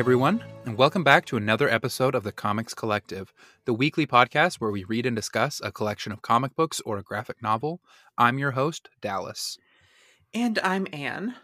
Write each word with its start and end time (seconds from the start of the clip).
Hey 0.00 0.02
everyone, 0.02 0.42
and 0.64 0.78
welcome 0.78 1.04
back 1.04 1.26
to 1.26 1.36
another 1.36 1.68
episode 1.68 2.14
of 2.14 2.22
the 2.22 2.32
Comics 2.32 2.72
Collective, 2.72 3.34
the 3.66 3.74
weekly 3.74 4.06
podcast 4.06 4.54
where 4.54 4.70
we 4.70 4.82
read 4.84 5.04
and 5.04 5.14
discuss 5.14 5.60
a 5.62 5.70
collection 5.70 6.10
of 6.10 6.22
comic 6.22 6.56
books 6.56 6.80
or 6.86 6.96
a 6.96 7.02
graphic 7.02 7.42
novel. 7.42 7.82
I'm 8.16 8.38
your 8.38 8.52
host, 8.52 8.88
Dallas. 9.02 9.58
And 10.32 10.58
I'm 10.60 10.86
Anne. 10.90 11.34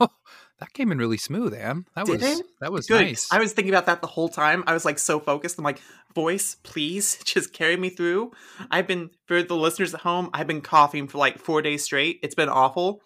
Oh, 0.00 0.08
that 0.60 0.72
came 0.72 0.90
in 0.90 0.96
really 0.96 1.18
smooth, 1.18 1.52
Anne. 1.52 1.84
That 1.94 2.06
Did 2.06 2.22
was 2.22 2.40
it? 2.40 2.46
that 2.62 2.72
was 2.72 2.86
Good. 2.86 3.02
nice. 3.02 3.28
I 3.30 3.38
was 3.38 3.52
thinking 3.52 3.74
about 3.74 3.84
that 3.84 4.00
the 4.00 4.06
whole 4.06 4.30
time. 4.30 4.64
I 4.66 4.72
was 4.72 4.86
like 4.86 4.98
so 4.98 5.20
focused. 5.20 5.58
I'm 5.58 5.64
like, 5.64 5.82
voice, 6.14 6.56
please 6.62 7.18
just 7.24 7.52
carry 7.52 7.76
me 7.76 7.90
through. 7.90 8.32
I've 8.70 8.86
been, 8.86 9.10
for 9.26 9.42
the 9.42 9.54
listeners 9.54 9.92
at 9.92 10.00
home, 10.00 10.30
I've 10.32 10.46
been 10.46 10.62
coughing 10.62 11.06
for 11.06 11.18
like 11.18 11.38
four 11.38 11.60
days 11.60 11.84
straight. 11.84 12.18
It's 12.22 12.34
been 12.34 12.48
awful. 12.48 13.02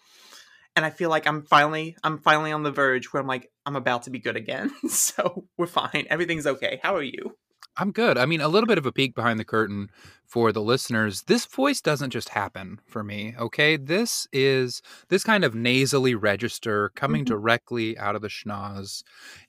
And 0.75 0.85
I 0.85 0.89
feel 0.89 1.09
like 1.09 1.27
I'm 1.27 1.43
finally, 1.43 1.95
I'm 2.03 2.17
finally 2.17 2.51
on 2.51 2.63
the 2.63 2.71
verge 2.71 3.13
where 3.13 3.21
I'm 3.21 3.27
like, 3.27 3.51
I'm 3.65 3.75
about 3.75 4.03
to 4.03 4.09
be 4.09 4.19
good 4.19 4.35
again. 4.35 4.71
so 4.89 5.45
we're 5.57 5.67
fine. 5.67 6.05
Everything's 6.09 6.47
okay. 6.47 6.79
How 6.81 6.95
are 6.95 7.03
you? 7.03 7.35
I'm 7.77 7.91
good. 7.91 8.17
I 8.19 8.25
mean, 8.27 8.41
a 8.41 8.47
little 8.47 8.67
bit 8.67 8.77
of 8.77 8.85
a 8.85 8.91
peek 8.91 9.15
behind 9.15 9.39
the 9.39 9.45
curtain 9.45 9.89
for 10.27 10.51
the 10.51 10.61
listeners. 10.61 11.23
This 11.23 11.45
voice 11.45 11.81
doesn't 11.81 12.11
just 12.11 12.29
happen 12.29 12.79
for 12.85 13.03
me, 13.03 13.33
okay? 13.39 13.77
This 13.77 14.27
is 14.31 14.81
this 15.09 15.23
kind 15.23 15.43
of 15.43 15.55
nasally 15.55 16.13
register 16.13 16.91
coming 16.95 17.23
Mhm. 17.23 17.27
directly 17.29 17.97
out 17.97 18.15
of 18.15 18.21
the 18.21 18.27
schnoz. 18.27 19.03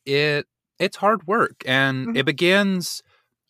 It 0.07 0.47
it's 0.79 0.97
hard 0.97 1.27
work 1.27 1.63
and 1.67 2.09
Mhm. 2.09 2.17
it 2.19 2.25
begins 2.27 3.03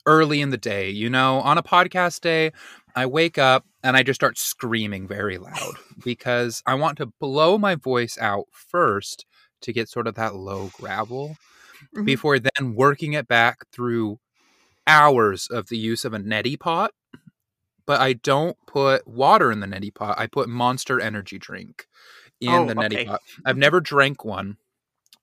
early 0.07 0.41
in 0.43 0.51
the 0.51 0.59
day, 0.59 0.91
you 0.91 1.09
know, 1.09 1.41
on 1.41 1.57
a 1.57 1.63
podcast 1.63 2.21
day, 2.21 2.53
I 2.97 3.07
wake 3.07 3.39
up 3.39 3.65
and 3.83 3.97
I 3.97 4.03
just 4.03 4.19
start 4.19 4.39
screaming 4.39 5.07
very 5.09 5.39
loud 5.39 5.79
because 6.03 6.63
I 6.67 6.75
want 6.75 6.99
to 6.99 7.07
blow 7.07 7.59
my 7.59 7.75
voice 7.75 8.17
out 8.19 8.47
first 8.53 9.27
to 9.63 9.73
get 9.73 9.89
sort 9.89 10.07
of 10.07 10.15
that 10.15 10.35
low 10.37 10.71
gravel 10.73 11.37
Mhm. 11.93 12.15
before 12.15 12.39
then 12.39 12.75
working 12.75 13.15
it 13.15 13.29
back 13.29 13.69
through 13.73 14.19
hours 14.87 15.49
of 15.49 15.69
the 15.69 15.79
use 15.79 16.05
of 16.05 16.15
a 16.15 16.19
neti 16.19 16.59
pot. 16.59 16.93
But 17.87 18.01
I 18.01 18.15
don't 18.15 18.57
put 18.67 19.07
water 19.07 19.53
in 19.53 19.61
the 19.61 19.67
neti 19.67 19.95
pot. 19.95 20.19
I 20.19 20.27
put 20.27 20.49
Monster 20.49 21.01
Energy 21.01 21.39
drink 21.39 21.87
in 22.41 22.67
Oh, 22.67 22.67
the 22.67 22.75
neti 22.75 23.01
okay. 23.01 23.03
pot. 23.03 23.23
I've 23.45 23.59
never 23.59 23.81
drank 23.81 24.25
one, 24.25 24.59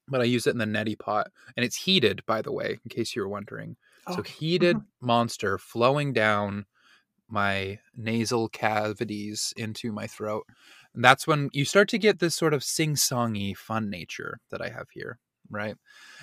but 0.08 0.22
I 0.22 0.26
use 0.26 0.48
it 0.48 0.52
in 0.52 0.58
the 0.60 0.66
neti 0.66 0.98
pot, 1.00 1.32
and 1.58 1.66
it's 1.66 1.76
heated, 1.78 2.26
by 2.26 2.42
the 2.42 2.52
way, 2.52 2.80
in 2.84 2.90
case 2.90 3.16
you 3.16 3.22
were 3.24 3.30
wondering. 3.30 3.78
So 4.10 4.22
Okay. 4.22 4.24
heated 4.24 4.78
Mhm. 4.78 4.86
Monster 5.02 5.58
flowing 5.58 6.14
down 6.14 6.66
my 7.32 7.80
nasal 7.96 8.50
cavities 8.50 9.54
into 9.58 9.92
my 9.92 10.08
throat. 10.08 10.46
And 10.94 11.04
that's 11.04 11.26
when 11.28 11.50
you 11.54 11.66
start 11.66 11.90
to 11.90 11.98
get 12.00 12.20
this 12.20 12.36
sort 12.36 12.54
of 12.54 12.64
sing-songy 12.64 13.56
fun 13.58 13.90
nature 13.90 14.40
that 14.50 14.62
I 14.62 14.70
have 14.70 14.90
here, 14.92 15.20
right? 15.50 15.78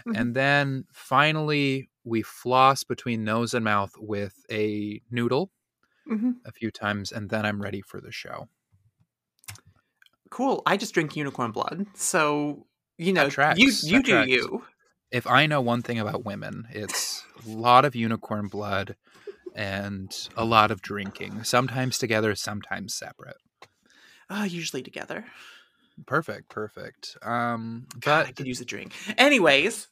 Mhm. 0.06 0.14
And 0.14 0.34
then 0.36 0.86
finally 0.92 1.91
we 2.05 2.23
floss 2.23 2.84
between 2.84 3.25
nose 3.25 3.55
and 3.55 3.64
mouth 3.64 3.95
with 3.98 4.45
a 4.51 5.03
noodle 5.11 5.51
Mhm. 6.06 6.41
a 6.45 6.53
few 6.53 6.70
times 6.70 7.12
and 7.12 7.31
then 7.31 7.47
I'm 7.47 7.62
ready 7.62 7.83
for 7.83 8.01
the 8.01 8.12
show. 8.12 8.48
Cool. 10.31 10.62
I 10.67 10.77
just 10.77 10.92
drink 10.95 11.17
unicorn 11.17 11.53
blood. 11.53 11.86
So, 11.95 12.67
you 12.98 13.12
know, 13.12 13.29
you, 13.48 13.77
you 13.83 14.01
That 14.01 14.05
do 14.05 14.17
tracks. 14.17 14.29
you. 14.29 14.64
If 15.11 15.27
I 15.27 15.47
know 15.47 15.61
one 15.61 15.83
thing 15.83 15.98
about 15.98 16.25
women, 16.25 16.67
it's 16.70 17.25
a 17.45 17.48
lot 17.48 17.84
of 17.84 17.97
unicorn 17.97 18.48
blood 18.48 18.97
and 19.59 20.28
a 20.37 20.45
lot 20.45 20.70
of 20.70 20.81
drinking, 20.81 21.42
sometimes 21.42 21.98
together, 21.98 22.34
sometimes 22.37 22.95
separate. 22.95 23.36
Uh, 24.30 24.46
usually 24.48 24.83
together. 24.83 25.24
Perfect, 26.07 26.48
perfect. 26.48 27.17
Um 27.23 27.86
God, 27.98 28.27
I 28.27 28.33
could 28.33 28.46
use 28.46 28.61
a 28.61 28.64
drink. 28.64 28.92
Anyways, 29.19 29.89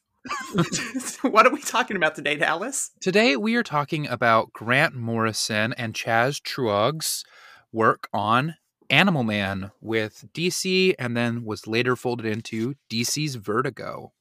what 1.21 1.45
are 1.45 1.53
we 1.53 1.61
talking 1.61 1.97
about 1.97 2.15
today, 2.15 2.35
Dallas? 2.37 2.91
Today 3.01 3.35
we 3.35 3.55
are 3.55 3.63
talking 3.63 4.07
about 4.07 4.53
Grant 4.53 4.95
Morrison 4.95 5.73
and 5.73 5.93
Chaz 5.93 6.41
Truog's 6.41 7.25
work 7.73 8.07
on 8.13 8.55
Animal 8.89 9.23
Man 9.23 9.71
with 9.81 10.25
DC 10.33 10.95
and 10.97 11.17
then 11.17 11.43
was 11.43 11.67
later 11.67 11.97
folded 11.97 12.25
into 12.25 12.75
DC's 12.89 13.35
Vertigo. 13.35 14.13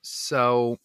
So 0.00 0.78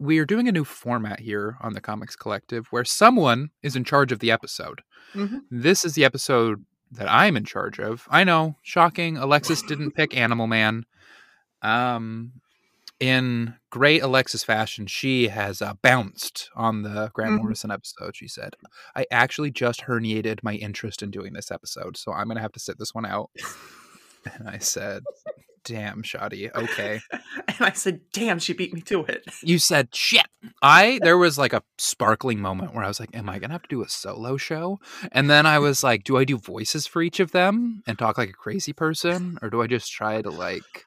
we 0.00 0.18
are 0.18 0.24
doing 0.24 0.48
a 0.48 0.52
new 0.52 0.64
format 0.64 1.20
here 1.20 1.56
on 1.60 1.74
the 1.74 1.80
Comics 1.80 2.16
Collective 2.16 2.66
where 2.70 2.84
someone 2.84 3.50
is 3.62 3.76
in 3.76 3.84
charge 3.84 4.10
of 4.12 4.18
the 4.18 4.30
episode. 4.30 4.80
Mhm. 5.14 5.42
This 5.50 5.84
is 5.84 5.94
the 5.94 6.04
episode 6.04 6.64
that 6.92 7.08
I'm 7.08 7.36
in 7.36 7.44
charge 7.44 7.78
of. 7.78 8.08
I 8.10 8.24
know, 8.24 8.56
shocking. 8.62 9.16
Alexis 9.18 9.62
didn't 9.62 9.90
pick 9.96 10.16
Animal 10.16 10.46
Man. 10.46 10.86
Um, 11.62 12.32
in 12.98 13.54
great 13.70 14.02
Alexis 14.02 14.42
fashion, 14.42 14.86
she 14.86 15.28
has 15.28 15.62
uh, 15.62 15.74
bounced 15.82 16.50
on 16.54 16.82
the 16.82 17.10
Grant 17.14 17.32
Mhm. 17.32 17.42
Morrison 17.42 17.70
episode. 17.70 18.16
She 18.16 18.26
said, 18.28 18.56
I 18.96 19.06
actually 19.10 19.50
just 19.50 19.82
herniated 19.82 20.42
my 20.42 20.54
interest 20.54 21.02
in 21.02 21.10
doing 21.10 21.32
this 21.34 21.50
episode, 21.50 21.96
so 21.96 22.12
I'm 22.12 22.24
going 22.26 22.36
to 22.36 22.42
have 22.42 22.52
to 22.52 22.60
sit 22.60 22.78
this 22.78 22.94
one 22.94 23.06
out. 23.06 23.30
and 24.38 24.48
I 24.48 24.58
said, 24.58 25.02
Damn, 25.64 26.02
Shoddy. 26.02 26.50
Okay. 26.60 27.00
And 27.22 27.56
I 27.60 27.72
said, 27.72 28.00
damn, 28.12 28.38
she 28.38 28.52
beat 28.52 28.72
me 28.72 28.80
to 28.82 29.04
it. 29.04 29.24
You 29.42 29.58
said, 29.58 29.94
Shit. 29.94 30.26
I, 30.62 30.98
there 31.02 31.18
was 31.18 31.38
like 31.38 31.52
a 31.52 31.62
sparkling 31.78 32.40
moment 32.40 32.74
where 32.74 32.84
I 32.84 32.88
was 32.88 33.00
like, 33.00 33.14
Am 33.14 33.28
I 33.28 33.38
going 33.38 33.50
to 33.50 33.54
have 33.54 33.62
to 33.62 33.68
do 33.68 33.82
a 33.82 33.88
solo 33.88 34.36
show? 34.36 34.78
And 35.12 35.30
then 35.30 35.46
I 35.46 35.58
was 35.58 35.82
like, 35.82 36.04
Do 36.04 36.16
I 36.16 36.24
do 36.24 36.38
voices 36.38 36.86
for 36.86 37.02
each 37.02 37.20
of 37.20 37.32
them 37.32 37.82
and 37.86 37.98
talk 37.98 38.18
like 38.18 38.30
a 38.30 38.34
crazy 38.34 38.72
person? 38.72 39.38
Or 39.42 39.50
do 39.50 39.62
I 39.62 39.66
just 39.66 39.92
try 39.92 40.22
to 40.22 40.30
like 40.30 40.86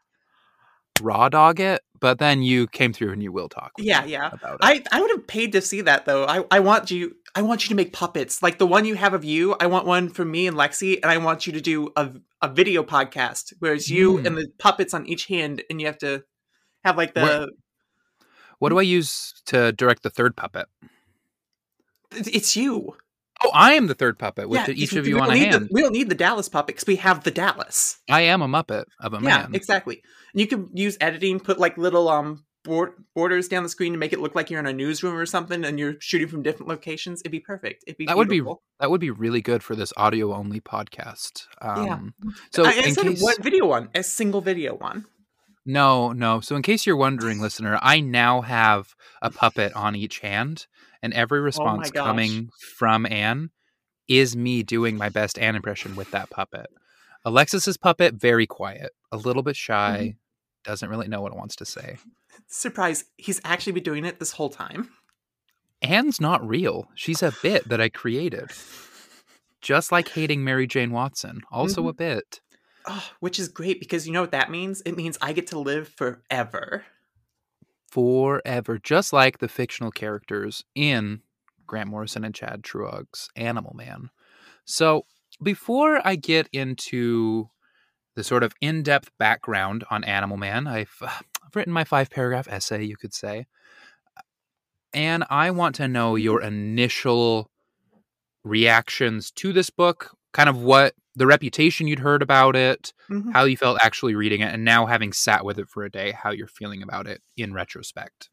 raw 1.02 1.30
dog 1.30 1.59
it? 1.59 1.81
But 2.00 2.20
then 2.20 2.42
you 2.44 2.68
came 2.68 2.92
through 2.92 3.14
and 3.14 3.24
you 3.24 3.31
will 3.31 3.48
talk. 3.48 3.72
Yeah, 3.78 4.04
yeah. 4.04 4.31
I, 4.62 4.84
I 4.92 5.00
would 5.02 5.09
have 5.12 5.26
paid 5.26 5.54
to 5.54 5.62
see 5.62 5.80
that 5.81 6.06
though. 6.06 6.26
I, 6.26 6.44
I 6.52 6.59
want 6.59 6.92
you 6.92 7.16
I 7.36 7.42
want 7.42 7.64
you 7.64 7.70
to 7.70 7.76
make 7.76 7.94
puppets. 7.94 8.44
Like 8.44 8.58
the 8.58 8.68
one 8.68 8.84
you 8.86 8.96
have 8.96 9.14
of 9.14 9.24
you, 9.24 9.56
I 9.59 9.68
want 9.68 9.86
one 9.88 10.09
for 10.09 10.26
me 10.26 10.46
and 10.46 10.58
Lexi, 10.58 10.96
and 11.02 11.06
I 11.12 11.18
want 11.18 11.48
you 11.48 11.53
to 11.53 11.62
do 11.62 11.92
a, 11.96 12.12
a 12.42 12.50
video 12.50 12.84
podcast 12.84 13.53
where 13.59 13.74
it's 13.74 13.90
you 13.90 14.18
Mm. 14.18 14.26
and 14.28 14.38
the 14.38 14.48
puppets 14.59 14.94
on 14.94 15.06
each 15.08 15.28
hand 15.28 15.64
and 15.70 15.80
you 15.80 15.88
have 15.88 15.98
to 16.00 16.24
have 16.84 16.98
like 16.98 17.14
the 17.14 17.22
Where- 17.22 17.48
What 18.59 18.70
do 18.70 18.78
I 18.80 18.84
use 18.84 19.42
to 19.46 19.72
direct 19.72 20.03
the 20.03 20.09
third 20.09 20.36
puppet? 20.36 20.68
it's 22.12 22.56
you. 22.56 22.96
Oh, 23.46 23.52
I 23.54 23.74
am 23.74 23.88
the 23.88 23.94
third 23.96 24.18
puppet 24.18 24.48
with 24.50 24.68
Yeah, 24.68 24.74
each 24.74 24.94
of 24.94 25.06
you 25.08 25.20
on 25.20 25.30
a 25.30 25.34
need 25.34 25.44
the- 25.46 25.52
hand. 25.59 25.70
we 25.72 25.81
don't 25.81 25.92
need 25.94 26.09
the 26.09 26.16
Dallas 26.16 26.48
puppet 26.50 26.76
because 26.76 26.88
we 26.88 26.96
have 26.98 27.24
the 27.24 27.31
Dallas. 27.31 27.98
I 28.09 28.22
am 28.22 28.42
a 28.42 28.48
Muppet 28.48 28.86
of 29.00 29.14
a 29.14 29.18
Yeah, 29.18 29.22
man. 29.22 29.56
exactly. 29.56 30.02
And 30.34 30.42
you 30.42 30.48
can 30.48 30.70
use 30.74 30.98
editing, 31.02 31.40
put 31.40 31.59
like 31.59 31.78
little 31.78 32.08
um 32.09 32.46
board, 32.64 32.94
borders 33.14 33.50
down 33.50 33.64
the 33.64 33.68
screen 33.70 33.92
to 33.92 33.98
make 34.00 34.14
it 34.14 34.22
look 34.22 34.36
like 34.36 34.50
you're 34.50 34.59
in 34.62 34.66
a 34.66 34.72
newsroom 34.72 35.16
or 35.18 35.26
something, 35.26 35.66
and 35.66 35.78
you're 35.78 35.96
shooting 36.00 36.30
from 36.30 36.42
different 36.44 36.70
locations. 36.70 37.20
It'd 37.22 37.32
be 37.34 37.42
perfect. 37.42 37.84
It'd 37.86 37.98
be 37.98 38.06
That 38.06 38.16
would 38.16 38.30
be 38.30 38.42
that 38.80 38.90
would 38.90 39.02
be 39.02 39.12
really 39.12 39.42
good 39.42 39.62
for 39.64 39.76
this 39.76 39.92
audio 39.98 40.34
only 40.34 40.62
podcast. 40.62 41.46
Yeah. 41.62 41.94
Um, 41.96 42.14
So 42.52 42.64
I, 42.64 42.70
I 42.70 42.72
in 42.88 42.94
said 42.94 43.03
case 43.03 43.22
one 43.22 43.36
video 43.42 43.66
one, 43.66 43.90
a 43.94 44.02
single 44.03 44.40
video 44.40 44.76
one. 44.76 45.06
no, 45.66 46.14
no. 46.14 46.40
So 46.40 46.56
in 46.56 46.62
case 46.62 46.86
you're 46.86 46.96
wondering, 46.98 47.40
listener, 47.42 47.78
I 47.82 48.00
now 48.00 48.42
have 48.42 48.96
a 49.22 49.30
puppet 49.30 49.74
on 49.74 49.96
each 49.96 50.20
hand, 50.20 50.68
and 51.03 51.14
every 51.14 51.40
response 51.41 51.91
gosh. 51.91 52.03
coming 52.03 52.50
from 52.75 53.06
Anne 53.06 53.52
is 54.08 54.36
me 54.36 54.64
doing 54.64 54.97
my 54.97 55.09
best 55.09 55.38
Anne 55.38 55.56
impression 55.56 55.96
with 55.96 56.09
that 56.12 56.31
puppet. 56.31 56.66
Alexis's 57.25 57.78
puppet 57.78 58.16
very 58.16 58.47
quiet, 58.47 58.91
a 59.12 59.18
little 59.18 59.44
bit 59.44 59.56
shy, 59.56 59.97
Mm-hmm. 60.00 60.72
doesn't 60.72 60.90
really 60.90 61.08
know 61.08 61.22
what 61.22 61.31
it 61.31 61.38
wants 61.38 61.56
to 61.58 61.66
say. 61.66 61.97
Surprise! 62.47 63.05
He's 63.17 63.40
actually 63.46 63.73
been 63.73 63.84
doing 63.84 64.05
it 64.05 64.17
this 64.20 64.32
whole 64.32 64.50
time. 64.50 64.90
Anne's 65.82 66.20
not 66.20 66.46
real. 66.47 66.88
She's 66.96 67.22
a 67.22 67.34
bit 67.44 67.67
that 67.70 67.79
I 67.82 67.90
created. 67.90 68.50
Just 69.61 69.91
like 69.91 70.09
hating 70.09 70.44
Mary 70.44 70.67
Jane 70.67 70.91
Watson, 70.91 71.41
also 71.52 71.88
a 71.88 71.94
bit. 71.94 72.41
Oh, 72.85 73.09
which 73.22 73.40
is 73.40 73.47
great 73.47 73.79
because 73.79 74.05
you 74.05 74.11
know 74.14 74.22
what 74.22 74.32
that 74.32 74.52
means? 74.52 74.82
It 74.82 74.97
means 74.97 75.17
I 75.22 75.32
get 75.32 75.47
to 75.47 75.59
live 75.59 75.88
forever. 75.88 76.84
Forever. 77.93 78.79
Just 78.79 79.13
like 79.13 79.37
the 79.37 79.47
fictional 79.47 79.91
characters 79.91 80.63
in 80.73 81.22
Grant 81.67 81.90
Morrison 81.90 82.23
and 82.23 82.34
Chaz 82.34 82.63
Truog's 82.63 83.29
Animal 83.35 83.73
Man. 83.75 84.09
So 84.66 85.03
before 85.43 86.01
I 86.03 86.16
get 86.16 86.49
into 86.51 87.49
the 88.16 88.23
sort 88.23 88.41
of 88.41 88.53
in 88.61 88.81
depth 88.81 89.11
background 89.19 89.84
on 89.91 90.03
Animal 90.05 90.37
Man, 90.37 90.66
I've, 90.66 90.95
uh, 91.01 91.19
I've 91.45 91.55
written 91.55 91.72
my 91.72 91.84
five 91.84 92.09
paragraph 92.09 92.47
essay, 92.47 92.84
you 92.84 92.97
could 92.97 93.13
say. 93.13 93.45
And 94.91 95.23
I 95.29 95.51
want 95.51 95.75
to 95.75 95.87
know 95.87 96.16
your 96.16 96.41
initial 96.41 97.51
reactions 98.43 99.29
to 99.31 99.53
this 99.53 99.69
book, 99.69 100.17
kind 100.31 100.49
of 100.49 100.57
what 100.57 100.95
the 101.16 101.28
reputation 101.28 101.88
you'd 101.88 102.00
heard 102.00 102.22
about 102.22 102.56
it, 102.56 102.94
Mhm. 103.10 103.34
how 103.34 103.44
you 103.44 103.56
felt 103.58 103.78
actually 103.82 104.16
reading 104.16 104.42
it, 104.42 104.54
and 104.54 104.64
now 104.66 104.86
having 104.86 105.14
sat 105.14 105.46
with 105.46 105.60
it 105.60 105.70
for 105.70 105.84
a 105.84 105.90
day, 105.92 106.12
how 106.12 106.32
you're 106.32 106.48
feeling 106.48 106.82
about 106.82 107.08
it 107.08 107.22
in 107.38 107.54
retrospect. 107.54 108.30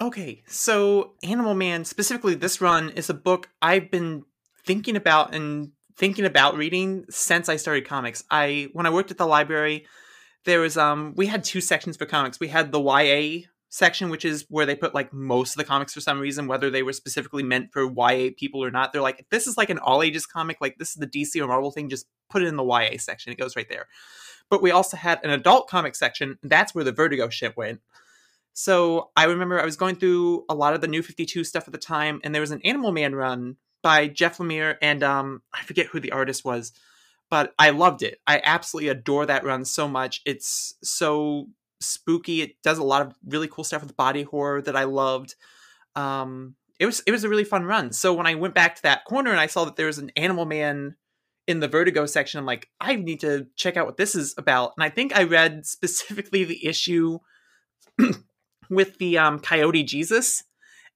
Okay, 0.00 0.42
so 0.46 1.14
Animal 1.22 1.54
Man, 1.54 1.84
specifically 1.84 2.34
this 2.34 2.60
run, 2.60 2.90
is 2.90 3.08
a 3.08 3.14
book 3.14 3.48
I've 3.62 3.90
been 3.90 4.24
thinking 4.66 4.94
about 4.96 5.34
and 5.34 5.72
thinking 5.96 6.26
about 6.26 6.54
reading 6.56 7.06
since 7.08 7.48
I 7.48 7.56
started 7.56 7.86
comics. 7.86 8.22
I 8.30 8.68
when 8.72 8.84
I 8.84 8.90
worked 8.90 9.10
at 9.10 9.16
the 9.16 9.26
library, 9.26 9.86
there 10.44 10.60
was 10.60 10.76
um 10.76 11.14
we 11.16 11.26
had 11.26 11.44
two 11.44 11.62
sections 11.62 11.96
for 11.96 12.04
comics. 12.04 12.38
We 12.38 12.48
had 12.48 12.72
the 12.72 12.80
YA 12.80 13.46
section, 13.76 14.08
which 14.08 14.24
is 14.24 14.46
where 14.48 14.64
they 14.64 14.74
put 14.74 14.94
like 14.94 15.12
most 15.12 15.52
of 15.52 15.58
the 15.58 15.64
comics 15.64 15.92
for 15.92 16.00
some 16.00 16.18
reason, 16.18 16.46
whether 16.46 16.70
they 16.70 16.82
were 16.82 16.94
specifically 16.94 17.42
meant 17.42 17.72
for 17.72 17.84
YA 17.84 18.30
people 18.36 18.64
or 18.64 18.70
not. 18.70 18.90
They're 18.90 19.02
like, 19.02 19.26
this 19.30 19.46
is 19.46 19.58
like 19.58 19.68
an 19.68 19.78
all 19.78 20.02
ages 20.02 20.24
comic, 20.24 20.56
like 20.62 20.78
this 20.78 20.90
is 20.90 20.94
the 20.96 21.06
DC 21.06 21.40
or 21.42 21.46
Marvel 21.46 21.70
thing, 21.70 21.90
just 21.90 22.06
put 22.30 22.42
it 22.42 22.46
in 22.46 22.56
the 22.56 22.64
YA 22.64 22.96
section. 22.98 23.32
It 23.32 23.38
goes 23.38 23.54
right 23.54 23.68
there. 23.68 23.86
But 24.48 24.62
we 24.62 24.70
also 24.70 24.96
had 24.96 25.22
an 25.22 25.30
adult 25.30 25.68
comic 25.68 25.94
section. 25.94 26.38
That's 26.42 26.74
where 26.74 26.84
the 26.84 26.92
Vertigo 26.92 27.28
shit 27.28 27.56
went. 27.56 27.80
So 28.54 29.10
I 29.14 29.24
remember 29.24 29.60
I 29.60 29.66
was 29.66 29.76
going 29.76 29.96
through 29.96 30.46
a 30.48 30.54
lot 30.54 30.72
of 30.72 30.80
the 30.80 30.88
New 30.88 31.02
52 31.02 31.44
stuff 31.44 31.68
at 31.68 31.72
the 31.72 31.78
time, 31.78 32.20
and 32.24 32.34
there 32.34 32.40
was 32.40 32.52
an 32.52 32.62
Animal 32.64 32.92
Man 32.92 33.14
run 33.14 33.56
by 33.82 34.08
Jeff 34.08 34.38
Lemire, 34.38 34.76
and 34.80 35.02
um, 35.02 35.42
I 35.52 35.62
forget 35.64 35.88
who 35.88 36.00
the 36.00 36.12
artist 36.12 36.46
was, 36.46 36.72
but 37.28 37.52
I 37.58 37.70
loved 37.70 38.02
it. 38.02 38.20
I 38.26 38.40
absolutely 38.42 38.88
adore 38.88 39.26
that 39.26 39.44
run 39.44 39.66
so 39.66 39.86
much. 39.86 40.22
It's 40.24 40.76
so 40.82 41.48
spooky. 41.80 42.42
It 42.42 42.62
does 42.62 42.78
a 42.78 42.84
lot 42.84 43.02
of 43.02 43.14
really 43.26 43.48
cool 43.48 43.64
stuff 43.64 43.82
with 43.82 43.96
body 43.96 44.22
horror 44.22 44.62
that 44.62 44.76
I 44.76 44.84
loved. 44.84 45.34
Um, 45.94 46.54
it 46.78 46.86
was 46.86 47.02
it 47.06 47.10
was 47.10 47.24
a 47.24 47.28
really 47.28 47.44
fun 47.44 47.64
run. 47.64 47.92
So 47.92 48.12
when 48.14 48.26
I 48.26 48.34
went 48.34 48.54
back 48.54 48.76
to 48.76 48.82
that 48.82 49.04
corner 49.04 49.30
and 49.30 49.40
I 49.40 49.46
saw 49.46 49.64
that 49.64 49.76
there 49.76 49.86
was 49.86 49.98
an 49.98 50.12
Animal 50.16 50.44
Man 50.44 50.96
in 51.46 51.60
the 51.60 51.68
Vertigo 51.68 52.06
section, 52.06 52.38
I'm 52.38 52.46
like, 52.46 52.68
I 52.80 52.96
need 52.96 53.20
to 53.20 53.46
check 53.56 53.76
out 53.76 53.86
what 53.86 53.96
this 53.96 54.14
is 54.14 54.34
about. 54.36 54.72
And 54.76 54.84
I 54.84 54.90
think 54.90 55.16
I 55.16 55.24
read 55.24 55.66
specifically 55.66 56.44
the 56.44 56.66
issue 56.66 57.18
with 58.70 58.98
the 58.98 59.18
um, 59.18 59.38
Coyote 59.38 59.84
Jesus, 59.84 60.44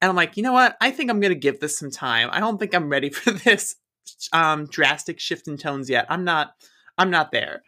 and 0.03 0.09
I'm 0.09 0.17
like, 0.17 0.37
you 0.37 0.43
know 0.43 0.53
what? 0.53 0.77
I 0.81 0.91
think 0.91 1.11
I'm 1.11 1.21
gonna 1.21 1.35
give 1.35 1.61
this 1.61 1.79
some 1.79 1.91
time. 1.91 2.29
I 2.33 2.41
don't 2.41 2.59
think 2.59 2.75
I'm 2.75 2.89
ready 2.89 3.11
for 3.11 3.31
this 3.31 3.77
um, 4.33 4.67
drastic 4.67 5.21
shift 5.21 5.49
in 5.49 5.57
tones 5.57 5.89
yet. 5.89 6.07
I'm 6.09 6.25
not. 6.25 6.55
I'm 6.99 7.11
not 7.11 7.33
there. 7.33 7.63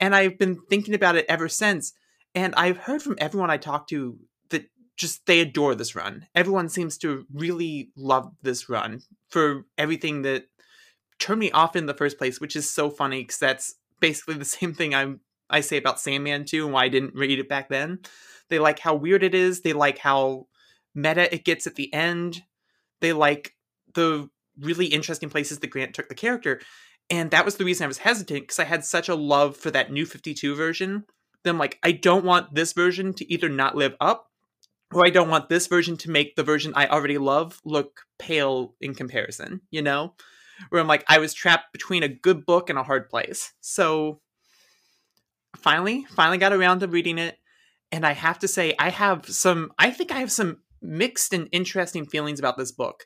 And 0.00 0.14
I've 0.14 0.38
been 0.38 0.60
thinking 0.68 0.94
about 0.94 1.16
it 1.16 1.24
ever 1.28 1.48
since. 1.48 1.94
And 2.36 2.54
I've 2.54 2.76
heard 2.76 3.02
from 3.02 3.16
everyone 3.18 3.50
I 3.50 3.56
talk 3.56 3.88
to 3.88 4.18
that 4.50 4.70
just 4.96 5.24
they 5.24 5.40
adore 5.40 5.74
this 5.74 5.96
run. 5.96 6.26
Everyone 6.34 6.68
seems 6.68 6.98
to 6.98 7.24
really 7.32 7.90
love 7.96 8.30
this 8.42 8.68
run 8.68 9.00
for 9.30 9.64
everything 9.78 10.20
that 10.22 10.44
turned 11.18 11.40
me 11.40 11.50
off 11.50 11.74
in 11.74 11.86
the 11.86 11.94
first 11.94 12.18
place, 12.18 12.38
which 12.38 12.54
is 12.54 12.70
so 12.70 12.90
funny 12.90 13.22
because 13.22 13.38
that's 13.38 13.76
basically 14.00 14.34
the 14.34 14.44
same 14.44 14.74
thing 14.74 14.94
I'm 14.94 15.20
I 15.48 15.60
say 15.60 15.76
about 15.76 16.00
Sandman 16.00 16.44
too, 16.44 16.64
and 16.64 16.74
why 16.74 16.84
I 16.84 16.88
didn't 16.88 17.14
read 17.14 17.38
it 17.38 17.48
back 17.48 17.68
then. 17.68 18.00
They 18.50 18.58
like 18.58 18.80
how 18.80 18.94
weird 18.94 19.22
it 19.22 19.34
is. 19.34 19.62
They 19.62 19.72
like 19.72 19.98
how 19.98 20.48
meta 20.94 21.32
it 21.32 21.44
gets 21.44 21.66
at 21.66 21.76
the 21.76 21.92
end. 21.94 22.42
They 23.00 23.12
like 23.12 23.54
the 23.94 24.28
really 24.60 24.86
interesting 24.86 25.30
places 25.30 25.60
that 25.60 25.70
Grant 25.70 25.94
took 25.94 26.08
the 26.08 26.14
character. 26.14 26.60
And 27.08 27.30
that 27.30 27.44
was 27.44 27.56
the 27.56 27.64
reason 27.64 27.84
I 27.84 27.88
was 27.88 27.98
hesitant 27.98 28.42
because 28.42 28.58
I 28.58 28.64
had 28.64 28.84
such 28.84 29.08
a 29.08 29.14
love 29.14 29.56
for 29.56 29.70
that 29.70 29.92
new 29.92 30.04
52 30.04 30.56
version 30.56 31.04
then 31.46 31.58
like 31.58 31.78
I 31.82 31.92
don't 31.92 32.24
want 32.24 32.54
this 32.54 32.72
version 32.72 33.14
to 33.14 33.32
either 33.32 33.48
not 33.48 33.76
live 33.76 33.94
up 34.00 34.30
or 34.92 35.04
I 35.04 35.10
don't 35.10 35.28
want 35.28 35.48
this 35.48 35.66
version 35.66 35.96
to 35.98 36.10
make 36.10 36.36
the 36.36 36.42
version 36.42 36.72
I 36.76 36.86
already 36.86 37.18
love 37.18 37.60
look 37.64 38.02
pale 38.18 38.74
in 38.80 38.94
comparison, 38.94 39.60
you 39.70 39.82
know? 39.82 40.14
Where 40.70 40.80
I'm 40.80 40.86
like, 40.86 41.04
I 41.08 41.18
was 41.18 41.34
trapped 41.34 41.72
between 41.72 42.02
a 42.02 42.08
good 42.08 42.46
book 42.46 42.70
and 42.70 42.78
a 42.78 42.84
hard 42.84 43.10
place. 43.10 43.52
So 43.60 44.20
finally, 45.56 46.06
finally 46.10 46.38
got 46.38 46.52
around 46.52 46.80
to 46.80 46.88
reading 46.88 47.18
it. 47.18 47.36
And 47.92 48.06
I 48.06 48.12
have 48.12 48.38
to 48.40 48.48
say, 48.48 48.74
I 48.78 48.90
have 48.90 49.28
some, 49.28 49.72
I 49.78 49.90
think 49.90 50.12
I 50.12 50.20
have 50.20 50.32
some 50.32 50.58
mixed 50.80 51.32
and 51.32 51.48
interesting 51.52 52.06
feelings 52.06 52.38
about 52.38 52.56
this 52.56 52.72
book. 52.72 53.04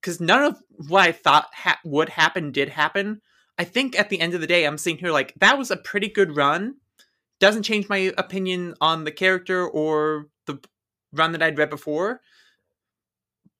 Because 0.00 0.20
none 0.20 0.42
of 0.42 0.58
what 0.88 1.02
I 1.02 1.12
thought 1.12 1.48
ha- 1.54 1.80
would 1.84 2.08
happen 2.08 2.50
did 2.50 2.70
happen. 2.70 3.20
I 3.58 3.64
think 3.64 3.98
at 3.98 4.08
the 4.08 4.20
end 4.20 4.34
of 4.34 4.40
the 4.40 4.46
day, 4.46 4.64
I'm 4.64 4.78
sitting 4.78 4.98
here 4.98 5.12
like, 5.12 5.34
that 5.36 5.58
was 5.58 5.70
a 5.70 5.76
pretty 5.76 6.08
good 6.08 6.34
run 6.34 6.76
doesn't 7.40 7.64
change 7.64 7.88
my 7.88 8.12
opinion 8.16 8.74
on 8.80 9.04
the 9.04 9.10
character 9.10 9.66
or 9.66 10.26
the 10.46 10.60
run 11.12 11.32
that 11.32 11.42
I'd 11.42 11.58
read 11.58 11.70
before. 11.70 12.20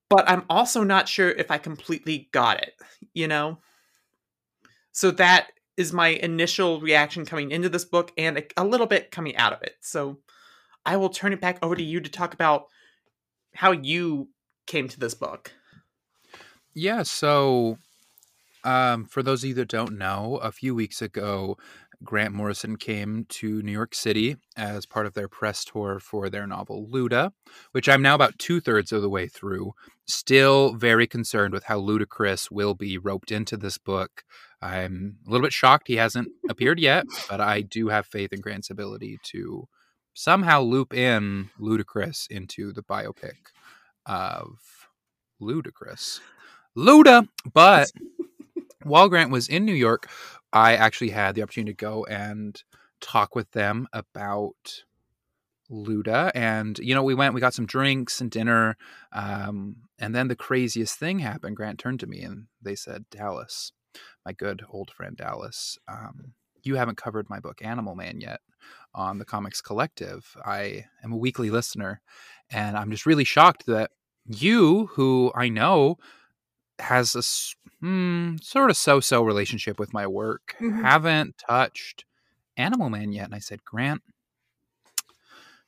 But 0.08 0.28
I'm 0.28 0.44
also 0.50 0.82
not 0.82 1.08
sure 1.08 1.30
if 1.30 1.50
I 1.50 1.58
completely 1.58 2.28
got 2.32 2.62
it, 2.62 2.74
you 3.14 3.28
know? 3.28 3.58
So 4.92 5.10
that 5.12 5.52
is 5.76 5.92
my 5.92 6.08
initial 6.08 6.80
reaction 6.80 7.24
coming 7.24 7.50
into 7.50 7.68
this 7.68 7.84
book 7.84 8.12
and 8.18 8.38
a, 8.38 8.44
a 8.56 8.64
little 8.64 8.86
bit 8.86 9.10
coming 9.10 9.36
out 9.36 9.52
of 9.52 9.62
it. 9.62 9.76
So 9.80 10.18
I 10.84 10.96
will 10.96 11.08
turn 11.08 11.32
it 11.32 11.40
back 11.40 11.58
over 11.62 11.76
to 11.76 11.82
you 11.82 12.00
to 12.00 12.10
talk 12.10 12.34
about 12.34 12.66
how 13.54 13.72
you 13.72 14.28
came 14.66 14.88
to 14.88 15.00
this 15.00 15.14
book. 15.14 15.52
Yeah, 16.74 17.02
so 17.02 17.78
um, 18.64 19.06
for 19.06 19.22
those 19.22 19.42
of 19.42 19.48
you 19.48 19.54
that 19.54 19.68
don't 19.68 19.96
know, 19.96 20.38
a 20.42 20.52
few 20.52 20.74
weeks 20.74 21.00
ago, 21.02 21.56
Grant 22.02 22.34
Morrison 22.34 22.76
came 22.76 23.26
to 23.28 23.62
New 23.62 23.72
York 23.72 23.94
City 23.94 24.36
as 24.56 24.86
part 24.86 25.06
of 25.06 25.14
their 25.14 25.28
press 25.28 25.64
tour 25.64 25.98
for 25.98 26.30
their 26.30 26.46
novel 26.46 26.88
Luda, 26.90 27.32
which 27.72 27.88
I'm 27.88 28.00
now 28.00 28.14
about 28.14 28.38
two 28.38 28.60
thirds 28.60 28.90
of 28.90 29.02
the 29.02 29.10
way 29.10 29.26
through. 29.28 29.72
Still 30.06 30.74
very 30.74 31.06
concerned 31.06 31.52
with 31.52 31.64
how 31.64 31.78
Ludacris 31.78 32.50
will 32.50 32.74
be 32.74 32.96
roped 32.96 33.30
into 33.30 33.56
this 33.56 33.76
book. 33.76 34.24
I'm 34.62 35.16
a 35.26 35.30
little 35.30 35.44
bit 35.44 35.52
shocked 35.52 35.88
he 35.88 35.96
hasn't 35.96 36.28
appeared 36.48 36.80
yet, 36.80 37.04
but 37.28 37.40
I 37.40 37.60
do 37.60 37.88
have 37.88 38.06
faith 38.06 38.32
in 38.32 38.40
Grant's 38.40 38.70
ability 38.70 39.18
to 39.24 39.68
somehow 40.14 40.62
loop 40.62 40.94
in 40.94 41.50
Ludacris 41.60 42.30
into 42.30 42.72
the 42.72 42.82
biopic 42.82 43.36
of 44.06 44.58
Ludacris. 45.40 46.20
Luda, 46.76 47.28
but 47.52 47.90
while 48.84 49.08
Grant 49.08 49.30
was 49.30 49.48
in 49.48 49.64
New 49.64 49.74
York, 49.74 50.08
I 50.52 50.74
actually 50.74 51.10
had 51.10 51.34
the 51.34 51.42
opportunity 51.42 51.72
to 51.72 51.76
go 51.76 52.04
and 52.06 52.62
talk 53.00 53.34
with 53.34 53.50
them 53.52 53.88
about 53.92 54.84
Luda. 55.70 56.30
And, 56.34 56.78
you 56.80 56.94
know, 56.94 57.02
we 57.02 57.14
went, 57.14 57.34
we 57.34 57.40
got 57.40 57.54
some 57.54 57.66
drinks 57.66 58.20
and 58.20 58.30
dinner. 58.30 58.76
Um, 59.12 59.76
and 59.98 60.14
then 60.14 60.28
the 60.28 60.36
craziest 60.36 60.98
thing 60.98 61.20
happened. 61.20 61.56
Grant 61.56 61.78
turned 61.78 62.00
to 62.00 62.06
me 62.06 62.22
and 62.22 62.46
they 62.60 62.74
said, 62.74 63.04
Dallas, 63.10 63.72
my 64.26 64.32
good 64.32 64.64
old 64.70 64.90
friend 64.90 65.16
Dallas, 65.16 65.78
um, 65.88 66.32
you 66.62 66.74
haven't 66.74 66.98
covered 66.98 67.30
my 67.30 67.40
book 67.40 67.62
Animal 67.62 67.94
Man 67.94 68.20
yet 68.20 68.40
on 68.94 69.18
the 69.18 69.24
Comics 69.24 69.60
Collective. 69.60 70.36
I 70.44 70.86
am 71.02 71.12
a 71.12 71.16
weekly 71.16 71.50
listener. 71.50 72.02
And 72.50 72.76
I'm 72.76 72.90
just 72.90 73.06
really 73.06 73.24
shocked 73.24 73.66
that 73.66 73.92
you, 74.26 74.86
who 74.94 75.32
I 75.34 75.48
know 75.48 75.96
has 76.80 77.14
a 77.14 77.22
hmm, 77.84 78.36
sort 78.42 78.70
of 78.70 78.76
so-so 78.76 79.22
relationship 79.22 79.78
with 79.78 79.92
my 79.92 80.06
work. 80.06 80.56
Mm-hmm. 80.60 80.82
Haven't 80.82 81.38
touched 81.38 82.04
Animal 82.56 82.90
Man 82.90 83.12
yet, 83.12 83.26
and 83.26 83.34
I 83.34 83.38
said, 83.38 83.64
Grant, 83.64 84.02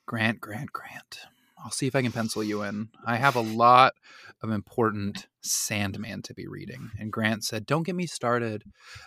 Grant, 0.06 0.40
Grant, 0.40 0.72
Grant. 0.72 1.20
I'll 1.64 1.70
see 1.70 1.86
if 1.86 1.94
I 1.94 2.02
can 2.02 2.12
pencil 2.12 2.42
you 2.42 2.62
in. 2.62 2.88
I 3.06 3.16
have 3.16 3.36
a 3.36 3.40
lot 3.40 3.94
of 4.42 4.50
important 4.50 5.28
Sandman 5.42 6.22
to 6.22 6.34
be 6.34 6.46
reading. 6.48 6.90
And 6.98 7.12
Grant 7.12 7.44
said, 7.44 7.66
Don't 7.66 7.84
get 7.84 7.94
me 7.94 8.06
started 8.06 8.64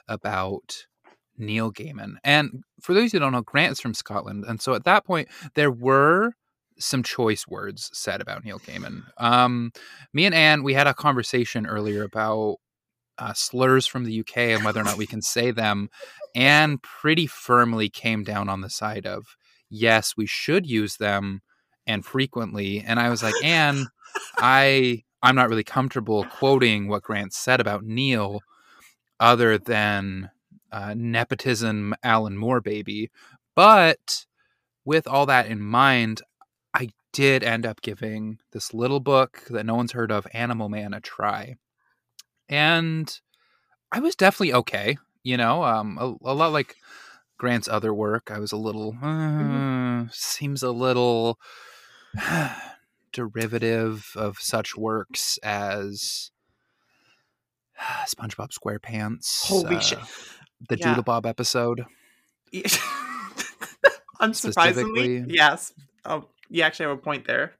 about 0.07 0.85
Neil 1.37 1.71
Gaiman. 1.71 2.15
And 2.23 2.63
for 2.81 2.93
those 2.93 3.11
who 3.11 3.19
don't 3.19 3.33
know, 3.33 3.41
Grant 3.41 3.73
is 3.73 3.81
from 3.81 3.93
Scotland. 3.93 4.45
And 4.47 4.61
so 4.61 4.73
at 4.73 4.85
that 4.85 5.05
point, 5.05 5.27
there 5.55 5.71
were 5.71 6.33
some 6.77 7.03
choice 7.03 7.47
words 7.47 7.89
said 7.93 8.21
about 8.21 8.43
Neil 8.43 8.59
Gaiman. 8.59 9.03
Um, 9.17 9.71
me 10.13 10.25
and 10.25 10.35
Anne, 10.35 10.63
we 10.63 10.73
had 10.73 10.87
a 10.87 10.93
conversation 10.93 11.65
earlier 11.65 12.03
about 12.03 12.57
uh, 13.17 13.33
slurs 13.33 13.87
from 13.87 14.03
the 14.03 14.19
UK 14.19 14.37
and 14.37 14.65
whether 14.65 14.81
or 14.81 14.83
not 14.83 14.97
we 14.97 15.07
can 15.07 15.21
say 15.21 15.51
them. 15.51 15.89
Anne 16.35 16.77
pretty 16.79 17.27
firmly 17.27 17.89
came 17.89 18.23
down 18.23 18.49
on 18.49 18.61
the 18.61 18.69
side 18.69 19.05
of 19.05 19.37
yes, 19.69 20.13
we 20.17 20.25
should 20.25 20.65
use 20.65 20.97
them 20.97 21.41
and 21.87 22.05
frequently. 22.05 22.83
And 22.85 22.99
I 22.99 23.09
was 23.09 23.23
like, 23.23 23.35
Anne, 23.43 23.87
I 24.37 25.03
I'm 25.21 25.35
not 25.35 25.49
really 25.49 25.63
comfortable 25.63 26.23
quoting 26.25 26.87
what 26.87 27.03
Grant 27.03 27.33
said 27.33 27.59
about 27.59 27.83
Neil, 27.83 28.41
other 29.19 29.57
than 29.57 30.29
uh, 30.71 30.93
nepotism, 30.95 31.95
Alan 32.03 32.37
Moore 32.37 32.61
baby. 32.61 33.09
But 33.55 34.25
with 34.83 35.07
all 35.07 35.25
that 35.25 35.47
in 35.47 35.61
mind, 35.61 36.21
did 37.15 37.43
end 37.45 37.65
up 37.65 37.81
giving 37.81 38.39
this 38.51 38.73
little 38.73 38.99
book 38.99 39.43
that 39.49 39.65
no 39.65 39.75
one's 39.75 39.93
heard 39.93 40.11
of, 40.11 40.27
Animal 40.33 40.67
Man, 40.67 40.93
a 40.93 40.99
try. 40.99 41.55
And 42.49 43.09
I 43.89 44.01
was 44.01 44.17
definitely 44.17 44.53
okay, 44.53 44.97
you 45.23 45.37
know, 45.37 45.63
um, 45.63 45.97
a, 45.97 46.13
a 46.29 46.33
lot 46.33 46.51
like 46.51 46.75
Grant's 47.37 47.69
other 47.69 47.93
work. 47.93 48.31
I 48.31 48.39
was 48.39 48.51
a 48.51 48.57
little, 48.57 48.97
uh, 49.01 49.05
mm-hmm. 49.05 50.03
seems 50.11 50.61
a 50.61 50.71
little 50.71 51.39
derivative 53.13 54.11
of 54.17 54.37
such 54.39 54.75
works 54.75 55.39
as 55.41 56.31
SpongeBob 58.07 58.49
SquarePants. 58.51 59.45
Holy 59.45 59.77
uh, 59.77 59.79
shit. 59.79 59.99
The 60.67 60.77
yeah. 60.77 60.95
Doodlebob 60.95 61.25
episode. 61.25 61.85
Unsurprisingly, 64.21 65.25
yes. 65.29 65.73
Oh, 66.03 66.25
you 66.49 66.61
actually 66.63 66.87
have 66.87 66.97
a 66.97 67.01
point 67.01 67.25
there. 67.27 67.53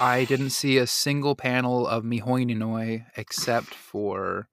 I 0.00 0.24
didn't 0.24 0.50
see 0.50 0.78
a 0.78 0.86
single 0.86 1.34
panel 1.34 1.86
of 1.86 2.04
Mihoininoi 2.04 3.04
except 3.16 3.74
for 3.74 4.48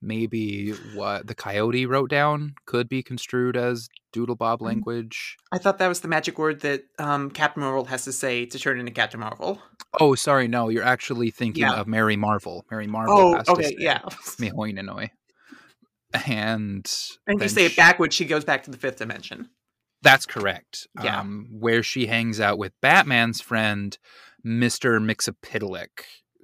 maybe 0.00 0.70
what 0.94 1.26
the 1.26 1.34
coyote 1.34 1.84
wrote 1.84 2.08
down 2.10 2.54
could 2.66 2.88
be 2.88 3.02
construed 3.02 3.56
as 3.56 3.88
doodle 4.12 4.36
bob 4.36 4.60
Mm. 4.60 4.66
language. 4.66 5.36
I 5.50 5.58
thought 5.58 5.78
that 5.78 5.88
was 5.88 6.00
the 6.00 6.08
magic 6.08 6.38
word 6.38 6.60
that 6.60 6.84
um, 7.00 7.30
Captain 7.32 7.60
Marvel 7.62 7.86
has 7.86 8.04
to 8.04 8.12
say 8.12 8.46
to 8.46 8.58
turn 8.58 8.78
into 8.78 8.92
Captain 8.92 9.18
Marvel. 9.18 9.60
Oh, 10.00 10.14
sorry, 10.14 10.46
no, 10.46 10.68
you're 10.68 10.84
actually 10.84 11.30
thinking 11.32 11.62
Yeah. 11.62 11.74
of 11.74 11.88
Mary 11.88 12.16
Marvel. 12.16 12.64
Mary 12.70 12.86
Marvel 12.86 13.18
Oh, 13.18 13.36
has 13.36 13.46
to 13.46 13.52
okay, 13.54 13.62
say 13.64 13.76
yeah. 13.78 14.02
Mihoinanoi. 14.38 15.10
And 16.14 16.90
And 17.26 17.36
if 17.36 17.42
you 17.42 17.48
say 17.48 17.66
it 17.66 17.76
backwards, 17.76 18.14
she 18.14 18.24
goes 18.24 18.44
back 18.44 18.62
to 18.64 18.70
the 18.70 18.78
fifth 18.78 18.96
dimension. 18.98 19.50
That's 20.02 20.26
correct. 20.26 20.86
Yeah. 21.02 21.20
Um, 21.20 21.48
where 21.50 21.82
she 21.82 22.06
hangs 22.06 22.40
out 22.40 22.58
with 22.58 22.72
Batman's 22.80 23.40
friend, 23.40 23.96
Mr. 24.46 25.00
Mxyzptlk, 25.00 25.88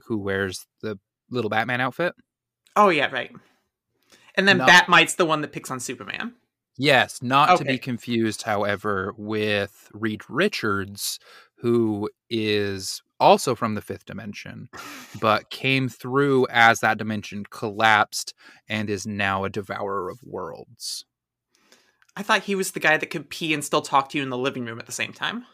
who 0.06 0.18
wears 0.18 0.66
the 0.82 0.98
little 1.30 1.50
Batman 1.50 1.80
outfit. 1.80 2.14
Oh 2.76 2.88
yeah, 2.88 3.10
right. 3.10 3.30
And 4.34 4.48
then 4.48 4.58
No. 4.58 4.66
Bat-Mite's 4.66 5.14
the 5.14 5.24
one 5.24 5.42
that 5.42 5.52
picks 5.52 5.70
on 5.70 5.78
Superman. 5.78 6.34
Yes, 6.76 7.22
not 7.22 7.58
to 7.58 7.64
be 7.64 7.78
confused, 7.78 8.42
however, 8.42 9.14
with 9.16 9.88
Reed 9.92 10.22
Richards, 10.28 11.20
who 11.58 12.10
is 12.28 13.00
also 13.20 13.54
from 13.54 13.74
the 13.74 13.80
fifth 13.80 14.04
dimension, 14.06 14.68
but 15.20 15.50
came 15.50 15.88
through 15.88 16.48
as 16.50 16.80
that 16.80 16.98
dimension 16.98 17.44
collapsed 17.48 18.34
and 18.68 18.90
is 18.90 19.06
now 19.06 19.44
a 19.44 19.50
devourer 19.50 20.10
of 20.10 20.18
worlds. 20.24 21.04
I 22.16 22.22
thought 22.22 22.44
he 22.44 22.54
was 22.54 22.72
the 22.72 22.80
guy 22.80 22.96
that 22.96 23.10
could 23.10 23.28
pee 23.28 23.52
and 23.52 23.64
still 23.64 23.82
talk 23.82 24.08
to 24.10 24.18
you 24.18 24.22
in 24.22 24.30
the 24.30 24.38
living 24.38 24.64
room 24.64 24.78
at 24.78 24.86
the 24.86 24.92
same 24.92 25.12
time. 25.12 25.46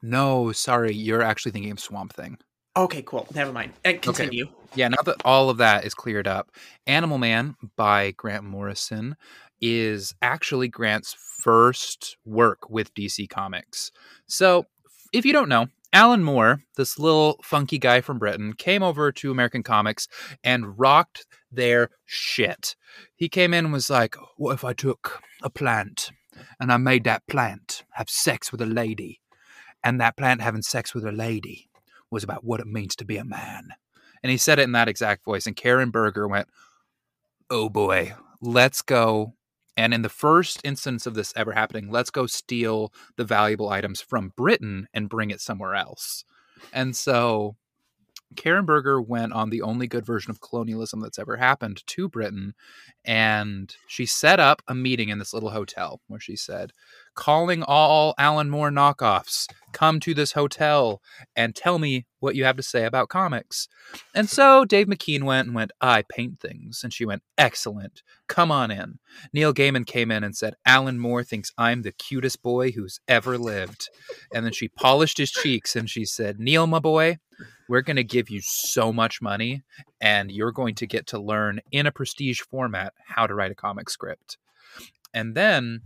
No, 0.00 0.52
sorry, 0.52 0.94
you're 0.94 1.22
actually 1.22 1.52
thinking 1.52 1.72
of 1.72 1.80
Swamp 1.80 2.12
Thing. 2.12 2.38
Okay, 2.76 3.02
cool. 3.02 3.26
Never 3.34 3.52
mind. 3.52 3.72
Eh, 3.84 3.92
and 3.92 4.02
continue. 4.02 4.46
Yeah, 4.76 4.88
now 4.88 5.02
that 5.04 5.16
all 5.24 5.50
of 5.50 5.56
that 5.56 5.84
is 5.84 5.94
cleared 5.94 6.28
up, 6.28 6.52
Animal 6.86 7.18
Man 7.18 7.56
by 7.76 8.12
Grant 8.12 8.44
Morrison 8.44 9.16
is 9.60 10.14
actually 10.22 10.68
Grant's 10.68 11.14
first 11.14 12.16
work 12.24 12.70
with 12.70 12.94
DC 12.94 13.28
Comics. 13.28 13.90
So, 14.26 14.66
if 15.12 15.24
you 15.24 15.32
don't 15.32 15.48
know, 15.48 15.66
Alan 15.92 16.22
Moore, 16.22 16.62
this 16.76 16.98
little 16.98 17.40
funky 17.42 17.78
guy 17.78 18.02
from 18.02 18.18
Britain, 18.18 18.52
came 18.52 18.82
over 18.82 19.10
to 19.10 19.30
American 19.30 19.62
Comics 19.62 20.06
and 20.44 20.78
rocked 20.78 21.26
their 21.50 21.90
shit. 22.04 22.76
He 23.16 23.28
came 23.28 23.54
in 23.54 23.66
and 23.66 23.72
was 23.72 23.88
like, 23.88 24.14
What 24.36 24.52
if 24.52 24.64
I 24.64 24.74
took 24.74 25.22
a 25.42 25.48
plant 25.48 26.10
and 26.60 26.70
I 26.70 26.76
made 26.76 27.04
that 27.04 27.26
plant 27.26 27.84
have 27.92 28.10
sex 28.10 28.52
with 28.52 28.60
a 28.60 28.66
lady? 28.66 29.20
And 29.82 30.00
that 30.00 30.16
plant 30.16 30.42
having 30.42 30.62
sex 30.62 30.94
with 30.94 31.06
a 31.06 31.12
lady 31.12 31.70
was 32.10 32.22
about 32.22 32.44
what 32.44 32.60
it 32.60 32.66
means 32.66 32.94
to 32.96 33.04
be 33.04 33.16
a 33.16 33.24
man. 33.24 33.70
And 34.22 34.30
he 34.30 34.36
said 34.36 34.58
it 34.58 34.64
in 34.64 34.72
that 34.72 34.88
exact 34.88 35.24
voice. 35.24 35.46
And 35.46 35.56
Karen 35.56 35.90
Berger 35.90 36.28
went, 36.28 36.48
Oh 37.48 37.70
boy, 37.70 38.14
let's 38.42 38.82
go. 38.82 39.34
And 39.78 39.94
in 39.94 40.02
the 40.02 40.08
first 40.08 40.60
instance 40.64 41.06
of 41.06 41.14
this 41.14 41.32
ever 41.36 41.52
happening, 41.52 41.88
let's 41.88 42.10
go 42.10 42.26
steal 42.26 42.92
the 43.14 43.24
valuable 43.24 43.68
items 43.68 44.00
from 44.00 44.32
Britain 44.36 44.88
and 44.92 45.08
bring 45.08 45.30
it 45.30 45.40
somewhere 45.40 45.76
else. 45.76 46.24
And 46.72 46.96
so 46.96 47.54
Karen 48.34 48.64
Berger 48.64 49.00
went 49.00 49.32
on 49.32 49.50
the 49.50 49.62
only 49.62 49.86
good 49.86 50.04
version 50.04 50.32
of 50.32 50.40
colonialism 50.40 50.98
that's 50.98 51.20
ever 51.20 51.36
happened 51.36 51.86
to 51.86 52.08
Britain. 52.08 52.54
And 53.04 53.72
she 53.86 54.04
set 54.04 54.40
up 54.40 54.62
a 54.66 54.74
meeting 54.74 55.10
in 55.10 55.20
this 55.20 55.32
little 55.32 55.50
hotel 55.50 56.00
where 56.08 56.18
she 56.18 56.34
said, 56.34 56.72
calling 57.14 57.62
all 57.62 58.14
Alan 58.18 58.50
Moore 58.50 58.70
knockoffs, 58.70 59.46
come 59.72 60.00
to 60.00 60.14
this 60.14 60.32
hotel 60.32 61.00
and 61.36 61.54
tell 61.54 61.78
me 61.78 62.06
what 62.20 62.34
you 62.34 62.44
have 62.44 62.56
to 62.56 62.62
say 62.62 62.84
about 62.84 63.08
comics. 63.08 63.68
And 64.14 64.28
so 64.28 64.64
Dave 64.64 64.86
McKean 64.86 65.22
went 65.22 65.46
and 65.46 65.54
went, 65.54 65.72
I 65.80 66.02
paint 66.02 66.40
things. 66.40 66.82
And 66.82 66.92
she 66.92 67.04
went, 67.04 67.22
Excellent. 67.36 68.02
Come 68.26 68.50
on 68.50 68.70
in. 68.70 68.98
Neil 69.32 69.54
Gaiman 69.54 69.86
came 69.86 70.10
in 70.10 70.24
and 70.24 70.36
said, 70.36 70.54
Alan 70.66 70.98
Moore 70.98 71.24
thinks 71.24 71.52
I'm 71.56 71.82
the 71.82 71.92
cutest 71.92 72.42
boy 72.42 72.72
who's 72.72 73.00
ever 73.08 73.38
lived. 73.38 73.88
And 74.32 74.44
then 74.44 74.52
she 74.52 74.68
polished 74.68 75.18
his 75.18 75.30
cheeks 75.30 75.76
and 75.76 75.88
she 75.88 76.04
said, 76.04 76.38
Neil, 76.38 76.66
my 76.66 76.78
boy, 76.78 77.18
we're 77.68 77.82
going 77.82 77.96
to 77.96 78.04
give 78.04 78.30
you 78.30 78.40
so 78.42 78.92
much 78.92 79.22
money 79.22 79.62
and 80.00 80.30
you're 80.30 80.52
going 80.52 80.74
to 80.76 80.86
get 80.86 81.06
to 81.08 81.18
learn 81.18 81.60
in 81.70 81.86
a 81.86 81.92
prestige 81.92 82.40
format 82.40 82.94
how 83.06 83.26
to 83.26 83.34
write 83.34 83.52
a 83.52 83.56
comic 83.56 83.90
script. 83.90 84.38
And 85.14 85.34
then 85.34 85.82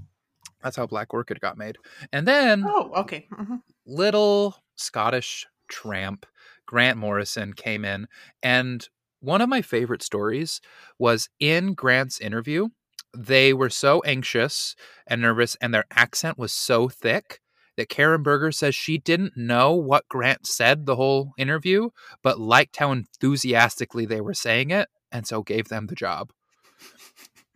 that's 0.63 0.77
how 0.77 0.87
Black 0.87 1.13
Orchid 1.13 1.41
got 1.41 1.57
made. 1.59 1.77
And 2.13 2.27
then 2.27 2.65
Oh, 2.67 2.93
okay. 2.97 3.27
hmm 3.35 3.57
little 3.87 4.57
Scottish 4.77 5.47
tramp 5.69 6.27
Grant 6.67 6.99
Morrison 6.99 7.53
came 7.53 7.85
in 7.85 8.07
and 8.43 8.89
one 9.21 9.41
of 9.41 9.49
my 9.49 9.63
favorite 9.63 10.03
stories 10.03 10.61
was 10.99 11.29
in 11.41 11.75
Grant's 11.75 12.21
interview 12.21 12.69
they 13.17 13.53
were 13.53 13.71
so 13.71 14.01
anxious 14.03 14.75
and 15.07 15.21
nervous 15.21 15.57
and 15.61 15.75
their 15.75 15.85
accent 15.91 16.39
was 16.39 16.53
so 16.53 16.89
thick 16.89 17.41
that 17.77 17.89
Karen 17.89 18.23
Berger 18.23 18.53
says 18.53 18.75
she 18.75 18.99
didn't 18.99 19.37
know 19.37 19.75
what 19.75 20.09
Grant 20.09 20.47
said 20.47 20.87
the 20.87 20.97
whole 20.97 21.33
interview 21.37 21.91
but 22.23 22.39
liked 22.39 22.77
how 22.77 22.93
enthusiastically 22.93 24.07
they 24.07 24.21
were 24.21 24.35
saying 24.35 24.71
it 24.71 24.89
and 25.11 25.27
so 25.27 25.43
gave 25.43 25.69
them 25.69 25.87
the 25.87 25.95
job 25.95 26.33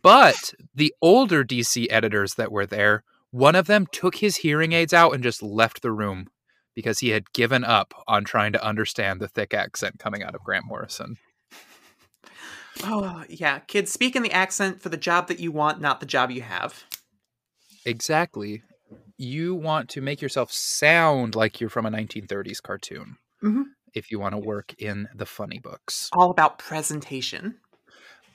but 0.07 0.53
the 0.73 0.93
older 1.01 1.43
DC 1.43 1.87
editors 1.89 2.35
that 2.35 2.51
were 2.51 2.65
there 2.65 3.03
one 3.31 3.55
of 3.55 3.67
them 3.67 3.85
took 3.91 4.15
his 4.15 4.37
hearing 4.37 4.71
aids 4.71 4.93
out 4.93 5.13
and 5.13 5.21
just 5.21 5.43
left 5.43 5.81
the 5.81 5.91
room 5.91 6.27
because 6.75 6.99
he 6.99 7.09
had 7.09 7.31
given 7.33 7.63
up 7.63 7.93
on 8.07 8.23
trying 8.23 8.53
to 8.53 8.65
understand 8.65 9.19
the 9.19 9.27
thick 9.27 9.53
accent 9.53 9.99
coming 9.99 10.23
out 10.23 10.33
of 10.33 10.43
Grant 10.43 10.65
Morrison. 10.65 11.17
Oh, 12.83 13.23
yeah. 13.27 13.59
Kids, 13.59 13.91
speak 13.91 14.15
in 14.15 14.23
the 14.23 14.31
accent 14.31 14.81
for 14.81 14.89
the 14.89 14.97
job 14.97 15.27
that 15.27 15.39
you 15.39 15.51
want, 15.51 15.81
not 15.81 15.99
the 15.99 16.05
job 16.05 16.31
you 16.31 16.41
have. 16.41 16.83
Exactly. 17.85 18.61
You 19.17 19.55
want 19.55 19.89
to 19.89 20.01
make 20.01 20.21
yourself 20.21 20.51
sound 20.51 21.35
like 21.35 21.59
you're 21.59 21.69
from 21.69 21.85
a 21.85 21.91
1930s 21.91 22.61
cartoon 22.61 23.17
Mhm. 23.43 23.63
if 23.95 24.11
you 24.11 24.19
want 24.19 24.33
to 24.33 24.39
work 24.39 24.73
in 24.77 25.07
the 25.15 25.25
funny 25.25 25.59
books. 25.59 26.09
All 26.13 26.29
about 26.29 26.59
presentation. 26.59 27.59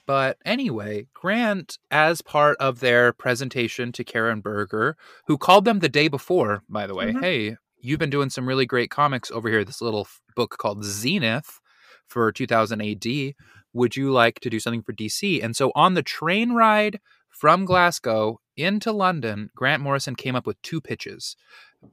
But 0.05 0.37
anyway, 0.45 1.07
Grant, 1.13 1.77
as 1.89 2.21
part 2.21 2.57
of 2.59 2.79
their 2.81 3.13
presentation 3.13 3.91
to 3.93 4.03
Karen 4.03 4.41
Berger, 4.41 4.97
who 5.27 5.37
called 5.37 5.65
them 5.65 5.79
the 5.79 5.89
day 5.89 6.07
before, 6.09 6.63
by 6.67 6.87
the 6.87 6.93
way, 6.95 7.13
Mhm. 7.13 7.21
hey, 7.21 7.57
you've 7.79 7.99
been 7.99 8.09
doing 8.09 8.29
some 8.29 8.47
really 8.47 8.65
great 8.65 8.89
comics 8.89 9.31
over 9.31 9.49
here, 9.49 9.63
this 9.63 9.81
little 9.81 10.07
book 10.35 10.57
called 10.57 10.83
Zenith 10.83 11.59
for 12.07 12.31
2000 12.31 12.81
AD. 12.81 13.35
Would 13.73 13.95
you 13.95 14.11
like 14.11 14.39
to 14.41 14.49
do 14.49 14.59
something 14.59 14.83
for 14.83 14.91
DC? 14.93 15.41
And 15.41 15.55
so 15.55 15.71
on 15.73 15.93
the 15.93 16.03
train 16.03 16.51
ride 16.51 16.99
from 17.29 17.65
Glasgow 17.65 18.39
into 18.55 18.91
London, 18.91 19.49
Grant 19.55 19.81
Morrison 19.81 20.15
came 20.15 20.35
up 20.35 20.45
with 20.45 20.61
two 20.61 20.79
pitches. 20.79 21.35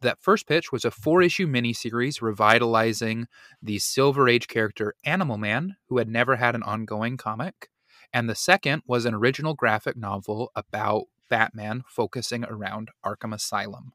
That 0.03 0.21
first 0.21 0.47
pitch 0.47 0.71
was 0.71 0.85
a 0.85 0.91
four 0.91 1.23
issue 1.23 1.47
miniseries 1.47 2.21
revitalizing 2.21 3.27
the 3.63 3.79
Silver 3.79 4.29
Age 4.29 4.47
character 4.47 4.95
Animal 5.05 5.39
Man, 5.39 5.77
who 5.89 5.97
had 5.99 6.09
never 6.09 6.37
had 6.37 6.55
an 6.55 6.63
ongoing 6.63 7.17
comic. 7.17 7.70
And 8.13 8.29
the 8.29 8.35
second 8.35 8.83
was 8.87 9.05
an 9.05 9.15
original 9.15 9.55
graphic 9.55 9.97
novel 9.97 10.51
about 10.57 11.05
Batman 11.29 11.85
focusing 11.87 12.45
around 12.45 12.91
Arkham 13.05 13.33
Asylum. 13.33 13.93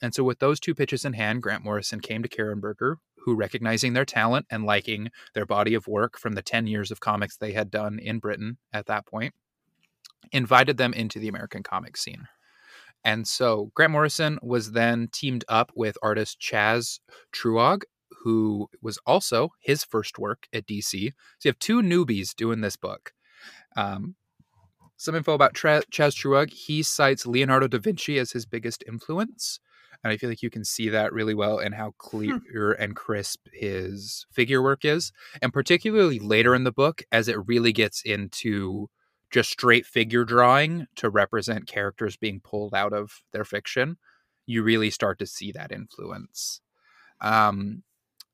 And 0.00 0.14
so, 0.14 0.24
with 0.24 0.38
those 0.38 0.60
two 0.60 0.74
pitches 0.74 1.04
in 1.04 1.14
hand, 1.14 1.42
Grant 1.42 1.64
Morrison 1.64 2.00
came 2.00 2.22
to 2.22 2.28
Karen 2.28 2.60
Berger, 2.60 2.98
who, 3.24 3.34
recognizing 3.34 3.92
their 3.92 4.04
talent 4.04 4.46
and 4.50 4.64
liking 4.64 5.10
their 5.34 5.46
body 5.46 5.74
of 5.74 5.86
work 5.86 6.18
from 6.18 6.34
the 6.34 6.42
10 6.42 6.66
years 6.66 6.90
of 6.90 7.00
comics 7.00 7.36
they 7.36 7.52
had 7.52 7.70
done 7.70 7.98
in 7.98 8.18
Britain 8.18 8.58
at 8.72 8.86
that 8.86 9.06
point, 9.06 9.34
invited 10.30 10.76
them 10.76 10.92
into 10.92 11.18
the 11.18 11.28
American 11.28 11.62
comic 11.62 11.96
scene. 11.96 12.26
And 13.04 13.26
so, 13.26 13.70
Grant 13.74 13.92
Morrison 13.92 14.38
was 14.42 14.72
then 14.72 15.08
teamed 15.10 15.44
up 15.48 15.72
with 15.74 15.96
artist 16.02 16.40
Chaz 16.40 17.00
Truog, 17.32 17.82
who 18.22 18.68
was 18.80 18.98
also 19.06 19.50
his 19.60 19.84
first 19.84 20.18
work 20.18 20.46
at 20.52 20.66
DC. 20.66 21.12
So, 21.38 21.48
you 21.48 21.48
have 21.50 21.58
two 21.58 21.82
newbies 21.82 22.34
doing 22.34 22.60
this 22.60 22.76
book. 22.76 23.12
Um, 23.76 24.16
some 24.96 25.14
info 25.14 25.34
about 25.34 25.54
Tra- 25.54 25.82
Chaz 25.90 26.14
Truog. 26.14 26.52
He 26.52 26.82
cites 26.82 27.26
Leonardo 27.26 27.66
da 27.66 27.78
Vinci 27.78 28.18
as 28.18 28.32
his 28.32 28.46
biggest 28.46 28.84
influence. 28.86 29.58
And 30.04 30.12
I 30.12 30.16
feel 30.16 30.28
like 30.28 30.42
you 30.42 30.50
can 30.50 30.64
see 30.64 30.88
that 30.88 31.12
really 31.12 31.34
well 31.34 31.58
in 31.58 31.72
how 31.72 31.94
clear 31.98 32.72
and 32.78 32.96
crisp 32.96 33.46
his 33.52 34.26
figure 34.32 34.62
work 34.62 34.84
is. 34.84 35.12
And 35.40 35.52
particularly 35.52 36.18
later 36.18 36.54
in 36.54 36.64
the 36.64 36.72
book, 36.72 37.02
as 37.12 37.28
it 37.28 37.36
really 37.46 37.72
gets 37.72 38.02
into 38.02 38.88
just 39.30 39.50
straight 39.50 39.86
figure 39.86 40.24
drawing 40.24 40.86
to 40.96 41.08
represent 41.08 41.66
characters 41.66 42.16
being 42.16 42.40
pulled 42.40 42.74
out 42.74 42.92
of 42.92 43.22
their 43.32 43.44
fiction, 43.44 43.96
you 44.46 44.62
really 44.62 44.90
start 44.90 45.18
to 45.20 45.26
see 45.26 45.52
that 45.52 45.72
influence. 45.72 46.60
Um, 47.20 47.82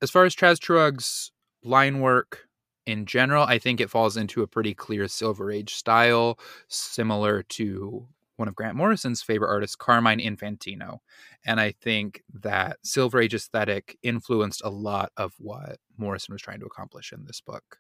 as 0.03 0.11
far 0.11 0.25
as 0.25 0.35
Chaz 0.35 0.59
Truog's 0.59 1.33
line 1.63 2.01
work, 2.01 2.49
in 2.87 3.05
general, 3.05 3.45
I 3.45 3.59
think 3.59 3.81
it 3.81 3.91
falls 3.91 4.17
into 4.17 4.43
a 4.43 4.47
pretty 4.47 4.73
clear 4.73 5.09
Silver 5.09 5.51
Age 5.51 5.75
style, 5.75 6.39
similar 6.69 7.43
to 7.43 8.09
one 8.37 8.49
of 8.49 8.55
Grant 8.55 8.77
Morrison's 8.77 9.21
favorite 9.21 9.51
artists, 9.51 9.77
Carmine 9.77 10.21
Infantino. 10.21 10.99
And 11.45 11.61
I 11.61 11.73
think 11.73 12.23
that 12.33 12.79
Silver 12.83 13.21
Age 13.21 13.35
aesthetic 13.35 13.99
influenced 14.03 14.63
a 14.65 14.71
lot 14.71 15.13
of 15.17 15.35
what 15.39 15.79
Morrison 15.99 16.33
was 16.33 16.41
trying 16.41 16.61
to 16.61 16.67
accomplish 16.67 17.13
in 17.13 17.25
this 17.27 17.41
book. 17.41 17.79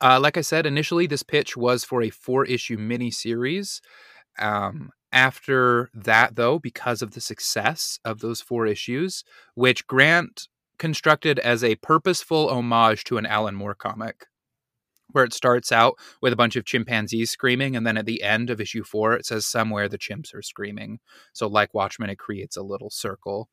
Uh, 0.00 0.18
like 0.18 0.36
I 0.36 0.40
said, 0.40 0.66
initially 0.66 1.06
this 1.06 1.22
pitch 1.22 1.56
was 1.56 1.84
for 1.84 2.02
a 2.02 2.10
four 2.10 2.44
issue 2.44 2.76
miniseries. 2.76 3.80
Um, 4.38 4.90
after 5.12 5.90
that, 5.94 6.34
though, 6.34 6.58
because 6.58 7.02
of 7.02 7.12
the 7.12 7.20
success 7.20 8.00
of 8.04 8.20
those 8.20 8.40
four 8.40 8.66
issues, 8.66 9.22
which 9.54 9.86
Grant 9.86 10.48
constructed 10.78 11.38
as 11.38 11.62
a 11.62 11.76
purposeful 11.76 12.48
homage 12.48 13.04
to 13.04 13.18
an 13.18 13.26
Alan 13.26 13.54
Moore 13.54 13.74
comic, 13.74 14.26
where 15.12 15.24
it 15.24 15.32
starts 15.32 15.70
out 15.70 15.94
with 16.20 16.32
a 16.32 16.36
bunch 16.36 16.56
of 16.56 16.64
chimpanzees 16.64 17.30
screaming, 17.30 17.76
and 17.76 17.86
then 17.86 17.96
at 17.96 18.06
the 18.06 18.22
end 18.22 18.50
of 18.50 18.60
issue 18.60 18.84
four, 18.84 19.14
it 19.14 19.26
says 19.26 19.46
somewhere 19.46 19.88
the 19.88 19.98
chimps 19.98 20.34
are 20.34 20.42
screaming. 20.42 20.98
So, 21.32 21.46
like 21.46 21.74
Watchmen, 21.74 22.10
it 22.10 22.18
creates 22.18 22.56
a 22.56 22.62
little 22.62 22.90
circle. 22.90 23.48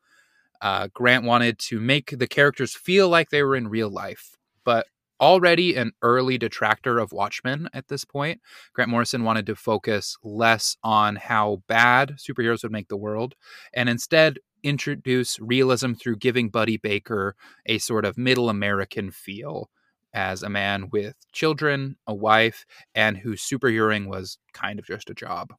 Uh, 0.62 0.88
Grant 0.94 1.24
wanted 1.24 1.58
to 1.60 1.80
make 1.80 2.18
the 2.18 2.28
characters 2.28 2.76
feel 2.76 3.08
like 3.08 3.30
they 3.30 3.44
were 3.44 3.56
in 3.56 3.70
real 3.70 3.90
life, 3.90 4.36
but 4.66 4.88
already 5.22 5.76
an 5.76 5.92
early 6.02 6.38
detractor 6.38 7.00
of 7.00 7.12
Watchmen 7.12 7.70
at 7.74 7.88
this 7.88 8.06
point, 8.06 8.42
Grant 8.74 8.90
Morrison 8.90 9.24
wanted 9.24 9.46
to 9.48 9.56
focus 9.56 10.18
less 10.24 10.78
on 10.84 11.16
how 11.18 11.64
bad 11.68 12.16
superheroes 12.18 12.64
would 12.64 12.72
make 12.72 12.88
the 12.88 12.98
world 12.98 13.36
and 13.74 13.90
instead 13.90 14.40
introduce 14.64 15.40
realism 15.40 15.94
through 15.94 16.18
giving 16.18 16.50
Buddy 16.50 16.78
Baker 16.78 17.36
a 17.66 17.78
sort 17.78 18.06
of 18.06 18.18
middle 18.18 18.50
American 18.50 19.12
feel 19.12 19.70
as 20.14 20.44
a 20.44 20.50
man 20.50 20.90
with 20.92 21.16
children, 21.32 21.98
a 22.08 22.14
wife, 22.14 22.66
and 22.96 23.18
whose 23.18 23.42
superheroing 23.42 24.08
was 24.08 24.38
kind 24.54 24.80
of 24.80 24.86
just 24.86 25.10
a 25.10 25.14
job. 25.14 25.54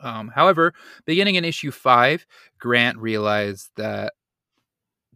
Um, 0.00 0.28
however, 0.34 0.74
beginning 1.06 1.36
in 1.36 1.44
issue 1.44 1.70
five, 1.70 2.26
Grant 2.58 2.98
realized 2.98 3.70
that 3.76 4.14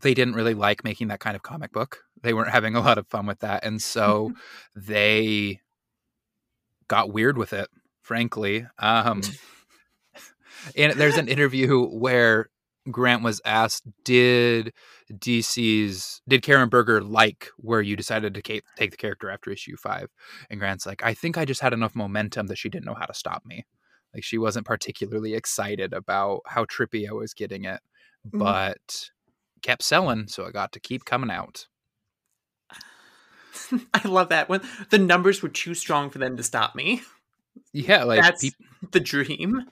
they 0.01 0.15
didn't 0.15 0.35
really 0.35 0.55
like 0.55 0.85
making 0.85 1.09
that 1.09 1.21
kind 1.21 1.37
of 1.37 1.43
comic 1.43 1.73
book. 1.73 2.05
They 2.23 2.35
weren't 2.35 2.51
having 2.51 2.75
a 2.75 2.81
lot 2.81 2.99
of 2.99 3.07
fun 3.07 3.27
with 3.27 3.41
that. 3.41 3.65
And 3.65 3.81
so 3.81 4.33
they 4.75 5.61
got 6.89 7.13
weird 7.13 7.39
with 7.39 7.53
it, 7.53 7.69
frankly. 8.03 8.67
Um, 8.79 9.23
and 10.77 10.93
there's 10.95 11.19
an 11.19 11.29
interview 11.29 11.87
where 11.87 12.49
Grant 12.91 13.23
was 13.23 13.41
asked, 13.45 13.85
"Did 14.05 14.73
DC's 15.13 16.23
did 16.27 16.43
Karen 16.43 16.69
Berger 16.69 17.03
like 17.03 17.49
where 17.57 17.83
you 17.83 17.97
decided 17.97 18.35
to 18.35 18.43
take 18.43 18.65
the 18.77 18.97
character 18.97 19.31
after 19.31 19.51
issue 19.51 19.77
five? 19.77 20.09
And 20.51 20.59
Grant's 20.59 20.87
like, 20.87 21.03
"I 21.05 21.15
think 21.15 21.37
I 21.37 21.45
just 21.45 21.61
had 21.61 21.73
enough 21.73 21.95
momentum 21.95 22.47
that 22.47 22.59
she 22.59 22.69
didn't 22.69 22.87
know 22.87 22.95
how 22.95 23.07
to 23.07 23.15
stop 23.15 23.45
me. 23.45 23.67
Like 24.15 24.25
she 24.25 24.39
wasn't 24.39 24.67
particularly 24.67 25.35
excited 25.35 25.93
about 25.93 26.41
how 26.47 26.65
trippy 26.65 27.09
I 27.09 27.13
was 27.13 27.35
getting 27.35 27.65
it, 27.65 27.81
mm-hmm. 28.27 28.39
but 28.39 29.11
kept 29.63 29.83
selling, 29.83 30.29
so 30.29 30.47
I 30.47 30.51
got 30.51 30.73
to 30.73 30.81
keep 30.81 31.05
coming 31.05 31.31
out." 31.31 31.67
I 33.95 34.07
love 34.07 34.29
that 34.31 34.49
when 34.49 34.61
the 34.91 34.99
numbers 34.99 35.43
were 35.43 35.49
too 35.49 35.75
strong 35.75 36.11
for 36.11 36.19
them 36.19 36.37
to 36.37 36.43
stop 36.43 36.75
me. 36.75 37.03
Yeah, 37.73 38.05
like 38.05 38.23
that's 38.23 38.45
pe- 38.45 38.89
the 38.93 39.01
dream. 39.01 39.65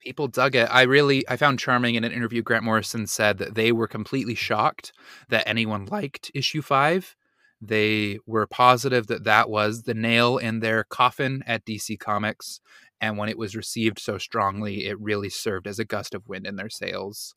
People 0.00 0.28
dug 0.28 0.54
it. 0.54 0.68
I 0.70 0.82
really 0.82 1.28
I 1.28 1.36
found 1.36 1.58
charming 1.58 1.94
in 1.94 2.04
an 2.04 2.12
interview 2.12 2.42
Grant 2.42 2.64
Morrison 2.64 3.06
said 3.06 3.38
that 3.38 3.54
they 3.54 3.72
were 3.72 3.88
completely 3.88 4.34
shocked 4.34 4.92
that 5.28 5.46
anyone 5.46 5.86
liked 5.86 6.30
issue 6.34 6.62
5. 6.62 7.16
They 7.60 8.18
were 8.26 8.46
positive 8.46 9.08
that 9.08 9.24
that 9.24 9.50
was 9.50 9.82
the 9.82 9.94
nail 9.94 10.38
in 10.38 10.60
their 10.60 10.84
coffin 10.84 11.42
at 11.46 11.66
DC 11.66 11.98
Comics 11.98 12.60
and 13.02 13.18
when 13.18 13.28
it 13.28 13.36
was 13.38 13.56
received 13.56 13.98
so 13.98 14.16
strongly 14.18 14.86
it 14.86 14.98
really 15.00 15.28
served 15.28 15.66
as 15.66 15.78
a 15.78 15.84
gust 15.84 16.14
of 16.14 16.28
wind 16.28 16.46
in 16.46 16.56
their 16.56 16.70
sails. 16.70 17.34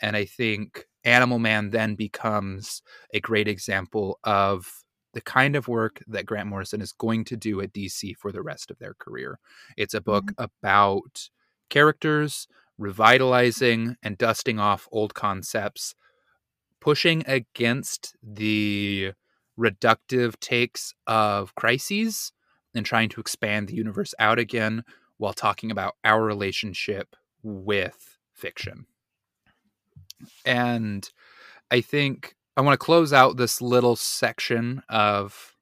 And 0.00 0.16
I 0.16 0.24
think 0.24 0.86
Animal 1.04 1.38
Man 1.38 1.70
then 1.70 1.94
becomes 1.94 2.82
a 3.14 3.20
great 3.20 3.48
example 3.48 4.18
of 4.24 4.84
the 5.16 5.22
kind 5.22 5.56
of 5.56 5.66
work 5.66 6.02
that 6.06 6.26
Grant 6.26 6.46
Morrison 6.46 6.82
is 6.82 6.92
going 6.92 7.24
to 7.24 7.38
do 7.38 7.62
at 7.62 7.72
DC 7.72 8.14
for 8.18 8.30
the 8.30 8.42
rest 8.42 8.70
of 8.70 8.78
their 8.78 8.92
career. 8.92 9.38
It's 9.74 9.94
a 9.94 10.00
book 10.02 10.26
mm-hmm. 10.26 10.44
about 10.44 11.30
characters 11.70 12.46
revitalizing 12.76 13.96
and 14.02 14.18
dusting 14.18 14.58
off 14.60 14.86
old 14.92 15.14
concepts, 15.14 15.94
pushing 16.82 17.24
against 17.26 18.14
the 18.22 19.12
reductive 19.58 20.38
takes 20.38 20.92
of 21.06 21.54
crises 21.54 22.32
and 22.74 22.84
trying 22.84 23.08
to 23.08 23.20
expand 23.22 23.68
the 23.68 23.74
universe 23.74 24.12
out 24.18 24.38
again 24.38 24.84
while 25.16 25.32
talking 25.32 25.70
about 25.70 25.94
our 26.04 26.22
relationship 26.22 27.16
with 27.42 28.18
fiction. 28.34 28.84
And 30.44 31.08
I 31.70 31.80
think 31.80 32.35
I 32.56 32.62
want 32.62 32.72
to 32.72 32.84
close 32.84 33.12
out 33.12 33.36
this 33.36 33.60
little 33.60 33.96
section 33.96 34.82
of 34.88 35.54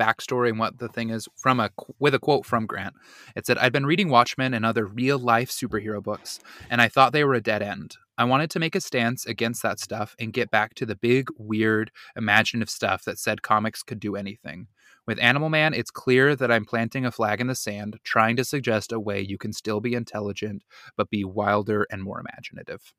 backstory 0.00 0.48
and 0.48 0.58
what 0.58 0.78
the 0.78 0.88
thing 0.88 1.10
is 1.10 1.28
from 1.36 1.60
a 1.60 1.70
with 1.98 2.14
a 2.14 2.18
quote 2.18 2.46
from 2.46 2.66
Grant. 2.66 2.94
It 3.34 3.46
said, 3.46 3.58
"I'd 3.58 3.72
been 3.72 3.84
reading 3.84 4.08
Watchmen 4.08 4.54
and 4.54 4.64
other 4.64 4.86
real 4.86 5.18
life 5.18 5.50
superhero 5.50 6.02
books, 6.02 6.38
and 6.70 6.80
I 6.80 6.88
thought 6.88 7.12
they 7.12 7.24
were 7.24 7.34
a 7.34 7.40
dead 7.40 7.62
end. 7.62 7.96
I 8.16 8.24
wanted 8.24 8.48
to 8.50 8.60
make 8.60 8.74
a 8.76 8.80
stance 8.80 9.26
against 9.26 9.62
that 9.62 9.80
stuff 9.80 10.14
and 10.20 10.32
get 10.32 10.50
back 10.50 10.74
to 10.74 10.86
the 10.86 10.94
big, 10.94 11.28
weird, 11.36 11.90
imaginative 12.16 12.70
stuff 12.70 13.04
that 13.04 13.18
said 13.18 13.42
comics 13.42 13.82
could 13.82 14.00
do 14.00 14.14
anything." 14.14 14.68
With 15.06 15.18
Animal 15.18 15.48
Man, 15.48 15.74
it's 15.74 15.90
clear 15.90 16.36
that 16.36 16.52
I'm 16.52 16.64
planting 16.64 17.04
a 17.04 17.10
flag 17.10 17.40
in 17.40 17.48
the 17.48 17.54
sand, 17.54 17.98
trying 18.04 18.36
to 18.36 18.44
suggest 18.44 18.92
a 18.92 19.00
way 19.00 19.20
you 19.20 19.36
can 19.36 19.52
still 19.52 19.80
be 19.80 19.94
intelligent, 19.94 20.62
but 20.96 21.10
be 21.10 21.24
wilder 21.24 21.86
and 21.90 22.02
more 22.02 22.20
imaginative. 22.20 22.94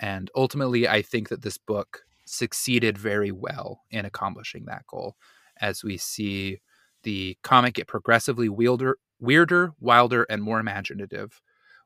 And 0.00 0.30
ultimately, 0.34 0.88
I 0.88 1.02
think 1.02 1.28
that 1.28 1.42
this 1.42 1.58
book 1.58 2.02
succeeded 2.26 2.98
very 2.98 3.32
well 3.32 3.82
in 3.90 4.04
accomplishing 4.04 4.66
that 4.66 4.86
goal 4.86 5.16
as 5.60 5.82
we 5.82 5.96
see 5.96 6.60
the 7.02 7.36
comic 7.42 7.74
get 7.74 7.86
progressively 7.86 8.48
weirder, 8.48 8.98
weirder, 9.18 9.72
wilder, 9.80 10.26
and 10.28 10.42
more 10.42 10.60
imaginative 10.60 11.40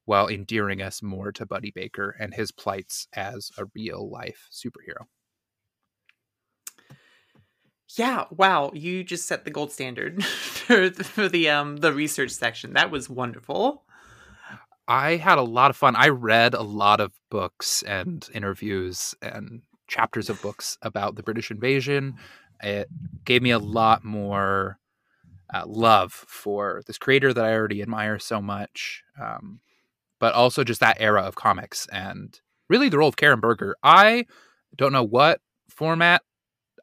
while 0.05 0.29
endearing 0.29 0.83
us 0.83 1.03
more 1.03 1.31
to 1.33 1.47
Buddy 1.47 1.71
Baker 1.71 2.17
and 2.19 2.35
his 2.35 2.51
plights 2.51 3.07
as 3.13 3.51
a 3.57 3.65
real 3.75 4.11
life 4.11 4.49
superhero. 4.51 5.07
Yeah, 7.97 8.25
wow, 8.31 8.71
you 8.75 9.05
just 9.05 9.27
set 9.27 9.45
the 9.45 9.51
gold 9.51 9.71
standard 9.71 10.25
for 10.25 10.89
the, 10.89 11.05
for 11.05 11.29
the 11.29 11.51
um 11.51 11.77
the 11.79 11.93
research 11.93 12.31
section. 12.31 12.73
That 12.73 12.91
was 12.91 13.11
wonderful. 13.11 13.85
I 14.89 15.17
had 15.17 15.39
a 15.39 15.43
lot 15.43 15.71
of 15.71 15.77
fun. 15.77 15.95
I 15.97 16.09
read 16.09 16.55
a 16.55 16.63
lot 16.63 17.01
of 17.01 17.13
books 17.31 17.83
and 17.83 18.29
interviews 18.35 19.15
and 19.23 19.63
chapters 19.87 20.29
of 20.29 20.43
books 20.43 20.77
about 20.83 21.17
the 21.17 21.23
British 21.23 21.51
invasion. 21.51 22.15
It 22.63 22.89
gave 23.25 23.43
me 23.43 23.51
a 23.51 23.59
lot 23.59 24.05
more 24.05 24.79
uh, 25.53 25.65
love 25.67 26.13
for 26.13 26.83
this 26.87 26.99
creator 26.99 27.33
that 27.33 27.45
I 27.45 27.53
already 27.53 27.83
admire 27.83 28.19
so 28.19 28.41
much, 28.41 29.03
um, 29.21 29.61
but 30.19 30.35
also 30.35 30.65
just 30.65 30.81
that 30.81 30.97
era 31.01 31.23
of 31.23 31.35
comics 31.35 31.87
and 31.93 32.41
really 32.69 32.89
the 32.89 32.99
role 32.99 33.09
of 33.09 33.17
Karen 33.17 33.41
Berger. 33.41 33.77
I 33.83 34.27
don't 34.77 34.93
know 34.93 35.05
what 35.05 35.41
format 35.69 36.23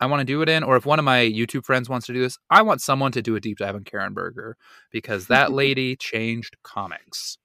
I 0.02 0.06
want 0.06 0.22
to 0.22 0.26
do 0.26 0.42
it 0.42 0.50
in, 0.50 0.64
or 0.64 0.78
if 0.78 0.86
one 0.86 1.00
of 1.00 1.06
my 1.06 1.20
YouTube 1.20 1.66
friends 1.66 1.90
wants 1.90 2.08
to 2.08 2.14
do 2.14 2.22
this, 2.22 2.38
I 2.50 2.62
want 2.62 2.82
someone 2.82 3.12
to 3.14 3.22
do 3.22 3.36
a 3.36 3.42
deep 3.42 3.58
dive 3.58 3.76
on 3.76 3.84
Karen 3.84 4.14
Berger 4.14 4.56
because 4.92 5.28
that 5.28 5.52
lady 5.52 5.96
changed 5.96 6.56
comics. 6.64 7.38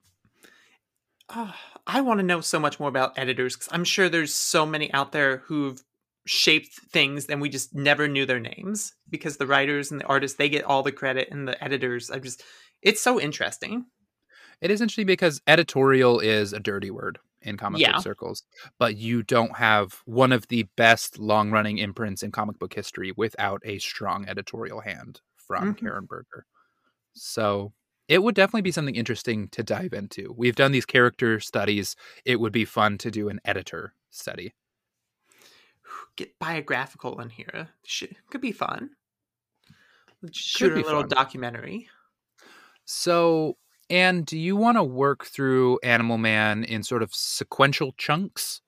Uh, 1.29 1.53
I 1.87 2.01
want 2.01 2.21
to 2.21 2.27
know 2.27 2.41
so 2.41 2.61
much 2.61 2.79
more 2.79 2.89
about 2.89 3.19
editors 3.19 3.57
because 3.57 3.69
I'm 3.73 3.85
sure 3.85 4.09
there's 4.09 4.35
so 4.35 4.67
many 4.67 4.93
out 4.93 5.13
there 5.13 5.39
who've 5.39 5.83
shaped 6.27 6.73
things 6.91 7.27
and 7.27 7.41
we 7.41 7.49
just 7.49 7.75
never 7.75 8.09
knew 8.09 8.25
their 8.25 8.41
names 8.41 8.95
because 9.11 9.37
the 9.37 9.47
writers 9.47 9.91
and 9.91 10.01
the 10.01 10.07
artists 10.07 10.39
they 10.39 10.49
get 10.49 10.65
all 10.65 10.83
the 10.83 10.93
credit 10.93 11.29
and 11.31 11.47
the 11.47 11.63
editors 11.63 12.11
I 12.11 12.19
just 12.19 12.43
it's 12.81 13.01
so 13.01 13.21
interesting. 13.21 13.87
It 14.61 14.71
is 14.71 14.81
interesting 14.81 15.07
because 15.07 15.43
editorial 15.47 16.21
is 16.21 16.53
a 16.53 16.61
dirty 16.61 16.91
word 16.91 17.19
in 17.43 17.57
comic 17.57 17.81
yeah. 17.81 17.93
book 17.93 18.03
circles, 18.03 18.43
but 18.79 18.97
you 18.97 19.23
don't 19.23 19.57
have 19.57 20.01
one 20.07 20.33
of 20.33 20.49
the 20.49 20.67
best 20.77 21.19
long 21.19 21.51
running 21.51 21.79
imprints 21.79 22.23
in 22.23 22.33
comic 22.33 22.59
book 22.59 22.73
history 22.73 23.13
without 23.17 23.61
a 23.65 23.79
strong 23.79 24.27
editorial 24.29 24.81
hand 24.81 25.21
from 25.37 25.75
mm-hmm. 25.75 25.87
Karen 25.87 26.07
Berger. 26.07 26.47
So 27.13 27.73
it 28.09 28.23
would 28.23 28.35
definitely 28.35 28.63
be 28.63 28.73
something 28.73 28.97
interesting 28.97 29.49
to 29.49 29.63
dive 29.63 29.93
into. 29.93 30.35
We've 30.37 30.57
done 30.57 30.73
these 30.73 30.87
character 30.87 31.41
studies. 31.41 31.97
It 32.25 32.41
would 32.41 32.53
be 32.53 32.65
fun 32.65 32.99
to 32.99 33.11
do 33.11 33.29
an 33.29 33.41
editor 33.45 33.95
study. 34.11 34.55
Get 36.17 36.39
biographical 36.39 37.21
in 37.21 37.31
here. 37.31 37.69
Should, 37.85 38.17
could 38.31 38.41
be 38.41 38.53
fun. 38.53 38.91
Shoot 40.33 40.73
a 40.73 40.77
little 40.77 41.01
fun. 41.01 41.09
documentary. 41.09 41.89
So, 42.85 43.57
and 43.91 44.25
do 44.25 44.39
you 44.39 44.57
want 44.57 44.77
to 44.77 44.85
work 44.85 45.25
through 45.25 45.79
Animal 45.83 46.19
Man 46.19 46.65
in 46.65 46.83
sort 46.83 47.03
of 47.03 47.15
sequential 47.15 47.93
chunks? 47.97 48.61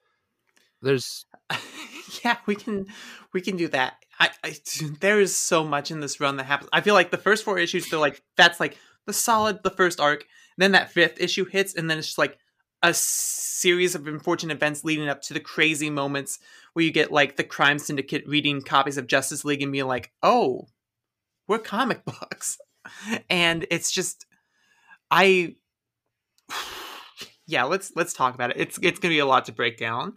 There's 0.82 1.24
yeah, 2.24 2.36
we 2.46 2.54
can 2.54 2.86
we 3.32 3.40
can 3.40 3.56
do 3.56 3.68
that. 3.68 3.94
I, 4.18 4.30
I 4.42 4.56
there 5.00 5.20
is 5.20 5.36
so 5.36 5.64
much 5.64 5.90
in 5.90 6.00
this 6.00 6.20
run 6.20 6.36
that 6.36 6.44
happens. 6.44 6.70
I 6.72 6.80
feel 6.80 6.94
like 6.94 7.10
the 7.10 7.18
first 7.18 7.44
four 7.44 7.58
issues 7.58 7.88
they're 7.88 7.98
like 7.98 8.22
that's 8.36 8.60
like 8.60 8.76
the 9.06 9.12
solid 9.12 9.62
the 9.62 9.70
first 9.70 10.00
arc. 10.00 10.26
Then 10.58 10.72
that 10.72 10.90
fifth 10.90 11.20
issue 11.20 11.44
hits, 11.44 11.74
and 11.74 11.90
then 11.90 11.98
it's 11.98 12.08
just 12.08 12.18
like 12.18 12.38
a 12.82 12.94
series 12.94 13.94
of 13.94 14.06
unfortunate 14.06 14.54
events 14.54 14.84
leading 14.84 15.08
up 15.08 15.22
to 15.22 15.34
the 15.34 15.40
crazy 15.40 15.90
moments 15.90 16.38
where 16.72 16.84
you 16.84 16.90
get 16.90 17.10
like 17.10 17.36
the 17.36 17.44
crime 17.44 17.78
syndicate 17.78 18.26
reading 18.26 18.62
copies 18.62 18.96
of 18.96 19.06
Justice 19.06 19.44
League 19.44 19.62
and 19.62 19.72
being 19.72 19.86
like, 19.86 20.12
"Oh, 20.22 20.68
we're 21.48 21.58
comic 21.58 22.04
books. 22.04 22.58
And 23.28 23.66
it's 23.70 23.90
just 23.90 24.26
I 25.10 25.54
yeah, 27.46 27.64
let's 27.64 27.92
let's 27.96 28.12
talk 28.12 28.34
about 28.34 28.50
it. 28.50 28.56
It's 28.58 28.78
it's 28.82 29.00
to 29.00 29.08
be 29.08 29.18
a 29.18 29.26
lot 29.26 29.46
to 29.46 29.52
break 29.52 29.78
down. 29.78 30.14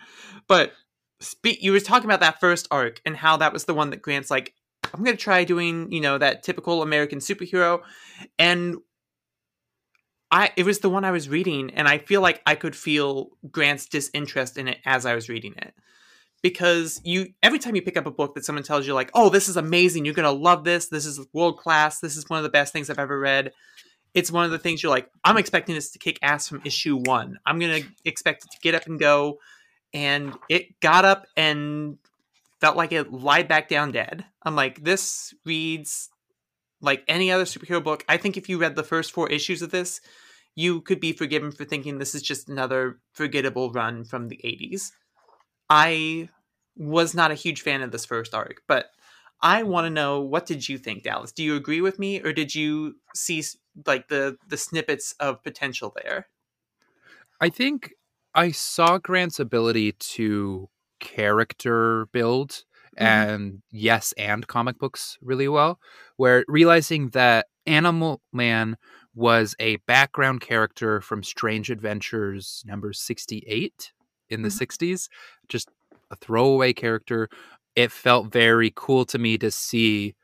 But 0.48 0.74
speak 1.20 1.62
you 1.62 1.72
were 1.72 1.80
talking 1.80 2.10
about 2.10 2.22
that 2.22 2.40
first 2.40 2.68
arc 2.72 3.02
and 3.06 3.16
how 3.16 3.38
that 3.38 3.54
was 3.54 3.66
the 3.66 3.74
one 3.74 3.90
that 3.90 4.02
Grant's 4.02 4.32
like 4.32 4.54
I'm 4.94 5.04
going 5.04 5.16
to 5.16 5.22
try 5.22 5.44
doing, 5.44 5.92
you 5.92 6.02
know, 6.02 6.18
that 6.18 6.44
typical 6.44 6.82
American 6.82 7.20
superhero 7.20 7.82
and 8.38 8.78
I 10.32 10.52
it 10.56 10.66
was 10.66 10.80
the 10.80 10.90
one 10.90 11.06
I 11.06 11.12
was 11.12 11.30
reading 11.30 11.72
and 11.72 11.88
I 11.88 11.98
feel 11.98 12.22
like 12.22 12.42
I 12.46 12.56
could 12.56 12.76
feel 12.76 13.30
Grant's 13.50 13.88
disinterest 13.88 14.58
in 14.58 14.68
it 14.68 14.80
as 14.86 15.06
I 15.06 15.16
was 15.16 15.30
reading 15.30 15.56
it. 15.58 15.74
Because 16.42 17.02
you 17.04 17.34
every 17.44 17.60
time 17.60 17.76
you 17.76 17.82
pick 17.82 17.98
up 17.98 18.06
a 18.06 18.12
book 18.12 18.36
that 18.36 18.46
someone 18.46 18.64
tells 18.64 18.88
you 18.88 18.94
like, 18.94 19.12
"Oh, 19.14 19.30
this 19.30 19.50
is 19.50 19.58
amazing. 19.58 20.06
You're 20.06 20.14
going 20.14 20.24
to 20.24 20.44
love 20.44 20.64
this. 20.64 20.88
This 20.88 21.06
is 21.06 21.20
world 21.34 21.58
class. 21.58 22.00
This 22.00 22.16
is 22.16 22.30
one 22.30 22.38
of 22.38 22.44
the 22.44 22.50
best 22.50 22.72
things 22.72 22.90
I've 22.90 23.00
ever 23.00 23.20
read." 23.20 23.52
It's 24.14 24.32
one 24.32 24.46
of 24.46 24.52
the 24.52 24.58
things 24.58 24.82
you're 24.82 24.90
like, 24.90 25.10
"I'm 25.24 25.38
expecting 25.38 25.76
this 25.76 25.92
to 25.92 26.00
kick 26.00 26.18
ass 26.22 26.48
from 26.48 26.62
issue 26.64 26.96
1. 26.96 27.40
I'm 27.46 27.60
going 27.60 27.84
to 27.84 27.90
expect 28.06 28.46
it 28.46 28.52
to 28.52 28.58
get 28.62 28.74
up 28.74 28.86
and 28.86 29.00
go." 29.00 29.40
And 29.94 30.38
it 30.48 30.80
got 30.80 31.04
up 31.04 31.26
and 31.36 31.98
felt 32.60 32.78
like 32.78 32.92
it 32.92 33.12
lied 33.12 33.48
back 33.48 33.70
down 33.70 33.92
dead. 33.92 34.26
I'm 34.44 34.56
like, 34.56 34.84
this 34.84 35.34
reads 35.46 36.10
like 36.82 37.04
any 37.08 37.32
other 37.32 37.46
superhero 37.46 37.84
book. 37.84 38.04
I 38.08 38.18
think 38.18 38.38
if 38.38 38.50
you 38.50 38.58
read 38.58 38.76
the 38.76 38.84
first 38.84 39.12
four 39.12 39.30
issues 39.30 39.62
of 39.62 39.72
this, 39.72 40.02
you 40.56 40.82
could 40.82 41.00
be 41.00 41.14
forgiven 41.14 41.52
for 41.52 41.66
thinking 41.66 41.98
this 41.98 42.16
is 42.16 42.22
just 42.22 42.50
another 42.50 43.00
forgettable 43.14 43.72
run 43.72 44.04
from 44.04 44.28
the 44.28 44.40
80s. 44.44 44.92
I 45.70 46.30
was 46.76 47.14
not 47.14 47.32
a 47.32 47.36
huge 47.36 47.62
fan 47.62 47.82
of 47.82 47.92
this 47.92 48.06
first 48.06 48.34
arc, 48.34 48.62
but 48.68 48.88
I 49.42 49.64
want 49.64 49.86
to 49.86 49.90
know 49.90 50.20
what 50.22 50.46
did 50.46 50.68
you 50.68 50.78
think, 50.78 51.04
Dallas? 51.04 51.32
Do 51.32 51.44
you 51.44 51.56
agree 51.56 51.82
with 51.82 52.00
me 52.00 52.22
or 52.22 52.34
did 52.34 52.56
you 52.56 52.96
see 53.16 53.44
like 53.86 54.10
the 54.10 54.38
the 54.48 54.58
snippets 54.58 55.14
of 55.20 55.44
potential 55.44 55.94
there? 56.04 56.28
I 57.40 57.50
think 57.50 57.94
I 58.36 58.52
saw 58.52 58.98
Grant's 58.98 59.40
ability 59.40 59.94
to 59.94 60.70
character 61.00 62.08
build 62.12 62.52
mm-hmm. 62.98 63.04
and 63.06 63.62
yes 63.72 64.14
and 64.18 64.48
comic 64.48 64.78
books 64.78 65.18
really 65.22 65.48
well 65.48 65.80
where 66.18 66.44
realizing 66.48 67.10
that 67.10 67.48
Animal 67.66 68.22
Man 68.34 68.78
was 69.14 69.56
a 69.60 69.78
background 69.78 70.42
character 70.42 71.02
from 71.02 71.24
Strange 71.24 71.70
Adventures 71.70 72.64
number 72.66 72.94
68 72.94 73.92
in 74.30 74.42
the 74.42 74.50
mm-hmm. 74.50 74.64
60s 74.64 75.08
just 75.48 75.70
a 76.12 76.16
throwaway 76.16 76.74
character 76.74 77.30
it 77.76 77.92
felt 77.92 78.32
very 78.32 78.72
cool 78.76 79.06
to 79.06 79.18
me 79.18 79.38
to 79.38 79.52
see 79.52 80.16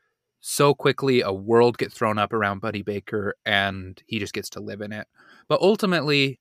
so 0.48 0.74
quickly 0.74 1.22
a 1.22 1.32
world 1.32 1.76
get 1.76 1.92
thrown 1.92 2.18
up 2.18 2.32
around 2.32 2.60
Buddy 2.60 2.82
Baker 2.82 3.34
and 3.44 4.00
he 4.06 4.20
just 4.20 4.32
gets 4.32 4.48
to 4.50 4.60
live 4.60 4.80
in 4.80 4.92
it. 4.92 5.08
But 5.48 5.60
ultimately, 5.60 6.38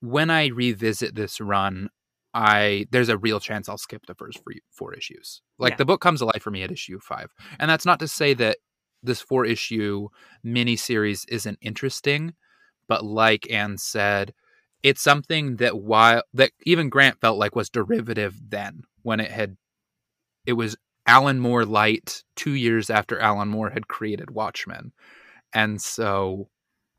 when 0.00 0.28
I 0.28 0.48
revisit 0.48 1.14
this 1.14 1.40
run, 1.40 1.88
I 2.36 2.86
there's 2.90 3.08
a 3.08 3.16
real 3.16 3.40
chance 3.40 3.66
I'll 3.66 3.78
skip 3.78 4.04
the 4.04 4.14
first 4.14 4.44
four, 4.44 4.52
four 4.70 4.94
issues. 4.94 5.40
Like 5.58 5.72
yeah. 5.72 5.76
the 5.78 5.84
book 5.86 6.02
comes 6.02 6.20
alive 6.20 6.42
for 6.42 6.50
me 6.50 6.62
at 6.62 6.70
issue 6.70 7.00
five, 7.00 7.32
and 7.58 7.70
that's 7.70 7.86
not 7.86 7.98
to 8.00 8.08
say 8.08 8.34
that 8.34 8.58
this 9.02 9.22
four 9.22 9.46
issue 9.46 10.08
mini 10.44 10.76
series 10.76 11.24
isn't 11.30 11.58
interesting, 11.62 12.34
but 12.88 13.02
like 13.02 13.50
Anne 13.50 13.78
said, 13.78 14.34
it's 14.82 15.00
something 15.00 15.56
that 15.56 15.78
while 15.78 16.22
that 16.34 16.52
even 16.66 16.90
Grant 16.90 17.22
felt 17.22 17.38
like 17.38 17.56
was 17.56 17.70
derivative 17.70 18.38
then 18.50 18.82
when 19.02 19.18
it 19.18 19.30
had 19.30 19.56
it 20.44 20.52
was 20.52 20.76
Alan 21.06 21.40
Moore 21.40 21.64
light 21.64 22.22
two 22.34 22.52
years 22.52 22.90
after 22.90 23.18
Alan 23.18 23.48
Moore 23.48 23.70
had 23.70 23.88
created 23.88 24.30
Watchmen, 24.30 24.92
and 25.54 25.80
so 25.80 26.50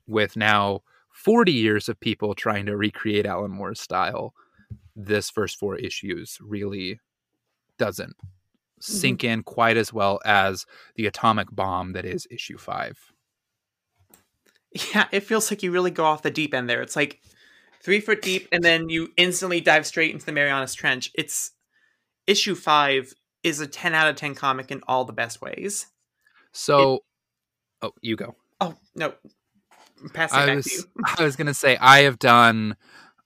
with 0.08 0.36
now 0.36 0.82
40 1.12 1.52
years 1.52 1.90
of 1.90 2.00
people 2.00 2.34
trying 2.34 2.66
to 2.66 2.76
recreate 2.76 3.28
Alan 3.28 3.52
Moore's 3.52 3.82
style, 3.82 4.34
this 4.96 5.30
first 5.30 5.58
four 5.58 5.76
issues 5.76 6.38
really 6.42 7.00
doesn't 7.78 8.18
mm-hmm. 8.18 8.82
sink 8.82 9.24
in 9.24 9.44
quite 9.44 9.78
as 9.78 9.94
well 9.94 10.20
as 10.26 10.66
the 10.96 11.06
atomic 11.06 11.48
bomb 11.52 11.94
that 11.94 12.06
is 12.06 12.28
issue 12.32 12.58
five. 12.58 12.98
Yeah, 14.94 15.08
it 15.12 15.22
feels 15.22 15.50
like 15.50 15.64
you 15.64 15.72
really 15.72 15.92
go 15.92 16.06
off 16.06 16.24
the 16.24 16.32
deep 16.32 16.54
end 16.54 16.70
there. 16.70 16.82
It's 16.82 16.96
like 16.96 17.22
three 17.82 18.00
foot 18.00 18.22
deep, 18.22 18.48
and 18.52 18.64
then 18.64 18.90
you 18.90 19.10
instantly 19.18 19.62
dive 19.62 19.86
straight 19.86 20.12
into 20.14 20.26
the 20.26 20.32
Marianas 20.32 20.74
Trench. 20.74 21.10
It's 21.16 21.52
issue 22.28 22.56
five 22.56 23.14
is 23.44 23.60
a 23.60 23.68
10 23.68 23.94
out 23.94 24.10
of 24.10 24.16
10 24.16 24.36
comic 24.36 24.72
in 24.72 24.82
all 24.88 25.06
the 25.06 25.14
best 25.14 25.42
ways. 25.42 25.88
So, 26.52 26.96
it, 26.96 27.02
oh, 27.84 27.92
you 28.02 28.16
go. 28.16 28.36
Oh, 28.60 28.76
no, 28.96 29.14
passing 30.14 30.40
I 30.40 30.46
back 30.48 30.56
was, 30.58 30.66
to 30.66 30.72
you. 30.76 30.84
I 31.18 31.24
was 31.24 31.36
going 31.36 31.48
to 31.48 31.54
say, 31.54 31.78
I 31.78 32.00
have 32.00 32.20
done 32.20 32.76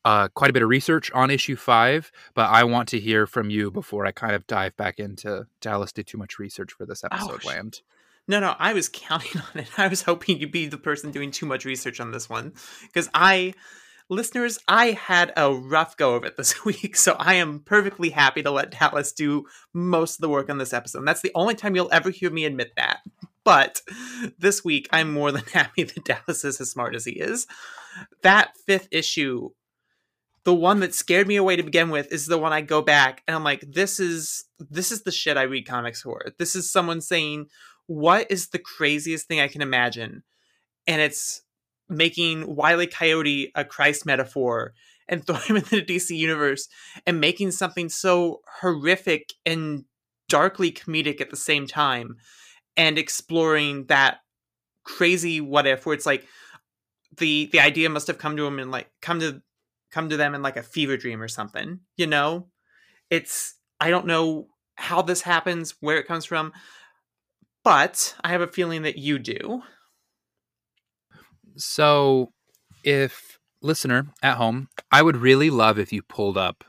uh, 0.05 0.27
quite 0.29 0.49
a 0.49 0.53
bit 0.53 0.63
of 0.63 0.69
research 0.69 1.11
on 1.11 1.29
issue 1.29 1.55
five, 1.55 2.11
but 2.33 2.49
I 2.49 2.63
want 2.63 2.89
to 2.89 2.99
hear 2.99 3.27
from 3.27 3.49
you 3.49 3.71
before 3.71 4.05
I 4.05 4.11
kind 4.11 4.33
of 4.33 4.47
dive 4.47 4.75
back 4.77 4.99
into 4.99 5.47
Dallas 5.59 5.91
did 5.91 6.07
too 6.07 6.17
much 6.17 6.39
research 6.39 6.73
for 6.73 6.85
this 6.85 7.03
episode. 7.03 7.41
Oh, 7.45 7.47
land. 7.47 7.81
No, 8.27 8.39
no, 8.39 8.55
I 8.57 8.73
was 8.73 8.89
counting 8.93 9.41
on 9.41 9.61
it. 9.61 9.69
I 9.77 9.87
was 9.87 10.03
hoping 10.03 10.39
you'd 10.39 10.51
be 10.51 10.67
the 10.67 10.77
person 10.77 11.11
doing 11.11 11.31
too 11.31 11.45
much 11.45 11.65
research 11.65 11.99
on 11.99 12.11
this 12.11 12.29
one 12.29 12.53
because 12.83 13.09
I, 13.13 13.53
listeners, 14.09 14.57
I 14.67 14.91
had 14.91 15.33
a 15.37 15.53
rough 15.53 15.97
go 15.97 16.15
of 16.15 16.23
it 16.23 16.37
this 16.37 16.65
week, 16.65 16.95
so 16.95 17.15
I 17.19 17.35
am 17.35 17.59
perfectly 17.59 18.09
happy 18.09 18.41
to 18.43 18.51
let 18.51 18.71
Dallas 18.71 19.11
do 19.11 19.45
most 19.73 20.17
of 20.17 20.21
the 20.21 20.29
work 20.29 20.49
on 20.49 20.57
this 20.57 20.73
episode. 20.73 20.99
And 20.99 21.07
that's 21.07 21.21
the 21.21 21.31
only 21.35 21.55
time 21.55 21.75
you'll 21.75 21.93
ever 21.93 22.09
hear 22.09 22.31
me 22.31 22.45
admit 22.45 22.73
that. 22.75 22.99
But 23.43 23.81
this 24.37 24.63
week, 24.63 24.87
I'm 24.91 25.11
more 25.11 25.31
than 25.31 25.45
happy 25.53 25.83
that 25.83 26.05
Dallas 26.05 26.43
is 26.43 26.61
as 26.61 26.71
smart 26.71 26.95
as 26.95 27.05
he 27.05 27.13
is. 27.13 27.47
That 28.21 28.55
fifth 28.65 28.87
issue, 28.91 29.49
the 30.43 30.53
one 30.53 30.79
that 30.79 30.95
scared 30.95 31.27
me 31.27 31.35
away 31.35 31.55
to 31.55 31.63
begin 31.63 31.89
with, 31.89 32.11
is 32.11 32.25
the 32.25 32.37
one 32.37 32.53
I 32.53 32.61
go 32.61 32.81
back 32.81 33.21
and 33.27 33.35
I'm 33.35 33.43
like, 33.43 33.63
this 33.67 33.99
is 33.99 34.45
this 34.59 34.91
is 34.91 35.03
the 35.03 35.11
shit 35.11 35.37
I 35.37 35.43
read 35.43 35.67
comics 35.67 36.01
for. 36.01 36.23
This 36.39 36.55
is 36.55 36.71
someone 36.71 37.01
saying, 37.01 37.47
what 37.87 38.29
is 38.31 38.49
the 38.49 38.59
craziest 38.59 39.27
thing 39.27 39.39
I 39.39 39.47
can 39.47 39.61
imagine? 39.61 40.23
And 40.87 41.01
it's 41.01 41.41
making 41.89 42.55
Wiley 42.55 42.87
Coyote 42.87 43.51
a 43.53 43.65
Christ 43.65 44.05
metaphor 44.05 44.73
and 45.07 45.23
throwing 45.27 45.41
him 45.43 45.55
into 45.57 45.75
the 45.75 45.85
DC 45.85 46.15
universe 46.15 46.67
and 47.05 47.19
making 47.19 47.51
something 47.51 47.89
so 47.89 48.41
horrific 48.61 49.33
and 49.45 49.85
darkly 50.29 50.71
comedic 50.71 51.19
at 51.19 51.29
the 51.29 51.35
same 51.35 51.67
time 51.67 52.15
and 52.77 52.97
exploring 52.97 53.85
that 53.87 54.19
crazy 54.83 55.41
what 55.41 55.67
if 55.67 55.85
where 55.85 55.93
it's 55.93 56.05
like 56.05 56.25
the 57.17 57.49
the 57.51 57.59
idea 57.59 57.89
must 57.89 58.07
have 58.07 58.17
come 58.17 58.37
to 58.37 58.47
him 58.47 58.57
and 58.57 58.71
like 58.71 58.89
come 59.01 59.19
to 59.19 59.41
come 59.91 60.09
to 60.09 60.17
them 60.17 60.33
in 60.33 60.41
like 60.41 60.57
a 60.57 60.63
fever 60.63 60.97
dream 60.97 61.21
or 61.21 61.27
something 61.27 61.79
you 61.97 62.07
know 62.07 62.47
it's 63.09 63.55
i 63.79 63.89
don't 63.89 64.07
know 64.07 64.47
how 64.75 65.01
this 65.01 65.21
happens 65.21 65.75
where 65.79 65.97
it 65.97 66.07
comes 66.07 66.25
from 66.25 66.51
but 67.63 68.15
i 68.23 68.29
have 68.29 68.41
a 68.41 68.47
feeling 68.47 68.83
that 68.83 68.97
you 68.97 69.19
do 69.19 69.61
so 71.55 72.31
if 72.83 73.37
listener 73.61 74.07
at 74.23 74.37
home 74.37 74.67
i 74.91 75.01
would 75.01 75.17
really 75.17 75.49
love 75.49 75.77
if 75.77 75.93
you 75.93 76.01
pulled 76.01 76.37
up 76.37 76.63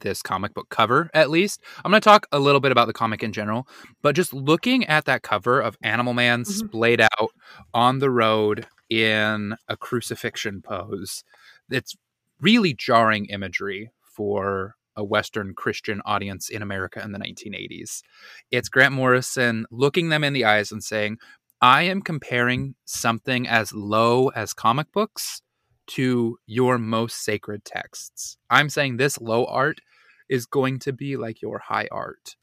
this 0.00 0.22
comic 0.22 0.54
book 0.54 0.68
cover, 0.70 1.10
at 1.14 1.30
least. 1.30 1.62
I'm 1.84 1.90
going 1.90 2.00
to 2.00 2.04
talk 2.04 2.26
a 2.32 2.38
little 2.38 2.60
bit 2.60 2.72
about 2.72 2.86
the 2.86 2.92
comic 2.92 3.22
in 3.22 3.32
general, 3.32 3.68
but 4.02 4.16
just 4.16 4.32
looking 4.32 4.84
at 4.86 5.04
that 5.04 5.22
cover 5.22 5.60
of 5.60 5.76
Animal 5.82 6.14
Man 6.14 6.42
mm-hmm. 6.42 6.66
splayed 6.66 7.00
out 7.00 7.30
on 7.72 7.98
the 7.98 8.10
road 8.10 8.66
in 8.90 9.56
a 9.68 9.76
crucifixion 9.76 10.62
pose, 10.62 11.24
it's 11.70 11.96
really 12.44 12.74
jarring 12.74 13.24
imagery 13.26 13.90
for 14.02 14.76
a 14.96 15.02
Western 15.02 15.54
Christian 15.54 16.02
audience 16.04 16.50
in 16.50 16.60
America 16.60 17.02
in 17.02 17.12
the 17.12 17.18
1980s. 17.18 18.02
It's 18.50 18.68
Grant 18.68 18.94
Morrison 18.94 19.64
looking 19.70 20.10
them 20.10 20.22
in 20.22 20.34
the 20.34 20.44
eyes 20.44 20.70
and 20.70 20.84
saying, 20.84 21.16
I 21.62 21.84
am 21.84 22.02
comparing 22.02 22.74
something 22.84 23.48
as 23.48 23.72
low 23.72 24.28
as 24.28 24.52
comic 24.52 24.92
books 24.92 25.40
to 25.86 26.36
your 26.46 26.76
most 26.76 27.24
sacred 27.24 27.64
texts. 27.64 28.36
I'm 28.50 28.68
saying 28.68 28.98
this 28.98 29.18
low 29.20 29.46
art 29.46 29.80
is 30.28 30.44
going 30.44 30.80
to 30.80 30.92
be 30.92 31.16
like 31.16 31.40
your 31.40 31.58
high 31.58 31.88
art. 31.90 32.36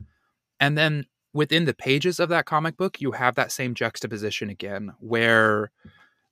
And 0.60 0.76
then 0.76 1.06
within 1.34 1.66
the 1.66 1.76
pages 1.76 2.20
of 2.20 2.30
that 2.30 2.46
comic 2.46 2.76
book, 2.76 3.00
you 3.02 3.12
have 3.12 3.36
that 3.36 3.52
same 3.52 3.76
juxtaposition 3.76 4.50
again, 4.50 4.94
where 5.00 5.72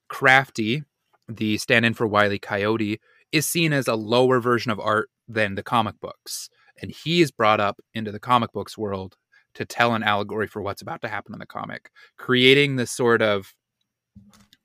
Crafty, 0.07 0.83
the 1.27 1.57
stand 1.59 1.85
in 1.85 1.93
for 1.93 2.07
Wiley 2.07 2.39
Coyote, 2.39 2.99
is 3.31 3.45
seen 3.45 3.73
as 3.73 3.87
a 3.87 3.95
lower 3.95 4.39
version 4.39 4.71
of 4.71 4.79
art 4.79 5.09
than 5.27 5.55
the 5.55 5.63
comic 5.63 5.99
books. 5.99 6.49
And 6.81 6.91
he 6.91 7.21
is 7.21 7.31
brought 7.31 7.59
up 7.59 7.79
into 7.93 8.11
the 8.11 8.19
comic 8.19 8.51
books 8.51 8.77
world 8.77 9.15
to 9.55 9.65
tell 9.65 9.93
an 9.93 10.03
allegory 10.03 10.47
for 10.47 10.61
what's 10.61 10.81
about 10.81 11.01
to 11.01 11.07
happen 11.07 11.33
in 11.33 11.39
the 11.39 11.45
comic, 11.45 11.91
creating 12.17 12.75
this 12.75 12.91
sort 12.91 13.21
of 13.21 13.53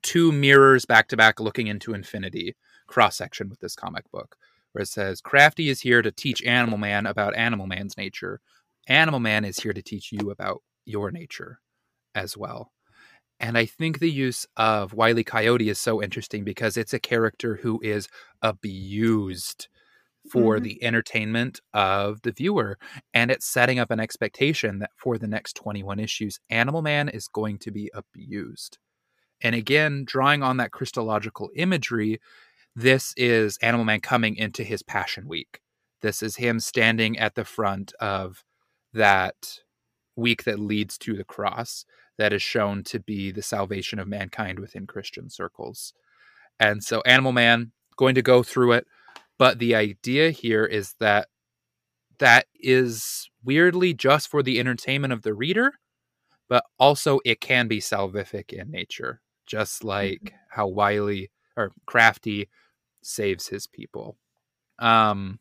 two 0.01 0.31
mirrors 0.31 0.85
back 0.85 1.07
to 1.09 1.17
back 1.17 1.39
looking 1.39 1.67
into 1.67 1.93
infinity 1.93 2.55
cross 2.87 3.17
section 3.17 3.49
with 3.49 3.59
this 3.59 3.75
comic 3.75 4.09
book, 4.11 4.37
where 4.71 4.83
it 4.83 4.87
says, 4.87 5.21
Crafty 5.21 5.69
is 5.69 5.81
here 5.81 6.01
to 6.01 6.11
teach 6.11 6.43
Animal 6.43 6.77
Man 6.77 7.05
about 7.05 7.35
Animal 7.35 7.67
Man's 7.67 7.97
nature. 7.97 8.39
Animal 8.87 9.19
Man 9.19 9.43
is 9.43 9.59
here 9.59 9.73
to 9.73 9.81
teach 9.81 10.11
you 10.11 10.29
about 10.29 10.61
your 10.85 11.11
nature 11.11 11.59
as 12.13 12.37
well. 12.37 12.71
And 13.39 13.57
I 13.57 13.65
think 13.65 13.99
the 13.99 14.11
use 14.11 14.45
of 14.55 14.93
Wiley 14.93 15.23
Coyote 15.23 15.69
is 15.69 15.79
so 15.79 16.01
interesting 16.01 16.43
because 16.43 16.77
it's 16.77 16.93
a 16.93 16.99
character 16.99 17.57
who 17.57 17.79
is 17.81 18.07
abused 18.41 19.67
for 20.31 20.57
Mhm. 20.57 20.63
the 20.63 20.83
entertainment 20.83 21.59
of 21.73 22.21
the 22.23 22.31
viewer. 22.31 22.79
And 23.13 23.29
it's 23.29 23.45
setting 23.45 23.77
up 23.77 23.91
an 23.91 23.99
expectation 23.99 24.79
that 24.79 24.91
for 24.95 25.17
the 25.17 25.27
next 25.27 25.55
21 25.55 25.99
issues, 25.99 26.39
Animal 26.49 26.81
Man 26.81 27.09
is 27.09 27.27
going 27.27 27.59
to 27.59 27.71
be 27.71 27.91
abused. 27.93 28.79
And 29.41 29.53
again, 29.53 30.03
drawing 30.05 30.41
on 30.41 30.57
that 30.57 30.71
Christological 30.71 31.51
imagery, 31.55 32.19
this 32.75 33.13
is 33.17 33.57
Animal 33.57 33.85
Man 33.85 34.01
coming 34.01 34.35
into 34.35 34.63
his 34.63 34.81
Passion 34.81 35.27
Week. 35.27 35.61
This 36.01 36.23
is 36.23 36.37
him 36.37 36.59
standing 36.59 37.19
at 37.19 37.35
the 37.35 37.45
front 37.45 37.93
of 37.99 38.43
that 38.93 39.59
week 40.15 40.43
that 40.45 40.59
leads 40.59 40.97
to 40.99 41.13
the 41.15 41.25
cross 41.25 41.85
that 42.17 42.33
is 42.33 42.41
shown 42.41 42.83
to 42.83 42.99
be 42.99 43.31
the 43.31 43.41
salvation 43.41 43.99
of 43.99 44.07
mankind 44.07 44.59
within 44.59 44.87
Christian 44.87 45.29
circles. 45.29 45.93
And 46.59 46.83
so 46.83 47.01
Animal 47.05 47.31
Man 47.31 47.71
going 47.97 48.15
to 48.15 48.21
go 48.21 48.43
through 48.43 48.73
it, 48.73 48.87
but 49.37 49.59
the 49.59 49.75
idea 49.75 50.31
here 50.31 50.65
is 50.65 50.93
that 50.99 51.27
that 52.19 52.45
is 52.55 53.29
weirdly 53.43 53.93
just 53.93 54.29
for 54.29 54.41
the 54.41 54.59
entertainment 54.59 55.13
of 55.13 55.23
the 55.23 55.33
reader, 55.33 55.73
but 56.47 56.63
also 56.79 57.19
it 57.25 57.41
can 57.41 57.67
be 57.67 57.79
salvific 57.79 58.53
in 58.53 58.71
nature, 58.71 59.21
just 59.45 59.83
like 59.83 60.33
how 60.49 60.67
Wiley 60.67 61.31
or 61.57 61.71
Crafty 61.85 62.49
saves 63.01 63.47
his 63.47 63.67
people. 63.67 64.17
Um, 64.79 65.39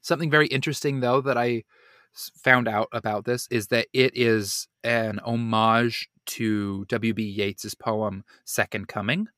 something 0.00 0.30
very 0.30 0.46
interesting 0.46 1.00
though 1.00 1.20
that 1.20 1.36
I 1.36 1.64
found 2.42 2.68
out 2.68 2.88
about 2.92 3.24
this 3.24 3.48
is 3.50 3.68
that 3.68 3.88
it 3.92 4.16
is 4.16 4.68
an 4.84 5.20
homage 5.24 6.08
to 6.26 6.84
W.B. 6.86 7.22
Yeats's 7.22 7.74
poem 7.74 8.24
Second 8.44 8.88
Coming. 8.88 9.28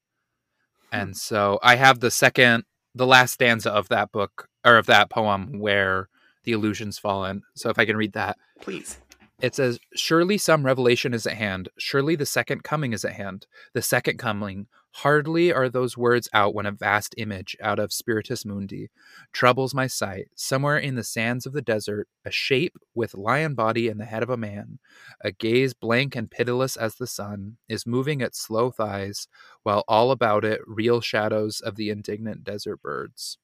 Hmm. 0.91 0.97
And 1.01 1.17
so 1.17 1.59
I 1.63 1.77
have 1.77 2.01
the 2.01 2.11
second 2.11 2.65
the 2.95 3.07
last 3.07 3.35
stanza 3.35 3.71
of 3.71 3.89
that 3.89 4.11
book 4.13 4.49
or 4.65 4.77
of 4.77 4.87
that 4.87 5.11
poem 5.11 5.59
where 5.61 6.09
the 6.45 6.53
illusions 6.53 6.99
fall 6.99 7.25
in. 7.25 7.43
So 7.55 7.71
if 7.71 7.79
I 7.79 7.85
can 7.85 7.97
read 7.97 8.15
that. 8.15 8.37
Please. 8.61 8.99
It 9.41 9.55
says, 9.55 9.79
Surely 9.95 10.37
some 10.37 10.65
revelation 10.67 11.15
is 11.15 11.27
at 11.27 11.35
hand. 11.35 11.69
Surely 11.79 12.17
the 12.17 12.27
second 12.27 12.65
coming 12.65 12.93
is 12.93 13.05
at 13.05 13.13
hand. 13.13 13.47
The 13.73 13.83
second 13.83 14.19
coming. 14.19 14.67
Hardly 14.97 15.51
are 15.53 15.69
those 15.71 15.97
words 15.97 16.29
out 16.35 16.55
when 16.55 16.67
a 16.67 16.73
vast 16.73 17.15
image 17.17 17.57
out 17.61 17.79
of 17.79 17.91
Spiritus 17.93 18.45
Mundi 18.45 18.91
troubles 19.33 19.73
my 19.73 19.87
sight. 19.87 20.29
Somewhere 20.35 20.77
in 20.77 20.95
the 20.95 21.05
sands 21.05 21.47
of 21.47 21.53
the 21.55 21.63
desert, 21.63 22.07
a 22.25 22.31
shape 22.31 22.77
with 22.95 23.15
lion 23.15 23.55
body 23.55 23.89
and 23.89 23.99
the 24.01 24.05
head 24.05 24.23
of 24.23 24.29
a 24.31 24.37
man, 24.37 24.79
a 25.23 25.31
gaze 25.33 25.73
blank 25.73 26.17
and 26.17 26.31
pitiless 26.31 26.77
as 26.77 26.97
the 26.97 27.07
sun, 27.07 27.57
is 27.69 27.87
moving 27.87 28.21
its 28.21 28.41
slow 28.41 28.71
thighs, 28.71 29.27
while 29.63 29.85
all 29.89 30.11
about 30.11 30.45
it 30.45 30.61
reel 30.67 31.01
shadows 31.01 31.61
of 31.61 31.77
the 31.77 31.89
indignant 31.91 32.45
desert 32.45 32.83
birds. 32.83 33.39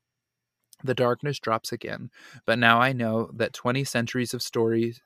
The 0.85 0.95
darkness 0.95 1.41
drops 1.41 1.73
again, 1.73 2.11
but 2.45 2.59
now 2.59 2.79
I 2.79 2.93
know 2.93 3.31
that 3.35 3.55
twenty 3.55 3.85
centuries 3.85 4.35
of 4.35 4.43
stories 4.43 5.01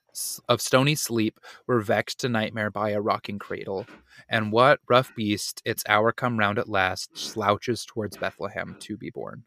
of 0.49 0.61
stony 0.61 0.97
sleep 0.97 1.39
were 1.69 1.81
vexed 1.81 2.19
to 2.21 2.29
nightmare 2.29 2.73
by 2.73 2.91
a 2.91 3.01
rocking 3.01 3.39
cradle. 3.39 3.87
And 4.29 4.51
what 4.51 4.81
rough 4.89 5.15
beast, 5.15 5.63
its 5.65 5.85
hour 5.89 6.11
come 6.11 6.37
round 6.37 6.59
at 6.59 6.69
last, 6.69 7.17
slouches 7.17 7.85
towards 7.85 8.17
Bethlehem 8.17 8.75
to 8.81 8.97
be 8.97 9.11
born. 9.11 9.45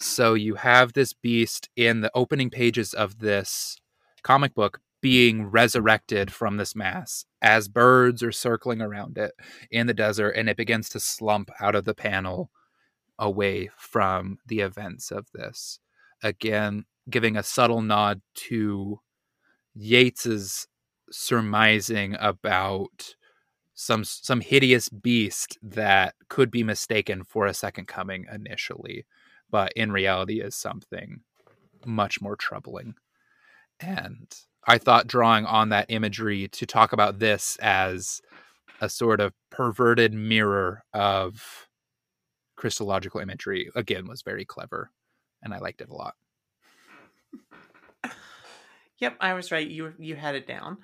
So 0.00 0.32
you 0.32 0.54
have 0.54 0.94
this 0.94 1.12
beast 1.12 1.68
in 1.76 2.00
the 2.00 2.10
opening 2.14 2.48
pages 2.48 2.94
of 2.94 3.18
this 3.18 3.76
comic 4.22 4.54
book 4.54 4.80
being 5.02 5.44
resurrected 5.44 6.32
from 6.32 6.56
this 6.56 6.74
mass 6.74 7.26
as 7.42 7.68
birds 7.68 8.22
are 8.22 8.32
circling 8.32 8.80
around 8.80 9.18
it 9.18 9.32
in 9.70 9.86
the 9.86 9.92
desert, 9.92 10.30
and 10.30 10.48
it 10.48 10.56
begins 10.56 10.88
to 10.88 10.98
slump 10.98 11.50
out 11.60 11.74
of 11.74 11.84
the 11.84 11.94
panel 11.94 12.50
away 13.18 13.70
from 13.76 14.38
the 14.46 14.60
events 14.60 15.10
of 15.10 15.26
this. 15.32 15.78
Again, 16.22 16.84
giving 17.08 17.36
a 17.36 17.42
subtle 17.42 17.82
nod 17.82 18.20
to 18.34 19.00
Yeats's 19.74 20.66
surmising 21.10 22.16
about 22.18 23.14
some 23.74 24.04
some 24.04 24.40
hideous 24.40 24.88
beast 24.88 25.58
that 25.62 26.14
could 26.28 26.50
be 26.50 26.62
mistaken 26.62 27.24
for 27.24 27.46
a 27.46 27.54
second 27.54 27.88
coming 27.88 28.26
initially, 28.32 29.04
but 29.50 29.72
in 29.74 29.92
reality 29.92 30.40
is 30.40 30.54
something 30.54 31.20
much 31.84 32.20
more 32.20 32.36
troubling. 32.36 32.94
And 33.80 34.32
I 34.66 34.78
thought 34.78 35.06
drawing 35.08 35.44
on 35.44 35.68
that 35.70 35.86
imagery 35.88 36.48
to 36.48 36.66
talk 36.66 36.92
about 36.92 37.18
this 37.18 37.56
as 37.60 38.22
a 38.80 38.88
sort 38.88 39.20
of 39.20 39.32
perverted 39.50 40.14
mirror 40.14 40.84
of 40.92 41.63
Christological 42.64 43.20
imagery 43.20 43.70
again 43.74 44.06
was 44.06 44.22
very 44.22 44.46
clever 44.46 44.90
and 45.42 45.52
I 45.52 45.58
liked 45.58 45.82
it 45.82 45.90
a 45.90 45.94
lot. 45.94 46.14
Yep, 49.00 49.16
I 49.20 49.34
was 49.34 49.52
right. 49.52 49.68
You 49.68 49.92
you 49.98 50.16
had 50.16 50.34
it 50.34 50.46
down. 50.46 50.78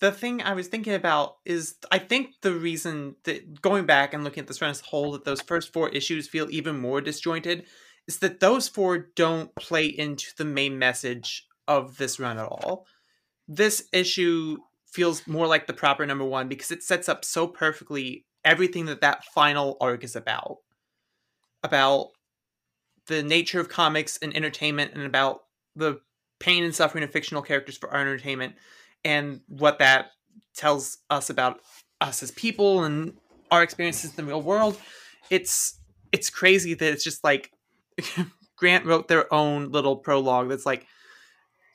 The 0.00 0.10
thing 0.10 0.40
I 0.40 0.54
was 0.54 0.68
thinking 0.68 0.94
about 0.94 1.36
is 1.44 1.74
I 1.92 1.98
think 1.98 2.36
the 2.40 2.54
reason 2.54 3.16
that 3.24 3.60
going 3.60 3.84
back 3.84 4.14
and 4.14 4.24
looking 4.24 4.40
at 4.40 4.46
this 4.46 4.62
run 4.62 4.70
as 4.70 4.80
a 4.80 4.86
whole 4.86 5.12
that 5.12 5.26
those 5.26 5.42
first 5.42 5.70
four 5.70 5.90
issues 5.90 6.26
feel 6.26 6.48
even 6.48 6.80
more 6.80 7.02
disjointed 7.02 7.66
is 8.06 8.20
that 8.20 8.40
those 8.40 8.66
four 8.66 8.96
don't 9.14 9.54
play 9.54 9.84
into 9.84 10.28
the 10.38 10.46
main 10.46 10.78
message 10.78 11.46
of 11.66 11.98
this 11.98 12.18
run 12.18 12.38
at 12.38 12.46
all. 12.46 12.86
This 13.46 13.86
issue 13.92 14.56
feels 14.86 15.26
more 15.26 15.46
like 15.46 15.66
the 15.66 15.74
proper 15.74 16.06
number 16.06 16.24
one 16.24 16.48
because 16.48 16.70
it 16.70 16.82
sets 16.82 17.06
up 17.06 17.22
so 17.22 17.46
perfectly 17.46 18.24
everything 18.46 18.86
that 18.86 19.02
that 19.02 19.24
final 19.24 19.76
arc 19.78 20.04
is 20.04 20.16
about 20.16 20.60
about 21.62 22.10
the 23.06 23.22
nature 23.22 23.60
of 23.60 23.68
comics 23.68 24.18
and 24.18 24.34
entertainment 24.36 24.92
and 24.94 25.02
about 25.02 25.40
the 25.74 26.00
pain 26.38 26.62
and 26.62 26.74
suffering 26.74 27.02
of 27.02 27.10
fictional 27.10 27.42
characters 27.42 27.76
for 27.76 27.90
our 27.90 28.00
entertainment 28.00 28.54
and 29.04 29.40
what 29.48 29.78
that 29.78 30.10
tells 30.54 30.98
us 31.10 31.30
about 31.30 31.60
us 32.00 32.22
as 32.22 32.30
people 32.32 32.84
and 32.84 33.14
our 33.50 33.62
experiences 33.62 34.10
in 34.10 34.16
the 34.16 34.24
real 34.24 34.42
world. 34.42 34.78
It's 35.30 35.78
it's 36.12 36.30
crazy 36.30 36.74
that 36.74 36.92
it's 36.92 37.04
just 37.04 37.24
like 37.24 37.52
grant 38.56 38.84
wrote 38.84 39.08
their 39.08 39.32
own 39.32 39.70
little 39.70 39.96
prologue 39.96 40.48
that's 40.48 40.66
like 40.66 40.86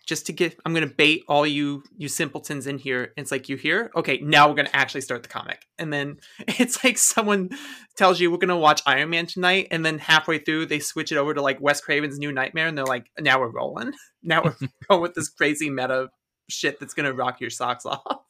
just 0.05 0.25
to 0.25 0.33
get 0.33 0.59
i'm 0.65 0.73
gonna 0.73 0.87
bait 0.87 1.23
all 1.27 1.45
you 1.47 1.83
you 1.97 2.07
simpletons 2.07 2.67
in 2.67 2.77
here. 2.77 3.13
It's 3.17 3.31
like 3.31 3.49
you 3.49 3.55
here 3.55 3.91
okay 3.95 4.19
now 4.19 4.47
we're 4.47 4.55
gonna 4.55 4.69
actually 4.73 5.01
start 5.01 5.23
the 5.23 5.29
comic. 5.29 5.65
And 5.77 5.91
then 5.91 6.19
it's 6.39 6.83
like 6.83 6.97
someone 6.97 7.49
tells 7.95 8.19
you 8.19 8.31
we're 8.31 8.37
gonna 8.37 8.57
watch 8.57 8.81
iron 8.85 9.09
man 9.09 9.25
tonight. 9.25 9.67
And 9.71 9.85
then 9.85 9.99
halfway 9.99 10.39
through 10.39 10.67
they 10.67 10.79
switch 10.79 11.11
it 11.11 11.17
over 11.17 11.33
to 11.33 11.41
like 11.41 11.61
wes 11.61 11.81
craven's 11.81 12.19
new 12.19 12.31
nightmare 12.31 12.67
and 12.67 12.77
they're 12.77 12.85
like 12.85 13.09
now 13.19 13.39
we're 13.39 13.51
rolling. 13.51 13.93
Now 14.25 14.41
we're 14.41 14.55
going 14.87 15.01
with 15.01 15.15
this 15.15 15.27
crazy 15.27 15.69
meta 15.69 16.07
shit 16.49 16.79
that's 16.79 16.93
gonna 16.93 17.11
rock 17.11 17.41
your 17.41 17.49
socks 17.49 17.85
off. 17.85 18.23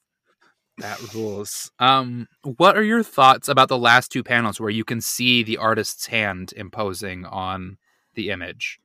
That 0.80 1.14
rules. 1.14 1.72
Um, 1.78 2.28
what 2.42 2.76
are 2.76 2.84
your 2.84 3.04
thoughts 3.04 3.48
about 3.48 3.70
the 3.70 3.78
last 3.78 4.12
two 4.12 4.24
panels 4.24 4.60
where 4.60 4.72
you 4.72 4.84
can 4.84 5.02
see 5.02 5.44
the 5.44 5.58
artist's 5.58 6.08
hand 6.08 6.52
imposing 6.58 7.26
on 7.26 7.78
the 8.16 8.32
image? 8.32 8.80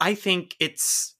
I 0.00 0.14
think 0.14 0.56
it's 0.58 1.14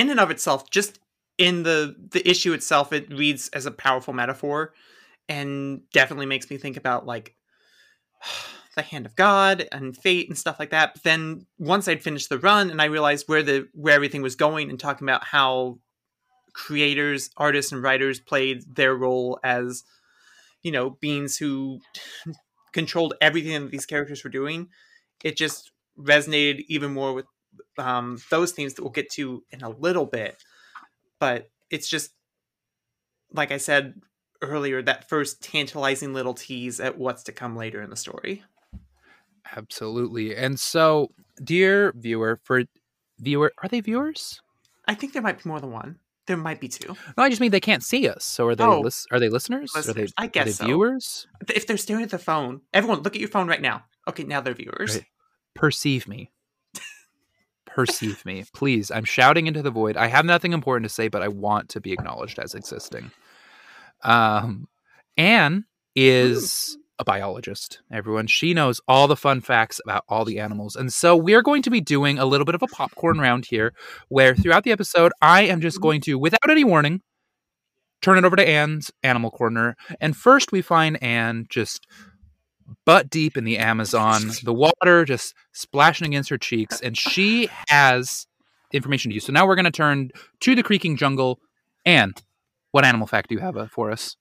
in 0.00 0.08
and 0.08 0.18
of 0.18 0.30
itself, 0.30 0.70
just 0.70 0.98
in 1.36 1.62
the 1.62 1.94
the 2.12 2.26
issue 2.28 2.54
itself, 2.54 2.90
it 2.92 3.12
reads 3.12 3.48
as 3.50 3.66
a 3.66 3.70
powerful 3.70 4.14
metaphor, 4.14 4.72
and 5.28 5.82
definitely 5.92 6.24
makes 6.24 6.48
me 6.50 6.56
think 6.56 6.78
about 6.78 7.04
like 7.04 7.34
the 8.76 8.82
hand 8.82 9.04
of 9.04 9.14
God 9.14 9.68
and 9.70 9.94
fate 9.94 10.28
and 10.28 10.38
stuff 10.38 10.58
like 10.58 10.70
that. 10.70 10.94
But 10.94 11.02
then 11.02 11.46
once 11.58 11.86
I'd 11.86 12.02
finished 12.02 12.30
the 12.30 12.38
run 12.38 12.70
and 12.70 12.80
I 12.80 12.86
realized 12.86 13.28
where 13.28 13.42
the 13.42 13.68
where 13.74 13.94
everything 13.94 14.22
was 14.22 14.36
going 14.36 14.70
and 14.70 14.80
talking 14.80 15.06
about 15.06 15.24
how 15.24 15.78
creators, 16.54 17.28
artists, 17.36 17.70
and 17.70 17.82
writers 17.82 18.20
played 18.20 18.62
their 18.74 18.94
role 18.94 19.38
as 19.44 19.84
you 20.62 20.72
know 20.72 20.90
beings 20.90 21.36
who 21.36 21.80
controlled 22.72 23.14
everything 23.20 23.52
that 23.60 23.70
these 23.70 23.86
characters 23.86 24.24
were 24.24 24.30
doing, 24.30 24.68
it 25.22 25.36
just 25.36 25.72
resonated 25.98 26.64
even 26.68 26.94
more 26.94 27.12
with 27.12 27.26
um, 27.78 28.18
those 28.30 28.52
themes 28.52 28.74
that 28.74 28.82
we'll 28.82 28.90
get 28.92 29.10
to 29.12 29.42
in 29.50 29.62
a 29.62 29.68
little 29.70 30.06
bit. 30.06 30.36
But 31.18 31.48
it's 31.70 31.88
just, 31.88 32.12
like 33.32 33.52
I 33.52 33.56
said 33.58 34.00
earlier, 34.42 34.82
that 34.82 35.08
first 35.08 35.42
tantalizing 35.42 36.14
little 36.14 36.34
tease 36.34 36.80
at 36.80 36.98
what's 36.98 37.22
to 37.24 37.32
come 37.32 37.56
later 37.56 37.82
in 37.82 37.90
the 37.90 37.96
story. 37.96 38.42
Absolutely. 39.56 40.34
And 40.36 40.58
so, 40.58 41.10
dear 41.42 41.92
viewer, 41.96 42.40
for 42.44 42.64
viewer, 43.18 43.52
are 43.62 43.68
they 43.68 43.80
viewers? 43.80 44.40
I 44.86 44.94
think 44.94 45.12
there 45.12 45.22
might 45.22 45.42
be 45.42 45.48
more 45.48 45.60
than 45.60 45.72
one. 45.72 45.98
There 46.26 46.36
might 46.36 46.60
be 46.60 46.68
two. 46.68 46.96
No, 47.16 47.24
I 47.24 47.28
just 47.28 47.40
mean 47.40 47.50
they 47.50 47.60
can't 47.60 47.82
see 47.82 48.08
us. 48.08 48.24
So 48.24 48.46
are 48.46 48.54
they 48.54 48.62
Oh. 48.64 48.80
lis- 48.80 49.06
are 49.10 49.18
they 49.18 49.28
listeners? 49.28 49.72
Listeners. 49.74 50.12
Are 50.16 50.24
I 50.24 50.26
they, 50.26 50.30
guess 50.30 50.42
are 50.42 50.44
they 50.46 50.52
so. 50.52 50.64
viewers? 50.66 51.26
If 51.54 51.66
they're 51.66 51.76
staring 51.76 52.04
at 52.04 52.10
the 52.10 52.18
phone, 52.18 52.60
everyone 52.72 53.00
look 53.02 53.14
at 53.16 53.20
your 53.20 53.28
phone 53.30 53.48
right 53.48 53.60
now. 53.60 53.84
Okay, 54.08 54.22
now 54.24 54.40
they're 54.40 54.54
viewers. 54.54 54.96
Right. 54.96 55.06
Perceive 55.54 56.06
me. 56.06 56.30
Perceive 57.86 58.24
me. 58.24 58.44
Please. 58.54 58.90
I'm 58.90 59.04
shouting 59.04 59.46
into 59.46 59.62
the 59.62 59.70
void. 59.70 59.96
I 59.96 60.06
have 60.06 60.24
nothing 60.24 60.52
important 60.52 60.88
to 60.88 60.94
say, 60.94 61.08
but 61.08 61.22
I 61.22 61.28
want 61.28 61.70
to 61.70 61.80
be 61.80 61.92
acknowledged 61.92 62.38
as 62.38 62.54
existing. 62.54 63.10
Um, 64.02 64.68
Anne 65.16 65.64
is 65.94 66.76
a 66.98 67.04
biologist, 67.04 67.80
everyone. 67.90 68.26
She 68.26 68.52
knows 68.52 68.80
all 68.86 69.08
the 69.08 69.16
fun 69.16 69.40
facts 69.40 69.80
about 69.84 70.04
all 70.08 70.24
the 70.24 70.38
animals. 70.38 70.76
And 70.76 70.92
so 70.92 71.16
we're 71.16 71.42
going 71.42 71.62
to 71.62 71.70
be 71.70 71.80
doing 71.80 72.18
a 72.18 72.26
little 72.26 72.44
bit 72.44 72.54
of 72.54 72.62
a 72.62 72.66
popcorn 72.66 73.18
round 73.18 73.46
here 73.46 73.72
where 74.08 74.34
throughout 74.34 74.64
the 74.64 74.72
episode, 74.72 75.12
I 75.22 75.42
am 75.42 75.60
just 75.60 75.80
going 75.80 76.02
to, 76.02 76.18
without 76.18 76.50
any 76.50 76.64
warning, 76.64 77.00
turn 78.02 78.18
it 78.18 78.24
over 78.24 78.36
to 78.36 78.46
Anne's 78.46 78.90
Animal 79.02 79.30
Corner. 79.30 79.76
And 80.00 80.16
first, 80.16 80.52
we 80.52 80.62
find 80.62 81.02
Anne 81.02 81.46
just 81.48 81.86
butt 82.84 83.10
deep 83.10 83.36
in 83.36 83.44
the 83.44 83.58
Amazon, 83.58 84.22
the 84.42 84.54
water 84.54 85.04
just 85.04 85.34
splashing 85.52 86.06
against 86.06 86.30
her 86.30 86.38
cheeks, 86.38 86.80
and 86.80 86.96
she 86.96 87.48
has 87.68 88.26
information 88.72 89.10
to 89.10 89.14
use. 89.14 89.24
So 89.24 89.32
now 89.32 89.46
we're 89.46 89.56
going 89.56 89.64
to 89.64 89.70
turn 89.70 90.10
to 90.40 90.54
the 90.54 90.62
creaking 90.62 90.96
jungle. 90.96 91.40
Anne, 91.84 92.14
what 92.72 92.84
animal 92.84 93.06
fact 93.06 93.28
do 93.28 93.34
you 93.34 93.40
have 93.40 93.56
uh, 93.56 93.66
for 93.66 93.90
us? 93.90 94.16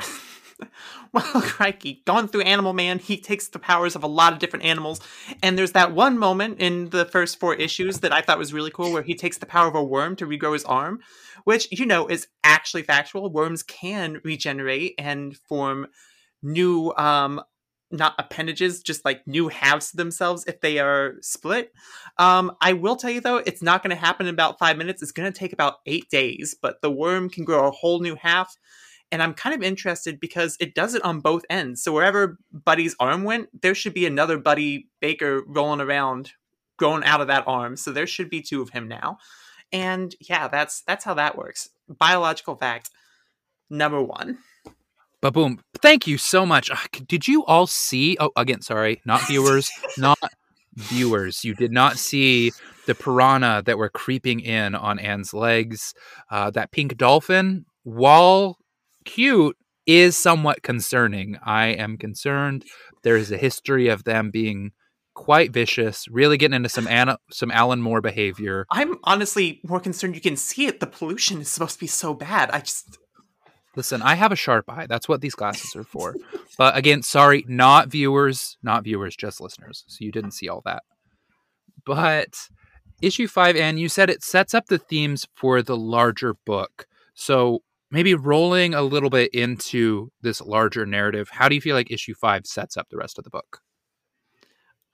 well, 1.12 1.22
crikey, 1.22 2.02
gone 2.06 2.28
through 2.28 2.42
Animal 2.42 2.72
Man, 2.72 2.98
he 2.98 3.16
takes 3.16 3.48
the 3.48 3.58
powers 3.58 3.94
of 3.94 4.02
a 4.02 4.08
lot 4.08 4.32
of 4.32 4.38
different 4.38 4.64
animals. 4.64 5.00
And 5.42 5.58
there's 5.58 5.72
that 5.72 5.92
one 5.92 6.18
moment 6.18 6.60
in 6.60 6.90
the 6.90 7.04
first 7.04 7.38
four 7.38 7.54
issues 7.54 8.00
that 8.00 8.12
I 8.12 8.20
thought 8.20 8.38
was 8.38 8.52
really 8.52 8.70
cool 8.70 8.92
where 8.92 9.02
he 9.02 9.14
takes 9.14 9.38
the 9.38 9.46
power 9.46 9.68
of 9.68 9.74
a 9.74 9.82
worm 9.82 10.16
to 10.16 10.26
regrow 10.26 10.52
his 10.52 10.64
arm, 10.64 11.00
which, 11.44 11.68
you 11.70 11.86
know, 11.86 12.06
is 12.06 12.26
actually 12.42 12.82
factual. 12.82 13.30
Worms 13.30 13.62
can 13.62 14.20
regenerate 14.24 14.94
and 14.98 15.36
form 15.36 15.86
new 16.42 16.92
um 16.96 17.40
not 17.94 18.14
appendages, 18.18 18.82
just 18.82 19.04
like 19.04 19.26
new 19.26 19.48
halves 19.48 19.90
to 19.90 19.96
themselves 19.96 20.44
if 20.46 20.60
they 20.60 20.78
are 20.78 21.14
split. 21.22 21.72
Um, 22.18 22.52
I 22.60 22.74
will 22.74 22.96
tell 22.96 23.10
you 23.10 23.20
though, 23.20 23.38
it's 23.38 23.62
not 23.62 23.82
going 23.82 23.96
to 23.96 24.00
happen 24.00 24.26
in 24.26 24.34
about 24.34 24.58
five 24.58 24.76
minutes. 24.76 25.02
It's 25.02 25.12
going 25.12 25.32
to 25.32 25.38
take 25.38 25.52
about 25.52 25.76
eight 25.86 26.10
days, 26.10 26.54
but 26.60 26.82
the 26.82 26.90
worm 26.90 27.30
can 27.30 27.44
grow 27.44 27.68
a 27.68 27.70
whole 27.70 28.00
new 28.00 28.16
half. 28.16 28.56
And 29.12 29.22
I'm 29.22 29.34
kind 29.34 29.54
of 29.54 29.62
interested 29.62 30.18
because 30.18 30.56
it 30.58 30.74
does 30.74 30.94
it 30.94 31.04
on 31.04 31.20
both 31.20 31.44
ends. 31.48 31.82
So 31.82 31.92
wherever 31.92 32.38
Buddy's 32.52 32.96
arm 32.98 33.22
went, 33.22 33.48
there 33.62 33.74
should 33.74 33.94
be 33.94 34.06
another 34.06 34.38
Buddy 34.38 34.88
Baker 35.00 35.42
rolling 35.46 35.80
around, 35.80 36.32
growing 36.78 37.04
out 37.04 37.20
of 37.20 37.28
that 37.28 37.44
arm. 37.46 37.76
So 37.76 37.92
there 37.92 38.08
should 38.08 38.28
be 38.28 38.42
two 38.42 38.60
of 38.60 38.70
him 38.70 38.88
now. 38.88 39.18
And 39.72 40.14
yeah, 40.20 40.48
that's 40.48 40.82
that's 40.82 41.04
how 41.04 41.14
that 41.14 41.36
works. 41.36 41.68
Biological 41.88 42.56
fact 42.56 42.90
number 43.70 44.02
one. 44.02 44.38
But 45.24 45.32
boom, 45.32 45.58
thank 45.80 46.06
you 46.06 46.18
so 46.18 46.44
much. 46.44 46.70
Uh, 46.70 46.76
did 47.08 47.26
you 47.26 47.46
all 47.46 47.66
see? 47.66 48.14
Oh, 48.20 48.30
again, 48.36 48.60
sorry, 48.60 49.00
not 49.06 49.22
viewers, 49.26 49.70
not 49.96 50.18
viewers. 50.74 51.46
You 51.46 51.54
did 51.54 51.72
not 51.72 51.96
see 51.96 52.52
the 52.84 52.94
piranha 52.94 53.62
that 53.64 53.78
were 53.78 53.88
creeping 53.88 54.40
in 54.40 54.74
on 54.74 54.98
Anne's 54.98 55.32
legs. 55.32 55.94
Uh, 56.30 56.50
that 56.50 56.72
pink 56.72 56.98
dolphin, 56.98 57.64
while 57.84 58.58
cute, 59.06 59.56
is 59.86 60.14
somewhat 60.14 60.62
concerning. 60.62 61.38
I 61.42 61.68
am 61.68 61.96
concerned. 61.96 62.66
There 63.02 63.16
is 63.16 63.32
a 63.32 63.38
history 63.38 63.88
of 63.88 64.04
them 64.04 64.30
being 64.30 64.72
quite 65.14 65.54
vicious, 65.54 66.06
really 66.10 66.36
getting 66.36 66.56
into 66.56 66.68
some 66.68 66.86
Anna, 66.86 67.16
some 67.30 67.50
Alan 67.50 67.80
Moore 67.80 68.02
behavior. 68.02 68.66
I'm 68.70 68.98
honestly 69.04 69.62
more 69.64 69.80
concerned. 69.80 70.16
You 70.16 70.20
can 70.20 70.36
see 70.36 70.66
it. 70.66 70.80
The 70.80 70.86
pollution 70.86 71.40
is 71.40 71.48
supposed 71.48 71.76
to 71.76 71.80
be 71.80 71.86
so 71.86 72.12
bad. 72.12 72.50
I 72.50 72.60
just 72.60 72.98
Listen, 73.76 74.02
I 74.02 74.14
have 74.14 74.32
a 74.32 74.36
sharp 74.36 74.70
eye. 74.70 74.86
That's 74.86 75.08
what 75.08 75.20
these 75.20 75.34
glasses 75.34 75.74
are 75.74 75.84
for. 75.84 76.14
but 76.56 76.76
again, 76.76 77.02
sorry, 77.02 77.44
not 77.48 77.88
viewers, 77.88 78.56
not 78.62 78.84
viewers, 78.84 79.16
just 79.16 79.40
listeners. 79.40 79.84
So 79.88 80.04
you 80.04 80.12
didn't 80.12 80.32
see 80.32 80.48
all 80.48 80.62
that. 80.64 80.84
But 81.84 82.48
issue 83.02 83.26
five, 83.26 83.56
and 83.56 83.78
you 83.78 83.88
said 83.88 84.10
it 84.10 84.22
sets 84.22 84.54
up 84.54 84.66
the 84.66 84.78
themes 84.78 85.26
for 85.34 85.62
the 85.62 85.76
larger 85.76 86.34
book. 86.46 86.86
So 87.14 87.62
maybe 87.90 88.14
rolling 88.14 88.74
a 88.74 88.82
little 88.82 89.10
bit 89.10 89.34
into 89.34 90.10
this 90.22 90.40
larger 90.40 90.86
narrative, 90.86 91.28
how 91.30 91.48
do 91.48 91.54
you 91.54 91.60
feel 91.60 91.76
like 91.76 91.90
issue 91.90 92.14
five 92.14 92.46
sets 92.46 92.76
up 92.76 92.88
the 92.90 92.96
rest 92.96 93.18
of 93.18 93.24
the 93.24 93.30
book? 93.30 93.60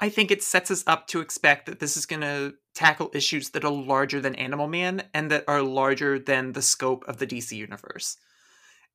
I 0.02 0.08
think 0.08 0.30
it 0.30 0.42
sets 0.42 0.70
us 0.70 0.82
up 0.86 1.06
to 1.08 1.20
expect 1.20 1.66
that 1.66 1.78
this 1.78 1.96
is 1.98 2.06
going 2.06 2.22
to 2.22 2.54
tackle 2.74 3.10
issues 3.12 3.50
that 3.50 3.64
are 3.64 3.72
larger 3.72 4.18
than 4.20 4.34
Animal 4.34 4.66
Man 4.66 5.02
and 5.12 5.30
that 5.30 5.44
are 5.46 5.60
larger 5.60 6.18
than 6.18 6.52
the 6.52 6.62
scope 6.62 7.04
of 7.06 7.18
the 7.18 7.26
DC 7.26 7.52
universe. 7.52 8.16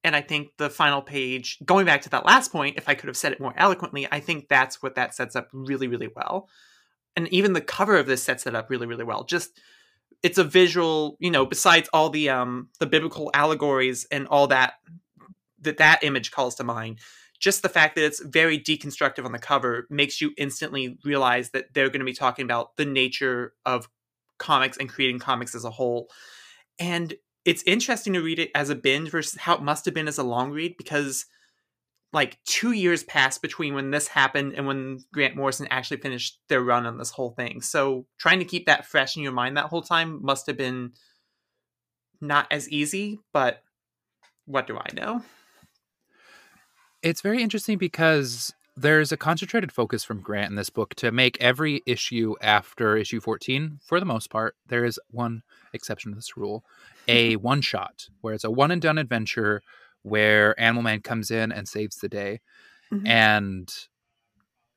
And 0.05 0.15
I 0.15 0.21
think 0.21 0.49
the 0.57 0.69
final 0.69 1.01
page, 1.01 1.57
going 1.65 1.87
back 1.87 2.03
to 2.03 2.09
that 2.09 2.27
last 2.27 2.51
point, 2.51 2.77
if 2.77 2.87
I 2.87 2.93
could 2.93 3.07
have 3.07 3.17
said 3.17 3.31
it 3.31 3.39
more 3.39 3.55
eloquently, 3.57 4.07
I 4.11 4.19
think 4.19 4.47
that's 4.47 4.83
what 4.83 4.93
that 4.95 5.15
sets 5.15 5.35
up 5.35 5.49
really, 5.51 5.87
really 5.87 6.09
well. 6.15 6.47
And 7.15 7.27
even 7.29 7.53
the 7.53 7.61
cover 7.61 7.97
of 7.97 8.05
this 8.05 8.21
sets 8.21 8.45
it 8.45 8.53
up 8.53 8.69
really, 8.69 8.85
really 8.85 9.03
well. 9.03 9.23
Just 9.23 9.59
it's 10.21 10.37
a 10.37 10.43
visual, 10.43 11.17
you 11.19 11.31
know, 11.31 11.43
besides 11.43 11.89
all 11.91 12.11
the 12.11 12.29
um 12.29 12.69
the 12.79 12.85
biblical 12.85 13.31
allegories 13.33 14.05
and 14.11 14.27
all 14.27 14.45
that 14.47 14.73
that 15.61 15.77
that 15.77 16.03
image 16.03 16.29
calls 16.29 16.53
to 16.55 16.63
mind, 16.63 16.99
just 17.39 17.63
the 17.63 17.69
fact 17.69 17.95
that 17.95 18.05
it's 18.05 18.23
very 18.23 18.59
deconstructive 18.59 19.25
on 19.25 19.31
the 19.31 19.39
cover 19.39 19.87
makes 19.89 20.21
you 20.21 20.33
instantly 20.37 20.99
realize 21.03 21.49
that 21.49 21.73
they're 21.73 21.89
going 21.89 21.99
to 21.99 22.05
be 22.05 22.13
talking 22.13 22.45
about 22.45 22.77
the 22.77 22.85
nature 22.85 23.53
of 23.65 23.89
comics 24.37 24.77
and 24.77 24.87
creating 24.87 25.17
comics 25.17 25.55
as 25.55 25.65
a 25.65 25.71
whole. 25.71 26.11
And 26.77 27.15
it's 27.45 27.63
interesting 27.63 28.13
to 28.13 28.21
read 28.21 28.39
it 28.39 28.51
as 28.55 28.69
a 28.69 28.75
binge 28.75 29.11
versus 29.11 29.39
how 29.39 29.55
it 29.55 29.61
must 29.61 29.85
have 29.85 29.93
been 29.93 30.07
as 30.07 30.17
a 30.17 30.23
long 30.23 30.51
read 30.51 30.75
because 30.77 31.25
like 32.11 32.39
two 32.45 32.71
years 32.71 33.03
passed 33.03 33.41
between 33.41 33.75
when 33.75 33.91
this 33.91 34.07
happened 34.07 34.53
and 34.53 34.65
when 34.65 34.99
Grant 35.13 35.35
Morrison 35.35 35.67
actually 35.69 35.97
finished 35.97 36.39
their 36.49 36.61
run 36.61 36.85
on 36.85 36.97
this 36.97 37.11
whole 37.11 37.31
thing. 37.31 37.61
So 37.61 38.07
trying 38.17 38.39
to 38.39 38.45
keep 38.45 38.65
that 38.65 38.85
fresh 38.85 39.15
in 39.15 39.23
your 39.23 39.31
mind 39.31 39.57
that 39.57 39.65
whole 39.65 39.81
time 39.81 40.23
must 40.23 40.47
have 40.47 40.57
been 40.57 40.93
not 42.21 42.47
as 42.51 42.69
easy, 42.69 43.19
but 43.33 43.61
what 44.45 44.65
do 44.65 44.77
I 44.77 44.87
know? 44.93 45.23
It's 47.03 47.21
very 47.21 47.43
interesting 47.43 47.77
because 47.77 48.53
there's 48.77 49.11
a 49.11 49.17
concentrated 49.17 49.71
focus 49.71 50.03
from 50.03 50.21
Grant 50.21 50.49
in 50.49 50.55
this 50.55 50.69
book 50.69 50.95
to 50.95 51.11
make 51.11 51.37
every 51.39 51.81
issue 51.85 52.35
after 52.41 52.97
issue 52.97 53.21
14, 53.21 53.79
for 53.81 53.99
the 53.99 54.05
most 54.05 54.29
part, 54.29 54.55
there 54.67 54.83
is 54.83 54.99
one 55.09 55.43
exception 55.73 56.11
to 56.11 56.15
this 56.15 56.35
rule, 56.35 56.65
a 57.07 57.35
one 57.37 57.61
shot 57.61 58.07
where 58.21 58.33
it's 58.33 58.43
a 58.43 58.51
one 58.51 58.71
and 58.71 58.81
done 58.81 58.97
adventure 58.97 59.61
where 60.01 60.59
Animal 60.59 60.83
Man 60.83 61.01
comes 61.01 61.31
in 61.31 61.51
and 61.51 61.67
saves 61.67 61.97
the 61.97 62.09
day. 62.09 62.41
Mm-hmm. 62.91 63.07
And 63.07 63.73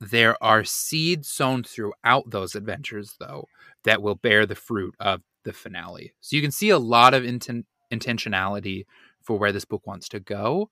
there 0.00 0.42
are 0.42 0.64
seeds 0.64 1.28
sown 1.28 1.64
throughout 1.64 2.30
those 2.30 2.54
adventures, 2.54 3.16
though, 3.18 3.46
that 3.84 4.00
will 4.00 4.14
bear 4.14 4.46
the 4.46 4.54
fruit 4.54 4.94
of 5.00 5.22
the 5.44 5.52
finale. 5.52 6.12
So 6.20 6.36
you 6.36 6.42
can 6.42 6.52
see 6.52 6.70
a 6.70 6.78
lot 6.78 7.14
of 7.14 7.24
inten- 7.24 7.64
intentionality 7.92 8.86
for 9.22 9.38
where 9.38 9.52
this 9.52 9.64
book 9.64 9.86
wants 9.86 10.08
to 10.10 10.20
go, 10.20 10.70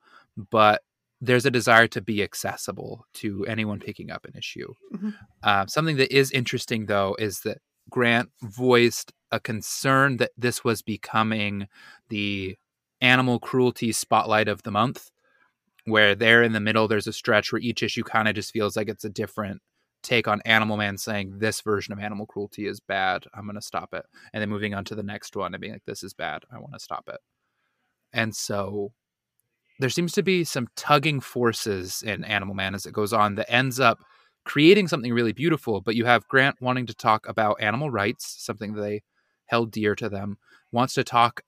but 0.49 0.81
there's 1.19 1.45
a 1.45 1.51
desire 1.51 1.87
to 1.87 2.01
be 2.01 2.21
accessible 2.21 3.05
to 3.15 3.45
anyone 3.47 3.79
picking 3.79 4.11
up 4.11 4.25
an 4.25 4.33
issue. 4.37 4.73
Mm-hmm. 4.93 5.09
Uh, 5.43 5.65
something 5.67 5.97
that 5.97 6.15
is 6.15 6.31
interesting, 6.31 6.85
though, 6.85 7.15
is 7.19 7.41
that 7.41 7.59
Grant 7.89 8.29
voiced 8.41 9.13
a 9.31 9.39
concern 9.39 10.17
that 10.17 10.31
this 10.37 10.63
was 10.63 10.81
becoming 10.81 11.67
the 12.09 12.57
animal 13.01 13.39
cruelty 13.39 13.91
spotlight 13.91 14.47
of 14.47 14.63
the 14.63 14.71
month, 14.71 15.09
where 15.85 16.15
there 16.15 16.43
in 16.43 16.53
the 16.53 16.59
middle, 16.59 16.87
there's 16.87 17.07
a 17.07 17.13
stretch 17.13 17.51
where 17.51 17.61
each 17.61 17.81
issue 17.81 18.03
kind 18.03 18.27
of 18.27 18.35
just 18.35 18.51
feels 18.51 18.75
like 18.75 18.89
it's 18.89 19.05
a 19.05 19.09
different 19.09 19.61
take 20.03 20.27
on 20.27 20.41
Animal 20.45 20.77
Man 20.77 20.97
saying 20.97 21.39
this 21.39 21.61
version 21.61 21.93
of 21.93 21.99
animal 21.99 22.25
cruelty 22.25 22.67
is 22.67 22.79
bad. 22.79 23.25
I'm 23.33 23.45
going 23.45 23.55
to 23.55 23.61
stop 23.61 23.93
it. 23.93 24.05
And 24.31 24.41
then 24.41 24.49
moving 24.49 24.73
on 24.73 24.85
to 24.85 24.95
the 24.95 25.03
next 25.03 25.35
one 25.35 25.53
and 25.53 25.61
being 25.61 25.73
like, 25.73 25.85
this 25.85 26.03
is 26.03 26.13
bad. 26.13 26.43
I 26.51 26.59
want 26.59 26.73
to 26.73 26.79
stop 26.79 27.09
it. 27.09 27.19
And 28.13 28.35
so 28.35 28.93
there 29.79 29.89
seems 29.89 30.13
to 30.13 30.23
be 30.23 30.43
some 30.43 30.67
tugging 30.75 31.19
forces 31.19 32.01
in 32.01 32.23
Animal 32.23 32.55
Man 32.55 32.75
as 32.75 32.85
it 32.85 32.93
goes 32.93 33.13
on 33.13 33.35
that 33.35 33.51
ends 33.51 33.79
up 33.79 33.99
creating 34.45 34.87
something 34.87 35.13
really 35.13 35.33
beautiful. 35.33 35.81
But 35.81 35.95
you 35.95 36.05
have 36.05 36.27
Grant 36.27 36.61
wanting 36.61 36.85
to 36.87 36.95
talk 36.95 37.27
about 37.27 37.61
animal 37.61 37.89
rights, 37.89 38.35
something 38.39 38.73
they 38.73 39.03
held 39.45 39.71
dear 39.71 39.95
to 39.95 40.09
them, 40.09 40.37
wants 40.71 40.93
to 40.95 41.03
talk 41.03 41.41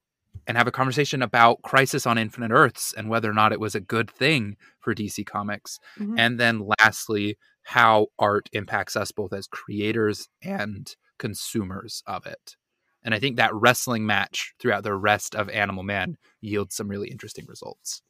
and 0.48 0.58
have 0.58 0.68
a 0.68 0.72
conversation 0.72 1.22
about 1.22 1.62
Crisis 1.64 2.06
on 2.06 2.18
Infinite 2.18 2.52
Earths 2.52 2.94
and 2.94 3.10
whether 3.10 3.30
or 3.30 3.34
not 3.34 3.52
it 3.52 3.60
was 3.60 3.76
a 3.76 3.80
good 3.80 4.10
thing 4.10 4.58
for 4.80 4.94
DC 4.94 5.26
Comics. 5.26 5.80
Mm-hmm. 5.98 6.18
And 6.18 6.40
then 6.40 6.68
lastly, 6.80 7.38
how 7.64 8.08
art 8.18 8.50
impacts 8.54 8.96
us 8.96 9.12
both 9.12 9.34
as 9.34 9.48
creators 9.48 10.28
and 10.42 10.96
consumers 11.18 12.04
of 12.08 12.26
it. 12.26 12.56
And 13.04 13.14
I 13.14 13.20
think 13.20 13.38
that 13.38 13.54
wrestling 13.54 14.06
match 14.06 14.54
throughout 14.60 14.84
the 14.84 14.96
rest 14.96 15.36
of 15.36 15.50
Animal 15.50 15.84
Man 15.84 16.18
yields 16.42 16.76
some 16.76 16.88
really 16.88 17.10
interesting 17.10 17.46
results. 17.48 18.02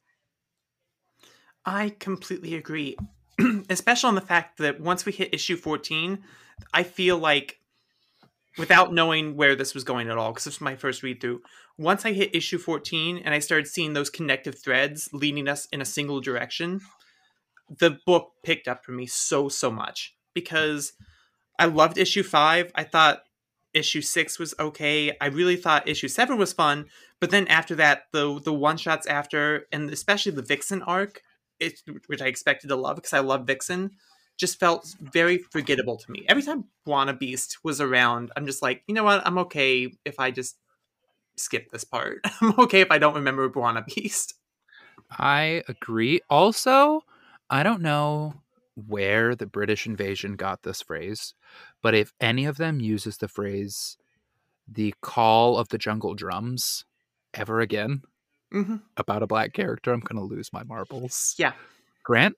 I 1.70 1.90
completely 2.00 2.56
agree. 2.56 2.96
Especially 3.70 4.08
on 4.08 4.16
the 4.16 4.20
fact 4.20 4.58
that 4.58 4.80
once 4.80 5.06
we 5.06 5.12
hit 5.12 5.32
issue 5.32 5.56
14, 5.56 6.18
I 6.74 6.82
feel 6.82 7.16
like 7.16 7.60
without 8.58 8.92
knowing 8.92 9.36
where 9.36 9.54
this 9.54 9.72
was 9.72 9.84
going 9.84 10.10
at 10.10 10.18
all, 10.18 10.32
because 10.32 10.46
this 10.46 10.56
was 10.56 10.62
my 10.62 10.74
first 10.74 11.04
read 11.04 11.20
through, 11.20 11.42
once 11.78 12.04
I 12.04 12.10
hit 12.10 12.34
issue 12.34 12.58
14 12.58 13.18
and 13.18 13.32
I 13.32 13.38
started 13.38 13.68
seeing 13.68 13.92
those 13.92 14.10
connective 14.10 14.58
threads 14.58 15.08
leading 15.12 15.46
us 15.46 15.68
in 15.70 15.80
a 15.80 15.84
single 15.84 16.20
direction, 16.20 16.80
the 17.78 18.00
book 18.04 18.32
picked 18.42 18.66
up 18.66 18.84
for 18.84 18.90
me 18.90 19.06
so, 19.06 19.48
so 19.48 19.70
much 19.70 20.16
because 20.34 20.94
I 21.56 21.66
loved 21.66 21.98
issue 21.98 22.24
five. 22.24 22.72
I 22.74 22.82
thought 22.82 23.22
issue 23.72 24.00
six 24.00 24.40
was 24.40 24.56
okay. 24.58 25.16
I 25.20 25.26
really 25.26 25.54
thought 25.54 25.88
issue 25.88 26.08
seven 26.08 26.36
was 26.36 26.52
fun, 26.52 26.86
but 27.20 27.30
then 27.30 27.46
after 27.46 27.76
that, 27.76 28.06
the 28.12 28.40
the 28.40 28.52
one 28.52 28.76
shots 28.76 29.06
after, 29.06 29.66
and 29.70 29.88
especially 29.90 30.32
the 30.32 30.42
Vixen 30.42 30.82
arc, 30.82 31.22
which 32.06 32.22
I 32.22 32.26
expected 32.26 32.68
to 32.68 32.76
love 32.76 32.96
because 32.96 33.12
I 33.12 33.20
love 33.20 33.46
Vixen, 33.46 33.90
just 34.36 34.58
felt 34.58 34.94
very 35.00 35.38
forgettable 35.38 35.96
to 35.98 36.10
me. 36.10 36.24
Every 36.28 36.42
time 36.42 36.64
B'wana 36.86 37.18
Beast 37.18 37.58
was 37.62 37.80
around, 37.80 38.32
I'm 38.36 38.46
just 38.46 38.62
like, 38.62 38.82
you 38.86 38.94
know 38.94 39.04
what? 39.04 39.24
I'm 39.26 39.38
okay 39.38 39.92
if 40.04 40.18
I 40.18 40.30
just 40.30 40.56
skip 41.36 41.70
this 41.70 41.84
part. 41.84 42.20
I'm 42.40 42.58
okay 42.58 42.80
if 42.80 42.90
I 42.90 42.98
don't 42.98 43.14
remember 43.14 43.48
B'wana 43.50 43.84
Beast. 43.84 44.34
I 45.10 45.62
agree. 45.68 46.20
Also, 46.30 47.02
I 47.48 47.62
don't 47.62 47.82
know 47.82 48.34
where 48.74 49.34
the 49.34 49.46
British 49.46 49.86
invasion 49.86 50.36
got 50.36 50.62
this 50.62 50.80
phrase, 50.80 51.34
but 51.82 51.94
if 51.94 52.12
any 52.20 52.46
of 52.46 52.56
them 52.56 52.80
uses 52.80 53.18
the 53.18 53.28
phrase 53.28 53.96
the 54.72 54.94
call 55.02 55.58
of 55.58 55.68
the 55.68 55.78
jungle 55.78 56.14
drums 56.14 56.84
ever 57.34 57.60
again 57.60 58.02
hmm 58.52 58.76
about 58.96 59.22
a 59.22 59.26
black 59.26 59.52
character, 59.52 59.92
I'm 59.92 60.00
going 60.00 60.16
to 60.16 60.34
lose 60.34 60.52
my 60.52 60.62
marbles. 60.62 61.34
Yeah. 61.38 61.52
Grant, 62.04 62.36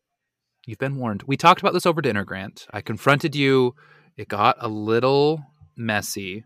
you've 0.67 0.79
been 0.79 0.97
warned. 0.97 1.23
We 1.27 1.37
talked 1.37 1.61
about 1.61 1.73
this 1.73 1.87
over 1.87 2.03
dinner, 2.03 2.25
Grant. 2.25 2.67
I 2.73 2.81
confronted 2.81 3.35
you. 3.35 3.75
It 4.17 4.29
got 4.29 4.57
a 4.59 4.69
little 4.69 5.45
messy, 5.77 6.45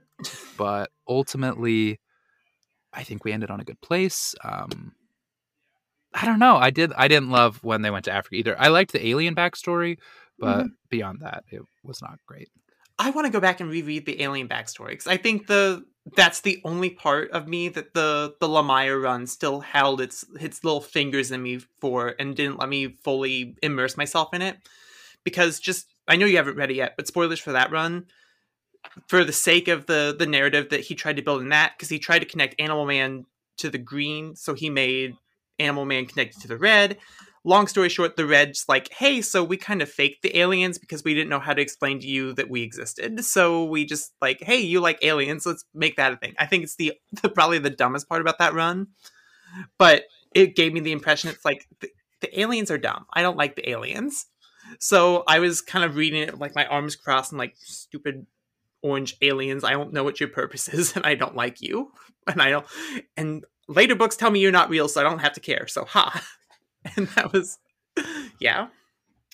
but 0.56 0.90
ultimately, 1.08 2.00
I 2.92 3.02
think 3.02 3.24
we 3.24 3.32
ended 3.32 3.50
on 3.50 3.60
a 3.60 3.64
good 3.64 3.80
place. 3.80 4.34
Um, 4.42 4.92
I 6.14 6.24
don't 6.24 6.38
know. 6.38 6.56
I 6.56 6.70
did. 6.70 6.92
I 6.94 7.08
didn't 7.08 7.30
love 7.30 7.62
when 7.62 7.82
they 7.82 7.90
went 7.90 8.06
to 8.06 8.12
Africa 8.12 8.36
either. 8.36 8.58
I 8.58 8.68
liked 8.68 8.92
the 8.92 9.06
alien 9.06 9.34
backstory, 9.34 9.98
but 10.38 10.66
beyond 10.88 11.20
that, 11.20 11.44
it 11.50 11.60
was 11.82 12.00
not 12.00 12.18
great. 12.26 12.48
I 12.98 13.10
want 13.10 13.26
to 13.26 13.32
go 13.32 13.40
back 13.40 13.60
and 13.60 13.68
reread 13.68 14.06
the 14.06 14.22
alien 14.22 14.48
backstory 14.48 14.90
because 14.90 15.06
I 15.06 15.18
think 15.18 15.46
the 15.46 15.84
that's 16.14 16.40
the 16.40 16.60
only 16.64 16.90
part 16.90 17.30
of 17.32 17.48
me 17.48 17.68
that 17.68 17.94
the 17.94 18.34
the 18.40 18.46
Lemire 18.46 19.02
run 19.02 19.26
still 19.26 19.60
held 19.60 20.00
its 20.00 20.24
its 20.38 20.62
little 20.62 20.80
fingers 20.80 21.30
in 21.30 21.42
me 21.42 21.58
for 21.80 22.14
and 22.18 22.36
didn't 22.36 22.58
let 22.58 22.68
me 22.68 22.88
fully 23.02 23.56
immerse 23.62 23.96
myself 23.96 24.32
in 24.32 24.42
it. 24.42 24.56
Because 25.24 25.58
just 25.58 25.86
I 26.06 26.16
know 26.16 26.26
you 26.26 26.36
haven't 26.36 26.56
read 26.56 26.70
it 26.70 26.76
yet, 26.76 26.94
but 26.96 27.08
spoilers 27.08 27.40
for 27.40 27.52
that 27.52 27.72
run. 27.72 28.06
For 29.08 29.24
the 29.24 29.32
sake 29.32 29.66
of 29.66 29.86
the 29.86 30.14
the 30.16 30.26
narrative 30.26 30.68
that 30.70 30.80
he 30.80 30.94
tried 30.94 31.16
to 31.16 31.22
build 31.22 31.42
in 31.42 31.48
that, 31.48 31.72
because 31.76 31.88
he 31.88 31.98
tried 31.98 32.20
to 32.20 32.26
connect 32.26 32.60
Animal 32.60 32.86
Man 32.86 33.26
to 33.58 33.68
the 33.68 33.78
green, 33.78 34.36
so 34.36 34.54
he 34.54 34.70
made 34.70 35.16
Animal 35.58 35.86
Man 35.86 36.06
connected 36.06 36.40
to 36.42 36.48
the 36.48 36.56
red. 36.56 36.98
Long 37.46 37.68
story 37.68 37.88
short, 37.88 38.16
the 38.16 38.26
red's 38.26 38.64
like, 38.68 38.92
hey, 38.92 39.22
so 39.22 39.44
we 39.44 39.56
kind 39.56 39.80
of 39.80 39.88
faked 39.88 40.22
the 40.22 40.36
aliens 40.36 40.78
because 40.78 41.04
we 41.04 41.14
didn't 41.14 41.30
know 41.30 41.38
how 41.38 41.54
to 41.54 41.62
explain 41.62 42.00
to 42.00 42.06
you 42.08 42.32
that 42.32 42.50
we 42.50 42.62
existed. 42.62 43.24
So 43.24 43.64
we 43.64 43.84
just 43.84 44.12
like, 44.20 44.42
hey, 44.42 44.58
you 44.58 44.80
like 44.80 44.98
aliens, 45.02 45.46
let's 45.46 45.64
make 45.72 45.96
that 45.96 46.12
a 46.12 46.16
thing. 46.16 46.34
I 46.40 46.46
think 46.46 46.64
it's 46.64 46.74
the, 46.74 46.94
the 47.22 47.28
probably 47.28 47.60
the 47.60 47.70
dumbest 47.70 48.08
part 48.08 48.20
about 48.20 48.38
that 48.38 48.52
run, 48.52 48.88
but 49.78 50.06
it 50.34 50.56
gave 50.56 50.72
me 50.72 50.80
the 50.80 50.90
impression 50.90 51.30
it's 51.30 51.44
like 51.44 51.64
the, 51.80 51.88
the 52.20 52.40
aliens 52.40 52.70
are 52.72 52.78
dumb. 52.78 53.06
I 53.12 53.22
don't 53.22 53.36
like 53.36 53.54
the 53.54 53.70
aliens. 53.70 54.26
So 54.80 55.22
I 55.28 55.38
was 55.38 55.60
kind 55.60 55.84
of 55.84 55.94
reading 55.94 56.22
it 56.22 56.40
like 56.40 56.56
my 56.56 56.66
arms 56.66 56.96
crossed 56.96 57.30
and 57.30 57.38
like 57.38 57.54
stupid 57.58 58.26
orange 58.82 59.16
aliens. 59.22 59.62
I 59.62 59.70
don't 59.70 59.92
know 59.92 60.04
what 60.04 60.18
your 60.18 60.28
purpose 60.30 60.68
is, 60.68 60.92
and 60.96 61.06
I 61.06 61.14
don't 61.14 61.36
like 61.36 61.60
you, 61.60 61.92
and 62.26 62.42
I 62.42 62.50
don't. 62.50 62.66
And 63.16 63.44
later 63.68 63.94
books 63.94 64.16
tell 64.16 64.30
me 64.30 64.40
you're 64.40 64.52
not 64.52 64.70
real, 64.70 64.88
so 64.88 65.00
I 65.00 65.04
don't 65.04 65.20
have 65.20 65.34
to 65.34 65.40
care. 65.40 65.66
So 65.68 65.84
ha. 65.84 66.22
And 66.96 67.08
that 67.08 67.32
was, 67.32 67.58
yeah. 68.40 68.68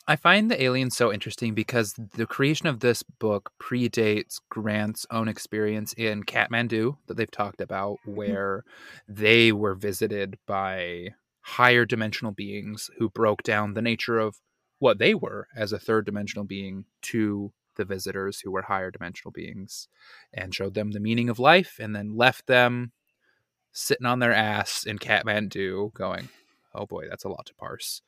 I 0.06 0.16
find 0.16 0.50
the 0.50 0.60
aliens 0.60 0.96
so 0.96 1.12
interesting 1.12 1.54
because 1.54 1.94
the 2.14 2.26
creation 2.26 2.66
of 2.66 2.80
this 2.80 3.02
book 3.02 3.52
predates 3.62 4.40
Grant's 4.50 5.06
own 5.10 5.28
experience 5.28 5.92
in 5.92 6.24
Kathmandu 6.24 6.96
that 7.06 7.16
they've 7.16 7.30
talked 7.30 7.60
about, 7.60 7.98
mm-hmm. 8.00 8.16
where 8.16 8.64
they 9.06 9.52
were 9.52 9.74
visited 9.74 10.38
by 10.46 11.08
higher 11.42 11.84
dimensional 11.84 12.32
beings 12.32 12.90
who 12.98 13.10
broke 13.10 13.42
down 13.42 13.74
the 13.74 13.82
nature 13.82 14.18
of 14.18 14.36
what 14.78 14.98
they 14.98 15.14
were 15.14 15.46
as 15.56 15.72
a 15.72 15.78
third 15.78 16.06
dimensional 16.06 16.44
being 16.44 16.84
to 17.02 17.52
the 17.76 17.84
visitors 17.84 18.40
who 18.40 18.50
were 18.50 18.62
higher 18.62 18.90
dimensional 18.90 19.30
beings 19.30 19.88
and 20.32 20.54
showed 20.54 20.74
them 20.74 20.90
the 20.90 21.00
meaning 21.00 21.28
of 21.28 21.38
life 21.38 21.76
and 21.80 21.94
then 21.94 22.16
left 22.16 22.46
them 22.46 22.92
sitting 23.72 24.06
on 24.06 24.18
their 24.18 24.32
ass 24.32 24.84
in 24.84 24.98
Kathmandu 24.98 25.94
going, 25.94 26.28
oh 26.74 26.86
boy, 26.86 27.08
that's 27.08 27.24
a 27.24 27.28
lot 27.28 27.46
to 27.46 27.54
parse. 27.54 28.02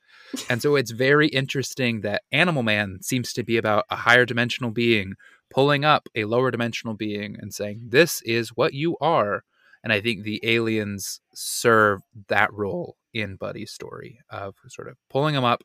And 0.49 0.61
so 0.61 0.75
it's 0.75 0.91
very 0.91 1.27
interesting 1.27 2.01
that 2.01 2.23
Animal 2.31 2.63
Man 2.63 2.99
seems 3.01 3.33
to 3.33 3.43
be 3.43 3.57
about 3.57 3.85
a 3.89 3.95
higher 3.95 4.25
dimensional 4.25 4.71
being 4.71 5.15
pulling 5.49 5.85
up 5.85 6.09
a 6.15 6.25
lower 6.25 6.51
dimensional 6.51 6.95
being 6.95 7.37
and 7.39 7.53
saying, 7.53 7.81
This 7.89 8.21
is 8.23 8.49
what 8.49 8.73
you 8.73 8.97
are. 8.99 9.43
And 9.83 9.93
I 9.93 10.01
think 10.01 10.23
the 10.23 10.39
aliens 10.43 11.21
serve 11.33 12.01
that 12.27 12.51
role 12.51 12.97
in 13.13 13.35
Buddy's 13.35 13.71
story 13.71 14.19
of 14.29 14.55
sort 14.67 14.87
of 14.87 14.97
pulling 15.09 15.35
him 15.35 15.43
up, 15.43 15.63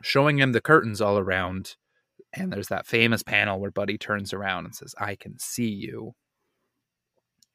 showing 0.00 0.38
him 0.38 0.52
the 0.52 0.60
curtains 0.60 1.00
all 1.00 1.18
around. 1.18 1.74
And 2.32 2.52
there's 2.52 2.68
that 2.68 2.86
famous 2.86 3.22
panel 3.22 3.58
where 3.58 3.70
Buddy 3.70 3.98
turns 3.98 4.32
around 4.32 4.66
and 4.66 4.74
says, 4.74 4.94
I 4.98 5.16
can 5.16 5.38
see 5.38 5.68
you. 5.68 6.14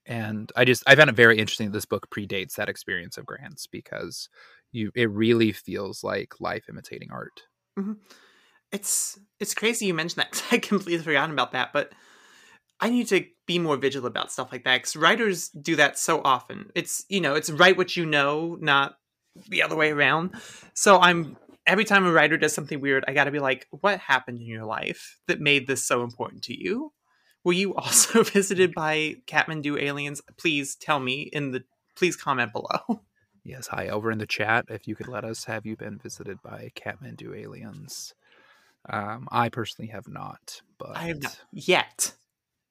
And 0.05 0.51
I 0.57 0.65
just 0.65 0.83
I 0.85 0.95
found 0.95 1.09
it 1.09 1.15
very 1.15 1.37
interesting 1.37 1.67
that 1.67 1.73
this 1.73 1.85
book 1.85 2.09
predates 2.09 2.55
that 2.55 2.67
experience 2.67 3.17
of 3.17 3.25
Grant's 3.25 3.67
because 3.67 4.27
you 4.73 4.91
it 4.95 5.09
really 5.09 5.51
feels 5.51 6.03
like 6.03 6.41
life 6.41 6.65
imitating 6.69 7.09
art. 7.11 7.43
Mm-hmm. 7.79 7.93
It's 8.71 9.19
it's 9.39 9.53
crazy 9.53 9.85
you 9.85 9.93
mentioned 9.93 10.25
that 10.25 10.43
I 10.51 10.57
completely 10.57 11.03
forgot 11.03 11.29
about 11.29 11.53
that, 11.53 11.71
but 11.71 11.93
I 12.79 12.89
need 12.89 13.07
to 13.07 13.25
be 13.45 13.59
more 13.59 13.77
vigilant 13.77 14.11
about 14.13 14.31
stuff 14.31 14.51
like 14.51 14.65
that 14.65 14.77
because 14.77 14.95
writers 14.95 15.49
do 15.49 15.77
that 15.77 15.97
so 15.97 16.21
often. 16.25 16.71
It's 16.75 17.05
you 17.07 17.21
know 17.21 17.35
it's 17.35 17.49
write 17.49 17.77
what 17.77 17.95
you 17.95 18.05
know, 18.05 18.57
not 18.59 18.97
the 19.47 19.63
other 19.63 19.75
way 19.75 19.91
around. 19.91 20.35
So 20.73 20.99
I'm 20.99 21.37
every 21.65 21.85
time 21.85 22.05
a 22.05 22.11
writer 22.11 22.37
does 22.37 22.53
something 22.53 22.81
weird, 22.81 23.05
I 23.07 23.13
got 23.13 23.25
to 23.25 23.31
be 23.31 23.39
like, 23.39 23.67
what 23.71 23.99
happened 23.99 24.39
in 24.39 24.47
your 24.47 24.65
life 24.65 25.19
that 25.27 25.39
made 25.39 25.67
this 25.67 25.85
so 25.85 26.03
important 26.03 26.43
to 26.43 26.59
you? 26.59 26.91
Were 27.43 27.53
you 27.53 27.75
also 27.75 28.23
visited 28.23 28.73
by 28.73 29.15
Kathmandu 29.27 29.81
aliens? 29.81 30.21
Please 30.37 30.75
tell 30.75 30.99
me 30.99 31.29
in 31.31 31.51
the 31.51 31.63
please 31.95 32.15
comment 32.15 32.51
below. 32.51 33.01
Yes, 33.43 33.67
hi 33.67 33.89
over 33.89 34.09
in 34.11 34.19
the 34.19 34.25
chat. 34.27 34.65
If 34.69 34.87
you 34.87 34.95
could 34.95 35.07
let 35.09 35.25
us, 35.25 35.43
have 35.45 35.65
you 35.65 35.75
been 35.75 35.97
visited 35.97 36.41
by 36.41 36.71
Kathmandu 36.75 37.35
aliens? 37.37 38.13
Um, 38.89 39.27
I 39.31 39.49
personally 39.49 39.91
have 39.91 40.07
not, 40.07 40.61
but 40.77 40.95
I 40.95 41.07
have 41.07 41.21
not 41.21 41.39
yet. 41.51 42.13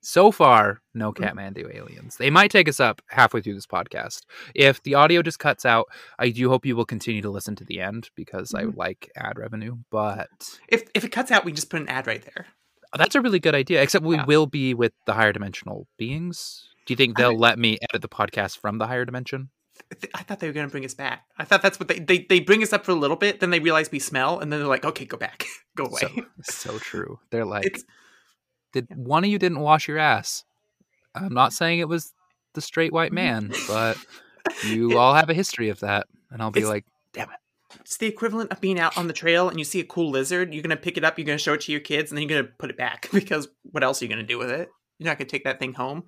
so 0.00 0.30
far, 0.32 0.80
no 0.94 1.12
Mm. 1.12 1.16
Kathmandu 1.34 1.74
aliens. 1.74 2.16
They 2.16 2.30
might 2.30 2.50
take 2.50 2.68
us 2.68 2.80
up 2.80 3.02
halfway 3.08 3.42
through 3.42 3.54
this 3.54 3.66
podcast. 3.66 4.22
If 4.54 4.82
the 4.82 4.94
audio 4.94 5.20
just 5.22 5.38
cuts 5.38 5.66
out, 5.66 5.86
I 6.18 6.30
do 6.30 6.48
hope 6.48 6.64
you 6.66 6.74
will 6.74 6.86
continue 6.86 7.20
to 7.22 7.30
listen 7.30 7.54
to 7.56 7.64
the 7.64 7.80
end 7.80 8.08
because 8.16 8.54
I 8.54 8.62
Mhm. 8.62 8.66
would 8.66 8.76
like 8.76 9.10
ad 9.16 9.38
revenue. 9.38 9.76
But 9.90 10.58
If 10.68 10.84
if 10.94 11.04
it 11.04 11.12
cuts 11.12 11.30
out, 11.30 11.44
we 11.44 11.52
just 11.52 11.68
put 11.70 11.80
an 11.82 11.88
ad 11.88 12.06
right 12.06 12.22
there. 12.22 12.46
that's 12.94 13.14
a 13.14 13.20
really 13.22 13.40
good 13.40 13.54
idea. 13.54 13.82
Except 13.82 14.04
we 14.04 14.16
Yeah. 14.16 14.24
will 14.26 14.46
be 14.46 14.74
with 14.74 14.92
the 15.06 15.14
higher 15.14 15.32
dimensional 15.32 15.86
beings. 15.98 16.68
Do 16.86 16.92
you 16.92 16.96
think 16.96 17.16
they'll 17.16 17.38
let 17.38 17.58
me 17.58 17.78
edit 17.90 18.02
the 18.02 18.08
podcast 18.08 18.58
from 18.58 18.76
the 18.78 18.86
higher 18.86 19.04
dimension? 19.06 19.50
I 19.90 19.94
th- 19.94 20.12
I 20.14 20.22
thought 20.22 20.40
they 20.40 20.46
were 20.46 20.52
going 20.52 20.66
to 20.66 20.70
bring 20.70 20.84
us 20.84 20.94
back. 20.94 21.24
I 21.38 21.44
thought 21.44 21.62
that's 21.62 21.78
what 21.78 21.88
they, 21.88 21.98
they 21.98 22.26
they 22.28 22.40
bring 22.40 22.62
us 22.62 22.72
up 22.72 22.84
for 22.84 22.92
a 22.92 22.96
little 22.96 23.16
bit, 23.16 23.40
then 23.40 23.50
they 23.50 23.60
realize 23.60 23.90
we 23.90 23.98
smell, 23.98 24.38
and 24.38 24.52
then 24.52 24.60
they're 24.60 24.68
like, 24.68 24.84
okay, 24.84 25.04
go 25.04 25.16
back, 25.16 25.46
go 25.76 25.84
away. 25.84 26.00
So, 26.00 26.08
so 26.42 26.78
true. 26.78 27.18
They're 27.30 27.44
like, 27.44 27.66
It's- 27.66 27.84
did 28.72 28.88
one 28.96 29.24
of 29.24 29.30
you 29.30 29.38
didn't 29.38 29.60
wash 29.60 29.86
your 29.86 29.98
ass? 29.98 30.44
I'm 31.14 31.34
not 31.34 31.52
saying 31.52 31.80
it 31.80 31.88
was 31.88 32.12
the 32.54 32.62
straight 32.62 32.92
white 32.92 33.12
mm-hmm. 33.12 33.48
man, 33.50 33.52
but 33.68 33.98
you 34.66 34.92
It- 34.92 34.96
all 34.96 35.14
have 35.14 35.30
a 35.30 35.34
history 35.34 35.68
of 35.68 35.80
that, 35.80 36.06
and 36.30 36.40
I'll 36.40 36.50
be 36.50 36.64
like, 36.64 36.86
damn 37.12 37.28
it. 37.30 37.36
it's 37.80 37.98
the 37.98 38.06
equivalent 38.06 38.50
of 38.50 38.60
being 38.60 38.78
out 38.78 38.96
on 38.96 39.08
the 39.08 39.12
trail 39.12 39.48
and 39.50 39.58
you 39.58 39.64
see 39.64 39.80
a 39.80 39.84
cool 39.84 40.10
lizard. 40.10 40.54
You're 40.54 40.62
going 40.62 40.70
to 40.70 40.82
pick 40.82 40.96
it 40.96 41.04
up, 41.04 41.18
you're 41.18 41.26
going 41.26 41.36
to 41.38 41.42
show 41.42 41.52
it 41.54 41.62
to 41.62 41.72
your 41.72 41.82
kids, 41.82 42.10
and 42.10 42.16
then 42.16 42.26
you're 42.26 42.38
going 42.40 42.46
to 42.46 42.56
put 42.58 42.70
it 42.70 42.78
back 42.78 43.08
because 43.12 43.48
what 43.62 43.84
else 43.84 44.00
are 44.00 44.06
you 44.06 44.08
going 44.08 44.24
to 44.24 44.26
do 44.26 44.38
with 44.38 44.50
it? 44.50 44.70
You're 44.98 45.08
not 45.08 45.18
going 45.18 45.26
to 45.26 45.30
take 45.30 45.44
that 45.44 45.58
thing 45.58 45.74
home. 45.74 46.04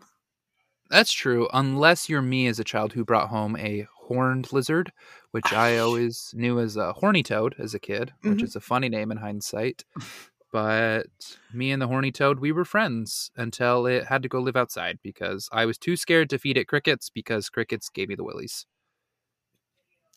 That's 0.91 1.13
true, 1.13 1.49
unless 1.53 2.09
you're 2.09 2.23
me 2.23 2.47
as 2.47 2.59
a 2.59 2.65
child 2.65 2.93
who 2.93 3.05
brought 3.05 3.29
home 3.29 3.57
a 3.57 3.87
horned 3.97 4.53
lizard, 4.53 4.93
which 5.31 5.53
I 5.53 5.79
always 5.79 6.33
knew 6.37 6.59
as 6.61 6.77
a 6.77 6.93
horny 6.93 7.23
toad 7.23 7.55
as 7.59 7.75
a 7.75 7.79
kid, 7.81 8.13
which 8.23 8.43
Mhm. 8.43 8.43
is 8.43 8.55
a 8.55 8.61
funny 8.61 8.89
name 8.89 9.11
in 9.11 9.19
hindsight. 9.19 9.85
But 10.53 11.39
me 11.53 11.73
and 11.73 11.83
the 11.83 11.89
horny 11.89 12.13
toad, 12.13 12.39
we 12.41 12.53
were 12.53 12.65
friends 12.65 13.31
until 13.37 13.87
it 13.87 14.07
had 14.07 14.23
to 14.23 14.29
go 14.29 14.41
live 14.41 14.57
outside 14.57 15.01
because 15.03 15.49
I 15.53 15.67
was 15.67 15.79
too 15.79 15.97
scared 15.97 16.31
to 16.31 16.39
feed 16.39 16.57
it 16.59 16.69
crickets 16.69 17.11
because 17.11 17.51
crickets 17.51 17.89
gave 17.91 18.09
me 18.09 18.15
the 18.15 18.25
willies. 18.25 18.67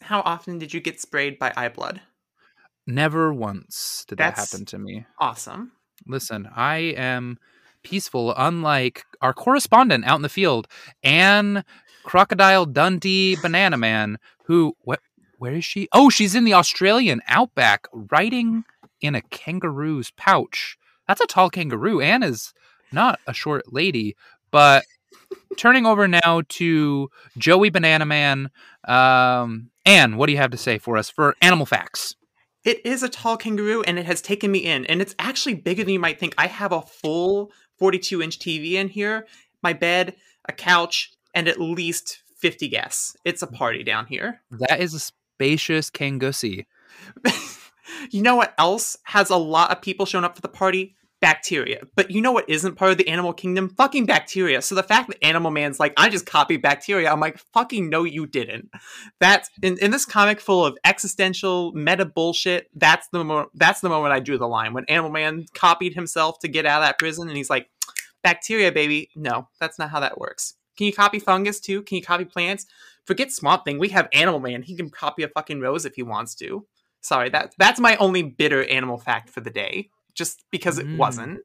How 0.01 0.21
often 0.21 0.57
did 0.57 0.73
you 0.73 0.79
get 0.79 0.99
sprayed 0.99 1.37
by 1.37 1.53
eye 1.55 1.69
blood? 1.69 2.01
Never 2.87 3.31
once 3.31 4.03
did 4.07 4.17
that 4.17 4.33
happen 4.33 4.65
to 4.65 4.79
me. 4.79 5.05
Awesome. 5.19 5.73
Listen, 6.05 6.47
I 6.55 6.77
am 6.95 7.39
peaceful, 7.89 8.33
unlike 8.35 9.05
our 9.21 9.33
correspondent 9.33 10.05
out 10.05 10.17
in 10.17 10.21
the 10.21 10.29
field, 10.29 10.67
Anne 11.03 11.63
Crocodile 12.03 12.65
Dundee 12.65 13.37
Banana 13.41 13.77
Man, 13.77 14.17
who 14.45 14.75
what 14.81 14.99
where 15.37 15.53
is 15.53 15.65
she? 15.65 15.87
Oh, 15.93 16.09
she's 16.09 16.35
in 16.35 16.43
the 16.43 16.53
Australian 16.53 17.21
outback, 17.27 17.87
riding 17.93 18.63
in 18.99 19.15
a 19.15 19.21
kangaroo's 19.21 20.11
pouch. 20.11 20.77
That's 21.07 21.21
a 21.21 21.27
tall 21.27 21.49
kangaroo. 21.49 22.01
Anne 22.01 22.23
is 22.23 22.53
not 22.91 23.19
a 23.27 23.33
short 23.33 23.71
lady, 23.71 24.15
But 24.51 24.83
turning 25.57 25.85
over 25.85 26.07
now 26.07 26.41
to 26.47 27.09
Joey 27.37 27.69
Banana 27.69 28.05
Man. 28.05 28.49
Um, 28.87 29.69
Anne, 29.85 30.17
what 30.17 30.27
do 30.27 30.31
you 30.33 30.37
have 30.39 30.51
to 30.51 30.57
say 30.57 30.77
for 30.77 30.97
us 30.97 31.09
for 31.09 31.35
animal 31.41 31.65
facts? 31.65 32.15
It 32.63 32.85
is 32.85 33.03
a 33.03 33.09
tall 33.09 33.37
kangaroo 33.37 33.81
and 33.83 33.97
it 33.97 34.05
has 34.05 34.21
taken 34.21 34.51
me 34.51 34.59
in, 34.59 34.85
and 34.87 35.01
it's 35.01 35.15
actually 35.19 35.55
bigger 35.55 35.83
than 35.83 35.93
you 35.93 35.99
might 35.99 36.19
think. 36.19 36.33
I 36.37 36.47
have 36.47 36.71
a 36.73 36.81
full 36.81 37.51
42 37.77 38.21
inch 38.21 38.39
TV 38.39 38.73
in 38.73 38.89
here, 38.89 39.27
my 39.61 39.73
bed, 39.73 40.15
a 40.47 40.53
couch, 40.53 41.11
and 41.33 41.47
at 41.47 41.59
least 41.59 42.23
50 42.37 42.67
guests. 42.67 43.15
It's 43.25 43.41
a 43.41 43.47
party 43.47 43.83
down 43.83 44.05
here. 44.07 44.41
That 44.51 44.79
is 44.79 44.93
a 44.93 44.99
spacious 44.99 45.89
Kangusi. 45.89 46.65
you 48.11 48.21
know 48.21 48.35
what 48.35 48.53
else 48.57 48.97
has 49.03 49.29
a 49.29 49.37
lot 49.37 49.71
of 49.71 49.81
people 49.81 50.05
showing 50.05 50.25
up 50.25 50.35
for 50.35 50.41
the 50.41 50.47
party? 50.47 50.95
Bacteria. 51.19 51.81
But 51.95 52.11
you 52.11 52.21
know 52.21 52.31
what 52.31 52.47
isn't 52.47 52.75
part 52.75 52.91
of 52.91 52.97
the 52.97 53.07
animal 53.07 53.33
kingdom? 53.33 53.69
Fucking 53.69 54.05
bacteria. 54.05 54.61
So 54.61 54.75
the 54.75 54.83
fact 54.83 55.09
that 55.09 55.23
Animal 55.25 55.49
Man's 55.49 55.79
like, 55.79 55.93
I 55.97 56.09
just 56.09 56.27
copied 56.27 56.61
bacteria, 56.61 57.11
I'm 57.11 57.19
like, 57.19 57.39
fucking 57.53 57.89
no, 57.89 58.03
you 58.03 58.27
didn't. 58.27 58.69
That's 59.19 59.49
in, 59.63 59.79
in 59.79 59.89
this 59.89 60.05
comic 60.05 60.39
full 60.39 60.63
of 60.63 60.77
existential 60.85 61.71
meta 61.73 62.05
bullshit. 62.05 62.69
That's 62.75 63.07
the 63.11 63.23
mo- 63.23 63.49
that's 63.55 63.81
the 63.81 63.89
moment 63.89 64.13
I 64.13 64.19
drew 64.19 64.37
the 64.37 64.47
line 64.47 64.73
when 64.73 64.85
Animal 64.85 65.11
Man 65.11 65.45
copied 65.55 65.95
himself 65.95 66.37
to 66.39 66.47
get 66.47 66.67
out 66.67 66.83
of 66.83 66.87
that 66.87 66.99
prison, 66.99 67.27
and 67.27 67.35
he's 67.35 67.49
like, 67.49 67.67
bacteria, 68.23 68.71
baby. 68.71 69.09
No, 69.15 69.49
that's 69.59 69.79
not 69.79 69.89
how 69.89 69.99
that 70.01 70.19
works. 70.19 70.53
Can 70.77 70.85
you 70.85 70.93
copy 70.93 71.17
fungus 71.17 71.59
too? 71.59 71.81
Can 71.81 71.97
you 71.97 72.03
copy 72.03 72.25
plants? 72.25 72.67
Forget 73.05 73.31
Swamp 73.31 73.65
Thing. 73.65 73.79
We 73.79 73.89
have 73.89 74.07
Animal 74.13 74.39
Man. 74.39 74.61
He 74.61 74.75
can 74.75 74.91
copy 74.91 75.23
a 75.23 75.29
fucking 75.29 75.61
rose 75.61 75.85
if 75.85 75.95
he 75.95 76.03
wants 76.03 76.35
to. 76.35 76.67
Sorry, 77.01 77.29
that 77.29 77.55
that's 77.57 77.79
my 77.79 77.95
only 77.97 78.21
bitter 78.21 78.63
animal 78.65 78.97
fact 78.97 79.29
for 79.29 79.41
the 79.41 79.49
day. 79.49 79.89
Just 80.17 80.43
because 80.51 80.77
it 80.79 80.87
Mm. 80.87 80.97
wasn't. 80.97 81.39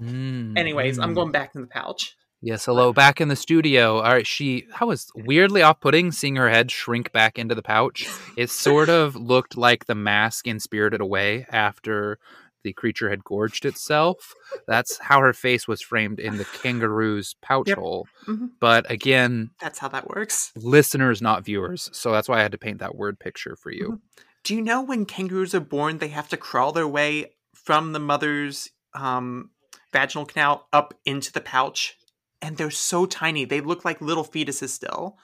Mm, 0.00 0.58
Anyways, 0.58 0.98
I'm 0.98 1.12
mm. 1.12 1.14
going 1.14 1.32
back 1.32 1.54
in 1.54 1.62
the 1.62 1.66
pouch. 1.66 2.16
Yes, 2.42 2.66
hello, 2.66 2.92
back 2.92 3.20
in 3.20 3.28
the 3.28 3.36
studio. 3.36 3.96
All 3.96 4.12
right, 4.12 4.26
she 4.26 4.66
that 4.78 4.86
was 4.86 5.10
weirdly 5.16 5.62
off-putting 5.62 6.12
seeing 6.12 6.36
her 6.36 6.50
head 6.50 6.70
shrink 6.70 7.10
back 7.12 7.38
into 7.38 7.54
the 7.54 7.62
pouch. 7.62 8.06
It 8.36 8.50
sort 8.50 8.90
of 8.90 9.16
looked 9.16 9.56
like 9.56 9.86
the 9.86 9.94
mask 9.94 10.46
in 10.46 10.60
Spirited 10.60 11.00
Away 11.00 11.46
after 11.50 12.18
the 12.62 12.74
creature 12.74 13.08
had 13.08 13.24
gorged 13.24 13.64
itself. 13.64 14.34
That's 14.66 14.98
how 14.98 15.20
her 15.20 15.32
face 15.32 15.66
was 15.66 15.80
framed 15.80 16.18
in 16.20 16.36
the 16.36 16.44
kangaroo's 16.44 17.34
pouch 17.40 17.68
Yep. 17.68 17.78
hole. 17.78 18.08
Mhm. 18.26 18.50
But 18.60 18.90
again, 18.90 19.50
That's 19.60 19.78
how 19.78 19.88
that 19.88 20.08
works. 20.08 20.52
listeners, 20.56 21.22
not 21.22 21.44
viewers. 21.44 21.88
So 21.94 22.12
that's 22.12 22.28
why 22.28 22.38
I 22.40 22.42
had 22.42 22.52
to 22.52 22.58
paint 22.58 22.80
that 22.80 22.94
word 22.96 23.18
picture 23.18 23.56
for 23.56 23.70
you. 23.70 24.02
Do 24.44 24.54
you 24.54 24.60
know 24.60 24.82
when 24.82 25.06
kangaroos 25.06 25.54
are 25.54 25.60
born, 25.60 25.98
they 25.98 26.08
have 26.08 26.28
to 26.28 26.36
crawl 26.36 26.72
their 26.72 26.86
way 26.88 27.35
from 27.66 27.92
the 27.92 27.98
mother's 27.98 28.70
um, 28.94 29.50
vaginal 29.92 30.24
canal 30.24 30.68
up 30.72 30.94
into 31.04 31.32
the 31.32 31.40
pouch? 31.40 31.98
And 32.40 32.56
they're 32.56 32.70
so 32.70 33.06
tiny. 33.06 33.44
They 33.44 33.60
look 33.60 33.84
like 33.84 34.00
little 34.00 34.24
fetuses 34.24 34.68
still. 34.68 35.18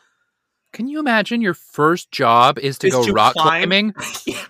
Can 0.73 0.89
you 0.89 0.99
imagine 0.99 1.41
your 1.41 1.55
first 1.55 2.11
job 2.11 2.59
is 2.59 2.79
to 2.79 2.89
Is 2.89 2.95
go 2.95 3.05
to 3.05 3.13
rock 3.13 3.35
climb? 3.35 3.47
climbing? 3.47 3.95
yeah. 4.27 4.45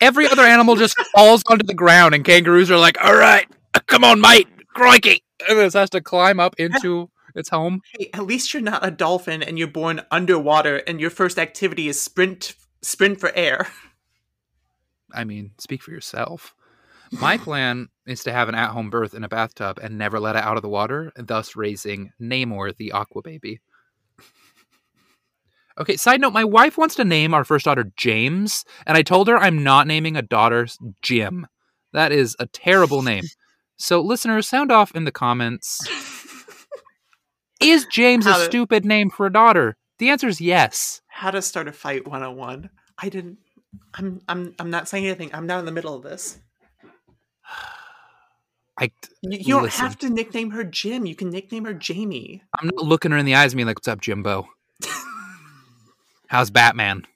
Every 0.00 0.26
other 0.26 0.42
animal 0.42 0.74
just 0.76 0.98
falls 1.14 1.42
onto 1.46 1.66
the 1.66 1.74
ground, 1.74 2.14
and 2.14 2.24
kangaroos 2.24 2.70
are 2.70 2.78
like, 2.78 2.96
"All 3.04 3.14
right, 3.14 3.46
come 3.86 4.02
on, 4.02 4.18
mate, 4.20 4.48
crikey!" 4.74 5.22
And 5.46 5.58
this 5.58 5.74
has 5.74 5.90
to 5.90 6.00
climb 6.00 6.40
up 6.40 6.54
into 6.58 7.10
its 7.34 7.50
home. 7.50 7.82
Hey, 7.92 8.08
at 8.14 8.24
least 8.26 8.54
you're 8.54 8.62
not 8.62 8.84
a 8.84 8.90
dolphin 8.90 9.42
and 9.42 9.58
you're 9.58 9.68
born 9.68 10.00
underwater 10.10 10.78
and 10.78 10.98
your 11.00 11.10
first 11.10 11.38
activity 11.38 11.88
is 11.88 12.00
sprint 12.00 12.54
sprint 12.80 13.20
for 13.20 13.30
air. 13.36 13.68
I 15.12 15.24
mean, 15.24 15.50
speak 15.58 15.82
for 15.82 15.90
yourself. 15.90 16.54
My 17.12 17.36
plan 17.36 17.88
is 18.06 18.22
to 18.24 18.32
have 18.32 18.48
an 18.48 18.54
at-home 18.54 18.90
birth 18.90 19.14
in 19.14 19.24
a 19.24 19.28
bathtub 19.28 19.78
and 19.82 19.98
never 19.98 20.20
let 20.20 20.36
it 20.36 20.42
out 20.44 20.56
of 20.56 20.62
the 20.62 20.68
water, 20.68 21.12
thus 21.16 21.56
raising 21.56 22.12
Namor, 22.20 22.76
the 22.76 22.92
aqua 22.92 23.22
baby. 23.22 23.60
Okay, 25.78 25.96
side 25.96 26.20
note, 26.20 26.32
my 26.32 26.44
wife 26.44 26.76
wants 26.76 26.94
to 26.96 27.04
name 27.04 27.32
our 27.32 27.44
first 27.44 27.64
daughter 27.64 27.90
James, 27.96 28.64
and 28.86 28.96
I 28.96 29.02
told 29.02 29.28
her 29.28 29.36
I'm 29.38 29.62
not 29.62 29.86
naming 29.86 30.16
a 30.16 30.22
daughter 30.22 30.68
Jim. 31.02 31.46
That 31.92 32.12
is 32.12 32.36
a 32.38 32.46
terrible 32.46 33.02
name. 33.02 33.24
So, 33.76 34.00
listeners, 34.00 34.46
sound 34.46 34.70
off 34.70 34.94
in 34.94 35.04
the 35.04 35.12
comments. 35.12 35.80
Is 37.60 37.86
James 37.86 38.26
a 38.26 38.34
to- 38.34 38.44
stupid 38.44 38.84
name 38.84 39.10
for 39.10 39.26
a 39.26 39.32
daughter? 39.32 39.76
The 39.98 40.08
answer 40.08 40.28
is 40.28 40.40
yes. 40.40 41.02
How 41.08 41.30
to 41.30 41.42
start 41.42 41.68
a 41.68 41.72
fight 41.72 42.06
101. 42.06 42.70
I 42.96 43.08
didn't 43.10 43.38
I'm 43.94 44.20
I'm 44.28 44.54
I'm 44.58 44.70
not 44.70 44.88
saying 44.88 45.06
anything. 45.06 45.30
I'm 45.34 45.46
not 45.46 45.60
in 45.60 45.66
the 45.66 45.72
middle 45.72 45.94
of 45.94 46.02
this. 46.02 46.38
I, 48.80 48.90
You, 49.20 49.38
you 49.38 49.54
don't 49.54 49.70
have 49.70 49.98
to 49.98 50.08
nickname 50.08 50.50
her 50.52 50.64
Jim. 50.64 51.04
You 51.04 51.14
can 51.14 51.28
nickname 51.28 51.66
her 51.66 51.74
Jamie. 51.74 52.42
I'm 52.58 52.70
not 52.74 52.86
looking 52.86 53.10
her 53.10 53.18
in 53.18 53.26
the 53.26 53.34
eyes 53.34 53.52
and 53.52 53.58
being 53.58 53.66
like, 53.66 53.76
"What's 53.76 53.88
up, 53.88 54.00
Jimbo? 54.00 54.48
How's 56.28 56.50
Batman? 56.50 57.06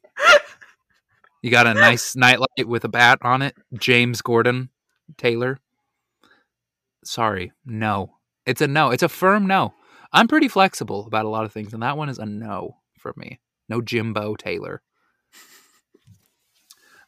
You 1.42 1.50
got 1.50 1.66
a 1.66 1.74
nice 1.74 2.16
nightlight 2.16 2.66
with 2.66 2.84
a 2.84 2.88
bat 2.88 3.18
on 3.22 3.42
it, 3.42 3.56
James 3.78 4.20
Gordon 4.20 4.68
Taylor." 5.16 5.58
Sorry, 7.04 7.52
no. 7.64 8.16
It's 8.46 8.60
a 8.60 8.66
no. 8.66 8.90
It's 8.90 9.02
a 9.02 9.08
firm 9.08 9.46
no. 9.46 9.72
I'm 10.12 10.28
pretty 10.28 10.48
flexible 10.48 11.06
about 11.06 11.24
a 11.24 11.30
lot 11.30 11.44
of 11.44 11.52
things, 11.52 11.72
and 11.72 11.82
that 11.82 11.96
one 11.96 12.08
is 12.10 12.18
a 12.18 12.26
no 12.26 12.76
for 12.98 13.14
me. 13.16 13.40
No 13.68 13.80
Jimbo 13.80 14.36
Taylor. 14.36 14.82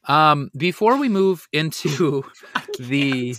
Um, 0.08 0.52
before 0.56 0.98
we 0.98 1.08
move 1.08 1.48
into 1.52 2.22
the 2.78 3.34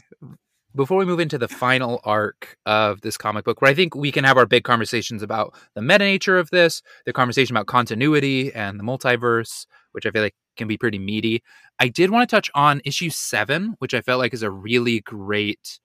before 0.78 0.98
we 0.98 1.06
move 1.06 1.20
into 1.20 1.38
the 1.38 1.48
final 1.50 2.00
arc 2.06 2.56
of 2.66 3.02
this 3.02 3.18
comic 3.18 3.44
book 3.44 3.62
where 3.62 3.72
i 3.72 3.74
think 3.74 3.96
we 3.96 4.12
can 4.12 4.24
have 4.24 4.38
our 4.38 4.46
big 4.46 4.64
conversations 4.64 5.22
about 5.24 5.54
the 5.76 5.82
meta 5.82 6.06
nature 6.06 6.38
of 6.38 6.50
this 6.52 6.82
the 7.06 7.12
conversation 7.14 7.56
about 7.56 7.68
continuity 7.68 8.54
and 8.54 8.80
the 8.80 8.84
multiverse 8.84 9.66
which 9.92 10.06
i 10.06 10.12
feel 10.12 10.22
like 10.24 10.36
can 10.56 10.68
be 10.68 10.78
pretty 10.78 11.00
meaty 11.00 11.44
i 11.80 11.88
did 11.90 12.10
want 12.12 12.28
to 12.30 12.34
touch 12.36 12.50
on 12.56 12.82
issue 12.86 13.10
7 13.10 13.76
which 13.80 13.94
i 13.94 14.02
felt 14.02 14.20
like 14.20 14.34
is 14.34 14.44
a 14.44 14.52
really 14.52 15.02
great 15.02 15.80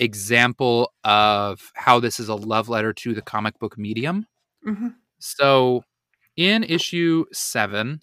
example 0.00 0.92
of 1.04 1.70
how 1.74 2.00
this 2.00 2.18
is 2.18 2.28
a 2.28 2.34
love 2.34 2.68
letter 2.68 2.92
to 2.92 3.14
the 3.14 3.22
comic 3.22 3.58
book 3.58 3.78
medium 3.78 4.26
Mhm. 4.66 4.94
so 5.18 5.84
in 6.36 6.64
issue 6.64 7.24
7 7.32 8.00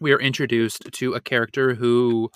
we 0.00 0.12
are 0.12 0.20
introduced 0.20 0.90
to 0.92 1.14
a 1.14 1.20
character 1.20 1.74
who 1.74 2.30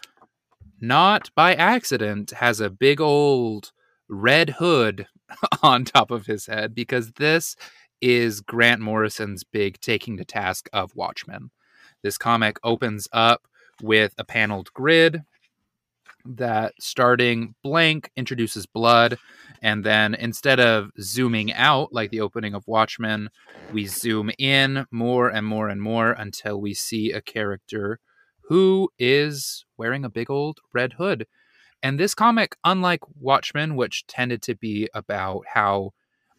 not 0.80 1.30
by 1.34 1.54
accident 1.54 2.30
has 2.32 2.60
a 2.60 2.70
big 2.70 3.00
old 3.00 3.72
red 4.08 4.50
hood 4.50 5.06
on 5.62 5.84
top 5.84 6.10
of 6.10 6.26
his 6.26 6.46
head 6.46 6.74
because 6.74 7.12
this 7.12 7.56
is 8.00 8.40
Grant 8.40 8.80
Morrison's 8.80 9.44
big 9.44 9.80
taking 9.80 10.16
to 10.18 10.24
task 10.24 10.68
of 10.72 10.94
Watchmen. 10.94 11.50
This 12.02 12.18
comic 12.18 12.58
opens 12.62 13.08
up 13.12 13.42
with 13.82 14.14
a 14.18 14.24
paneled 14.24 14.72
grid 14.72 15.22
that 16.24 16.74
starting 16.80 17.54
blank 17.62 18.10
introduces 18.16 18.66
blood 18.66 19.16
and 19.62 19.84
then 19.84 20.14
instead 20.14 20.60
of 20.60 20.90
zooming 21.00 21.52
out 21.52 21.92
like 21.92 22.10
the 22.10 22.20
opening 22.20 22.54
of 22.54 22.66
Watchmen, 22.66 23.30
we 23.72 23.86
zoom 23.86 24.30
in 24.38 24.86
more 24.90 25.28
and 25.28 25.46
more 25.46 25.68
and 25.68 25.80
more 25.80 26.12
until 26.12 26.60
we 26.60 26.74
see 26.74 27.12
a 27.12 27.20
character 27.20 28.00
who 28.48 28.90
is 28.98 29.64
wearing 29.76 30.04
a 30.04 30.10
big 30.10 30.30
old 30.30 30.60
red 30.72 30.94
hood. 30.94 31.26
And 31.82 32.00
this 32.00 32.14
comic, 32.14 32.56
unlike 32.64 33.00
Watchmen, 33.20 33.76
which 33.76 34.06
tended 34.06 34.42
to 34.42 34.54
be 34.54 34.88
about 34.94 35.44
how 35.52 35.92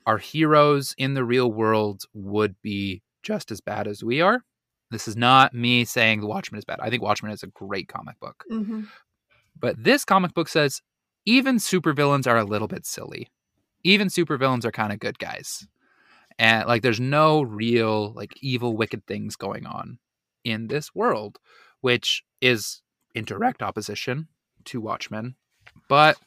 our 0.05 0.17
heroes 0.17 0.95
in 0.97 1.13
the 1.13 1.23
real 1.23 1.51
world 1.51 2.03
would 2.13 2.55
be 2.61 3.01
just 3.23 3.51
as 3.51 3.61
bad 3.61 3.87
as 3.87 4.03
we 4.03 4.21
are, 4.21 4.43
this 4.89 5.07
is 5.07 5.17
not 5.17 5.53
me 5.53 5.83
saying 5.83 6.21
the 6.21 6.27
Watchmen 6.27 6.59
is 6.59 6.65
bad. 6.65 6.79
I 6.81 6.89
think 6.89 7.03
Watchmen 7.03 7.31
is 7.31 7.43
a 7.43 7.47
great 7.47 7.87
comic 7.89 8.19
book. 8.19 8.45
Mhm. 8.49 8.87
But 9.59 9.83
this 9.83 10.05
comic 10.05 10.33
book 10.33 10.47
says 10.47 10.81
even 11.25 11.57
supervillains 11.57 12.25
are 12.25 12.37
a 12.37 12.45
little 12.45 12.69
bit 12.69 12.85
silly. 12.85 13.29
Even 13.83 14.07
supervillains 14.07 14.63
are 14.63 14.71
kind 14.71 14.93
of 14.93 14.99
good 14.99 15.19
guys. 15.19 15.67
And 16.39 16.67
like 16.67 16.83
there's 16.83 16.99
no 16.99 17.41
real 17.41 18.13
like 18.13 18.31
evil 18.41 18.77
wicked 18.77 19.05
things 19.07 19.35
going 19.35 19.65
on 19.65 19.99
in 20.43 20.67
this 20.67 20.95
world, 20.95 21.39
which 21.81 22.23
is 22.41 22.81
in 23.13 23.25
direct 23.25 23.61
opposition 23.61 24.27
to 24.65 24.81
Watchmen. 24.81 25.35
But 25.89 26.17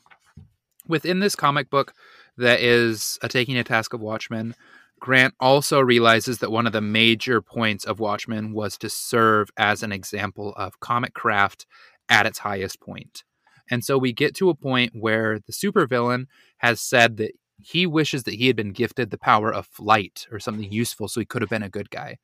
within 0.86 1.20
this 1.20 1.36
comic 1.36 1.70
book 1.70 1.92
that 2.36 2.60
is 2.60 3.18
a 3.22 3.28
taking 3.28 3.56
a 3.56 3.64
task 3.64 3.92
of 3.92 4.00
Watchmen, 4.00 4.54
Grant 5.00 5.34
also 5.40 5.80
realizes 5.80 6.38
that 6.38 6.52
one 6.52 6.66
of 6.66 6.72
the 6.72 6.80
major 6.80 7.40
points 7.40 7.84
of 7.84 8.00
Watchmen 8.00 8.52
was 8.52 8.76
to 8.78 8.90
serve 8.90 9.50
as 9.56 9.82
an 9.82 9.92
example 9.92 10.52
of 10.56 10.78
comic 10.80 11.14
craft 11.14 11.66
at 12.08 12.26
its 12.26 12.38
highest 12.38 12.80
point. 12.80 13.24
And 13.70 13.84
so 13.84 13.96
we 13.96 14.12
get 14.12 14.34
to 14.36 14.50
a 14.50 14.54
point 14.54 14.92
where 14.94 15.38
the 15.38 15.52
supervillain 15.52 16.26
has 16.58 16.80
said 16.80 17.16
that 17.16 17.32
he 17.62 17.86
wishes 17.86 18.24
that 18.24 18.34
he 18.34 18.46
had 18.46 18.56
been 18.56 18.72
gifted 18.72 19.10
the 19.10 19.18
power 19.18 19.52
of 19.52 19.66
flight 19.66 20.26
or 20.30 20.38
something 20.38 20.70
useful 20.70 21.08
so 21.08 21.20
he 21.20 21.26
could 21.26 21.42
have 21.42 21.50
been 21.50 21.62
a 21.62 21.68
good 21.68 21.90
guy. 21.90 22.18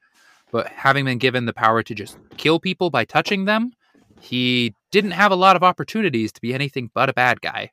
But 0.52 0.68
having 0.68 1.04
been 1.04 1.18
given 1.18 1.46
the 1.46 1.52
power 1.52 1.82
to 1.82 1.94
just 1.94 2.18
kill 2.36 2.60
people 2.60 2.90
by 2.90 3.04
touching 3.04 3.44
them, 3.44 3.72
he 4.20 4.74
didn't 4.90 5.10
have 5.12 5.32
a 5.32 5.36
lot 5.36 5.56
of 5.56 5.62
opportunities 5.62 6.32
to 6.32 6.40
be 6.40 6.54
anything 6.54 6.90
but 6.94 7.08
a 7.08 7.14
bad 7.14 7.40
guy. 7.40 7.70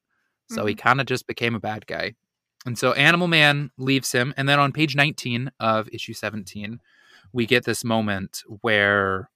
So 0.50 0.66
he 0.66 0.74
mm-hmm. 0.74 0.88
kind 0.88 1.02
of 1.02 1.08
just 1.08 1.28
became 1.28 1.56
a 1.56 1.60
bad 1.60 1.88
guy. 1.88 2.14
And 2.66 2.78
so 2.78 2.94
Animal 2.94 3.28
Man 3.28 3.72
leaves 3.78 4.12
him. 4.12 4.34
And 4.38 4.48
then 4.48 4.60
on 4.60 4.72
page 4.72 4.96
19 4.96 5.52
of 5.60 5.88
issue 5.92 6.14
17, 6.14 6.80
we 7.32 7.46
get 7.46 7.66
this 7.66 7.84
moment 7.84 8.44
where 8.62 9.30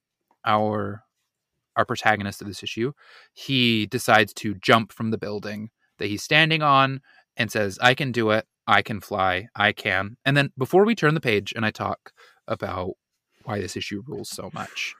our 0.44 1.04
our 1.76 1.84
protagonist 1.84 2.42
of 2.42 2.48
this 2.48 2.64
issue, 2.64 2.92
he 3.32 3.86
decides 3.86 4.34
to 4.34 4.54
jump 4.56 4.92
from 4.92 5.12
the 5.12 5.18
building 5.18 5.70
that 5.98 6.08
he's 6.08 6.24
standing 6.24 6.60
on 6.60 7.00
and 7.36 7.52
says, 7.52 7.78
I 7.80 7.94
can 7.94 8.10
do 8.10 8.30
it. 8.30 8.46
I 8.66 8.82
can 8.82 9.00
fly. 9.00 9.46
I 9.54 9.72
can. 9.72 10.16
And 10.24 10.36
then 10.36 10.50
before 10.58 10.84
we 10.84 10.96
turn 10.96 11.14
the 11.14 11.20
page 11.20 11.52
and 11.54 11.64
I 11.64 11.70
talk 11.70 12.12
about 12.48 12.94
why 13.48 13.60
this 13.60 13.76
issue 13.76 14.02
rules 14.06 14.28
so 14.28 14.50
much, 14.52 14.94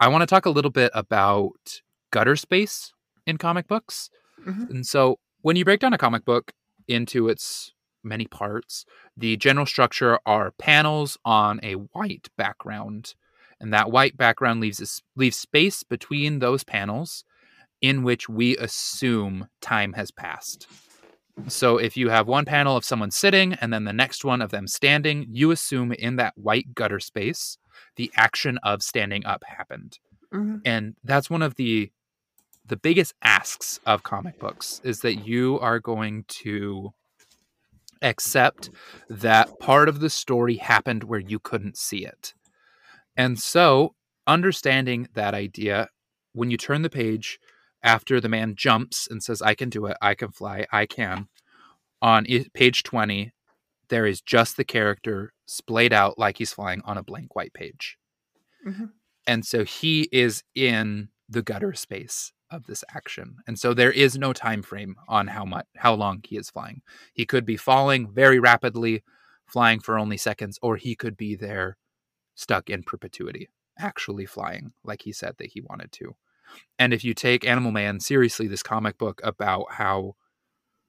I 0.00 0.08
want 0.08 0.22
to 0.22 0.26
talk 0.26 0.44
a 0.46 0.50
little 0.50 0.70
bit 0.70 0.90
about 0.94 1.80
gutter 2.10 2.36
space 2.36 2.92
in 3.26 3.38
comic 3.38 3.68
books. 3.68 4.10
Mhm. 4.44 4.68
And 4.70 4.86
so 4.86 5.18
when 5.42 5.56
you 5.56 5.64
break 5.64 5.80
down 5.80 5.92
a 5.92 5.98
comic 5.98 6.24
book 6.24 6.52
into 6.88 7.28
its 7.28 7.72
many 8.02 8.26
parts, 8.26 8.84
the 9.16 9.36
general 9.36 9.66
structure 9.66 10.18
are 10.26 10.50
panels 10.58 11.16
on 11.24 11.60
a 11.62 11.74
white 11.74 12.28
background. 12.36 13.14
And 13.60 13.72
that 13.72 13.92
white 13.92 14.16
background 14.16 14.60
leaves 14.60 14.80
a, 14.80 14.88
leaves 15.18 15.36
space 15.36 15.84
between 15.84 16.40
those 16.40 16.64
panels 16.64 17.24
in 17.80 18.02
which 18.02 18.28
we 18.28 18.56
assume 18.56 19.48
time 19.60 19.92
has 19.92 20.10
passed. 20.10 20.66
So 21.48 21.78
if 21.78 21.96
you 21.96 22.10
have 22.10 22.28
one 22.28 22.44
panel 22.44 22.76
of 22.76 22.84
someone 22.84 23.10
sitting 23.10 23.54
and 23.54 23.72
then 23.72 23.84
the 23.84 23.92
next 23.92 24.24
one 24.24 24.42
of 24.42 24.50
them 24.50 24.66
standing, 24.66 25.26
you 25.30 25.50
assume 25.50 25.92
in 25.92 26.16
that 26.16 26.36
white 26.36 26.74
gutter 26.74 27.00
space 27.00 27.58
the 27.96 28.10
action 28.16 28.58
of 28.62 28.82
standing 28.82 29.24
up 29.24 29.42
happened. 29.44 29.98
Mhm. 30.32 30.60
And 30.64 30.96
that's 31.04 31.30
one 31.30 31.42
of 31.42 31.54
the 31.56 31.90
the 32.64 32.76
biggest 32.76 33.12
asks 33.22 33.80
of 33.86 34.04
comic 34.04 34.38
books 34.38 34.80
is 34.84 35.00
that 35.00 35.26
you 35.26 35.58
are 35.58 35.80
going 35.80 36.24
to 36.28 36.92
accept 38.02 38.70
that 39.08 39.58
part 39.58 39.88
of 39.88 40.00
the 40.00 40.08
story 40.10 40.56
happened 40.56 41.04
where 41.04 41.20
you 41.20 41.38
couldn't 41.38 41.76
see 41.76 42.04
it. 42.06 42.34
And 43.16 43.38
so, 43.38 43.94
understanding 44.26 45.08
that 45.14 45.34
idea, 45.34 45.88
when 46.32 46.50
you 46.50 46.56
turn 46.56 46.82
the 46.82 46.90
page 46.90 47.38
after 47.82 48.20
the 48.20 48.28
man 48.28 48.54
jumps 48.54 49.08
and 49.10 49.22
says, 49.22 49.42
I 49.42 49.54
can 49.54 49.68
do 49.68 49.86
it, 49.86 49.96
I 50.00 50.14
can 50.14 50.30
fly, 50.30 50.66
I 50.70 50.86
can, 50.86 51.28
on 52.00 52.26
page 52.54 52.82
20, 52.82 53.32
there 53.88 54.06
is 54.06 54.20
just 54.20 54.56
the 54.56 54.64
character 54.64 55.32
splayed 55.46 55.92
out 55.92 56.18
like 56.18 56.38
he's 56.38 56.52
flying 56.52 56.82
on 56.84 56.96
a 56.96 57.02
blank 57.02 57.34
white 57.34 57.52
page. 57.52 57.98
Mhm. 58.66 58.92
And 59.26 59.44
so 59.44 59.64
he 59.64 60.08
is 60.12 60.42
in 60.54 61.10
the 61.28 61.42
gutter 61.42 61.74
space 61.74 62.32
of 62.50 62.66
this 62.66 62.84
action. 62.94 63.36
And 63.46 63.58
so 63.58 63.72
there 63.72 63.92
is 63.92 64.18
no 64.18 64.32
time 64.32 64.62
frame 64.62 64.96
on 65.08 65.28
how 65.28 65.44
much 65.44 65.66
how 65.76 65.94
long 65.94 66.22
he 66.24 66.36
is 66.36 66.50
flying. 66.50 66.82
He 67.12 67.24
could 67.24 67.46
be 67.46 67.56
falling 67.56 68.12
very 68.12 68.38
rapidly, 68.38 69.02
flying 69.46 69.80
for 69.80 69.98
only 69.98 70.16
seconds, 70.16 70.58
or 70.62 70.76
he 70.76 70.94
could 70.94 71.16
be 71.16 71.34
there 71.34 71.78
stuck 72.34 72.68
in 72.68 72.82
perpetuity, 72.82 73.48
actually 73.78 74.26
flying 74.26 74.72
like 74.84 75.02
he 75.02 75.12
said 75.12 75.36
that 75.38 75.52
he 75.52 75.60
wanted 75.60 75.92
to. 75.92 76.16
And 76.78 76.92
if 76.92 77.04
you 77.04 77.14
take 77.14 77.46
Animal 77.46 77.72
Man 77.72 78.00
seriously, 78.00 78.48
this 78.48 78.62
comic 78.62 78.98
book 78.98 79.20
about 79.22 79.72
how 79.72 80.16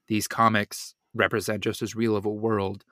these 0.07 0.27
comics 0.27 0.95
represent 1.13 1.63
just 1.63 1.81
as 1.81 1.95
real 1.95 2.15
of 2.15 2.25
a 2.25 2.29
world 2.29 2.83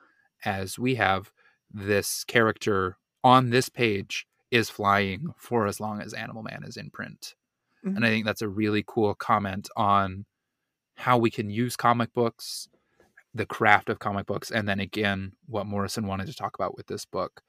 as 0.44 0.78
we 0.78 0.96
have, 0.96 1.32
this 1.70 2.24
character 2.24 2.98
on 3.24 3.50
this 3.50 3.68
page 3.68 4.26
is 4.50 4.68
flying 4.68 5.32
for 5.36 5.66
as 5.66 5.80
long 5.80 6.00
as 6.00 6.12
Animal 6.12 6.42
Man 6.42 6.62
is 6.64 6.76
in 6.76 6.90
print. 6.90 7.34
And 7.84 7.96
I 7.96 8.00
mm-hmm. 8.00 8.06
think 8.06 8.26
that's 8.26 8.42
a 8.42 8.48
really 8.48 8.84
cool 8.86 9.14
comment 9.14 9.68
on 9.76 10.24
how 10.96 11.18
we 11.18 11.30
can 11.30 11.50
use 11.50 11.74
comic 11.74 12.12
books, 12.14 12.68
the 13.34 13.46
craft 13.46 13.88
of 13.88 13.98
comic 13.98 14.26
books, 14.26 14.50
and 14.50 14.68
then 14.68 14.78
again, 14.78 15.32
what 15.46 15.66
Morrison 15.66 16.06
wanted 16.06 16.26
to 16.28 16.34
talk 16.34 16.54
about 16.54 16.76
with 16.76 16.86
this 16.86 17.04
book 17.04 17.42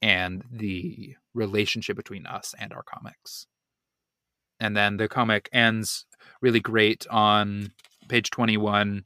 and 0.00 0.44
the 0.50 1.16
relationship 1.34 1.96
between 1.96 2.26
us 2.26 2.54
and 2.58 2.72
our 2.72 2.82
comics. 2.82 3.46
And 4.60 4.76
then 4.76 4.98
the 4.98 5.08
comic 5.08 5.48
ends 5.52 6.04
really 6.40 6.60
great 6.60 7.06
on 7.10 7.72
page 8.08 8.30
21 8.30 9.04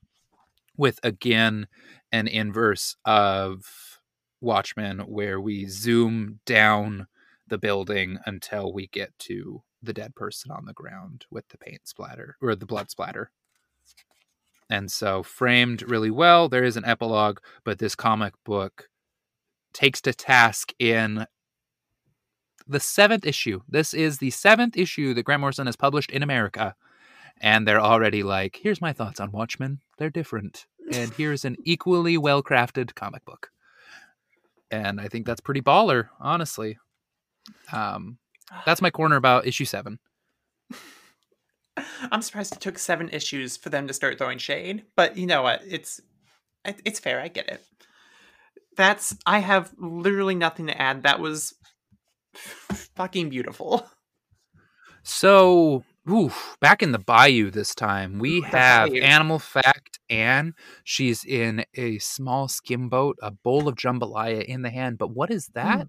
with 0.76 0.98
again 1.02 1.68
an 2.10 2.26
inverse 2.26 2.96
of 3.04 4.00
Watchmen 4.40 5.00
where 5.00 5.40
we 5.40 5.66
zoom 5.66 6.40
down 6.44 7.06
the 7.46 7.58
building 7.58 8.18
until 8.26 8.72
we 8.72 8.88
get 8.88 9.16
to 9.20 9.62
the 9.82 9.92
dead 9.92 10.14
person 10.14 10.50
on 10.50 10.64
the 10.64 10.72
ground 10.72 11.26
with 11.30 11.48
the 11.48 11.58
paint 11.58 11.86
splatter 11.86 12.36
or 12.40 12.54
the 12.54 12.66
blood 12.66 12.90
splatter. 12.90 13.30
And 14.70 14.90
so 14.90 15.22
framed 15.22 15.82
really 15.82 16.10
well. 16.10 16.48
There 16.48 16.64
is 16.64 16.76
an 16.76 16.84
epilogue, 16.84 17.38
but 17.64 17.78
this 17.78 17.94
comic 17.94 18.34
book 18.44 18.88
takes 19.72 20.00
to 20.02 20.14
task 20.14 20.72
in 20.78 21.26
the 22.66 22.80
seventh 22.80 23.26
issue. 23.26 23.60
This 23.68 23.94
is 23.94 24.18
the 24.18 24.30
seventh 24.30 24.76
issue 24.76 25.14
that 25.14 25.22
Grant 25.24 25.40
Morrison 25.40 25.66
has 25.66 25.76
published 25.76 26.10
in 26.10 26.22
America. 26.22 26.74
And 27.40 27.66
they're 27.66 27.80
already 27.80 28.22
like, 28.22 28.60
here's 28.62 28.80
my 28.80 28.92
thoughts 28.92 29.20
on 29.20 29.32
Watchmen. 29.32 29.80
They're 29.98 30.10
different. 30.10 30.66
And 30.92 31.12
here's 31.16 31.44
an 31.44 31.56
equally 31.64 32.16
well 32.16 32.42
crafted 32.42 32.94
comic 32.94 33.24
book. 33.24 33.50
And 34.70 35.00
I 35.00 35.08
think 35.08 35.26
that's 35.26 35.40
pretty 35.40 35.60
baller, 35.60 36.08
honestly. 36.20 36.78
Um, 37.72 38.18
that's 38.64 38.82
my 38.82 38.90
corner 38.90 39.16
about 39.16 39.46
issue 39.46 39.64
seven. 39.64 39.98
I'm 42.10 42.22
surprised 42.22 42.54
it 42.54 42.60
took 42.60 42.78
seven 42.78 43.08
issues 43.10 43.56
for 43.56 43.68
them 43.68 43.86
to 43.88 43.94
start 43.94 44.18
throwing 44.18 44.38
shade, 44.38 44.84
but 44.96 45.16
you 45.16 45.26
know 45.26 45.42
what? 45.42 45.62
It's 45.66 46.00
it's 46.64 47.00
fair. 47.00 47.20
I 47.20 47.28
get 47.28 47.48
it. 47.48 47.64
That's 48.76 49.16
I 49.26 49.40
have 49.40 49.72
literally 49.76 50.34
nothing 50.34 50.68
to 50.68 50.80
add. 50.80 51.02
That 51.02 51.20
was 51.20 51.54
fucking 52.96 53.28
beautiful. 53.30 53.86
So, 55.02 55.84
oof, 56.10 56.56
back 56.60 56.82
in 56.82 56.92
the 56.92 56.98
bayou 56.98 57.50
this 57.50 57.74
time, 57.74 58.18
we 58.18 58.40
have. 58.42 58.92
Animal 58.94 59.38
Fact 59.38 59.98
Anne. 60.08 60.54
She's 60.82 61.24
in 61.24 61.64
a 61.74 61.98
small 61.98 62.48
skim 62.48 62.88
boat, 62.88 63.18
a 63.22 63.30
bowl 63.30 63.68
of 63.68 63.76
jambalaya 63.76 64.42
in 64.44 64.62
the 64.62 64.70
hand. 64.70 64.98
But 64.98 65.10
what 65.10 65.30
is 65.30 65.48
that? 65.54 65.88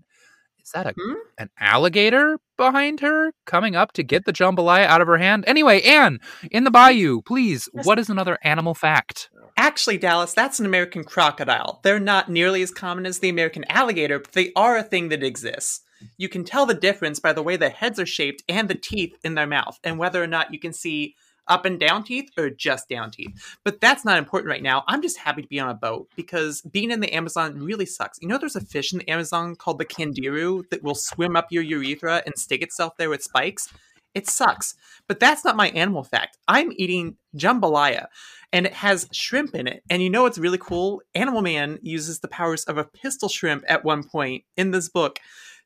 Is 0.61 0.71
that 0.71 0.87
a 0.87 0.93
Hmm? 0.97 1.13
an 1.37 1.49
alligator 1.59 2.39
behind 2.57 3.01
her 3.01 3.31
coming 3.45 3.75
up 3.75 3.91
to 3.93 4.03
get 4.03 4.25
the 4.25 4.33
jambalaya 4.33 4.85
out 4.85 4.99
of 5.01 5.07
her 5.07 5.17
hand? 5.17 5.43
Anyway, 5.47 5.81
Anne, 5.81 6.19
in 6.51 6.63
the 6.63 6.71
bayou, 6.71 7.21
please. 7.21 7.69
Yes. 7.73 7.85
What 7.85 7.99
is 7.99 8.09
another 8.09 8.37
animal 8.43 8.73
fact? 8.73 9.29
Actually, 9.57 9.97
Dallas, 9.97 10.33
that's 10.33 10.59
an 10.59 10.65
American 10.65 11.03
crocodile. 11.05 11.79
They're 11.83 11.99
not 11.99 12.29
nearly 12.29 12.61
as 12.61 12.71
common 12.71 13.05
as 13.05 13.19
the 13.19 13.29
American 13.29 13.63
alligator, 13.69 14.19
but 14.19 14.31
they 14.33 14.51
are 14.55 14.75
a 14.75 14.83
thing 14.83 15.09
that 15.09 15.23
exists. 15.23 15.81
You 16.17 16.29
can 16.29 16.43
tell 16.43 16.65
the 16.65 16.73
difference 16.73 17.19
by 17.19 17.33
the 17.33 17.43
way 17.43 17.57
their 17.57 17.69
heads 17.69 17.99
are 17.99 18.05
shaped 18.05 18.43
and 18.49 18.67
the 18.67 18.75
teeth 18.75 19.17
in 19.23 19.35
their 19.35 19.47
mouth, 19.47 19.79
and 19.83 19.97
whether 19.97 20.21
or 20.21 20.27
not 20.27 20.53
you 20.53 20.59
can 20.59 20.73
see 20.73 21.15
up 21.47 21.65
and 21.65 21.79
down 21.79 22.03
teeth 22.03 22.31
or 22.37 22.49
just 22.49 22.89
down 22.89 23.11
teeth. 23.11 23.57
But 23.63 23.79
that's 23.79 24.05
not 24.05 24.17
important 24.17 24.49
right 24.49 24.63
now. 24.63 24.83
I'm 24.87 25.01
just 25.01 25.17
happy 25.17 25.41
to 25.41 25.47
be 25.47 25.59
on 25.59 25.69
a 25.69 25.75
boat 25.75 26.09
because 26.15 26.61
being 26.61 26.91
in 26.91 26.99
the 26.99 27.13
Amazon 27.13 27.59
really 27.59 27.85
sucks. 27.85 28.19
You 28.21 28.27
know, 28.27 28.37
there's 28.37 28.55
a 28.55 28.61
fish 28.61 28.93
in 28.93 28.99
the 28.99 29.09
Amazon 29.09 29.55
called 29.55 29.77
the 29.77 29.85
candiru 29.85 30.67
that 30.69 30.83
will 30.83 30.95
swim 30.95 31.35
up 31.35 31.51
your 31.51 31.63
urethra 31.63 32.23
and 32.25 32.37
stick 32.37 32.61
itself 32.61 32.97
there 32.97 33.09
with 33.09 33.23
spikes. 33.23 33.71
It 34.13 34.27
sucks. 34.27 34.75
But 35.07 35.19
that's 35.19 35.43
not 35.43 35.57
my 35.57 35.69
animal 35.69 36.03
fact. 36.03 36.37
I'm 36.47 36.71
eating 36.77 37.17
jambalaya 37.35 38.07
and 38.53 38.65
it 38.65 38.73
has 38.73 39.07
shrimp 39.11 39.53
in 39.53 39.67
it. 39.67 39.83
And 39.89 40.01
you 40.01 40.09
know 40.09 40.23
what's 40.23 40.37
really 40.37 40.57
cool? 40.57 41.01
Animal 41.13 41.41
Man 41.41 41.77
uses 41.81 42.19
the 42.19 42.29
powers 42.29 42.63
of 42.63 42.77
a 42.77 42.85
pistol 42.85 43.27
shrimp 43.27 43.65
at 43.67 43.83
one 43.83 44.03
point 44.03 44.45
in 44.55 44.71
this 44.71 44.87
book 44.87 45.19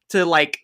to 0.09 0.25
like 0.25 0.59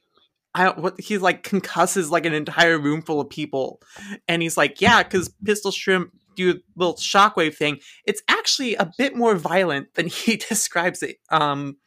I 0.54 0.66
don't 0.66 0.78
what 0.80 1.00
he's 1.00 1.22
like 1.22 1.44
concusses 1.44 2.10
like 2.10 2.26
an 2.26 2.34
entire 2.34 2.80
room 2.80 3.02
full 3.02 3.20
of 3.20 3.30
people. 3.30 3.82
And 4.28 4.42
he's 4.42 4.58
like, 4.58 4.80
yeah, 4.80 5.04
because 5.04 5.30
pistol 5.44 5.72
shrimp 5.72 6.12
do 6.36 6.60
little 6.76 6.96
shockwave 6.96 7.56
thing. 7.56 7.80
It's 8.06 8.22
actually 8.28 8.76
a 8.76 8.92
bit 8.98 9.16
more 9.16 9.36
violent 9.36 9.94
than 9.96 10.08
he 10.08 10.38
describes 10.38 11.04
it. 11.04 11.18
Um 11.30 11.78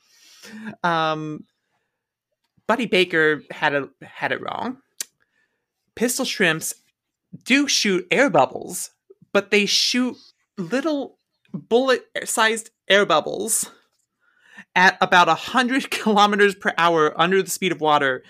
um 0.82 1.44
Buddy 2.66 2.86
Baker 2.86 3.42
had 3.50 3.74
a 3.74 3.88
had 4.02 4.32
it 4.32 4.42
wrong. 4.42 4.78
Pistol 5.94 6.24
shrimps 6.24 6.74
do 7.44 7.66
shoot 7.66 8.06
air 8.11 8.30
bubbles, 8.30 8.90
but 9.32 9.50
they 9.50 9.66
shoot 9.66 10.16
little 10.59 11.18
bullet-sized 11.52 12.70
air 12.88 13.06
bubbles 13.06 13.70
at 14.79 14.97
about 15.01 15.26
100 15.26 15.91
kilometers 15.91 16.55
per 16.55 16.72
hour 16.79 17.12
under 17.20 17.43
the 17.43 17.51
speed 17.51 17.72
of 17.72 17.81
water 17.81 18.22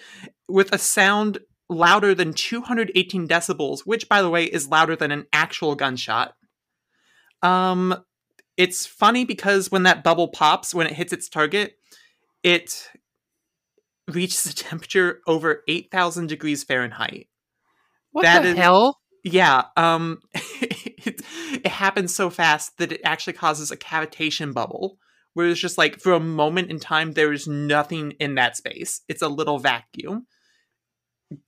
with 0.49 0.73
a 0.73 0.79
sound 0.79 1.39
louder 1.69 2.15
than 2.15 2.33
218 2.33 3.29
decibels, 3.29 3.81
which, 3.85 4.09
by 4.09 4.23
the 4.23 4.31
way, 4.31 4.45
is 4.45 4.67
louder 4.67 4.97
than 4.97 5.13
an 5.13 5.27
actual 5.31 5.75
gunshot. 5.75 6.33
Um, 7.43 7.95
it's 8.57 8.87
funny 8.87 9.27
because 9.27 9.71
when 9.71 9.83
that 9.83 10.03
bubble 10.03 10.29
pops, 10.29 10.75
when 10.75 10.87
it 10.87 10.95
hits 10.95 11.13
its 11.13 11.29
target, 11.29 11.75
it 12.43 12.89
reaches 14.11 14.47
a 14.47 14.55
temperature 14.69 15.21
over 15.27 15.63
8,000 15.69 16.29
degrees 16.29 16.65
Fahrenheit. 16.65 17.27
What 18.13 18.23
That 18.23 18.43
the 18.43 18.49
is- 18.49 18.57
hell? 18.57 18.97
Yeah, 19.23 19.65
um, 19.77 20.21
it, 20.35 21.21
it 21.53 21.67
happens 21.67 22.15
so 22.15 22.31
fast 22.31 22.79
that 22.79 22.93
it 22.93 23.03
actually 23.05 23.35
causes 23.35 23.71
a 23.71 23.77
cavitation 23.77 24.55
bubble, 24.55 24.97
where 25.39 25.47
it's 25.47 25.61
just 25.61 25.79
like 25.79 26.01
for 26.01 26.15
a 26.15 26.19
moment 26.19 26.69
in 26.69 26.81
time 26.81 27.13
there 27.13 27.33
is 27.33 27.47
nothing 27.47 28.11
in 28.19 28.35
that 28.35 28.57
space. 28.57 29.03
It's 29.07 29.23
a 29.23 29.29
little 29.29 29.61
vacuum. 29.61 30.27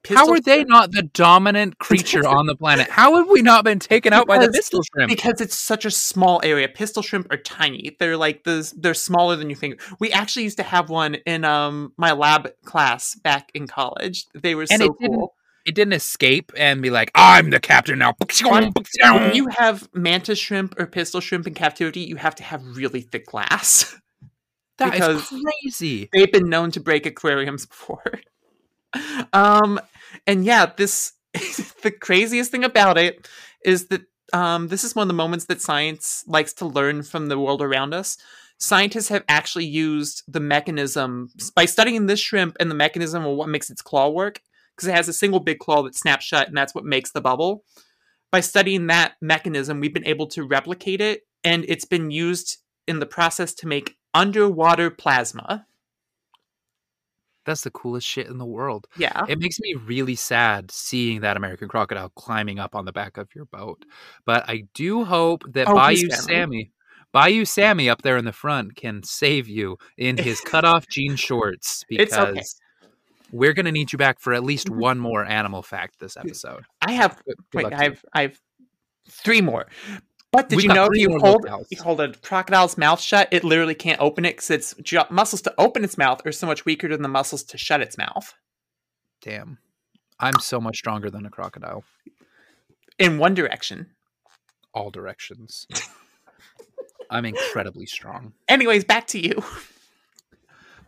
How 0.08 0.28
are 0.28 0.38
they 0.38 0.58
shrimp- 0.58 0.68
not 0.68 0.92
the 0.92 1.02
dominant 1.02 1.78
creature 1.80 2.24
on 2.24 2.46
the 2.46 2.54
planet? 2.54 2.88
How 2.88 3.16
have 3.16 3.28
we 3.28 3.42
not 3.42 3.64
been 3.64 3.80
taken 3.80 4.12
out 4.12 4.28
by 4.28 4.38
the 4.38 4.48
pistol 4.52 4.80
shrimp? 4.84 5.10
Because 5.10 5.40
it's 5.40 5.58
such 5.58 5.84
a 5.84 5.90
small 5.90 6.40
area. 6.44 6.68
Pistol 6.68 7.02
shrimp 7.02 7.26
are 7.32 7.36
tiny. 7.36 7.96
They're 7.98 8.16
like 8.16 8.44
the 8.44 8.72
they're 8.76 8.94
smaller 8.94 9.34
than 9.34 9.50
you 9.50 9.56
think. 9.56 9.82
We 9.98 10.12
actually 10.12 10.44
used 10.44 10.58
to 10.58 10.62
have 10.62 10.88
one 10.88 11.16
in 11.26 11.44
um 11.44 11.92
my 11.96 12.12
lab 12.12 12.48
class 12.64 13.16
back 13.16 13.50
in 13.54 13.66
college. 13.66 14.26
They 14.40 14.54
were 14.54 14.66
And 14.70 14.82
so 14.82 14.94
cool. 15.04 15.34
It 15.70 15.76
didn't 15.76 15.92
escape 15.92 16.50
and 16.56 16.82
be 16.82 16.90
like, 16.90 17.12
I'm 17.14 17.50
the 17.50 17.60
captain 17.60 18.00
now. 18.00 18.16
When 18.42 19.34
you 19.36 19.46
have 19.56 19.88
mantis 19.94 20.36
shrimp 20.36 20.74
or 20.80 20.86
pistol 20.86 21.20
shrimp 21.20 21.46
in 21.46 21.54
captivity, 21.54 22.00
you 22.00 22.16
have 22.16 22.34
to 22.34 22.42
have 22.42 22.76
really 22.76 23.02
thick 23.02 23.26
glass. 23.26 23.96
That 24.78 24.94
is 24.94 25.00
because- 25.00 25.42
crazy. 25.62 26.08
They've 26.12 26.32
been 26.32 26.48
known 26.48 26.72
to 26.72 26.80
break 26.80 27.06
aquariums 27.06 27.66
before. 27.74 28.02
Um, 29.32 29.78
and 30.26 30.44
yeah, 30.44 30.72
this 30.76 31.12
the 31.82 31.92
craziest 31.92 32.50
thing 32.50 32.64
about 32.64 32.98
it 32.98 33.28
is 33.64 33.86
that 33.88 34.02
um, 34.32 34.68
this 34.68 34.82
is 34.82 34.96
one 34.96 35.02
of 35.04 35.08
the 35.08 35.14
moments 35.14 35.44
that 35.44 35.60
science 35.60 36.24
likes 36.26 36.52
to 36.54 36.66
learn 36.66 37.04
from 37.04 37.28
the 37.28 37.38
world 37.38 37.62
around 37.62 37.94
us. 37.94 38.16
Scientists 38.58 39.08
have 39.08 39.22
actually 39.28 39.66
used 39.66 40.24
the 40.26 40.40
mechanism 40.40 41.28
by 41.54 41.66
studying 41.66 42.06
this 42.06 42.18
shrimp 42.18 42.56
and 42.58 42.70
the 42.70 42.74
mechanism 42.74 43.24
of 43.24 43.36
what 43.36 43.50
makes 43.50 43.70
its 43.70 43.82
claw 43.82 44.08
work, 44.08 44.40
because 44.80 44.88
it 44.88 44.96
has 44.96 45.08
a 45.08 45.12
single 45.12 45.40
big 45.40 45.58
claw 45.58 45.82
that 45.82 45.94
snaps 45.94 46.24
shut, 46.24 46.48
and 46.48 46.56
that's 46.56 46.74
what 46.74 46.84
makes 46.84 47.12
the 47.12 47.20
bubble. 47.20 47.64
By 48.32 48.40
studying 48.40 48.86
that 48.86 49.14
mechanism, 49.20 49.78
we've 49.78 49.92
been 49.92 50.06
able 50.06 50.26
to 50.28 50.44
replicate 50.44 51.02
it, 51.02 51.26
and 51.44 51.66
it's 51.68 51.84
been 51.84 52.10
used 52.10 52.58
in 52.88 52.98
the 52.98 53.06
process 53.06 53.52
to 53.54 53.66
make 53.66 53.98
underwater 54.14 54.90
plasma. 54.90 55.66
That's 57.44 57.60
the 57.60 57.70
coolest 57.70 58.06
shit 58.06 58.28
in 58.28 58.38
the 58.38 58.46
world. 58.46 58.86
Yeah. 58.96 59.24
It 59.28 59.38
makes 59.38 59.60
me 59.60 59.74
really 59.74 60.14
sad 60.14 60.70
seeing 60.70 61.20
that 61.20 61.36
American 61.36 61.68
crocodile 61.68 62.10
climbing 62.10 62.58
up 62.58 62.74
on 62.74 62.86
the 62.86 62.92
back 62.92 63.18
of 63.18 63.28
your 63.34 63.46
boat. 63.46 63.84
But 64.24 64.48
I 64.48 64.64
do 64.74 65.04
hope 65.04 65.42
that 65.52 65.68
Oh, 65.68 65.74
Bayou. 65.74 66.08
Sammy, 66.10 66.70
Bayou 67.12 67.44
Sammy 67.44 67.90
up 67.90 68.02
there 68.02 68.16
in 68.16 68.24
the 68.24 68.32
front 68.32 68.76
can 68.76 69.02
save 69.02 69.48
you 69.48 69.76
in 69.98 70.16
his 70.16 70.40
cutoff 70.40 70.86
jean 70.88 71.16
shorts 71.16 71.84
because 71.88 72.08
It's 72.08 72.16
okay. 72.16 72.42
We're 73.32 73.52
gonna 73.52 73.72
need 73.72 73.92
you 73.92 73.98
back 73.98 74.20
for 74.20 74.32
at 74.34 74.42
least 74.44 74.68
Mhm. 74.68 74.76
one 74.78 74.98
more 74.98 75.24
animal 75.24 75.62
fact 75.62 75.98
this 76.00 76.16
episode. 76.16 76.64
I 76.82 76.92
have 76.92 77.16
Good, 77.24 77.36
good 77.52 77.64
wait, 77.64 77.72
I've 77.72 78.04
I 78.12 78.22
have 78.22 78.40
three 79.08 79.40
more. 79.40 79.66
But 80.32 80.48
did 80.48 80.56
We've 80.56 80.66
you 80.66 80.72
know 80.74 80.84
if 80.92 80.96
you 80.98 81.18
hold 81.18 81.44
you 81.70 81.82
hold 81.82 82.00
a 82.00 82.12
crocodile's 82.12 82.78
mouth 82.78 83.00
shut, 83.00 83.28
it 83.32 83.42
literally 83.42 83.74
can't 83.74 84.00
open 84.00 84.24
it 84.24 84.36
because 84.36 84.50
its 84.50 84.74
ju- 84.82 85.02
muscles 85.10 85.42
to 85.42 85.54
open 85.58 85.82
its 85.82 85.98
mouth 85.98 86.24
are 86.24 86.30
so 86.32 86.46
much 86.46 86.64
weaker 86.64 86.86
than 86.88 87.02
the 87.02 87.08
muscles 87.08 87.42
to 87.44 87.58
shut 87.58 87.80
its 87.80 87.98
mouth. 87.98 88.32
Damn. 89.22 89.58
I'm 90.20 90.38
so 90.38 90.60
much 90.60 90.76
stronger 90.78 91.10
than 91.10 91.26
a 91.26 91.30
crocodile. 91.30 91.82
In 92.98 93.18
one 93.18 93.34
direction. 93.34 93.90
All 94.72 94.90
directions. 94.90 95.66
I'm 97.10 97.24
incredibly 97.24 97.86
strong. 97.86 98.34
Anyways, 98.46 98.84
back 98.84 99.08
to 99.08 99.18
you. 99.18 99.42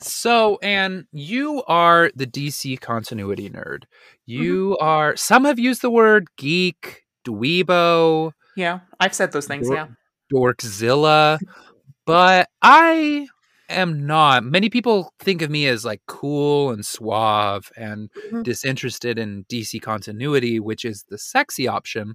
So, 0.05 0.59
and 0.63 1.07
you 1.13 1.63
are 1.67 2.11
the 2.15 2.27
DC 2.27 2.81
continuity 2.81 3.49
nerd. 3.51 3.85
You 4.27 4.77
are, 4.81 5.17
some 5.17 5.45
have 5.45 5.59
used 5.59 5.83
the 5.83 5.91
word 5.91 6.29
geek, 6.37 7.03
dweebo, 7.27 8.33
Yeah, 8.57 8.81
I've 9.01 9.15
said 9.15 9.33
those 9.33 9.47
things. 9.47 9.67
Dor- 9.67 9.77
Yeah, 9.77 9.87
dorkzilla, 10.33 11.39
but 12.07 12.49
I 12.61 13.29
am 13.69 14.07
not. 14.07 14.45
Many 14.45 14.69
people 14.69 15.13
think 15.21 15.41
of 15.43 15.51
me 15.51 15.67
as 15.67 15.85
like 15.85 16.03
cool 16.07 16.71
and 16.71 16.85
suave 16.85 17.71
and 17.77 18.11
Mhm. 18.31 18.43
disinterested 18.45 19.19
in 19.19 19.45
DC 19.49 19.81
continuity, 19.81 20.61
which 20.61 20.85
is 20.85 21.05
the 21.09 21.19
sexy 21.19 21.67
option. 21.69 22.15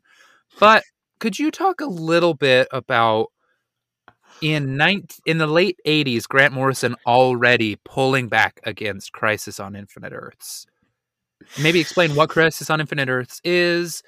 But 0.60 0.84
could 1.20 1.40
you 1.40 1.50
talk 1.52 1.82
a 1.82 1.86
little 1.86 2.34
bit 2.36 2.68
about 2.72 3.28
in 4.42 4.78
19, 4.78 5.08
in 5.26 5.38
the 5.38 5.48
late 5.48 5.80
80s 5.86 6.28
Grant 6.28 6.54
Morrison 6.54 6.96
already 7.06 7.78
pulling 7.84 8.28
back 8.28 8.60
against 8.64 9.12
Crisis 9.12 9.60
on 9.60 9.76
Infinite 9.76 10.14
Earths? 10.14 10.66
Maybe 11.60 11.80
explain 11.80 12.16
what 12.16 12.30
Crisis 12.30 12.70
on 12.70 12.82
Infinite 12.82 13.10
Earths 13.10 13.42
is, 13.44 14.04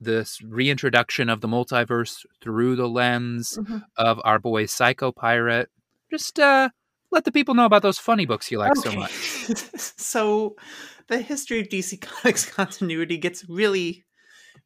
this 0.00 0.40
reintroduction 0.42 1.28
of 1.28 1.40
the 1.40 1.48
multiverse 1.48 2.24
through 2.40 2.76
the 2.76 2.88
lens 2.88 3.58
Mhm. 3.60 3.82
of 3.96 4.20
our 4.24 4.38
boy 4.38 4.66
Psycho 4.66 5.12
Pirate. 5.12 5.70
Just 6.10 6.38
uh 6.38 6.68
let 7.10 7.24
the 7.24 7.32
people 7.32 7.54
know 7.54 7.64
about 7.64 7.82
those 7.82 7.98
funny 7.98 8.26
books 8.26 8.50
you 8.50 8.58
like 8.58 8.74
so 8.76 8.92
much. 8.92 9.12
so 9.76 10.56
the 11.06 11.18
history 11.18 11.60
of 11.60 11.68
DC 11.68 11.96
Comics 12.00 12.44
continuity 12.50 13.16
gets 13.18 13.48
really, 13.48 14.04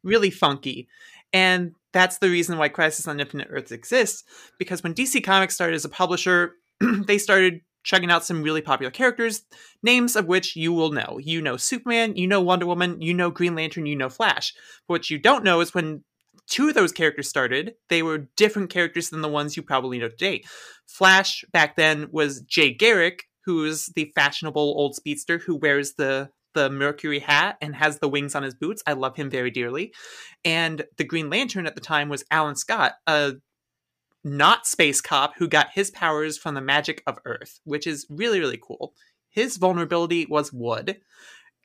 really 0.03 0.31
funky. 0.31 0.87
And 1.33 1.73
that's 1.93 2.17
the 2.17 2.29
reason 2.29 2.57
why 2.57 2.69
Crisis 2.69 3.07
on 3.07 3.19
Infinite 3.19 3.47
Earths 3.49 3.71
exists. 3.71 4.23
Because 4.57 4.83
when 4.83 4.93
DC 4.93 5.23
Comics 5.23 5.55
started 5.55 5.75
as 5.75 5.85
a 5.85 5.89
publisher, 5.89 6.55
they 6.81 7.17
started 7.17 7.61
chugging 7.83 8.11
out 8.11 8.25
some 8.25 8.43
really 8.43 8.61
popular 8.61 8.91
characters, 8.91 9.43
names 9.81 10.15
of 10.15 10.25
which 10.25 10.55
you 10.55 10.73
will 10.73 10.91
know. 10.91 11.19
You 11.21 11.41
know 11.41 11.57
Superman, 11.57 12.15
you 12.15 12.27
know 12.27 12.41
Wonder 12.41 12.65
Woman, 12.65 13.01
you 13.01 13.13
know 13.13 13.31
Green 13.31 13.55
Lantern, 13.55 13.85
you 13.85 13.95
know 13.95 14.09
Flash. 14.09 14.53
But 14.87 14.93
what 14.93 15.09
you 15.09 15.17
don't 15.17 15.43
know 15.43 15.61
is 15.61 15.73
when 15.73 16.03
two 16.47 16.69
of 16.69 16.75
those 16.75 16.91
characters 16.91 17.29
started, 17.29 17.75
they 17.89 18.03
were 18.03 18.29
different 18.35 18.69
characters 18.69 19.09
than 19.09 19.21
the 19.21 19.29
ones 19.29 19.55
you 19.55 19.63
probably 19.63 19.99
know 19.99 20.09
today. 20.09 20.43
Flash 20.87 21.45
back 21.53 21.75
then 21.75 22.07
was 22.11 22.41
Jay 22.41 22.73
Garrick, 22.73 23.23
who 23.45 23.65
is 23.65 23.87
the 23.95 24.11
fashionable 24.15 24.61
old 24.61 24.95
speedster 24.95 25.37
who 25.37 25.55
wears 25.55 25.93
the 25.93 26.29
the 26.53 26.69
Mercury 26.69 27.19
hat 27.19 27.57
and 27.61 27.75
has 27.75 27.99
the 27.99 28.09
wings 28.09 28.35
on 28.35 28.43
his 28.43 28.55
boots. 28.55 28.81
I 28.87 28.93
love 28.93 29.15
him 29.15 29.29
very 29.29 29.51
dearly. 29.51 29.93
And 30.43 30.85
the 30.97 31.03
Green 31.03 31.29
Lantern 31.29 31.67
at 31.67 31.75
the 31.75 31.81
time 31.81 32.09
was 32.09 32.23
Alan 32.31 32.55
Scott, 32.55 32.93
a 33.07 33.33
not 34.23 34.67
space 34.67 35.01
cop 35.01 35.33
who 35.37 35.47
got 35.47 35.69
his 35.73 35.91
powers 35.91 36.37
from 36.37 36.55
the 36.55 36.61
magic 36.61 37.01
of 37.07 37.19
Earth, 37.25 37.59
which 37.63 37.87
is 37.87 38.05
really 38.09 38.39
really 38.39 38.59
cool. 38.61 38.93
His 39.29 39.57
vulnerability 39.57 40.25
was 40.25 40.51
wood. 40.51 40.97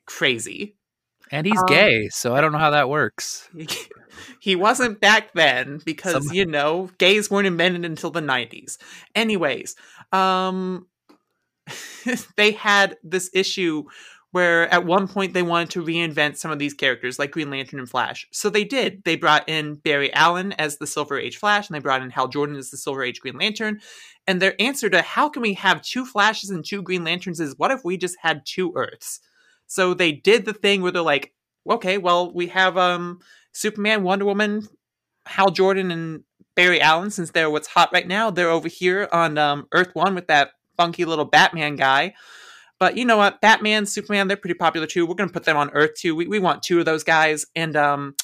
Crazy. 0.07 0.76
And 1.30 1.47
he's 1.47 1.59
Um, 1.59 1.66
gay, 1.66 2.09
so 2.11 2.35
I 2.35 2.41
don't 2.43 2.53
know 2.53 2.59
how 2.59 2.70
that 2.70 2.91
works. 2.91 3.49
he 4.41 4.55
wasn't 4.55 5.01
back 5.01 5.32
then 5.32 5.80
because 5.85 6.26
Some- 6.26 6.37
you 6.37 6.47
know 6.47 6.91
gays 6.99 7.30
weren't 7.30 7.47
invented 7.47 7.85
until 7.85 8.11
the 8.11 8.20
90s 8.20 8.78
anyways 9.14 9.74
um 10.12 10.87
they 12.37 12.53
had 12.53 12.97
this 13.03 13.30
issue 13.32 13.85
where 14.35 14.68
at 14.74 14.85
one 14.85 15.07
point 15.07 15.32
they 15.32 15.43
wanted 15.43 15.70
to 15.70 15.85
reinvent 15.85 16.37
some 16.37 16.51
of 16.51 16.59
these 16.59 16.74
characters 16.74 17.20
like 17.20 17.30
green 17.30 17.51
lantern 17.51 17.78
and 17.78 17.89
flash. 17.89 18.26
So 18.32 18.51
they 18.51 18.64
did. 18.64 19.05
They 19.05 19.14
brought 19.14 19.49
in 19.49 19.76
barry 19.76 20.12
allen 20.12 20.51
as 20.55 20.78
the 20.78 20.89
silver 20.89 21.16
age 21.16 21.37
flash 21.37 21.68
and 21.68 21.76
they 21.76 21.78
brought 21.78 22.03
in 22.03 22.11
hal 22.11 22.26
jordan 22.26 22.57
as 22.57 22.70
the 22.70 22.76
silver 22.76 23.05
age 23.05 23.20
green 23.20 23.39
lantern. 23.39 23.80
And 24.26 24.43
their 24.43 24.61
answer 24.61 24.91
to 24.91 25.03
how 25.03 25.28
can 25.28 25.41
we 25.41 25.55
have 25.55 25.82
two 25.82 26.05
flashes 26.05 26.51
and 26.51 26.64
two 26.64 26.82
green 26.82 27.05
lanterns 27.05 27.39
is 27.39 27.57
what 27.59 27.70
if 27.70 27.85
we 27.85 27.97
just 27.97 28.16
had 28.22 28.45
two 28.45 28.72
earths? 28.74 29.20
So 29.68 29.95
they 29.95 30.11
did 30.11 30.47
the 30.47 30.53
thing 30.53 30.82
where 30.82 30.91
they're 30.91 31.03
like 31.03 31.32
okay 31.70 31.97
well 31.97 32.32
we 32.32 32.49
have 32.49 32.76
um 32.76 33.20
Superman, 33.53 34.03
Wonder 34.03 34.24
Woman, 34.24 34.66
Hal 35.26 35.51
Jordan, 35.51 35.93
and 35.93 36.24
Barry 36.57 36.80
Allen, 36.80 37.12
since 37.12 37.30
they're 37.30 37.51
what's 37.51 37.68
hot 37.68 37.91
right 37.93 38.07
now, 38.07 38.30
they're 38.30 38.51
over 38.51 38.66
here 38.66 39.09
on 39.12 39.39
um, 39.39 39.68
Earth 39.72 39.95
One 39.95 40.16
with 40.16 40.26
that 40.26 40.51
funky 40.76 41.05
little 41.05 41.24
Batman 41.24 41.76
guy. 41.76 42.14
But 42.85 42.99
you 42.99 43.07
know 43.07 43.16
what? 43.16 43.41
Batman, 43.41 43.87
Superman, 43.87 44.28
they're 44.28 44.37
pretty 44.37 44.59
popular 44.59 44.87
too. 44.87 45.07
We're 45.07 45.14
gonna 45.14 45.32
put 45.32 45.45
them 45.45 45.57
on 45.57 45.70
Earth 45.70 45.95
too. 45.95 46.14
We, 46.14 46.26
we 46.26 46.39
want 46.39 46.62
two 46.62 46.78
of 46.78 46.85
those 46.85 47.03
guys. 47.03 47.47
And 47.57 47.76
um 47.76 48.14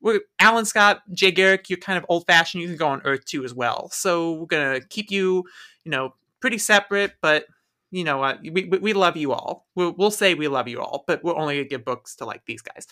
we're 0.00 0.22
Alan 0.40 0.64
Scott, 0.64 1.02
Jay 1.12 1.30
Garrick, 1.30 1.70
you're 1.70 1.78
kind 1.78 1.96
of 1.96 2.04
old 2.08 2.26
fashioned. 2.26 2.60
You 2.60 2.66
can 2.66 2.76
go 2.76 2.88
on 2.88 3.00
Earth 3.04 3.24
too 3.26 3.44
as 3.44 3.54
well. 3.54 3.90
So 3.92 4.32
we're 4.32 4.46
gonna 4.46 4.80
keep 4.80 5.12
you, 5.12 5.44
you 5.84 5.92
know, 5.92 6.16
pretty 6.40 6.58
separate, 6.58 7.12
but 7.22 7.44
you 7.92 8.02
know 8.02 8.18
what? 8.18 8.40
we, 8.42 8.64
we, 8.64 8.92
love 8.92 9.16
you 9.16 9.30
all. 9.30 9.68
We'll, 9.76 9.92
we'll 9.92 10.10
say 10.10 10.34
we 10.34 10.48
love 10.48 10.66
you 10.66 10.80
all, 10.80 11.04
but 11.06 11.22
we're 11.22 11.36
only 11.36 11.54
gonna 11.54 11.68
give 11.68 11.84
books 11.84 12.16
to 12.16 12.24
like 12.24 12.42
these 12.44 12.60
guys. 12.60 12.88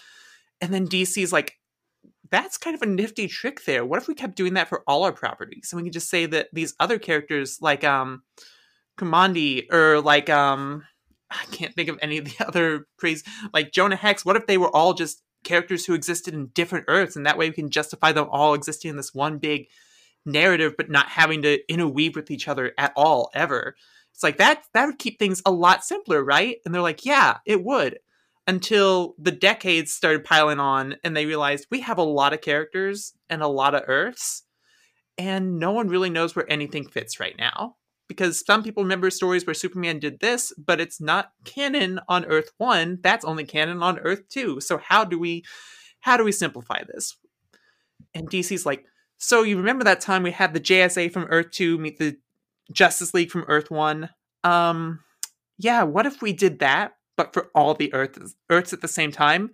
And 0.61 0.73
then 0.73 0.87
DC's 0.87 1.33
like, 1.33 1.59
that's 2.31 2.57
kind 2.57 2.77
of 2.77 2.83
a 2.83 2.87
nifty 2.87 3.27
trick 3.27 3.65
there. 3.65 3.85
What 3.85 4.01
if 4.01 4.07
we 4.07 4.15
kept 4.15 4.37
doing 4.37 4.55
that 4.55 4.69
for 4.69 4.85
all 4.87 5.03
our 5.03 5.11
properties? 5.11 5.71
And 5.73 5.83
we 5.83 5.89
could 5.89 5.93
just 5.93 6.09
say 6.09 6.27
that 6.27 6.51
these 6.53 6.77
other 6.79 7.01
characters 7.01 7.61
like 7.61 7.83
um 7.83 8.23
Kamandi 8.97 9.73
or 9.73 10.01
like 10.01 10.31
um 10.31 10.85
I 11.31 11.45
can't 11.51 11.75
think 11.75 11.89
of 11.89 11.99
any 12.03 12.19
of 12.19 12.25
the 12.25 12.35
other 12.47 12.87
praise 12.99 13.25
like 13.53 13.73
Jonah 13.73 13.97
Hex, 13.97 14.25
what 14.25 14.37
if 14.37 14.47
they 14.47 14.59
were 14.59 14.75
all 14.75 14.95
just 14.95 15.23
characters 15.45 15.87
who 15.87 15.95
existed 15.95 16.35
in 16.35 16.49
different 16.49 16.87
Earths 16.89 17.17
and 17.17 17.25
that 17.27 17.39
way 17.39 17.49
we 17.49 17.55
can 17.55 17.71
justify 17.71 18.13
them 18.13 18.29
all 18.31 18.55
existing 18.55 18.91
in 18.91 18.97
this 18.97 19.15
one 19.15 19.39
big 19.39 19.69
narrative 20.25 20.75
but 20.77 20.91
not 20.91 21.09
having 21.09 21.43
to 21.43 21.59
interweave 21.73 22.17
with 22.17 22.31
each 22.31 22.49
other 22.49 22.73
at 22.79 22.93
all 22.97 23.31
ever. 23.35 23.77
It's 24.13 24.23
like 24.23 24.39
that 24.39 24.65
that 24.75 24.87
would 24.87 24.99
keep 24.99 25.19
things 25.19 25.43
a 25.45 25.51
lot 25.51 25.85
simpler, 25.85 26.25
right? 26.25 26.57
And 26.65 26.75
they're 26.75 26.83
like, 26.83 27.05
"Yeah, 27.05 27.39
it 27.45 27.63
would." 27.63 27.99
until 28.47 29.15
the 29.19 29.33
decades 29.33 29.93
started 29.93 30.25
piling 30.25 30.61
on 30.61 30.97
and 31.03 31.17
they 31.17 31.27
realized 31.27 31.67
we 31.71 31.81
have 31.81 31.99
a 31.99 32.03
lot 32.03 32.33
of 32.33 32.41
characters 32.41 33.13
and 33.29 33.43
a 33.43 33.49
lot 33.49 33.75
of 33.75 33.83
Earths, 33.87 34.45
and 35.19 35.59
no 35.59 35.73
one 35.73 35.89
really 35.89 36.11
knows 36.11 36.37
where 36.37 36.51
anything 36.51 36.87
fits 36.89 37.19
right 37.19 37.37
now. 37.39 37.77
Because 38.09 38.45
some 38.45 38.63
people 38.63 38.83
remember 38.83 39.11
stories 39.11 39.47
where 39.47 39.55
Superman 39.55 39.99
did 39.99 40.21
this, 40.21 40.53
but 40.57 40.81
it's 40.81 41.01
not 41.01 41.33
canon 41.45 42.01
on 42.09 42.25
Earth 42.27 42.53
1. 42.59 43.01
That's 43.03 43.25
only 43.25 43.45
canon 43.45 43.83
on 43.83 43.99
Earth 43.99 44.29
2. 44.29 44.61
So 44.61 44.79
how 44.79 45.05
do 45.05 45.19
we 45.19 45.45
how 46.01 46.17
do 46.17 46.25
we 46.25 46.33
simplify 46.33 46.83
this? 46.85 47.17
And 48.15 48.31
DC's 48.31 48.65
like, 48.65 48.85
so 49.17 49.43
you 49.43 49.57
remember 49.57 49.83
that 49.85 50.01
time 50.01 50.23
we 50.23 50.31
had 50.31 50.55
the 50.55 50.61
JSA 50.61 51.13
from 51.13 51.25
Earth 51.31 51.51
2 51.51 51.79
meet 51.79 51.99
the 51.99 52.17
Justice 52.73 53.13
League 53.13 53.31
from 53.31 53.45
Earth 53.49 53.71
1? 53.71 54.09
Um 54.45 55.01
yeah, 55.59 55.83
what 55.83 56.07
if 56.07 56.21
we 56.21 56.33
did 56.33 56.59
that, 56.59 56.93
but 57.17 57.33
for 57.33 57.51
all 57.55 57.75
the 57.75 57.93
Earths 57.93 58.37
Earths 58.51 58.73
at 58.73 58.83
the 58.83 58.89
same 58.89 59.11
time, 59.11 59.51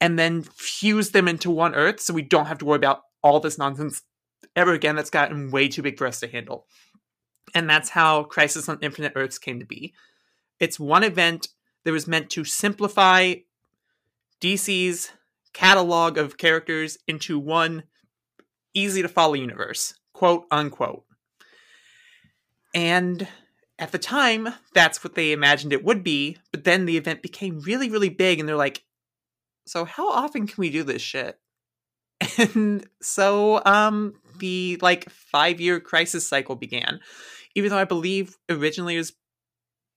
and 0.00 0.18
then 0.18 0.42
fuse 0.42 1.10
them 1.10 1.28
into 1.28 1.50
one 1.50 1.74
Earth 1.74 2.00
so 2.00 2.14
we 2.14 2.22
don't 2.22 2.46
have 2.46 2.58
to 2.58 2.64
worry 2.64 2.76
about 2.76 3.02
all 3.22 3.40
this 3.40 3.58
nonsense 3.58 4.02
ever 4.56 4.72
again 4.72 4.96
that's 4.96 5.10
gotten 5.10 5.50
way 5.50 5.68
too 5.68 5.82
big 5.82 5.98
for 5.98 6.06
us 6.06 6.20
to 6.20 6.28
handle. 6.28 6.66
And 7.54 7.68
that's 7.68 7.90
how 7.90 8.24
Crisis 8.24 8.68
on 8.68 8.78
Infinite 8.80 9.12
Earths 9.16 9.38
came 9.38 9.58
to 9.60 9.66
be. 9.66 9.92
It's 10.58 10.78
one 10.78 11.02
event 11.02 11.48
that 11.84 11.92
was 11.92 12.06
meant 12.06 12.30
to 12.30 12.44
simplify 12.44 13.34
DC's 14.40 15.10
catalog 15.52 16.18
of 16.18 16.36
characters 16.36 16.98
into 17.06 17.38
one 17.38 17.84
easy 18.74 19.02
to 19.02 19.08
follow 19.08 19.34
universe, 19.34 19.94
quote 20.12 20.46
unquote. 20.50 21.04
And 22.74 23.26
at 23.78 23.92
the 23.92 23.98
time, 23.98 24.48
that's 24.74 25.02
what 25.02 25.14
they 25.14 25.32
imagined 25.32 25.72
it 25.72 25.84
would 25.84 26.04
be, 26.04 26.36
but 26.52 26.64
then 26.64 26.84
the 26.84 26.96
event 26.96 27.22
became 27.22 27.60
really, 27.60 27.90
really 27.90 28.10
big, 28.10 28.38
and 28.38 28.48
they're 28.48 28.56
like, 28.56 28.84
so 29.66 29.84
how 29.84 30.10
often 30.10 30.46
can 30.46 30.56
we 30.58 30.70
do 30.70 30.82
this 30.82 31.02
shit? 31.02 31.38
And 32.38 32.86
so 33.00 33.62
um 33.64 34.14
the 34.38 34.78
like 34.82 35.08
five 35.10 35.60
year 35.60 35.80
crisis 35.80 36.26
cycle 36.26 36.56
began. 36.56 37.00
Even 37.54 37.70
though 37.70 37.78
I 37.78 37.84
believe 37.84 38.36
originally 38.48 38.94
it 38.94 38.98
was 38.98 39.12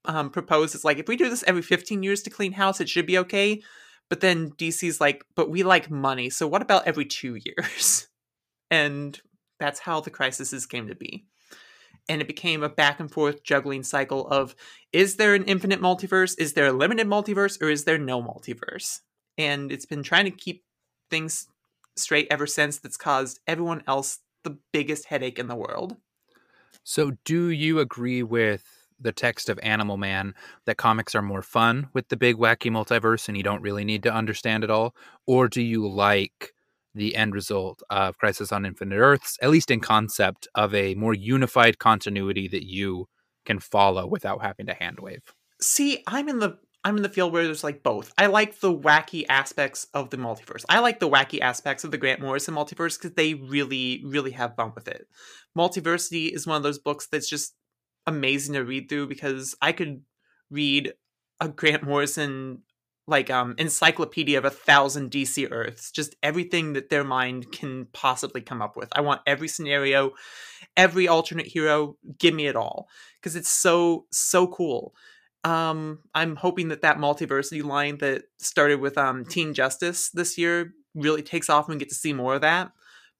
um 0.05 0.29
proposed 0.29 0.75
as 0.75 0.83
like 0.83 0.97
if 0.97 1.07
we 1.07 1.15
do 1.15 1.29
this 1.29 1.43
every 1.47 1.61
15 1.61 2.03
years 2.03 2.21
to 2.23 2.29
clean 2.29 2.53
house, 2.53 2.81
it 2.81 2.89
should 2.89 3.05
be 3.05 3.17
okay. 3.19 3.61
But 4.09 4.19
then 4.19 4.51
DC's 4.51 4.99
like, 5.01 5.25
but 5.35 5.49
we 5.49 5.63
like 5.63 5.89
money, 5.89 6.29
so 6.29 6.47
what 6.47 6.61
about 6.61 6.87
every 6.87 7.05
two 7.05 7.35
years? 7.43 8.07
And 8.69 9.19
that's 9.59 9.79
how 9.79 10.01
the 10.01 10.09
crises 10.09 10.65
came 10.65 10.87
to 10.87 10.95
be 10.95 11.25
and 12.09 12.21
it 12.21 12.27
became 12.27 12.63
a 12.63 12.69
back 12.69 12.99
and 12.99 13.11
forth 13.11 13.43
juggling 13.43 13.83
cycle 13.83 14.27
of 14.27 14.55
is 14.91 15.15
there 15.15 15.35
an 15.35 15.43
infinite 15.45 15.81
multiverse 15.81 16.35
is 16.37 16.53
there 16.53 16.67
a 16.67 16.73
limited 16.73 17.07
multiverse 17.07 17.61
or 17.61 17.69
is 17.69 17.85
there 17.85 17.97
no 17.97 18.21
multiverse 18.21 18.99
and 19.37 19.71
it's 19.71 19.85
been 19.85 20.03
trying 20.03 20.25
to 20.25 20.31
keep 20.31 20.63
things 21.09 21.47
straight 21.95 22.27
ever 22.29 22.47
since 22.47 22.79
that's 22.79 22.97
caused 22.97 23.39
everyone 23.47 23.83
else 23.87 24.19
the 24.43 24.57
biggest 24.71 25.05
headache 25.05 25.39
in 25.39 25.47
the 25.47 25.55
world 25.55 25.95
so 26.83 27.11
do 27.25 27.49
you 27.49 27.79
agree 27.79 28.23
with 28.23 28.63
the 28.99 29.11
text 29.11 29.49
of 29.49 29.59
animal 29.63 29.97
man 29.97 30.33
that 30.65 30.77
comics 30.77 31.15
are 31.15 31.21
more 31.21 31.41
fun 31.41 31.89
with 31.93 32.07
the 32.09 32.17
big 32.17 32.37
wacky 32.37 32.71
multiverse 32.71 33.27
and 33.27 33.35
you 33.35 33.43
don't 33.43 33.61
really 33.61 33.83
need 33.83 34.03
to 34.03 34.13
understand 34.13 34.63
it 34.63 34.69
all 34.69 34.95
or 35.25 35.47
do 35.47 35.61
you 35.61 35.87
like 35.87 36.53
the 36.95 37.15
end 37.15 37.33
result 37.33 37.81
of 37.89 38.17
Crisis 38.17 38.51
on 38.51 38.65
Infinite 38.65 38.97
Earths, 38.97 39.37
at 39.41 39.49
least 39.49 39.71
in 39.71 39.79
concept, 39.79 40.47
of 40.55 40.73
a 40.73 40.95
more 40.95 41.13
unified 41.13 41.79
continuity 41.79 42.47
that 42.47 42.65
you 42.65 43.07
can 43.45 43.59
follow 43.59 44.07
without 44.07 44.41
having 44.41 44.65
to 44.67 44.75
handwave. 44.75 45.21
See, 45.59 46.03
I'm 46.07 46.29
in 46.29 46.39
the 46.39 46.57
I'm 46.83 46.97
in 46.97 47.03
the 47.03 47.09
field 47.09 47.31
where 47.31 47.45
there's 47.45 47.63
like 47.63 47.81
both. 47.81 48.13
I 48.17 48.25
like 48.27 48.59
the 48.59 48.73
wacky 48.73 49.25
aspects 49.29 49.87
of 49.93 50.09
the 50.09 50.17
multiverse. 50.17 50.65
I 50.67 50.79
like 50.79 50.99
the 50.99 51.09
wacky 51.09 51.39
aspects 51.39 51.83
of 51.83 51.91
the 51.91 51.97
Grant 51.97 52.19
Morrison 52.19 52.55
multiverse 52.55 52.99
because 52.99 53.15
they 53.15 53.35
really, 53.35 54.03
really 54.05 54.31
have 54.31 54.55
fun 54.55 54.73
with 54.75 54.87
it. 54.87 55.07
Multiversity 55.57 56.33
is 56.33 56.45
one 56.45 56.57
of 56.57 56.63
those 56.63 56.79
books 56.79 57.07
that's 57.07 57.29
just 57.29 57.55
amazing 58.05 58.53
to 58.55 58.65
read 58.65 58.89
through 58.89 59.07
because 59.07 59.55
I 59.61 59.71
could 59.71 60.01
read 60.49 60.93
a 61.39 61.47
Grant 61.47 61.83
Morrison 61.83 62.63
like 63.05 63.29
um 63.29 63.53
encyclopedia 63.57 64.37
of 64.37 64.45
a 64.45 64.49
thousand 64.49 65.11
DC 65.11 65.49
Earths, 65.51 65.91
just 65.91 66.15
everything 66.23 66.73
that 66.73 66.89
their 66.89 67.03
mind 67.03 67.51
can 67.51 67.87
possibly 67.93 68.41
come 68.41 68.61
up 68.61 68.75
with. 68.75 68.89
I 68.93 69.01
want 69.01 69.21
every 69.27 69.47
scenario, 69.47 70.11
every 70.77 71.07
alternate 71.07 71.47
hero, 71.47 71.97
give 72.17 72.33
me 72.33 72.47
it 72.47 72.55
all 72.55 72.87
because 73.19 73.35
it's 73.35 73.49
so 73.49 74.05
so 74.11 74.47
cool. 74.47 74.95
Um, 75.43 75.99
I'm 76.15 76.35
hoping 76.35 76.69
that 76.69 76.81
that 76.81 76.97
multiversity 76.97 77.63
line 77.63 77.97
that 77.97 78.23
started 78.37 78.79
with 78.79 78.97
um 78.97 79.25
Teen 79.25 79.53
Justice 79.53 80.09
this 80.09 80.37
year 80.37 80.73
really 80.95 81.21
takes 81.21 81.49
off 81.49 81.67
and 81.67 81.75
we 81.75 81.79
get 81.79 81.89
to 81.89 81.95
see 81.95 82.13
more 82.13 82.35
of 82.35 82.41
that. 82.41 82.71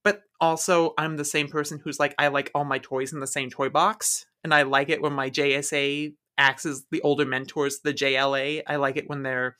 But 0.03 0.23
also, 0.39 0.93
I'm 0.97 1.17
the 1.17 1.25
same 1.25 1.47
person 1.47 1.79
who's 1.83 1.99
like, 1.99 2.13
I 2.17 2.27
like 2.27 2.51
all 2.53 2.65
my 2.65 2.79
toys 2.79 3.13
in 3.13 3.19
the 3.19 3.27
same 3.27 3.49
toy 3.49 3.69
box, 3.69 4.25
and 4.43 4.53
I 4.53 4.63
like 4.63 4.89
it 4.89 5.01
when 5.01 5.13
my 5.13 5.29
JSA 5.29 6.13
acts 6.37 6.65
as 6.65 6.85
the 6.91 7.01
older 7.01 7.25
mentors, 7.25 7.79
the 7.79 7.93
JLA. 7.93 8.63
I 8.67 8.75
like 8.77 8.97
it 8.97 9.09
when 9.09 9.23
they're 9.23 9.55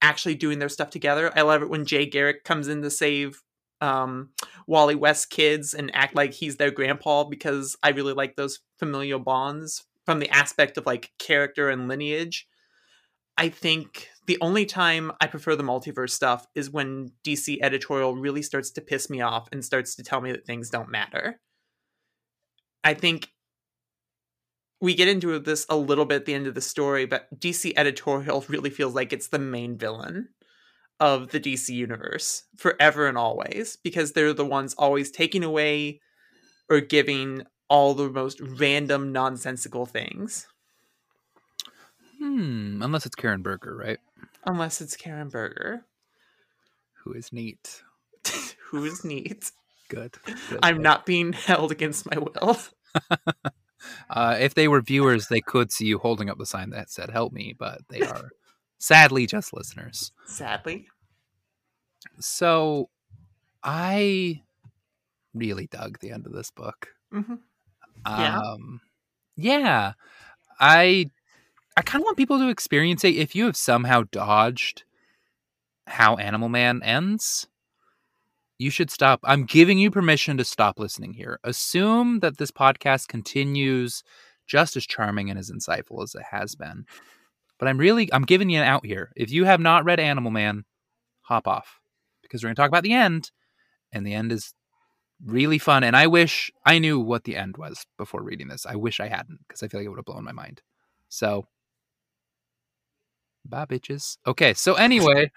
actually 0.00 0.34
doing 0.34 0.58
their 0.58 0.68
stuff 0.68 0.90
together. 0.90 1.32
I 1.36 1.42
love 1.42 1.62
it 1.62 1.70
when 1.70 1.86
Jay 1.86 2.06
Garrick 2.06 2.44
comes 2.44 2.68
in 2.68 2.82
to 2.82 2.90
save 2.90 3.42
um, 3.80 4.30
Wally 4.66 4.94
West 4.94 5.30
kids 5.30 5.74
and 5.74 5.94
act 5.94 6.14
like 6.14 6.32
he's 6.32 6.56
their 6.56 6.70
grandpa 6.70 7.24
because 7.24 7.76
I 7.82 7.90
really 7.90 8.12
like 8.12 8.36
those 8.36 8.60
familial 8.78 9.18
bonds 9.18 9.84
from 10.04 10.18
the 10.18 10.30
aspect 10.30 10.76
of 10.78 10.86
like 10.86 11.10
character 11.18 11.68
and 11.68 11.88
lineage. 11.88 12.46
I 13.38 13.48
think 13.48 14.08
the 14.26 14.38
only 14.40 14.66
time 14.66 15.12
I 15.20 15.26
prefer 15.26 15.56
the 15.56 15.62
multiverse 15.62 16.10
stuff 16.10 16.46
is 16.54 16.70
when 16.70 17.12
DC 17.24 17.58
editorial 17.62 18.14
really 18.14 18.42
starts 18.42 18.70
to 18.72 18.80
piss 18.80 19.08
me 19.08 19.20
off 19.20 19.48
and 19.52 19.64
starts 19.64 19.94
to 19.96 20.02
tell 20.02 20.20
me 20.20 20.32
that 20.32 20.46
things 20.46 20.70
don't 20.70 20.90
matter. 20.90 21.40
I 22.84 22.94
think 22.94 23.28
we 24.80 24.94
get 24.94 25.08
into 25.08 25.38
this 25.38 25.64
a 25.68 25.76
little 25.76 26.04
bit 26.04 26.16
at 26.16 26.24
the 26.26 26.34
end 26.34 26.46
of 26.46 26.54
the 26.54 26.60
story, 26.60 27.06
but 27.06 27.28
DC 27.38 27.72
editorial 27.76 28.44
really 28.48 28.70
feels 28.70 28.94
like 28.94 29.12
it's 29.12 29.28
the 29.28 29.38
main 29.38 29.78
villain 29.78 30.28
of 31.00 31.30
the 31.30 31.40
DC 31.40 31.70
universe 31.70 32.44
forever 32.56 33.08
and 33.08 33.18
always 33.18 33.76
because 33.82 34.12
they're 34.12 34.32
the 34.32 34.44
ones 34.44 34.74
always 34.74 35.10
taking 35.10 35.42
away 35.42 36.00
or 36.68 36.80
giving 36.80 37.42
all 37.72 37.94
the 37.94 38.10
most 38.10 38.38
random 38.38 39.12
nonsensical 39.12 39.86
things. 39.86 40.46
Hmm, 42.18 42.82
unless 42.82 43.06
it's 43.06 43.14
Karen 43.14 43.40
Berger, 43.40 43.74
right? 43.74 43.98
Unless 44.44 44.82
it's 44.82 44.94
Karen 44.94 45.30
Berger. 45.30 45.86
Who 47.02 47.14
is 47.14 47.32
neat. 47.32 47.82
Who 48.70 48.84
is 48.84 49.06
neat. 49.06 49.52
Good. 49.88 50.12
good 50.26 50.58
I'm 50.62 50.76
good. 50.76 50.82
not 50.82 51.06
being 51.06 51.32
held 51.48 51.72
against 51.72 52.06
my 52.10 52.18
will. 52.18 52.58
Uh, 54.08 54.36
if 54.38 54.54
they 54.54 54.68
were 54.68 54.80
viewers, 54.80 55.26
they 55.26 55.40
could 55.40 55.72
see 55.72 55.86
you 55.86 55.98
holding 55.98 56.30
up 56.30 56.38
the 56.38 56.46
sign 56.46 56.70
that 56.70 56.88
said 56.88 57.10
"Help 57.10 57.32
me," 57.32 57.52
but 57.58 57.80
they 57.88 58.00
are 58.02 58.30
sadly 58.78 59.26
just 59.26 59.52
listeners. 59.52 60.12
Sadly. 60.24 60.86
So, 62.20 62.90
I 63.64 64.42
really 65.34 65.66
dug 65.66 65.98
the 65.98 66.12
end 66.12 66.26
of 66.26 66.32
this 66.32 66.52
book. 66.52 66.90
hmm 67.10 67.34
Yeah. 68.06 68.38
Um, 68.38 68.80
yeah, 69.36 69.92
I 70.60 71.10
I 71.76 71.82
kind 71.82 72.02
of 72.02 72.04
want 72.04 72.16
people 72.16 72.38
to 72.38 72.48
experience 72.48 73.04
it. 73.04 73.16
If 73.16 73.34
you 73.34 73.46
have 73.46 73.56
somehow 73.56 74.04
dodged 74.10 74.84
how 75.86 76.16
Animal 76.16 76.48
Man 76.48 76.82
ends, 76.82 77.46
you 78.58 78.70
should 78.70 78.90
stop. 78.90 79.20
I'm 79.24 79.44
giving 79.44 79.78
you 79.78 79.90
permission 79.90 80.36
to 80.36 80.44
stop 80.44 80.78
listening 80.78 81.14
here. 81.14 81.38
Assume 81.44 82.20
that 82.20 82.38
this 82.38 82.50
podcast 82.50 83.08
continues 83.08 84.02
just 84.46 84.76
as 84.76 84.86
charming 84.86 85.30
and 85.30 85.38
as 85.38 85.50
insightful 85.50 86.02
as 86.02 86.14
it 86.14 86.24
has 86.30 86.54
been. 86.54 86.84
But 87.58 87.68
I'm 87.68 87.78
really 87.78 88.12
I'm 88.12 88.24
giving 88.24 88.50
you 88.50 88.58
an 88.58 88.64
out 88.66 88.84
here. 88.84 89.12
If 89.16 89.30
you 89.30 89.44
have 89.44 89.60
not 89.60 89.84
read 89.84 90.00
Animal 90.00 90.30
Man, 90.30 90.64
hop 91.22 91.46
off 91.48 91.80
because 92.22 92.42
we're 92.42 92.48
going 92.48 92.56
to 92.56 92.62
talk 92.62 92.68
about 92.68 92.82
the 92.82 92.92
end 92.92 93.30
and 93.92 94.06
the 94.06 94.14
end 94.14 94.32
is 94.32 94.52
really 95.24 95.58
fun 95.58 95.84
and 95.84 95.96
I 95.96 96.06
wish 96.06 96.50
I 96.66 96.78
knew 96.78 96.98
what 96.98 97.24
the 97.24 97.36
end 97.36 97.56
was 97.56 97.86
before 97.98 98.22
reading 98.22 98.48
this. 98.48 98.66
I 98.66 98.76
wish 98.76 99.00
I 99.00 99.08
hadn't 99.08 99.38
because 99.46 99.62
I 99.62 99.68
feel 99.68 99.80
like 99.80 99.86
it 99.86 99.88
would 99.88 99.98
have 99.98 100.04
blown 100.04 100.24
my 100.24 100.32
mind. 100.32 100.62
So 101.08 101.46
bye 103.44 103.66
bitches. 103.66 104.16
Okay, 104.26 104.54
so 104.54 104.74
anyway, 104.74 105.30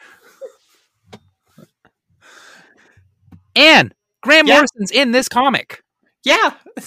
Anne, 3.55 3.93
Grant 4.21 4.47
Yeah. 4.47 4.55
Morrison's 4.55 4.91
in 4.91 5.11
this 5.11 5.29
comic. 5.29 5.83
Yeah. 6.23 6.53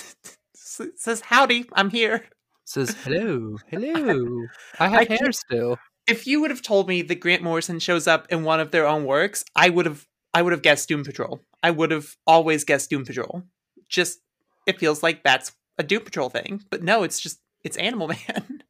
Says 0.96 1.20
howdy, 1.22 1.68
I'm 1.72 1.90
here. 1.90 2.26
Says 2.64 2.94
hello, 3.04 3.56
hello. 3.68 4.46
I 4.78 4.88
have 4.88 5.00
I 5.00 5.04
hair 5.04 5.32
still. 5.32 5.78
If 6.06 6.26
you 6.26 6.40
would 6.40 6.50
have 6.50 6.62
told 6.62 6.88
me 6.88 7.02
that 7.02 7.20
Grant 7.20 7.42
Morrison 7.42 7.78
shows 7.78 8.06
up 8.06 8.26
in 8.30 8.44
one 8.44 8.60
of 8.60 8.70
their 8.70 8.86
own 8.86 9.04
works, 9.04 9.44
I 9.54 9.68
would 9.70 9.86
have 9.86 10.06
I 10.34 10.42
would 10.42 10.52
have 10.52 10.62
guessed 10.62 10.88
Doom 10.88 11.04
Patrol. 11.04 11.40
I 11.62 11.70
would 11.70 11.90
have 11.90 12.16
always 12.26 12.64
guessed 12.64 12.90
Doom 12.90 13.04
Patrol. 13.04 13.42
Just 13.88 14.20
it 14.66 14.78
feels 14.78 15.02
like 15.02 15.22
that's 15.22 15.52
a 15.78 15.82
Doom 15.82 16.04
Patrol 16.04 16.28
thing. 16.28 16.64
But 16.70 16.82
no, 16.82 17.02
it's 17.02 17.20
just 17.20 17.40
it's 17.64 17.76
Animal 17.76 18.08
Man. 18.28 18.62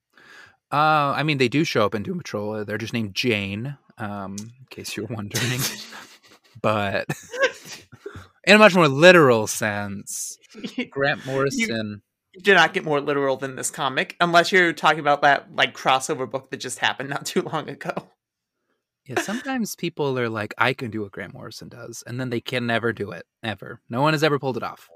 Uh, 0.70 1.14
I 1.16 1.22
mean, 1.22 1.38
they 1.38 1.48
do 1.48 1.64
show 1.64 1.84
up 1.86 1.94
in 1.94 2.02
Doom 2.02 2.18
Patrol. 2.18 2.52
Uh, 2.52 2.64
They're 2.64 2.78
just 2.78 2.92
named 2.92 3.14
Jane. 3.14 3.76
um, 3.96 4.36
in 4.38 4.66
case 4.70 4.96
you're 4.96 5.06
wondering. 5.06 5.60
but 6.62 7.06
in 8.44 8.56
a 8.56 8.58
much 8.58 8.74
more 8.74 8.88
literal 8.88 9.46
sense, 9.46 10.38
Grant 10.90 11.24
Morrison. 11.26 12.02
You 12.34 12.42
do 12.42 12.54
not 12.54 12.72
get 12.74 12.84
more 12.84 13.00
literal 13.00 13.36
than 13.36 13.56
this 13.56 13.70
comic, 13.70 14.14
unless 14.20 14.52
you're 14.52 14.72
talking 14.72 15.00
about 15.00 15.22
that 15.22 15.54
like 15.56 15.74
crossover 15.74 16.30
book 16.30 16.50
that 16.50 16.58
just 16.58 16.78
happened 16.78 17.08
not 17.08 17.26
too 17.26 17.42
long 17.42 17.68
ago. 17.68 17.92
Yeah, 19.08 19.22
sometimes 19.22 19.74
people 19.74 20.18
are 20.18 20.28
like, 20.28 20.52
I 20.58 20.74
can 20.74 20.90
do 20.90 21.00
what 21.00 21.12
Grant 21.12 21.32
Morrison 21.32 21.70
does, 21.70 22.04
and 22.06 22.20
then 22.20 22.28
they 22.28 22.42
can 22.42 22.66
never 22.66 22.92
do 22.92 23.10
it. 23.10 23.24
Ever. 23.42 23.80
No 23.88 24.02
one 24.02 24.12
has 24.12 24.22
ever 24.22 24.38
pulled 24.38 24.58
it 24.58 24.62
off. 24.62 24.88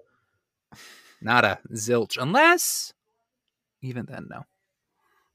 Not 1.23 1.45
a 1.45 1.59
zilch. 1.73 2.19
Unless 2.21 2.93
even 3.81 4.05
then, 4.07 4.27
no. 4.31 4.43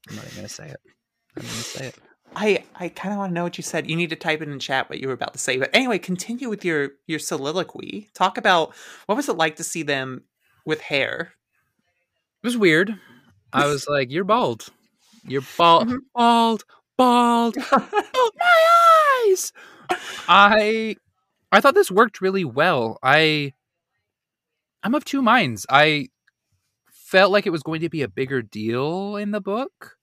I'm 0.08 0.16
not 0.16 0.24
even 0.26 0.36
gonna 0.36 0.48
say 0.48 0.68
it. 0.68 0.80
I'm 1.36 1.42
gonna 1.42 1.54
say 1.54 1.86
it. 1.88 1.96
I 2.36 2.64
I 2.76 2.88
kind 2.88 3.12
of 3.12 3.18
want 3.18 3.30
to 3.30 3.34
know 3.34 3.42
what 3.42 3.58
you 3.58 3.64
said. 3.64 3.90
You 3.90 3.96
need 3.96 4.10
to 4.10 4.16
type 4.16 4.42
it 4.42 4.48
in 4.48 4.58
chat 4.58 4.88
what 4.88 5.00
you 5.00 5.08
were 5.08 5.14
about 5.14 5.32
to 5.32 5.38
say. 5.38 5.56
But 5.56 5.70
anyway, 5.72 5.98
continue 5.98 6.48
with 6.48 6.64
your 6.64 6.90
your 7.06 7.18
soliloquy. 7.18 8.10
Talk 8.14 8.38
about 8.38 8.74
what 9.06 9.16
was 9.16 9.28
it 9.28 9.36
like 9.36 9.56
to 9.56 9.64
see 9.64 9.82
them 9.82 10.22
with 10.64 10.80
hair. 10.82 11.32
It 12.42 12.46
was 12.46 12.56
weird. 12.56 12.94
I 13.52 13.66
was 13.66 13.88
like, 13.88 14.10
"You're 14.12 14.24
bald. 14.24 14.68
You're 15.24 15.42
bald, 15.56 15.88
mm-hmm. 15.88 15.96
bald, 16.14 16.64
bald. 16.98 17.56
oh, 17.72 18.30
my 18.38 19.30
eyes!" 19.30 19.52
I 20.28 20.96
I 21.50 21.60
thought 21.60 21.74
this 21.74 21.90
worked 21.90 22.20
really 22.20 22.44
well. 22.44 22.98
I 23.02 23.54
I'm 24.82 24.94
of 24.94 25.04
two 25.04 25.22
minds. 25.22 25.64
I 25.70 26.08
felt 26.90 27.32
like 27.32 27.46
it 27.46 27.50
was 27.50 27.62
going 27.62 27.80
to 27.80 27.88
be 27.88 28.02
a 28.02 28.08
bigger 28.08 28.42
deal 28.42 29.16
in 29.16 29.30
the 29.30 29.40
book 29.40 29.98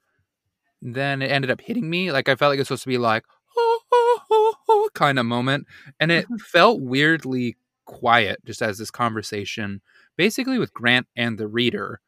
then 0.93 1.21
it 1.21 1.31
ended 1.31 1.49
up 1.49 1.61
hitting 1.61 1.89
me. 1.89 2.11
Like 2.11 2.29
I 2.29 2.35
felt 2.35 2.51
like 2.51 2.57
it 2.57 2.61
was 2.61 2.67
supposed 2.67 2.83
to 2.83 2.89
be 2.89 2.97
like 2.97 3.25
oh, 3.57 3.79
oh, 3.91 4.19
oh, 4.31 4.53
oh 4.69 4.89
kind 4.93 5.17
of 5.19 5.25
moment, 5.25 5.65
and 5.99 6.11
it 6.11 6.27
felt 6.39 6.81
weirdly 6.81 7.57
quiet, 7.85 8.39
just 8.45 8.61
as 8.61 8.77
this 8.77 8.91
conversation, 8.91 9.81
basically 10.17 10.59
with 10.59 10.73
Grant 10.73 11.07
and 11.15 11.37
the 11.37 11.47
reader, 11.47 11.99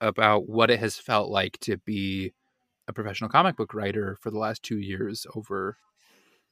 about 0.00 0.48
what 0.48 0.70
it 0.70 0.80
has 0.80 0.98
felt 0.98 1.30
like 1.30 1.58
to 1.60 1.78
be 1.78 2.32
a 2.88 2.92
professional 2.92 3.30
comic 3.30 3.56
book 3.56 3.74
writer 3.74 4.16
for 4.20 4.30
the 4.30 4.38
last 4.38 4.62
two 4.62 4.78
years 4.78 5.26
over 5.34 5.78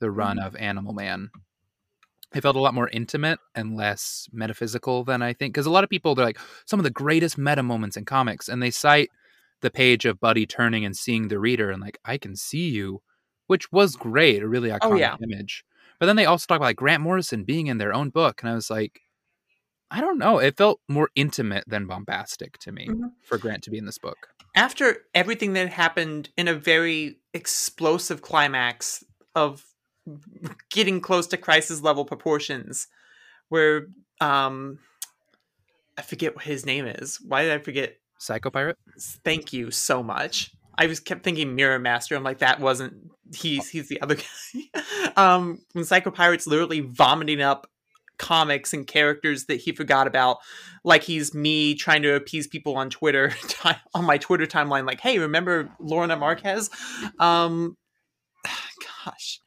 the 0.01 0.11
run 0.11 0.39
mm-hmm. 0.39 0.47
of 0.47 0.57
Animal 0.57 0.93
Man. 0.93 1.31
It 2.35 2.41
felt 2.41 2.57
a 2.57 2.61
lot 2.61 2.75
more 2.75 2.89
intimate 2.89 3.39
and 3.55 3.77
less 3.77 4.29
metaphysical 4.33 5.05
than 5.05 5.23
I 5.23 5.33
think. 5.33 5.55
Because 5.55 5.67
a 5.67 5.71
lot 5.71 5.85
of 5.85 5.91
people, 5.91 6.15
they're 6.15 6.25
like, 6.25 6.41
some 6.67 6.81
of 6.81 6.85
the 6.85 6.91
greatest 6.91 7.39
meta 7.39 7.63
moments 7.63 7.97
in 7.97 8.05
comics, 8.05 8.49
and 8.49 8.61
they 8.61 8.73
cite 8.73 9.11
the 9.61 9.71
page 9.71 10.05
of 10.05 10.21
Buddy 10.21 10.45
turning 10.45 10.85
and 10.85 10.97
seeing 10.97 11.29
the 11.29 11.39
reader 11.39 11.71
and 11.71 11.81
like, 11.81 11.99
I 12.05 12.19
can 12.19 12.35
see 12.35 12.69
you, 12.71 13.03
which 13.47 13.71
was 13.71 13.95
great, 13.95 14.43
a 14.43 14.49
really 14.49 14.71
iconic 14.71 14.81
oh, 14.83 14.95
yeah. 14.95 15.17
image. 15.23 15.65
But 16.01 16.07
then 16.07 16.17
they 16.17 16.27
also 16.27 16.47
talk 16.47 16.57
about 16.57 16.67
like 16.67 16.77
Grant 16.77 17.03
Morrison 17.03 17.45
being 17.45 17.69
in 17.69 17.79
their 17.79 17.95
own 17.95 18.11
book, 18.11 18.43
and 18.43 18.51
I 18.51 18.55
was 18.55 18.69
like, 18.69 19.01
I 19.91 20.01
don't 20.01 20.19
know. 20.19 20.39
It 20.39 20.57
felt 20.57 20.81
more 20.89 21.11
intimate 21.15 21.65
than 21.69 21.87
bombastic 21.87 22.59
to 22.59 22.73
me 22.73 22.89
mm-hmm. 22.89 23.07
for 23.23 23.39
Grant 23.39 23.63
to 23.65 23.71
be 23.71 23.79
in 23.79 23.87
this 23.87 23.99
book. 23.99 24.34
After 24.55 24.99
everything 25.15 25.55
that 25.55 25.69
happened 25.69 26.31
in 26.37 26.49
a 26.49 26.55
very 26.55 27.19
explosive 27.33 28.23
climax 28.23 29.03
of 29.35 29.65
getting 30.71 31.01
close 31.01 31.27
to 31.29 31.37
crisis 31.37 31.81
level 31.83 32.05
proportions, 32.05 32.87
where 33.49 33.87
um 34.21 34.79
I 35.97 36.03
forget 36.03 36.35
what 36.35 36.45
his 36.45 36.67
name 36.67 36.87
is. 36.87 37.21
Why 37.21 37.43
did 37.43 37.53
I 37.53 37.59
forget 37.59 37.97
Psycho 38.25 38.51
Pirate. 38.51 38.79
Thank 39.25 39.53
you 39.53 39.71
so 39.71 40.03
much. 40.03 40.51
I 40.77 40.87
was 40.87 40.99
kept 40.99 41.23
thinking 41.23 41.55
Mirror 41.55 41.81
Master. 41.81 42.17
I'm 42.17 42.25
like, 42.25 42.39
that 42.39 42.59
wasn't 42.59 43.11
he's 43.35 43.69
he's 43.69 43.89
the 43.89 44.01
other 44.01 44.17
guy. 44.75 45.11
um, 45.17 45.61
when 45.73 45.85
Psycho 45.85 46.11
Pirate's 46.11 46.47
literally 46.47 46.81
vomiting 46.81 47.41
up 47.41 47.69
comics 48.19 48.73
and 48.73 48.87
characters 48.87 49.47
that 49.47 49.57
he 49.57 49.73
forgot 49.73 50.07
about, 50.07 50.39
like 50.85 51.03
he's 51.03 51.35
me 51.35 51.75
trying 51.75 52.03
to 52.03 52.15
appease 52.15 52.47
people 52.47 52.77
on 52.77 52.91
Twitter 52.91 53.33
on 53.95 54.05
my 54.05 54.19
Twitter 54.19 54.47
timeline, 54.47 54.87
like, 54.87 55.01
hey, 55.01 55.19
remember 55.19 55.71
Lorena 55.81 56.17
Marquez? 56.17 56.71
Um, 57.19 57.77
gosh, 59.05 59.41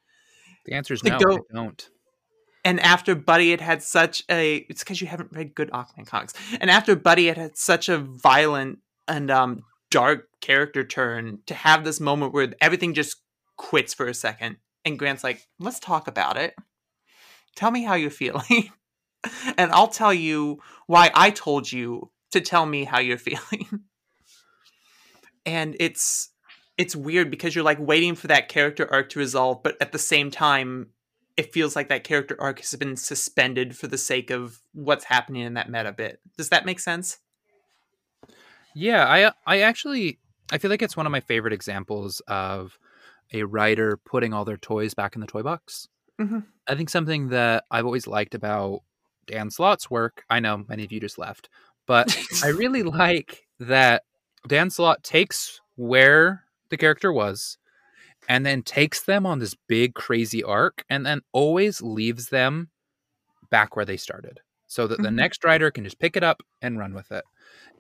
the 0.66 0.74
answer 0.74 0.94
is 0.94 1.04
no. 1.04 1.18
Go- 1.18 1.46
I 1.52 1.56
don't. 1.56 1.90
And 2.66 2.82
after 2.82 3.16
Buddy 3.16 3.52
had 3.52 3.62
had 3.62 3.82
such 3.82 4.24
a, 4.30 4.58
it's 4.70 4.84
because 4.84 5.00
you 5.00 5.08
haven't 5.08 5.32
read 5.32 5.56
good 5.56 5.72
Aquaman 5.72 6.06
comics. 6.06 6.34
And 6.60 6.70
after 6.70 6.98
Buddy 6.98 7.28
had 7.28 7.38
had 7.38 7.58
such 7.58 7.88
a 7.88 7.98
violent 7.98 8.80
and 9.08 9.32
um, 9.32 9.64
dark 9.90 10.28
character 10.42 10.84
turn, 10.84 11.40
to 11.46 11.54
have 11.54 11.86
this 11.86 12.02
moment 12.02 12.34
where 12.34 12.54
everything 12.60 12.94
just 12.94 13.22
quits 13.56 13.94
for 13.94 14.06
a 14.08 14.14
second, 14.14 14.58
and 14.84 15.00
Grant's 15.00 15.24
like, 15.24 15.48
"Let's 15.60 15.80
talk 15.80 16.10
about 16.10 16.36
it. 16.36 16.56
Tell 17.58 17.72
me 17.72 17.84
how 17.84 17.96
you're 17.96 18.10
feeling, 18.10 18.72
and 19.58 19.72
I'll 19.72 19.90
tell 19.90 20.14
you 20.14 20.60
why 20.86 21.12
I 21.14 21.32
told 21.32 21.70
you 21.70 22.12
to 22.32 22.40
tell 22.40 22.66
me 22.66 22.86
how 22.86 23.00
you're 23.00 23.18
feeling." 23.18 23.68
and 25.46 25.76
it's 25.80 26.30
it's 26.78 26.96
weird 26.96 27.32
because 27.32 27.56
you're 27.56 27.66
like 27.66 27.80
waiting 27.80 28.16
for 28.16 28.28
that 28.28 28.48
character 28.48 28.88
arc 28.92 29.10
to 29.10 29.20
resolve, 29.20 29.64
but 29.64 29.76
at 29.82 29.92
the 29.92 29.98
same 29.98 30.30
time, 30.30 30.90
it 31.36 31.52
feels 31.52 31.76
like 31.76 31.90
that 31.90 32.04
character 32.04 32.36
arc 32.40 32.60
has 32.60 32.76
been 32.76 32.96
suspended 32.96 33.76
for 33.76 33.88
the 33.88 33.98
sake 33.98 34.30
of 34.30 34.62
what's 34.74 35.06
happening 35.06 35.42
in 35.42 35.56
that 35.56 35.70
meta 35.70 35.92
bit. 35.92 36.20
Does 36.38 36.50
that 36.50 36.66
make 36.66 36.80
sense? 36.80 37.18
Yeah, 38.76 39.06
I 39.06 39.32
I 39.46 39.62
actually 39.62 40.20
I 40.52 40.60
feel 40.60 40.70
like 40.70 40.84
it's 40.84 40.96
one 40.96 41.08
of 41.08 41.12
my 41.12 41.22
favorite 41.22 41.54
examples 41.54 42.22
of 42.28 42.78
a 43.34 43.44
writer 43.44 43.98
putting 44.06 44.34
all 44.34 44.46
their 44.46 44.58
toys 44.58 44.94
back 44.94 45.16
in 45.16 45.22
the 45.22 45.28
toy 45.28 45.42
box. 45.42 45.88
Mm-hmm. 46.20 46.40
I 46.68 46.76
think 46.76 46.90
something 46.90 47.30
that 47.30 47.66
I've 47.70 47.86
always 47.86 48.08
liked 48.08 48.36
about 48.36 48.82
Dan 49.26 49.50
Slott's 49.50 49.90
work. 49.90 50.24
I 50.30 50.40
know 50.40 50.64
many 50.68 50.84
of 50.84 50.92
you 50.92 51.00
just 51.00 51.18
left, 51.18 51.50
but 51.86 52.16
I 52.44 52.50
really 52.50 52.84
like 52.84 53.46
that 53.60 54.04
Dan 54.48 54.70
Slott 54.70 55.04
takes 55.04 55.62
where 55.76 56.44
the 56.70 56.78
character 56.78 57.12
was 57.14 57.58
and 58.28 58.46
then 58.46 58.62
takes 58.62 59.04
them 59.04 59.26
on 59.26 59.40
this 59.40 59.56
big 59.68 59.94
crazy 59.94 60.44
arc 60.44 60.84
and 60.90 61.06
then 61.06 61.22
always 61.32 61.82
leaves 61.82 62.30
them 62.30 62.70
back 63.50 63.76
where 63.76 63.86
they 63.86 63.98
started 63.98 64.42
so 64.68 64.86
that 64.86 64.96
mm-hmm. 64.96 65.04
the 65.04 65.12
next 65.12 65.44
writer 65.44 65.72
can 65.72 65.84
just 65.84 66.00
pick 66.00 66.16
it 66.16 66.24
up 66.24 66.44
and 66.62 66.78
run 66.78 66.94
with 66.94 67.12
it. 67.12 67.24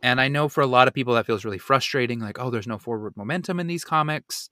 And 0.01 0.21
I 0.21 0.27
know 0.27 0.47
for 0.47 0.61
a 0.61 0.67
lot 0.67 0.87
of 0.87 0.93
people 0.93 1.13
that 1.15 1.25
feels 1.25 1.45
really 1.45 1.57
frustrating 1.57 2.19
like 2.19 2.39
oh 2.39 2.49
there's 2.49 2.67
no 2.67 2.77
forward 2.77 3.15
momentum 3.15 3.59
in 3.59 3.67
these 3.67 3.83
comics, 3.83 4.49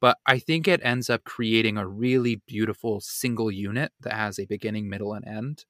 but 0.00 0.18
I 0.26 0.38
think 0.38 0.68
it 0.68 0.80
ends 0.82 1.08
up 1.08 1.24
creating 1.24 1.78
a 1.78 1.86
really 1.86 2.42
beautiful 2.46 3.00
single 3.00 3.50
unit 3.50 3.92
that 4.00 4.12
has 4.12 4.38
a 4.38 4.46
beginning, 4.46 4.88
middle 4.88 5.14
and 5.14 5.26
end. 5.26 5.64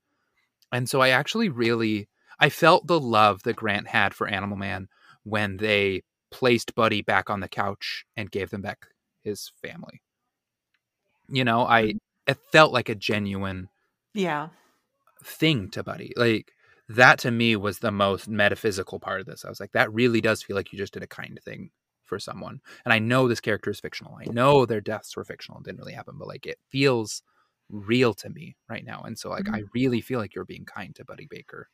And 0.72 0.88
so 0.88 1.00
I 1.00 1.10
actually 1.10 1.48
really 1.48 2.08
I 2.38 2.48
felt 2.48 2.86
the 2.86 3.00
love 3.00 3.42
that 3.44 3.56
Grant 3.56 3.88
had 3.88 4.14
for 4.14 4.26
Animal 4.26 4.56
Man 4.56 4.88
when 5.22 5.56
they 5.58 6.02
placed 6.30 6.74
Buddy 6.74 7.02
back 7.02 7.30
on 7.30 7.40
the 7.40 7.48
couch 7.48 8.04
and 8.16 8.30
gave 8.30 8.50
them 8.50 8.62
back 8.62 8.86
his 9.22 9.52
family. 9.62 10.02
You 11.28 11.44
know, 11.44 11.66
I 11.66 11.82
mm-hmm. 11.84 11.96
it 12.26 12.38
felt 12.52 12.72
like 12.72 12.88
a 12.88 12.94
genuine 12.94 13.68
yeah 14.14 14.48
thing 15.27 15.68
to 15.70 15.83
Buddy. 15.83 16.12
Like 16.16 16.53
that 16.89 17.18
to 17.20 17.31
me 17.31 17.57
was 17.57 17.81
the 17.81 17.91
most 17.91 18.29
metaphysical 18.29 19.01
part 19.01 19.20
of 19.20 19.27
this. 19.27 19.45
I 19.45 19.49
was 19.49 19.61
like, 19.61 19.72
that 19.72 19.93
really 19.93 20.20
does 20.20 20.43
feel 20.43 20.57
like 20.57 20.72
you 20.72 20.79
just 20.79 20.95
did 20.95 21.03
a 21.03 21.09
kind 21.09 21.39
thing 21.45 21.70
for 22.05 22.18
someone. 22.18 22.61
And 22.85 22.93
I 22.93 22.99
know 23.01 23.27
this 23.27 23.41
character 23.41 23.70
is 23.70 23.81
fictional. 23.81 24.16
I 24.20 24.31
know 24.31 24.64
their 24.64 24.81
deaths 24.81 25.16
were 25.16 25.24
fictional. 25.24 25.61
It 25.61 25.64
didn't 25.64 25.81
really 25.81 25.93
happen, 25.93 26.14
but 26.18 26.29
like 26.29 26.47
it 26.47 26.59
feels 26.70 27.22
real 27.68 28.14
to 28.14 28.31
me 28.31 28.57
right 28.68 28.85
now. 28.85 29.03
And 29.05 29.18
so 29.18 29.31
like 29.31 29.45
mm-hmm. 29.45 29.57
I 29.57 29.62
really 29.74 30.01
feel 30.01 30.20
like 30.20 30.35
you're 30.35 30.45
being 30.45 30.64
kind 30.64 30.95
to 30.95 31.05
Buddy 31.05 31.27
Baker. 31.29 31.68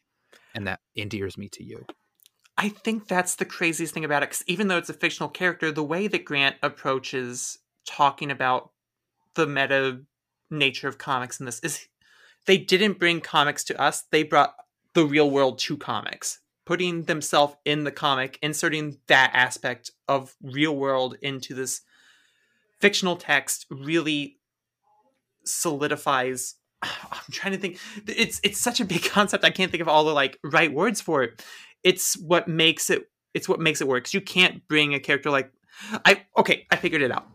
And 0.55 0.67
that 0.67 0.81
endears 0.97 1.37
me 1.37 1.51
to 1.51 1.65
you. 1.65 1.85
I 2.57 2.71
think 2.71 3.07
that's 3.07 3.35
the 3.35 3.45
craziest 3.45 3.93
thing 3.93 4.05
about 4.05 4.23
it. 4.23 4.31
Cause 4.31 4.45
even 4.47 4.69
though 4.69 4.79
it's 4.79 4.91
a 4.91 4.95
fictional 4.95 5.29
character, 5.29 5.71
the 5.71 5.85
way 5.85 6.07
that 6.07 6.25
Grant 6.25 6.57
approaches 6.63 7.59
talking 7.87 8.31
about 8.31 8.71
the 9.35 9.47
meta 9.47 10.03
nature 10.51 10.89
of 10.89 10.99
comics 10.99 11.41
in 11.41 11.47
this 11.47 11.61
is 11.61 11.89
they 12.47 12.59
didn't 12.59 12.99
bring 12.99 13.21
comics 13.21 13.65
to 13.65 13.81
us, 13.81 14.05
they 14.11 14.23
brought 14.23 14.55
the 14.95 15.05
real 15.07 15.31
world 15.31 15.59
to 15.61 15.77
comics, 15.77 16.41
putting 16.67 17.05
themselves 17.05 17.55
in 17.65 17.85
the 17.85 17.93
comic, 17.93 18.39
inserting 18.43 18.99
that 19.07 19.31
aspect 19.35 19.91
of 20.09 20.35
real 20.43 20.77
world 20.77 21.17
into 21.23 21.55
this 21.55 21.83
fictional 22.81 23.17
text 23.17 23.67
really 23.71 24.39
solidifies 25.45 26.57
I'm 26.83 27.21
trying 27.31 27.53
to 27.53 27.59
think 27.59 27.79
it's 28.07 28.41
it's 28.43 28.61
such 28.61 28.81
a 28.81 28.85
big 28.85 29.03
concept 29.11 29.45
I 29.45 29.51
can't 29.51 29.71
think 29.71 29.81
of 29.81 29.89
all 29.89 30.05
the 30.05 30.13
like 30.13 30.39
right 30.43 30.73
words 30.73 31.01
for 31.01 31.23
it 31.23 31.45
it's 31.85 32.17
what 32.17 32.49
makes 32.49 32.91
it 32.91 33.09
it's 33.35 33.49
what 33.49 33.61
makes 33.61 33.81
it 33.81 33.89
work. 33.89 34.13
You 34.13 34.21
can't 34.21 34.67
bring 34.69 34.95
a 34.95 35.01
character 35.01 35.31
like 35.31 35.51
I 36.05 36.23
okay, 36.37 36.67
I 36.71 36.77
figured 36.77 37.03
it 37.03 37.11
out. 37.11 37.27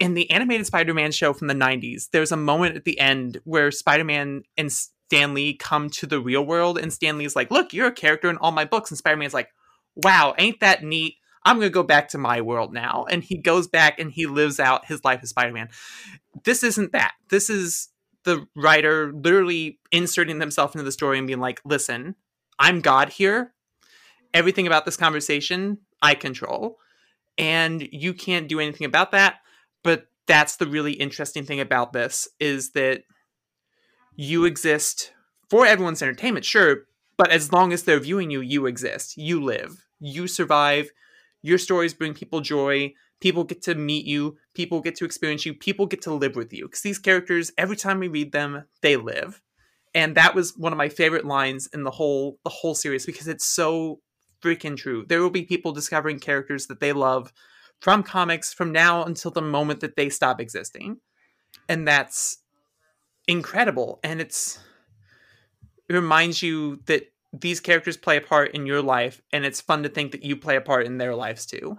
In 0.00 0.14
the 0.14 0.28
animated 0.30 0.66
Spider-Man 0.66 1.12
show 1.12 1.32
from 1.32 1.46
the 1.46 1.54
90s, 1.54 2.08
there's 2.10 2.32
a 2.32 2.36
moment 2.36 2.74
at 2.74 2.84
the 2.84 2.98
end 2.98 3.40
where 3.44 3.70
Spider-Man 3.70 4.42
and 4.56 4.72
Stan 4.72 5.34
Lee 5.34 5.54
come 5.54 5.88
to 5.90 6.06
the 6.06 6.20
real 6.20 6.44
world 6.44 6.78
and 6.78 6.92
Stan 6.92 7.18
Lee's 7.18 7.36
like, 7.36 7.50
"Look, 7.50 7.72
you're 7.72 7.88
a 7.88 7.92
character 7.92 8.28
in 8.28 8.38
all 8.38 8.50
my 8.50 8.64
books." 8.64 8.90
And 8.90 8.98
Spider-Man's 8.98 9.34
like, 9.34 9.50
"Wow, 9.94 10.34
ain't 10.38 10.58
that 10.60 10.82
neat? 10.82 11.16
I'm 11.44 11.56
going 11.56 11.68
to 11.68 11.72
go 11.72 11.82
back 11.82 12.08
to 12.08 12.18
my 12.18 12.40
world 12.40 12.72
now." 12.72 13.06
And 13.10 13.22
he 13.22 13.36
goes 13.36 13.68
back 13.68 13.98
and 14.00 14.10
he 14.10 14.26
lives 14.26 14.58
out 14.58 14.86
his 14.86 15.04
life 15.04 15.20
as 15.22 15.30
Spider-Man. 15.30 15.68
this 16.44 16.62
isn't 16.62 16.92
that. 16.92 17.12
This 17.28 17.50
is 17.50 17.88
the 18.24 18.46
writer 18.54 19.12
literally 19.12 19.78
inserting 19.90 20.38
themselves 20.38 20.74
into 20.74 20.84
the 20.84 20.92
story 20.92 21.18
and 21.18 21.26
being 21.26 21.40
like, 21.40 21.60
listen, 21.64 22.14
I'm 22.58 22.80
God 22.80 23.10
here. 23.10 23.54
Everything 24.34 24.66
about 24.66 24.84
this 24.84 24.96
conversation, 24.96 25.78
I 26.02 26.14
control. 26.14 26.78
And 27.38 27.88
you 27.90 28.12
can't 28.12 28.48
do 28.48 28.60
anything 28.60 28.84
about 28.84 29.12
that. 29.12 29.36
But 29.82 30.06
that's 30.26 30.56
the 30.56 30.66
really 30.66 30.92
interesting 30.92 31.44
thing 31.44 31.60
about 31.60 31.92
this 31.92 32.28
is 32.38 32.70
that 32.72 33.02
you 34.14 34.44
exist 34.44 35.12
for 35.48 35.66
everyone's 35.66 36.02
entertainment, 36.02 36.44
sure, 36.44 36.84
but 37.16 37.30
as 37.30 37.52
long 37.52 37.72
as 37.72 37.82
they're 37.82 38.00
viewing 38.00 38.30
you, 38.30 38.40
you 38.40 38.66
exist. 38.66 39.16
You 39.16 39.42
live. 39.42 39.84
You 39.98 40.26
survive. 40.26 40.90
Your 41.42 41.58
stories 41.58 41.92
bring 41.92 42.14
people 42.14 42.40
joy. 42.40 42.94
People 43.20 43.44
get 43.44 43.62
to 43.62 43.74
meet 43.74 44.06
you. 44.06 44.36
People 44.54 44.80
get 44.80 44.94
to 44.96 45.04
experience 45.04 45.44
you. 45.44 45.52
People 45.52 45.86
get 45.86 46.00
to 46.02 46.14
live 46.14 46.36
with 46.36 46.52
you. 46.52 46.66
Because 46.66 46.80
these 46.80 46.98
characters, 46.98 47.52
every 47.58 47.76
time 47.76 47.98
we 47.98 48.08
read 48.08 48.32
them, 48.32 48.64
they 48.80 48.96
live. 48.96 49.42
And 49.94 50.16
that 50.16 50.34
was 50.34 50.56
one 50.56 50.72
of 50.72 50.78
my 50.78 50.88
favorite 50.88 51.26
lines 51.26 51.68
in 51.74 51.82
the 51.82 51.90
whole 51.90 52.38
the 52.44 52.50
whole 52.50 52.74
series 52.74 53.04
because 53.04 53.28
it's 53.28 53.44
so 53.44 54.00
freaking 54.42 54.76
true. 54.76 55.04
There 55.06 55.20
will 55.20 55.30
be 55.30 55.42
people 55.42 55.72
discovering 55.72 56.20
characters 56.20 56.68
that 56.68 56.80
they 56.80 56.92
love 56.92 57.32
from 57.80 58.02
comics 58.02 58.52
from 58.52 58.72
now 58.72 59.04
until 59.04 59.30
the 59.30 59.42
moment 59.42 59.80
that 59.80 59.96
they 59.96 60.08
stop 60.08 60.40
existing. 60.40 60.98
And 61.68 61.88
that's 61.88 62.38
incredible. 63.28 64.00
And 64.04 64.20
it's 64.20 64.60
it 65.88 65.94
reminds 65.94 66.42
you 66.42 66.76
that 66.86 67.12
these 67.32 67.60
characters 67.60 67.96
play 67.96 68.16
a 68.16 68.20
part 68.20 68.52
in 68.54 68.66
your 68.66 68.82
life 68.82 69.22
and 69.32 69.44
it's 69.44 69.60
fun 69.60 69.82
to 69.82 69.88
think 69.88 70.12
that 70.12 70.24
you 70.24 70.36
play 70.36 70.56
a 70.56 70.60
part 70.60 70.86
in 70.86 70.98
their 70.98 71.14
lives 71.14 71.46
too. 71.46 71.78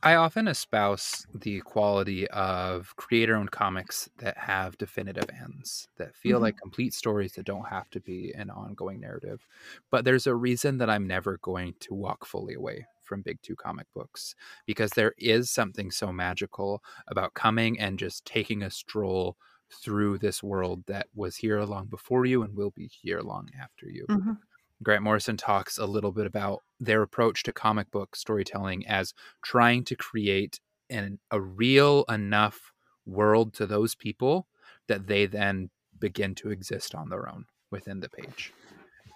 I 0.00 0.14
often 0.14 0.46
espouse 0.46 1.26
the 1.34 1.60
quality 1.62 2.28
of 2.28 2.94
creator 2.96 3.34
owned 3.34 3.50
comics 3.50 4.08
that 4.18 4.38
have 4.38 4.78
definitive 4.78 5.28
ends, 5.28 5.88
that 5.96 6.14
feel 6.16 6.38
Mhm. 6.38 6.40
like 6.40 6.56
complete 6.56 6.94
stories 6.94 7.32
that 7.32 7.46
don't 7.46 7.66
have 7.66 7.90
to 7.90 8.00
be 8.00 8.32
an 8.32 8.48
ongoing 8.48 9.00
narrative. 9.00 9.44
But 9.90 10.04
there's 10.04 10.28
a 10.28 10.36
reason 10.36 10.78
that 10.78 10.88
I'm 10.88 11.06
never 11.08 11.38
going 11.38 11.74
to 11.80 11.94
walk 11.94 12.26
fully 12.26 12.54
away 12.54 12.86
from 13.08 13.22
Big 13.22 13.38
Two 13.42 13.56
comic 13.56 13.86
books 13.94 14.34
because 14.66 14.90
there 14.90 15.14
is 15.18 15.50
something 15.50 15.90
so 15.90 16.12
magical 16.12 16.82
about 17.08 17.34
coming 17.34 17.80
and 17.80 17.98
just 17.98 18.24
taking 18.24 18.62
a 18.62 18.70
stroll 18.70 19.36
through 19.70 20.18
this 20.18 20.42
world 20.42 20.84
that 20.86 21.08
was 21.14 21.36
here 21.36 21.60
long 21.62 21.86
before 21.86 22.24
you 22.24 22.42
and 22.42 22.56
will 22.56 22.70
be 22.70 22.86
here 22.86 23.20
long 23.20 23.48
after 23.60 23.88
you. 23.88 24.06
Mhm. 24.08 24.38
Grant 24.82 25.02
Morrison 25.02 25.36
talks 25.36 25.76
a 25.76 25.86
little 25.86 26.12
bit 26.12 26.26
about 26.26 26.62
their 26.78 27.02
approach 27.02 27.42
to 27.42 27.52
comic 27.52 27.90
book 27.90 28.14
storytelling 28.14 28.86
as 28.86 29.12
trying 29.42 29.84
to 29.84 29.96
create 29.96 30.60
an, 30.88 31.18
a 31.30 31.40
real 31.40 32.04
enough 32.08 32.72
world 33.04 33.52
to 33.54 33.66
those 33.66 33.94
people 33.94 34.46
that 34.86 35.06
they 35.06 35.26
then 35.26 35.70
begin 35.98 36.34
to 36.36 36.50
exist 36.50 36.94
on 36.94 37.08
their 37.08 37.28
own 37.28 37.46
within 37.70 38.00
the 38.00 38.08
page. 38.08 38.52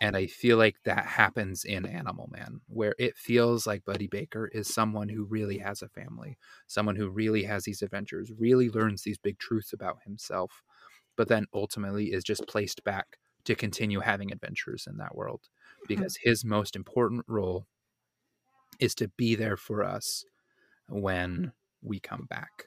And 0.03 0.17
I 0.17 0.27
feel 0.27 0.57
like 0.57 0.83
that 0.83 1.07
happens 1.07 1.65
in 1.65 1.87
Animal 1.87 2.29
Man, 2.33 2.61
where 2.67 2.93
it 2.99 3.17
feels 3.17 3.69
like 3.69 3.85
Buddy 3.85 4.09
Baker 4.09 4.49
is 4.49 4.67
someone 4.67 5.09
who 5.09 5.23
really 5.23 5.59
has 5.59 5.81
a 5.81 5.89
family, 5.89 6.37
someone 6.67 6.97
who 6.97 7.09
really 7.09 7.45
has 7.45 7.63
these 7.63 7.83
adventures, 7.83 8.33
really 8.37 8.69
learns 8.69 9.05
these 9.05 9.19
big 9.19 9.39
truths 9.39 9.73
about 9.73 9.99
himself, 10.05 10.65
but 11.17 11.29
then 11.29 11.47
ultimately 11.55 12.07
is 12.07 12.25
just 12.25 12.49
placed 12.49 12.83
back 12.83 13.19
to 13.45 13.55
continue 13.55 14.01
having 14.01 14.33
adventures 14.33 14.89
in 14.91 14.97
that 14.97 15.15
world 15.15 15.43
hmm. 15.79 15.85
because 15.87 16.19
his 16.21 16.45
most 16.45 16.75
important 16.75 17.25
role 17.29 17.69
is 18.81 18.97
to 18.97 19.07
be 19.17 19.37
there 19.37 19.57
for 19.57 19.85
us 19.85 20.25
when 20.89 21.53
we 21.81 22.01
come 22.01 22.27
back. 22.29 22.65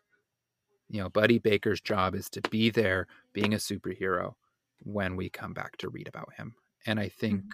You 0.88 1.02
know, 1.02 1.10
Buddy 1.10 1.40
Baker's 1.40 1.82
job 1.82 2.16
is 2.16 2.30
to 2.30 2.42
be 2.50 2.70
there 2.70 3.08
being 3.34 3.54
a 3.54 3.58
superhero 3.58 4.36
when 4.80 5.18
we 5.18 5.30
come 5.30 5.54
back 5.54 5.76
to 5.80 5.90
read 5.90 6.08
about 6.08 6.32
him. 6.38 6.56
And 6.86 7.00
I 7.00 7.10
think 7.10 7.46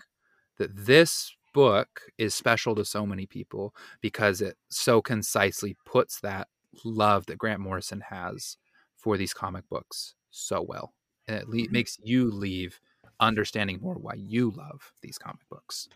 that 0.57 0.75
this 0.75 1.35
book 1.53 2.01
is 2.17 2.33
special 2.33 2.75
to 2.75 2.85
so 2.85 3.05
many 3.05 3.25
people 3.25 3.75
because 4.01 4.41
it 4.41 4.57
so 4.69 5.01
concisely 5.01 5.77
puts 5.85 6.21
that 6.21 6.47
love 6.85 7.25
that 7.27 7.37
Grant 7.37 7.59
Morrison 7.59 8.01
has 8.01 8.57
for 8.95 9.17
these 9.17 9.33
comic 9.33 9.67
books 9.69 10.15
so 10.29 10.61
well. 10.61 10.93
And 11.27 11.37
it 11.41 11.49
le- 11.49 11.67
Mhm. 11.67 11.71
makes 11.71 11.97
you 12.03 12.31
leave 12.31 12.79
understanding 13.19 13.79
more 13.81 13.95
why 13.95 14.13
you 14.15 14.51
love 14.51 14.93
these 15.01 15.17
comic 15.17 15.47
books. 15.49 15.89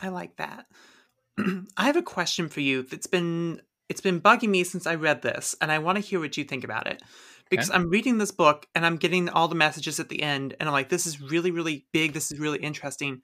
I 0.00 0.08
like 0.08 0.36
that. 0.36 0.66
I 1.38 1.84
have 1.86 1.96
a 1.96 2.02
question 2.02 2.48
for 2.48 2.60
you 2.60 2.82
that's 2.82 3.06
been 3.06 3.62
it's 3.88 4.00
been 4.00 4.20
bugging 4.20 4.48
me 4.50 4.64
since 4.64 4.86
I 4.86 4.94
read 4.94 5.22
this, 5.22 5.54
and 5.60 5.70
I 5.70 5.78
want 5.78 5.96
to 5.96 6.00
hear 6.02 6.20
what 6.20 6.36
you 6.38 6.44
think 6.44 6.64
about 6.64 6.86
it. 6.88 7.02
Because 7.50 7.70
I'm 7.70 7.88
reading 7.88 8.18
this 8.18 8.30
book 8.30 8.66
and 8.74 8.84
I'm 8.84 8.96
getting 8.96 9.28
all 9.28 9.48
the 9.48 9.54
messages 9.54 10.00
at 10.00 10.08
the 10.08 10.22
end, 10.22 10.56
and 10.58 10.68
I'm 10.68 10.72
like, 10.72 10.88
this 10.88 11.06
is 11.06 11.20
really, 11.20 11.50
really 11.50 11.86
big. 11.92 12.12
This 12.12 12.32
is 12.32 12.38
really 12.38 12.58
interesting. 12.58 13.22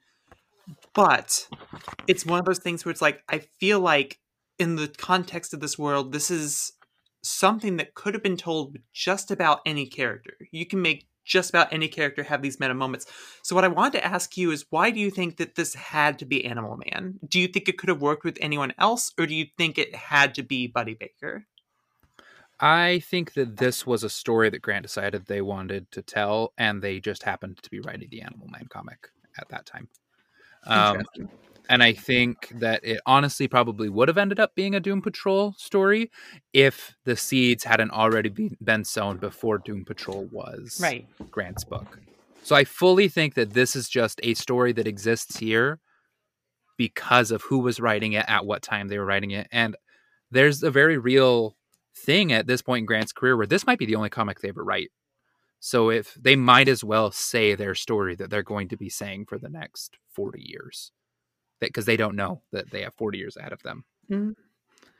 But 0.93 1.47
it's 2.07 2.25
one 2.25 2.39
of 2.39 2.45
those 2.45 2.59
things 2.59 2.85
where 2.85 2.91
it's 2.91 3.01
like, 3.01 3.23
I 3.27 3.39
feel 3.39 3.79
like 3.79 4.19
in 4.59 4.75
the 4.75 4.87
context 4.87 5.53
of 5.53 5.59
this 5.59 5.77
world, 5.77 6.11
this 6.11 6.29
is 6.31 6.73
something 7.23 7.77
that 7.77 7.93
could 7.93 8.13
have 8.13 8.23
been 8.23 8.37
told 8.37 8.73
with 8.73 8.81
just 8.93 9.31
about 9.31 9.59
any 9.65 9.85
character. 9.85 10.33
You 10.51 10.65
can 10.65 10.81
make 10.81 11.07
just 11.23 11.49
about 11.49 11.71
any 11.71 11.87
character 11.87 12.23
have 12.23 12.41
these 12.41 12.59
meta 12.59 12.73
moments. 12.73 13.05
So 13.43 13.55
what 13.55 13.63
I 13.63 13.69
wanted 13.69 13.99
to 13.99 14.05
ask 14.05 14.37
you 14.37 14.51
is 14.51 14.65
why 14.69 14.91
do 14.91 14.99
you 14.99 15.11
think 15.11 15.37
that 15.37 15.55
this 15.55 15.75
had 15.75 16.19
to 16.19 16.25
be 16.25 16.45
Animal 16.45 16.77
Man? 16.77 17.19
Do 17.27 17.39
you 17.39 17.47
think 17.47 17.69
it 17.69 17.77
could 17.77 17.89
have 17.89 18.01
worked 18.01 18.23
with 18.23 18.37
anyone 18.41 18.73
else 18.77 19.13
or 19.17 19.27
do 19.27 19.35
you 19.35 19.45
think 19.57 19.77
it 19.77 19.95
had 19.95 20.35
to 20.35 20.43
be 20.43 20.67
Buddy 20.67 20.95
Baker? 20.95 21.45
I 22.61 22.99
think 22.99 23.33
that 23.33 23.57
this 23.57 23.87
was 23.87 24.03
a 24.03 24.09
story 24.09 24.49
that 24.51 24.61
Grant 24.61 24.83
decided 24.83 25.25
they 25.25 25.41
wanted 25.41 25.91
to 25.91 26.03
tell, 26.03 26.53
and 26.57 26.81
they 26.81 26.99
just 26.99 27.23
happened 27.23 27.57
to 27.63 27.69
be 27.69 27.79
writing 27.79 28.07
the 28.11 28.21
Animal 28.21 28.47
Man 28.47 28.67
comic 28.69 29.09
at 29.39 29.49
that 29.49 29.65
time. 29.65 29.89
Um, 30.67 31.03
and 31.69 31.81
I 31.81 31.93
think 31.93 32.49
that 32.59 32.83
it 32.83 33.01
honestly 33.05 33.47
probably 33.47 33.89
would 33.89 34.07
have 34.09 34.17
ended 34.17 34.39
up 34.39 34.53
being 34.55 34.75
a 34.75 34.79
Doom 34.79 35.01
Patrol 35.01 35.55
story 35.57 36.11
if 36.53 36.95
the 37.05 37.15
seeds 37.15 37.63
hadn't 37.63 37.91
already 37.91 38.29
be, 38.29 38.57
been 38.63 38.83
sown 38.83 39.17
before 39.17 39.57
Doom 39.57 39.85
Patrol 39.85 40.27
was 40.31 40.79
right. 40.81 41.07
Grant's 41.31 41.63
book. 41.63 41.99
So 42.43 42.55
I 42.55 42.63
fully 42.63 43.07
think 43.07 43.35
that 43.35 43.53
this 43.53 43.75
is 43.75 43.87
just 43.87 44.19
a 44.23 44.33
story 44.33 44.71
that 44.73 44.87
exists 44.87 45.37
here 45.37 45.79
because 46.77 47.31
of 47.31 47.41
who 47.43 47.59
was 47.59 47.79
writing 47.79 48.13
it 48.13 48.25
at 48.27 48.45
what 48.45 48.61
time 48.61 48.87
they 48.87 48.97
were 48.97 49.05
writing 49.05 49.31
it. 49.31 49.47
And 49.51 49.75
there's 50.31 50.63
a 50.63 50.71
very 50.71 50.97
real 50.97 51.55
thing 51.95 52.31
at 52.31 52.47
this 52.47 52.61
point 52.61 52.79
in 52.81 52.85
Grant's 52.85 53.11
career 53.11 53.35
where 53.37 53.47
this 53.47 53.65
might 53.65 53.79
be 53.79 53.85
the 53.85 53.95
only 53.95 54.09
comic 54.09 54.39
they 54.39 54.49
ever 54.49 54.63
write. 54.63 54.89
So 55.59 55.89
if 55.89 56.15
they 56.15 56.35
might 56.35 56.67
as 56.67 56.83
well 56.83 57.11
say 57.11 57.53
their 57.53 57.75
story 57.75 58.15
that 58.15 58.29
they're 58.29 58.41
going 58.41 58.69
to 58.69 58.77
be 58.77 58.89
saying 58.89 59.25
for 59.25 59.37
the 59.37 59.49
next 59.49 59.97
40 60.13 60.41
years. 60.41 60.91
Because 61.59 61.85
they 61.85 61.97
don't 61.97 62.15
know 62.15 62.41
that 62.51 62.71
they 62.71 62.81
have 62.81 62.95
40 62.95 63.19
years 63.19 63.37
ahead 63.37 63.53
of 63.53 63.61
them. 63.61 63.85
Mhm. 64.09 64.35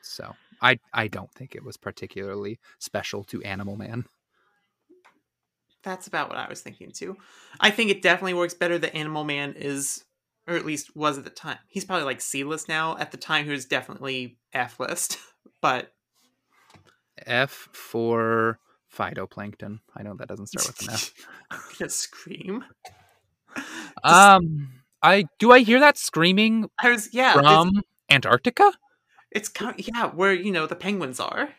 So 0.04 0.36
I 0.62 0.80
I 0.94 1.08
don't 1.08 1.32
think 1.34 1.56
it 1.56 1.64
was 1.64 1.76
particularly 1.76 2.60
special 2.78 3.24
to 3.26 3.42
Animal 3.42 3.78
Man. 3.78 4.06
That's 5.84 6.06
about 6.06 6.30
what 6.30 6.38
I 6.38 6.48
was 6.48 6.62
thinking 6.62 6.92
too. 6.92 7.18
I 7.60 7.72
think 7.72 7.90
it 7.90 8.04
definitely 8.04 8.36
works 8.36 8.54
better 8.54 8.78
that 8.78 8.96
Animal 8.96 9.24
Man 9.24 9.54
is, 9.58 10.04
or 10.48 10.56
at 10.56 10.66
least 10.66 10.96
was 10.96 11.18
at 11.18 11.24
the 11.24 11.32
time. 11.32 11.58
He's 11.68 11.86
probably 11.86 12.06
like 12.06 12.22
C 12.22 12.44
list 12.44 12.70
now. 12.70 12.96
At 12.98 13.12
the 13.12 13.18
time, 13.18 13.46
he 13.46 13.52
was 13.52 13.66
definitely 13.66 14.38
F 14.54 14.80
list. 14.80 15.18
But 15.60 15.94
F 17.26 17.70
for 17.74 18.60
phytoplankton. 18.96 19.80
I 19.96 20.04
know 20.04 20.16
that 20.18 20.28
doesn't 20.28 20.48
start 20.48 20.68
with 20.68 20.82
an 20.88 20.94
F. 20.94 21.14
I'm 21.52 21.60
gonna 21.80 21.90
scream. 21.90 22.64
Um, 24.04 24.70
I 25.02 25.26
do 25.40 25.52
I 25.52 25.60
hear 25.60 25.80
that 25.80 25.98
screaming 25.98 26.70
I 26.80 26.90
was 26.90 27.14
yeah. 27.14 27.34
it's, 27.34 27.42
from 27.42 27.82
Antarctica, 28.10 28.72
it's 29.32 29.50
kind 29.50 29.76
yeah, 29.78 30.08
where 30.08 30.34
you 30.34 30.52
know 30.52 30.66
the 30.68 30.76
penguins 30.76 31.20
are. 31.20 31.50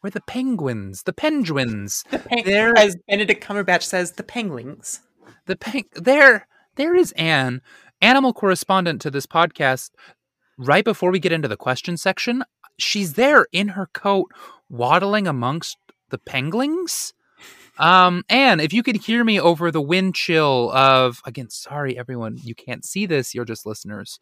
where 0.00 0.10
the 0.10 0.20
penguins, 0.22 1.02
the 1.04 1.12
penguins, 1.12 2.04
The 2.10 2.18
peng- 2.18 2.44
There- 2.44 2.76
as 2.76 2.96
Benedict 3.08 3.44
Cumberbatch 3.44 3.82
says, 3.82 4.12
the 4.12 4.22
penguins. 4.22 5.00
the 5.46 5.56
peng. 5.56 5.84
There, 5.94 6.46
there 6.76 6.94
is 6.94 7.12
Anne, 7.12 7.60
animal 8.00 8.32
correspondent 8.32 9.00
to 9.02 9.10
this 9.10 9.26
podcast. 9.26 9.90
Right 10.58 10.84
before 10.84 11.10
we 11.10 11.18
get 11.18 11.32
into 11.32 11.48
the 11.48 11.56
question 11.56 11.96
section, 11.96 12.44
she's 12.78 13.14
there 13.14 13.46
in 13.52 13.68
her 13.68 13.86
coat, 13.92 14.30
waddling 14.72 15.28
amongst 15.28 15.76
the 16.10 16.18
penguins. 16.18 17.14
Um, 17.78 18.24
Anne, 18.28 18.58
if 18.60 18.72
you 18.72 18.82
could 18.82 18.96
hear 18.96 19.22
me 19.24 19.40
over 19.40 19.70
the 19.70 19.80
wind 19.80 20.14
chill 20.14 20.70
of 20.72 21.20
again, 21.24 21.48
sorry 21.50 21.96
everyone, 21.96 22.38
you 22.42 22.54
can't 22.54 22.84
see 22.84 23.06
this, 23.06 23.34
you're 23.34 23.44
just 23.44 23.64
listeners. 23.64 24.18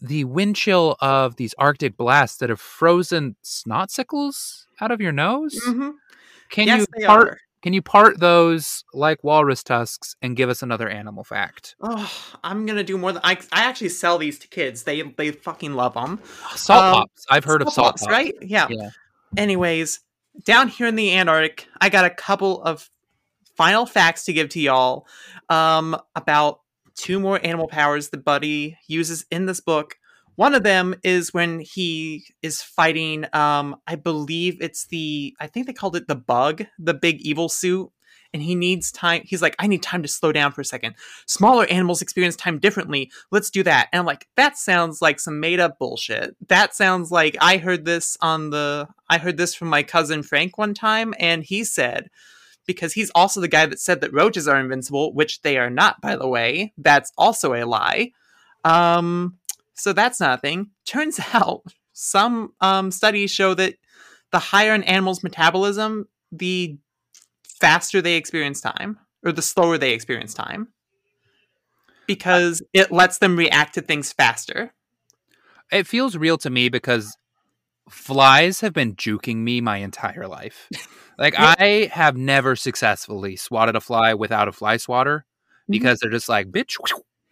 The 0.00 0.24
wind 0.24 0.56
chill 0.56 0.96
of 1.00 1.36
these 1.36 1.54
Arctic 1.58 1.96
blasts 1.96 2.36
that 2.38 2.50
have 2.50 2.60
frozen 2.60 3.36
snotsicles 3.42 4.64
out 4.80 4.90
of 4.90 5.00
your 5.00 5.12
nose. 5.12 5.58
Mhm. 5.66 5.92
Can 6.50 6.66
yes, 6.66 6.86
you 6.96 7.06
part 7.06 7.28
are. 7.28 7.38
can 7.62 7.72
you 7.72 7.80
part 7.82 8.20
those 8.20 8.84
like 8.92 9.24
walrus 9.24 9.62
tusks 9.64 10.14
and 10.20 10.36
give 10.36 10.50
us 10.50 10.62
another 10.62 10.88
animal 10.88 11.24
fact? 11.24 11.74
Oh, 11.80 12.12
I'm 12.44 12.66
gonna 12.66 12.84
do 12.84 12.98
more 12.98 13.12
than 13.12 13.22
I. 13.24 13.38
I 13.52 13.64
actually 13.64 13.88
sell 13.88 14.18
these 14.18 14.38
to 14.40 14.48
kids. 14.48 14.82
They 14.82 15.00
they 15.00 15.30
fucking 15.32 15.72
love 15.74 15.94
them. 15.94 16.20
Salt 16.54 16.84
Um, 16.84 16.94
pops. 16.94 17.24
I've 17.30 17.44
heard 17.44 17.62
of 17.62 17.72
salt 17.72 17.96
pops. 17.96 18.06
right? 18.06 18.34
Yeah. 18.42 18.66
Yeah. 18.70 18.90
Anyways, 19.36 20.00
down 20.44 20.68
here 20.68 20.86
in 20.86 20.96
the 20.96 21.16
Antarctic, 21.16 21.68
I 21.80 21.88
got 21.88 22.04
a 22.04 22.10
couple 22.10 22.62
of 22.62 22.90
final 23.56 23.86
facts 23.86 24.24
to 24.26 24.32
give 24.32 24.50
to 24.50 24.60
y'all 24.60 25.06
um, 25.48 25.96
about 26.14 26.60
two 26.94 27.20
more 27.20 27.40
animal 27.44 27.68
powers 27.68 28.10
that 28.10 28.24
Buddy 28.24 28.76
uses 28.86 29.24
in 29.30 29.46
this 29.46 29.60
book. 29.60 29.96
One 30.36 30.54
of 30.54 30.62
them 30.62 30.94
is 31.02 31.32
when 31.32 31.60
he 31.60 32.26
is 32.42 32.62
fighting. 32.62 33.24
Um, 33.32 33.76
I 33.86 33.96
believe 33.96 34.58
it's 34.60 34.86
the. 34.86 35.34
I 35.40 35.46
think 35.46 35.66
they 35.66 35.72
called 35.72 35.96
it 35.96 36.08
the 36.08 36.14
bug, 36.14 36.64
the 36.78 36.92
big 36.92 37.22
evil 37.22 37.48
suit, 37.48 37.90
and 38.36 38.42
he 38.42 38.54
needs 38.54 38.92
time. 38.92 39.22
He's 39.24 39.40
like, 39.40 39.56
I 39.58 39.66
need 39.66 39.82
time 39.82 40.02
to 40.02 40.08
slow 40.08 40.30
down 40.30 40.52
for 40.52 40.60
a 40.60 40.64
second. 40.64 40.94
Smaller 41.24 41.64
animals 41.70 42.02
experience 42.02 42.36
time 42.36 42.58
differently. 42.58 43.10
Let's 43.30 43.48
do 43.48 43.62
that. 43.62 43.88
And 43.90 44.00
I'm 44.00 44.04
like, 44.04 44.28
that 44.36 44.58
sounds 44.58 45.00
like 45.00 45.20
some 45.20 45.40
made 45.40 45.58
up 45.58 45.78
bullshit. 45.78 46.36
That 46.48 46.74
sounds 46.74 47.10
like 47.10 47.34
I 47.40 47.56
heard 47.56 47.86
this 47.86 48.18
on 48.20 48.50
the. 48.50 48.88
I 49.08 49.16
heard 49.16 49.38
this 49.38 49.54
from 49.54 49.68
my 49.68 49.82
cousin 49.82 50.22
Frank 50.22 50.58
one 50.58 50.74
time, 50.74 51.14
and 51.18 51.44
he 51.44 51.64
said 51.64 52.10
because 52.66 52.92
he's 52.92 53.10
also 53.14 53.40
the 53.40 53.48
guy 53.48 53.64
that 53.64 53.80
said 53.80 54.02
that 54.02 54.12
roaches 54.12 54.46
are 54.46 54.60
invincible, 54.60 55.14
which 55.14 55.40
they 55.40 55.56
are 55.56 55.70
not, 55.70 56.02
by 56.02 56.14
the 56.14 56.28
way. 56.28 56.74
That's 56.76 57.10
also 57.16 57.54
a 57.54 57.64
lie. 57.64 58.10
Um, 58.64 59.38
so 59.72 59.94
that's 59.94 60.20
not 60.20 60.38
a 60.38 60.40
thing. 60.42 60.72
Turns 60.84 61.18
out 61.32 61.62
some 61.94 62.52
um, 62.60 62.90
studies 62.90 63.30
show 63.30 63.54
that 63.54 63.76
the 64.30 64.38
higher 64.38 64.74
an 64.74 64.82
animal's 64.82 65.22
metabolism, 65.22 66.06
the 66.30 66.76
faster 67.60 68.02
they 68.02 68.16
experience 68.16 68.60
time, 68.60 68.98
or 69.24 69.32
the 69.32 69.42
slower 69.42 69.78
they 69.78 69.92
experience 69.92 70.34
time, 70.34 70.68
because 72.06 72.62
it 72.72 72.92
lets 72.92 73.18
them 73.18 73.36
react 73.36 73.74
to 73.74 73.80
things 73.80 74.12
faster. 74.12 74.72
It 75.72 75.86
feels 75.86 76.16
real 76.16 76.38
to 76.38 76.50
me 76.50 76.68
because 76.68 77.16
flies 77.90 78.60
have 78.60 78.72
been 78.72 78.94
juking 78.94 79.38
me 79.38 79.60
my 79.60 79.78
entire 79.78 80.26
life. 80.26 80.68
Like 81.18 81.32
I 81.38 81.88
have 81.94 82.14
never 82.14 82.56
successfully 82.56 83.36
swatted 83.36 83.74
a 83.74 83.80
fly 83.80 84.12
without 84.12 84.48
a 84.48 84.52
fly 84.52 84.76
swatter 84.76 85.24
Mm-hmm. 85.66 85.72
because 85.72 85.98
they're 85.98 86.10
just 86.10 86.28
like 86.28 86.46
bitch. 86.52 86.76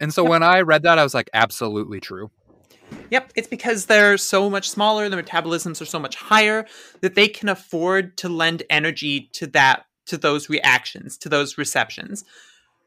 And 0.01 0.13
so 0.13 0.25
when 0.25 0.43
I 0.43 0.59
read 0.59 0.83
that, 0.83 0.99
I 0.99 1.03
was 1.03 1.13
like, 1.13 1.29
absolutely 1.33 2.01
true. 2.01 2.31
Yep, 3.09 3.31
it's 3.35 3.47
because 3.47 3.85
they're 3.85 4.17
so 4.17 4.49
much 4.49 4.69
smaller, 4.69 5.07
their 5.07 5.23
metabolisms 5.23 5.81
are 5.81 5.85
so 5.85 5.99
much 5.99 6.17
higher 6.17 6.65
that 6.99 7.15
they 7.15 7.29
can 7.29 7.47
afford 7.47 8.17
to 8.17 8.27
lend 8.27 8.63
energy 8.69 9.29
to 9.33 9.47
that 9.47 9.85
to 10.07 10.17
those 10.17 10.49
reactions, 10.49 11.17
to 11.19 11.29
those 11.29 11.57
receptions. 11.57 12.23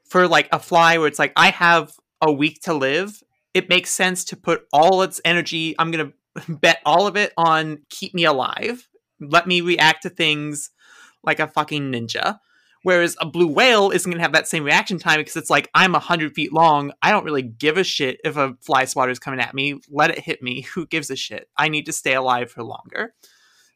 For 0.04 0.26
like 0.26 0.48
a 0.52 0.58
fly 0.58 0.98
where 0.98 1.08
it's 1.08 1.18
like 1.18 1.32
I 1.36 1.50
have 1.50 1.92
a 2.20 2.32
week 2.32 2.62
to 2.62 2.74
live, 2.74 3.22
it 3.54 3.68
makes 3.68 3.90
sense 3.90 4.24
to 4.26 4.36
put 4.36 4.66
all 4.72 5.02
its 5.02 5.20
energy, 5.24 5.74
I'm 5.78 5.90
going 5.90 6.12
to 6.46 6.52
bet 6.52 6.80
all 6.84 7.06
of 7.06 7.16
it 7.16 7.32
on 7.36 7.82
keep 7.90 8.14
me 8.14 8.24
alive. 8.24 8.88
Let 9.20 9.46
me 9.46 9.60
react 9.60 10.02
to 10.02 10.10
things 10.10 10.70
like 11.22 11.40
a 11.40 11.48
fucking 11.48 11.92
ninja. 11.92 12.38
Whereas 12.82 13.16
a 13.20 13.26
blue 13.26 13.48
whale 13.48 13.90
isn't 13.90 14.08
going 14.08 14.18
to 14.18 14.22
have 14.22 14.32
that 14.32 14.46
same 14.46 14.62
reaction 14.62 14.98
time 14.98 15.18
because 15.18 15.36
it's 15.36 15.50
like, 15.50 15.68
I'm 15.74 15.92
100 15.92 16.34
feet 16.34 16.52
long. 16.52 16.92
I 17.02 17.10
don't 17.10 17.24
really 17.24 17.42
give 17.42 17.76
a 17.76 17.84
shit 17.84 18.20
if 18.24 18.36
a 18.36 18.56
fly 18.60 18.84
swatter 18.84 19.10
is 19.10 19.18
coming 19.18 19.40
at 19.40 19.54
me. 19.54 19.80
Let 19.90 20.10
it 20.10 20.20
hit 20.20 20.42
me. 20.42 20.62
Who 20.74 20.86
gives 20.86 21.10
a 21.10 21.16
shit? 21.16 21.48
I 21.56 21.68
need 21.68 21.86
to 21.86 21.92
stay 21.92 22.14
alive 22.14 22.50
for 22.50 22.62
longer. 22.62 23.14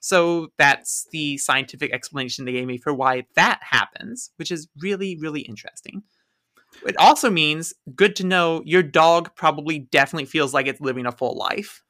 So 0.05 0.49
that's 0.59 1.07
the 1.13 1.39
scientific 1.39 1.93
explanation 1.93 2.45
they 2.45 2.51
gave 2.53 2.67
me 2.67 2.77
for 2.77 2.93
why 2.93 3.25
that 3.37 3.61
happens, 3.63 4.33
which 4.35 4.51
is 4.51 4.67
really, 4.81 5.17
really 5.17 5.43
interesting. 5.43 6.03
It 6.85 6.97
also 6.99 7.31
means, 7.31 7.73
good 7.95 8.17
to 8.17 8.27
know, 8.27 8.63
your 8.67 8.83
dog 8.83 9.37
probably 9.37 9.79
definitely 9.79 10.25
feels 10.25 10.53
like 10.53 10.67
it's 10.67 10.81
living 10.81 11.07
a 11.07 11.13
full 11.13 11.37
life. 11.39 11.85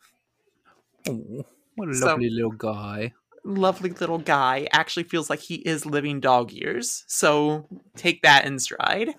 Oh, 1.09 1.47
what 1.77 1.89
a 1.89 1.95
So- 1.95 2.07
lovely 2.07 2.29
little 2.29 2.51
guy. 2.53 3.15
lovely 3.45 3.91
little 3.91 4.19
guy 4.19 4.69
actually 4.73 5.05
feels 5.05 5.31
like 5.31 5.41
he 5.41 5.55
is 5.57 5.87
living 5.87 6.21
dog 6.21 6.53
years. 6.53 7.05
So 7.09 7.67
take 7.97 8.21
that 8.23 8.45
in 8.45 8.59
stride. 8.59 9.15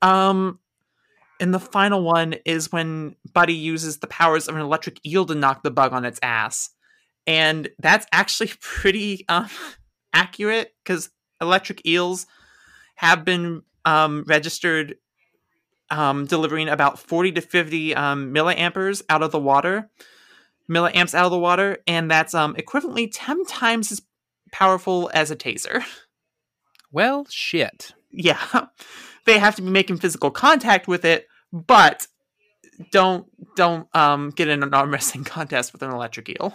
Um 0.00 0.58
and 1.38 1.52
the 1.54 1.60
final 1.60 2.02
one 2.02 2.34
is 2.44 2.72
when 2.72 3.16
Buddy 3.32 3.54
uses 3.54 3.98
the 3.98 4.06
powers 4.06 4.48
of 4.48 4.56
an 4.56 4.60
electric 4.62 5.04
eel 5.06 5.24
to 5.26 5.34
knock 5.34 5.62
the 5.62 5.70
bug 5.70 5.92
on 5.92 6.04
its 6.04 6.18
ass. 6.22 6.70
And 7.26 7.68
that's 7.78 8.06
actually 8.12 8.50
pretty 8.60 9.24
um, 9.28 9.48
accurate 10.12 10.74
because 10.82 11.10
electric 11.40 11.86
eels 11.86 12.26
have 12.96 13.24
been 13.24 13.62
um, 13.84 14.24
registered 14.26 14.96
um, 15.90 16.26
delivering 16.26 16.68
about 16.68 16.98
40 16.98 17.32
to 17.32 17.40
50 17.40 17.94
um, 17.94 18.32
milliamperes 18.32 19.02
out 19.08 19.22
of 19.22 19.32
the 19.32 19.40
water 19.40 19.90
milliamps 20.70 21.14
out 21.14 21.24
of 21.24 21.30
the 21.32 21.38
water, 21.38 21.78
and 21.86 22.10
that's 22.10 22.32
um 22.32 22.54
equivalently 22.54 23.10
10 23.12 23.44
times 23.44 23.90
as 23.90 24.00
powerful 24.52 25.10
as 25.12 25.30
a 25.30 25.36
taser. 25.36 25.82
Well, 26.92 27.26
shit. 27.28 27.92
yeah. 28.10 28.40
They 29.26 29.38
have 29.38 29.54
to 29.56 29.62
be 29.62 29.70
making 29.70 29.98
physical 29.98 30.30
contact 30.30 30.88
with 30.88 31.04
it, 31.04 31.26
but 31.52 32.06
don't 32.90 33.26
don't 33.54 33.86
um 33.94 34.30
get 34.30 34.48
in 34.48 34.62
an 34.62 34.72
arm 34.72 34.90
wrestling 34.90 35.24
contest 35.36 35.74
with 35.74 35.82
an 35.82 35.90
electric 35.90 36.30
eel. 36.30 36.54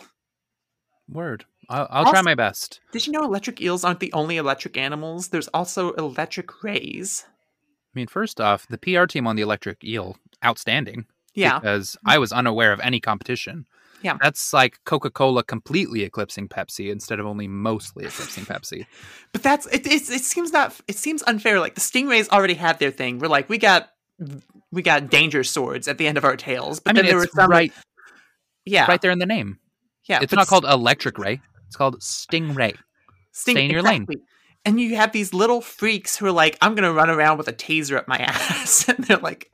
Word. 1.10 1.46
I'll, 1.70 1.88
I'll 1.90 2.12
try 2.12 2.22
my 2.22 2.36
best. 2.36 2.80
Did 2.92 3.08
you 3.08 3.14
know 3.14 3.24
electric 3.24 3.62
eels 3.62 3.84
aren't 3.84 4.00
the 4.00 4.14
only 4.14 4.38
electric 4.38 4.78
animals? 4.78 5.30
There's 5.30 5.48
also 5.50 5.94
electric 5.94 6.64
rays. 6.64 7.26
I 7.28 8.00
mean, 8.00 8.08
first 8.08 8.42
off, 8.42 8.68
the 8.68 8.78
PR 8.78 9.06
team 9.06 9.26
on 9.26 9.36
the 9.36 9.42
electric 9.42 9.84
eel, 9.84 10.18
outstanding. 10.44 11.06
Yeah. 11.34 11.60
Because 11.60 11.98
I 12.06 12.18
was 12.18 12.32
unaware 12.32 12.72
of 12.72 12.80
any 12.82 13.00
competition. 13.00 13.66
Yeah. 14.02 14.18
That's 14.22 14.54
like 14.54 14.80
Coca 14.86 15.10
Cola 15.10 15.44
completely 15.44 16.04
eclipsing 16.04 16.48
Pepsi 16.48 16.92
instead 16.92 17.20
of 17.20 17.26
only 17.26 17.48
mostly 17.48 18.06
eclipsing 18.06 18.46
Pepsi. 18.46 18.86
But 19.32 19.44
that's 19.44 19.66
it, 19.68 19.86
it. 19.86 20.10
It 20.10 20.24
seems 20.24 20.54
not. 20.54 20.80
It 20.88 20.96
seems 20.96 21.22
unfair. 21.24 21.60
Like 21.60 21.76
the 21.76 21.82
stingrays 21.82 22.30
already 22.30 22.54
had 22.54 22.80
their 22.80 22.92
thing. 22.92 23.20
We're 23.20 23.28
like 23.28 23.50
we 23.50 23.58
got 23.58 23.90
we 24.72 24.82
got 24.82 25.10
danger 25.10 25.44
swords 25.44 25.90
at 25.90 25.98
the 25.98 26.08
end 26.08 26.18
of 26.18 26.24
our 26.24 26.38
tails. 26.38 26.80
But 26.80 26.92
I 26.92 26.94
mean, 26.94 27.04
then 27.04 27.10
there 27.10 27.18
were 27.18 27.28
some. 27.28 27.50
right, 27.50 27.74
yeah, 28.64 28.86
right 28.86 29.02
there 29.02 29.12
in 29.12 29.20
the 29.20 29.26
name. 29.26 29.60
Yeah. 30.08 30.20
It's 30.22 30.34
not 30.34 30.48
called 30.48 30.66
Electric 30.66 31.18
Ray. 31.18 31.42
It's 31.68 31.76
called 31.76 32.00
Stingray. 32.00 32.76
Sting, 33.32 33.56
Stay 33.56 33.66
in 33.66 33.72
your 33.72 33.82
lane. 33.82 34.08
And 34.64 34.80
you 34.80 34.96
have 34.96 35.12
these 35.12 35.34
little 35.34 35.62
freaks 35.62 36.18
who 36.18 36.26
are 36.26 36.32
like, 36.32 36.58
I'm 36.62 36.74
gonna 36.74 36.94
run 36.94 37.10
around 37.10 37.38
with 37.38 37.48
a 37.48 37.54
taser 37.54 37.98
up 37.98 38.08
my 38.08 38.18
ass, 38.20 38.88
and 38.88 39.04
they're 39.06 39.18
like, 39.18 39.52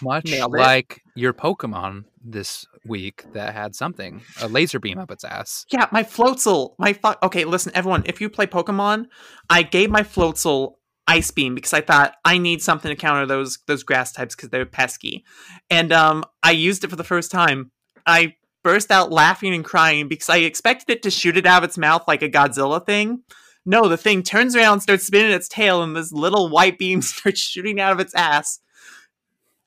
Much 0.00 0.30
like 0.48 1.02
your 1.14 1.32
Pokemon 1.32 2.04
this 2.24 2.66
week 2.86 3.24
that 3.32 3.54
had 3.54 3.74
something, 3.74 4.22
a 4.40 4.48
laser 4.48 4.78
beam 4.78 4.98
up 4.98 5.10
its 5.10 5.24
ass. 5.24 5.66
Yeah, 5.70 5.86
my 5.92 6.02
Floatzel, 6.02 6.74
my 6.78 6.92
fuck. 6.92 7.18
Okay, 7.22 7.44
listen, 7.44 7.72
everyone, 7.74 8.04
if 8.06 8.20
you 8.20 8.30
play 8.30 8.46
Pokemon, 8.46 9.06
I 9.50 9.62
gave 9.62 9.90
my 9.90 10.02
Floatzel 10.02 10.74
Ice 11.06 11.30
Beam 11.30 11.54
because 11.54 11.72
I 11.72 11.80
thought 11.80 12.14
I 12.24 12.38
need 12.38 12.62
something 12.62 12.88
to 12.88 12.96
counter 12.96 13.26
those 13.26 13.58
those 13.66 13.82
grass 13.82 14.12
types 14.12 14.34
because 14.34 14.50
they're 14.50 14.64
pesky, 14.64 15.24
and 15.70 15.92
um, 15.92 16.24
I 16.42 16.52
used 16.52 16.84
it 16.84 16.90
for 16.90 16.96
the 16.96 17.04
first 17.04 17.30
time. 17.30 17.70
I 18.06 18.34
burst 18.64 18.90
out 18.90 19.12
laughing 19.12 19.54
and 19.54 19.64
crying 19.64 20.08
because 20.08 20.28
I 20.28 20.38
expected 20.38 20.90
it 20.90 21.02
to 21.04 21.10
shoot 21.10 21.36
it 21.36 21.46
out 21.46 21.62
of 21.62 21.68
its 21.68 21.78
mouth 21.78 22.02
like 22.08 22.22
a 22.22 22.28
Godzilla 22.28 22.84
thing. 22.84 23.22
No, 23.66 23.88
the 23.88 23.96
thing 23.96 24.22
turns 24.22 24.56
around, 24.56 24.80
starts 24.80 25.06
spinning 25.06 25.30
its 25.30 25.48
tail, 25.48 25.82
and 25.82 25.94
this 25.94 26.12
little 26.12 26.48
white 26.48 26.78
beam 26.78 27.00
starts 27.02 27.40
shooting 27.40 27.78
out 27.78 27.92
of 27.92 28.00
its 28.00 28.14
ass. 28.14 28.58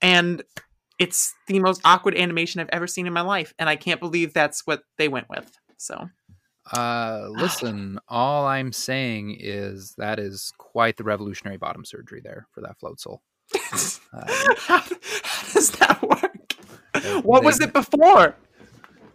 And 0.01 0.43
it's 0.99 1.33
the 1.47 1.59
most 1.59 1.81
awkward 1.85 2.15
animation 2.15 2.59
I've 2.59 2.69
ever 2.71 2.87
seen 2.87 3.07
in 3.07 3.13
my 3.13 3.21
life, 3.21 3.53
and 3.57 3.69
I 3.69 3.75
can't 3.75 3.99
believe 3.99 4.33
that's 4.33 4.67
what 4.67 4.83
they 4.97 5.07
went 5.07 5.29
with. 5.29 5.49
So 5.77 6.09
Uh, 6.71 7.27
listen, 7.29 7.99
all 8.07 8.45
I'm 8.45 8.73
saying 8.73 9.37
is 9.39 9.93
that 9.97 10.19
is 10.19 10.51
quite 10.57 10.97
the 10.97 11.03
revolutionary 11.03 11.57
bottom 11.57 11.85
surgery 11.85 12.21
there 12.23 12.47
for 12.51 12.61
that 12.61 12.79
Floatzel. 12.79 13.19
Uh, 14.13 14.27
how, 14.57 14.79
how 15.23 15.53
does 15.53 15.71
that 15.71 16.01
work? 16.01 17.23
What 17.23 17.43
was 17.43 17.61
it 17.61 17.73
before? 17.73 18.35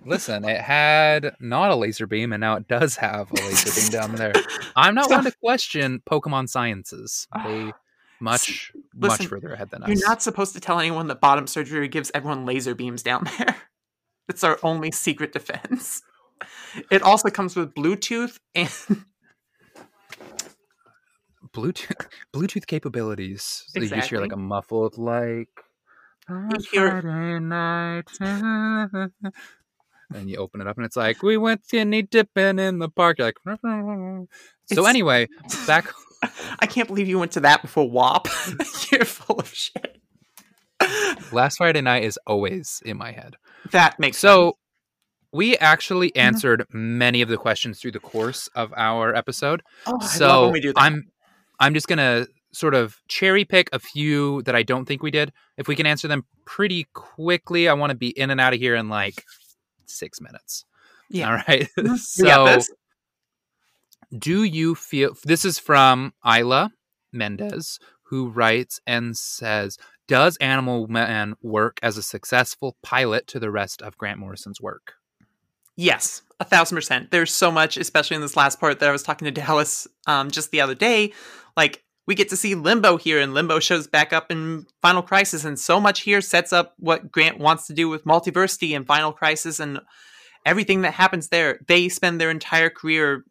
Listen, 0.05 0.45
it 0.45 0.61
had 0.61 1.35
not 1.41 1.71
a 1.71 1.77
laser 1.77 2.07
beam, 2.07 2.33
and 2.33 2.41
now 2.41 2.57
it 2.57 2.69
does 2.69 2.97
have 2.97 3.31
a 3.31 3.35
laser 3.35 3.81
beam 3.81 3.91
down 3.91 4.17
there. 4.17 4.33
I'm 4.77 4.95
not 4.95 5.11
one 5.11 5.25
to 5.25 5.33
question 5.43 6.03
Pokemon 6.09 6.49
sciences. 6.49 7.27
Ah, 7.33 7.45
they 7.47 7.73
much 8.21 8.73
much 8.95 9.27
further 9.27 9.53
ahead 9.53 9.71
than 9.71 9.83
us. 9.83 9.89
You're 9.89 10.09
not 10.09 10.23
supposed 10.23 10.55
to 10.55 10.61
tell 10.61 10.79
anyone 10.79 11.09
that 11.09 11.21
bottom 11.21 11.47
surgery 11.47 11.89
gives 11.89 12.11
everyone 12.15 12.47
laser 12.47 12.75
beams 12.75 13.03
down 13.03 13.25
there. 13.39 13.57
It's 14.29 14.45
our 14.45 14.57
only 14.63 14.93
secret 14.93 15.33
defense. 15.33 16.01
It 16.93 17.03
also 17.03 17.29
comes 17.29 17.57
with 17.57 17.75
Bluetooth 17.75 18.39
and 18.55 18.71
Bluetooth 21.53 22.07
Bluetooth 22.33 22.67
capabilities. 22.67 23.65
So 23.67 23.81
you 23.81 23.89
just 23.89 24.09
hear 24.09 24.21
like 24.21 24.33
a 24.33 24.37
muffled 24.37 24.97
like 24.97 25.49
You 26.31 26.61
hear-. 26.71 28.05
And 30.15 30.31
you 30.31 30.37
open 30.37 30.61
it 30.61 30.67
up 30.67 30.77
and 30.77 30.87
it's 30.87 30.97
like 30.97 31.23
we 31.23 31.37
went 31.37 31.65
skinny 31.65 32.03
dipping 32.03 32.59
in 32.59 32.79
the 32.79 32.89
park. 32.89 33.19
You're 33.19 33.29
like 33.29 33.39
so 33.63 34.27
It's- 34.71 34.87
anyway, 34.87 35.29
back 35.67 35.93
I 36.61 36.67
can't 36.67 36.89
believe 36.89 37.09
you 37.09 37.19
went 37.19 37.33
to 37.33 37.41
that 37.41 37.63
before 37.63 37.89
WAP. 37.91 38.29
You're 38.93 39.05
full 39.05 39.41
of 39.41 39.53
shit. 39.53 40.01
last 41.33 41.57
Friday 41.57 41.81
night 41.81 42.05
is 42.05 42.19
always 42.27 42.81
in 42.85 42.97
my 42.97 43.13
head. 43.13 43.37
That 43.71 43.99
makes 43.99 44.19
So 44.19 44.57
We 45.33 45.57
actually 45.59 46.09
mm-hmm. 46.09 46.21
answered 46.27 46.67
many 46.73 47.23
of 47.23 47.29
the 47.29 47.37
questions 47.37 47.81
through 47.81 47.93
the 47.93 48.01
course 48.01 48.49
of 48.55 48.73
our 48.77 49.15
episode. 49.15 49.63
Oh, 49.87 49.99
I 50.01 50.07
so 50.07 50.27
love 50.27 50.43
when 50.45 50.53
we 50.53 50.61
do 50.61 50.73
that. 50.73 50.81
I'm 50.81 51.05
I'm 51.59 51.75
just 51.75 51.89
gonna 51.89 52.27
sort 52.53 52.75
of 52.75 52.99
cherry 53.09 53.45
pick 53.45 53.69
a 53.73 53.79
few 53.79 54.43
that 54.43 54.55
I 54.55 54.63
don't 54.63 54.85
think 54.85 55.03
we 55.03 55.11
did. 55.11 55.33
If 55.57 55.69
we 55.69 55.75
can 55.77 55.87
answer 55.87 56.07
them 56.07 56.25
pretty 56.45 56.87
quickly, 56.93 57.69
I 57.69 57.73
want 57.73 57.91
to 57.91 57.97
be 57.97 58.09
in 58.09 58.31
and 58.31 58.41
out 58.41 58.53
of 58.53 58.61
here 58.61 58.75
in 58.75 58.89
like 58.89 59.25
six 59.87 60.21
minutes. 60.21 60.65
Yeah. 61.11 61.31
All 61.31 61.43
right. 61.49 61.69
got 61.77 61.99
so 61.99 62.59
do 64.17 64.43
you 64.45 64.75
feel 64.75 65.17
this 65.25 65.45
is 65.45 65.59
from 65.59 66.13
Isla 66.27 66.71
Mendez, 67.13 67.79
who 68.05 68.29
writes 68.29 68.81
and 68.87 69.17
says, 69.17 69.79
Does 70.07 70.37
Animal 70.39 70.87
Man 70.89 71.35
work 71.43 71.79
as 71.83 71.97
a 71.97 72.03
successful 72.03 72.77
pilot 72.83 73.27
to 73.29 73.41
the 73.41 73.51
rest 73.51 73.81
of 73.83 73.97
Grant 73.97 74.19
Morrison's 74.19 74.61
work? 74.61 74.95
Yes, 75.77 76.23
a 76.39 76.45
thousand 76.45 76.77
percent. 76.77 77.11
There's 77.11 77.35
so 77.35 77.51
much, 77.51 77.79
especially 77.79 78.17
in 78.17 78.21
this 78.21 78.37
last 78.37 78.61
part 78.61 78.81
that 78.81 78.89
I 78.89 78.93
was 78.93 79.03
talking 79.03 79.25
to 79.27 79.31
Dallas 79.41 79.89
um, 80.07 80.31
just 80.31 80.51
the 80.51 80.61
other 80.61 80.75
day. 80.75 81.13
Like, 81.57 81.83
we 82.07 82.15
get 82.15 82.29
to 82.31 82.37
see 82.37 82.55
Limbo 82.55 82.97
here, 82.97 83.21
and 83.21 83.33
Limbo 83.35 83.61
shows 83.61 83.87
back 83.87 84.13
up 84.13 84.31
in 84.31 84.67
Final 84.81 85.03
Crisis, 85.03 85.45
and 85.45 85.59
so 85.59 85.81
much 85.81 86.01
here 86.01 86.21
sets 86.21 86.53
up 86.53 86.75
what 86.79 87.13
Grant 87.13 87.39
wants 87.39 87.67
to 87.69 87.73
do 87.73 87.89
with 87.89 88.05
Multiversity 88.05 88.75
and 88.75 88.87
Final 88.87 89.13
Crisis 89.13 89.61
and 89.61 89.81
everything 90.45 90.83
that 90.83 90.95
happens 90.95 91.29
there. 91.29 91.61
They 91.69 91.89
spend 91.89 92.21
their 92.21 92.31
entire 92.31 92.71
career 92.71 93.25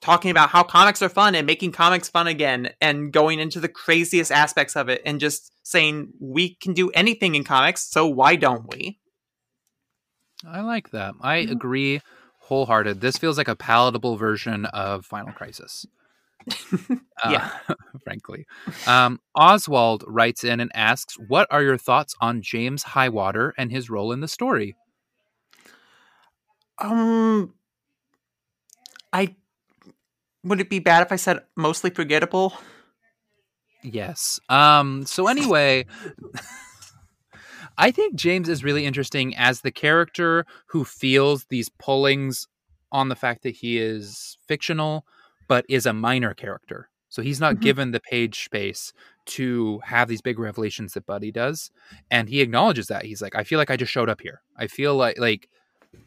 talking 0.00 0.30
about 0.30 0.50
how 0.50 0.62
comics 0.62 1.02
are 1.02 1.08
fun 1.08 1.34
and 1.34 1.46
making 1.46 1.72
comics 1.72 2.08
fun 2.08 2.26
again 2.26 2.70
and 2.80 3.12
going 3.12 3.40
into 3.40 3.60
the 3.60 3.68
craziest 3.68 4.30
aspects 4.30 4.76
of 4.76 4.88
it 4.88 5.02
and 5.04 5.18
just 5.20 5.50
saying 5.64 6.08
we 6.20 6.54
can 6.56 6.74
do 6.74 6.90
anything 6.90 7.34
in 7.34 7.42
comics 7.44 7.90
so 7.90 8.06
why 8.06 8.36
don't 8.36 8.70
we 8.72 8.98
I 10.46 10.60
like 10.60 10.90
that. 10.90 11.14
I 11.22 11.38
Mhm. 11.38 11.50
agree 11.52 12.00
wholehearted. 12.40 13.00
This 13.00 13.16
feels 13.16 13.38
like 13.38 13.48
a 13.48 13.56
palatable 13.56 14.16
version 14.16 14.66
of 14.66 15.06
Final 15.06 15.32
Crisis. 15.32 15.86
Uh, 17.22 17.30
Yeah. 17.30 17.50
frankly. 18.04 18.44
Um, 18.88 19.20
Oswald 19.36 20.02
writes 20.08 20.42
in 20.42 20.58
and 20.58 20.70
asks, 20.74 21.14
What 21.28 21.46
are 21.50 21.62
your 21.62 21.78
thoughts 21.78 22.14
on 22.20 22.42
James 22.42 22.82
Highwater 22.82 23.54
and 23.56 23.70
his 23.70 23.88
role 23.88 24.10
in 24.10 24.18
the 24.18 24.26
story? 24.26 24.74
Um, 26.78 27.54
I 29.12 29.36
would 30.42 30.60
it 30.60 30.68
be 30.68 30.80
bad 30.80 31.02
if 31.06 31.12
I 31.12 31.16
said 31.16 31.40
mostly 31.56 31.90
forgettable? 31.90 32.54
Yes. 33.82 34.40
Um, 34.48 35.06
so 35.06 35.28
anyway, 35.28 35.86
I 37.78 37.90
think 37.90 38.14
James 38.14 38.48
is 38.48 38.64
really 38.64 38.86
interesting 38.86 39.36
as 39.36 39.60
the 39.60 39.72
character 39.72 40.46
who 40.66 40.84
feels 40.84 41.46
these 41.46 41.68
pullings 41.68 42.46
on 42.92 43.08
the 43.08 43.16
fact 43.16 43.42
that 43.42 43.56
he 43.56 43.78
is 43.78 44.38
fictional, 44.46 45.06
but 45.48 45.64
is 45.68 45.86
a 45.86 45.92
minor 45.92 46.34
character. 46.34 46.88
So 47.08 47.22
he's 47.22 47.40
not 47.40 47.56
Mhm. 47.56 47.60
given 47.60 47.90
the 47.92 48.00
page 48.00 48.44
space 48.44 48.92
to 49.26 49.78
have 49.84 50.08
these 50.08 50.20
big 50.20 50.38
revelations 50.38 50.94
that 50.94 51.06
Buddy 51.06 51.30
does. 51.30 51.70
And 52.10 52.28
he 52.28 52.40
acknowledges 52.40 52.88
that. 52.88 53.04
He's 53.04 53.22
like, 53.22 53.34
I 53.36 53.44
feel 53.44 53.58
like 53.58 53.70
I 53.70 53.76
just 53.76 53.92
showed 53.92 54.08
up 54.08 54.20
here. 54.20 54.42
I 54.56 54.66
feel 54.66 54.96
like 54.96 55.18
like 55.18 55.48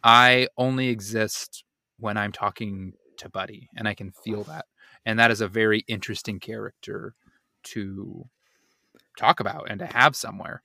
I 0.04 0.50
only 0.58 0.90
exist 0.90 1.64
when 1.98 2.18
I'm 2.18 2.32
talking 2.34 2.94
to 3.18 3.30
Buddy, 3.30 3.70
and 3.76 3.88
I 3.88 3.94
can 3.94 4.12
feel 4.12 4.44
that. 4.44 4.66
And 5.06 5.18
that 5.18 5.32
is 5.32 5.40
a 5.42 5.48
very 5.48 5.80
interesting 5.88 6.40
character 6.40 7.16
to 7.64 8.30
talk 9.18 9.40
about 9.40 9.68
and 9.70 9.80
to 9.80 9.86
have 9.86 10.16
somewhere. 10.16 10.62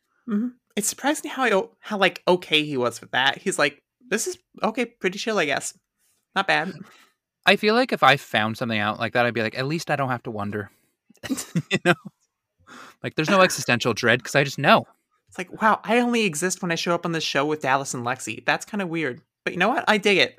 It's 0.77 0.89
surprising 0.89 1.31
how 1.31 1.71
how 1.81 1.99
like 1.99 2.23
okay 2.27 2.65
he 2.65 2.77
was 2.77 3.01
with 3.01 3.13
that. 3.13 3.39
He's 3.39 3.59
like, 3.59 3.83
this 4.09 4.27
is 4.27 4.39
okay, 4.63 4.87
pretty 4.87 5.19
chill, 5.19 5.39
I 5.39 5.45
guess. 5.45 5.79
Not 6.35 6.47
bad. 6.49 6.73
I 7.45 7.57
feel 7.57 7.75
like 7.75 7.93
if 7.93 8.03
I 8.03 8.17
found 8.17 8.57
something 8.57 8.79
out 8.79 9.01
like 9.01 9.15
that, 9.15 9.27
I'd 9.27 9.35
be 9.35 9.43
like, 9.43 9.59
at 9.59 9.67
least 9.67 9.91
I 9.91 9.97
don't 9.97 10.11
have 10.11 10.23
to 10.25 10.31
wonder. 10.31 10.71
you 11.29 11.79
know? 11.85 11.95
Like 13.03 13.17
there's 13.17 13.31
no 13.31 13.41
existential 13.41 13.95
dread 13.95 14.21
because 14.21 14.35
I 14.35 14.45
just 14.45 14.59
know. 14.59 14.87
It's 15.29 15.39
like, 15.39 15.63
wow, 15.63 15.81
I 15.83 15.99
only 15.99 16.25
exist 16.25 16.63
when 16.63 16.71
I 16.71 16.75
show 16.75 16.95
up 16.95 17.07
on 17.07 17.13
this 17.13 17.25
show 17.25 17.47
with 17.47 17.63
Dallas 17.63 17.95
and 17.95 18.05
Lexi. 18.05 18.45
That's 18.45 18.67
kind 18.67 18.83
of 18.83 18.89
weird. 18.89 19.23
But 19.45 19.55
you 19.55 19.59
know 19.59 19.69
what? 19.69 19.85
I 19.89 19.99
dig 19.99 20.19
it. 20.19 20.37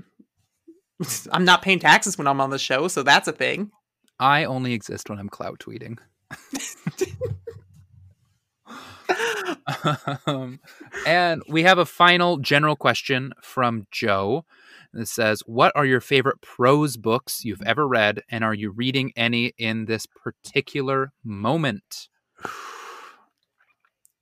I'm 1.31 1.45
not 1.45 1.61
paying 1.61 1.79
taxes 1.79 2.17
when 2.17 2.27
I'm 2.27 2.39
on 2.39 2.51
the 2.51 2.59
show, 2.59 2.87
so 2.87 3.03
that's 3.03 3.27
a 3.27 3.31
thing. 3.31 3.71
I 4.19 4.45
only 4.45 4.73
exist 4.73 5.09
when 5.09 5.19
I'm 5.19 5.29
cloud 5.29 5.59
tweeting. 5.59 5.97
um, 10.27 10.59
and 11.05 11.43
we 11.49 11.63
have 11.63 11.77
a 11.77 11.85
final 11.85 12.37
general 12.37 12.75
question 12.75 13.33
from 13.41 13.87
Joe. 13.91 14.45
It 14.93 15.07
says, 15.07 15.41
What 15.45 15.71
are 15.75 15.85
your 15.85 16.01
favorite 16.01 16.41
prose 16.41 16.97
books 16.97 17.43
you've 17.43 17.61
ever 17.63 17.87
read? 17.87 18.21
And 18.29 18.43
are 18.43 18.53
you 18.53 18.71
reading 18.71 19.11
any 19.15 19.53
in 19.57 19.85
this 19.85 20.05
particular 20.05 21.11
moment? 21.23 22.09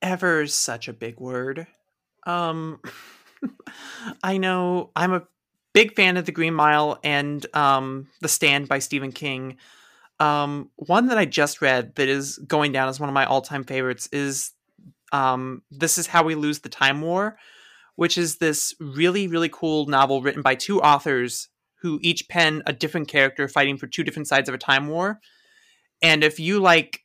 Ever 0.01 0.41
is 0.41 0.53
such 0.55 0.87
a 0.87 0.93
big 0.93 1.19
word. 1.19 1.67
Um 2.25 2.79
I 4.23 4.37
know 4.37 4.91
I'm 4.95 5.13
a 5.13 5.27
big 5.73 5.95
fan 5.95 6.17
of 6.17 6.25
The 6.25 6.31
Green 6.31 6.53
Mile 6.53 6.99
and 7.03 7.45
um 7.55 8.07
The 8.21 8.27
Stand 8.27 8.67
by 8.67 8.79
Stephen 8.79 9.11
King. 9.11 9.57
Um 10.19 10.69
one 10.75 11.07
that 11.07 11.17
I 11.17 11.25
just 11.25 11.61
read 11.61 11.95
that 11.95 12.07
is 12.07 12.37
going 12.39 12.71
down 12.71 12.89
as 12.89 12.99
one 12.99 13.09
of 13.09 13.13
my 13.13 13.25
all-time 13.25 13.63
favorites 13.63 14.07
is 14.11 14.51
um 15.11 15.61
This 15.69 15.97
is 15.97 16.07
How 16.07 16.23
We 16.23 16.35
Lose 16.35 16.59
the 16.59 16.69
Time 16.69 17.01
War, 17.01 17.37
which 18.01 18.17
is 18.17 18.37
this 18.37 18.73
really 18.79 19.27
really 19.27 19.47
cool 19.47 19.85
novel 19.85 20.23
written 20.23 20.41
by 20.41 20.55
two 20.55 20.81
authors 20.81 21.49
who 21.81 21.99
each 22.01 22.27
pen 22.29 22.63
a 22.65 22.73
different 22.73 23.07
character 23.07 23.47
fighting 23.47 23.77
for 23.77 23.85
two 23.85 24.03
different 24.03 24.27
sides 24.27 24.49
of 24.49 24.55
a 24.55 24.57
time 24.57 24.87
war. 24.87 25.19
And 26.01 26.23
if 26.23 26.39
you 26.39 26.59
like 26.59 27.01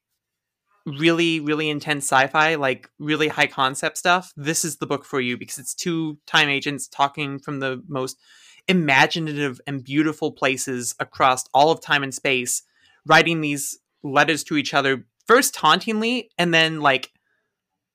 really 0.87 1.39
really 1.39 1.69
intense 1.69 2.05
sci-fi 2.05 2.55
like 2.55 2.89
really 2.99 3.29
high 3.29 3.47
concept 3.47 3.99
stuff 3.99 4.33
this 4.37 4.65
is 4.65 4.77
the 4.77 4.87
book 4.87 5.05
for 5.05 5.21
you 5.21 5.37
because 5.37 5.59
it's 5.59 5.75
two 5.75 6.17
time 6.27 6.49
agents 6.49 6.89
talking 6.89 7.41
from 7.41 7.61
the 7.61 7.83
most 7.89 8.17
imaginative 8.67 9.61
and 9.67 9.85
beautiful 9.85 10.33
places 10.33 10.95
across 10.99 11.45
all 11.53 11.71
of 11.71 11.83
time 11.83 12.05
and 12.05 12.15
space 12.15 12.63
writing 13.05 13.43
these 13.43 13.79
letters 14.03 14.43
to 14.45 14.57
each 14.57 14.73
other 14.73 15.05
first 15.27 15.53
tauntingly 15.55 16.31
and 16.39 16.55
then 16.55 16.81
like 16.81 17.11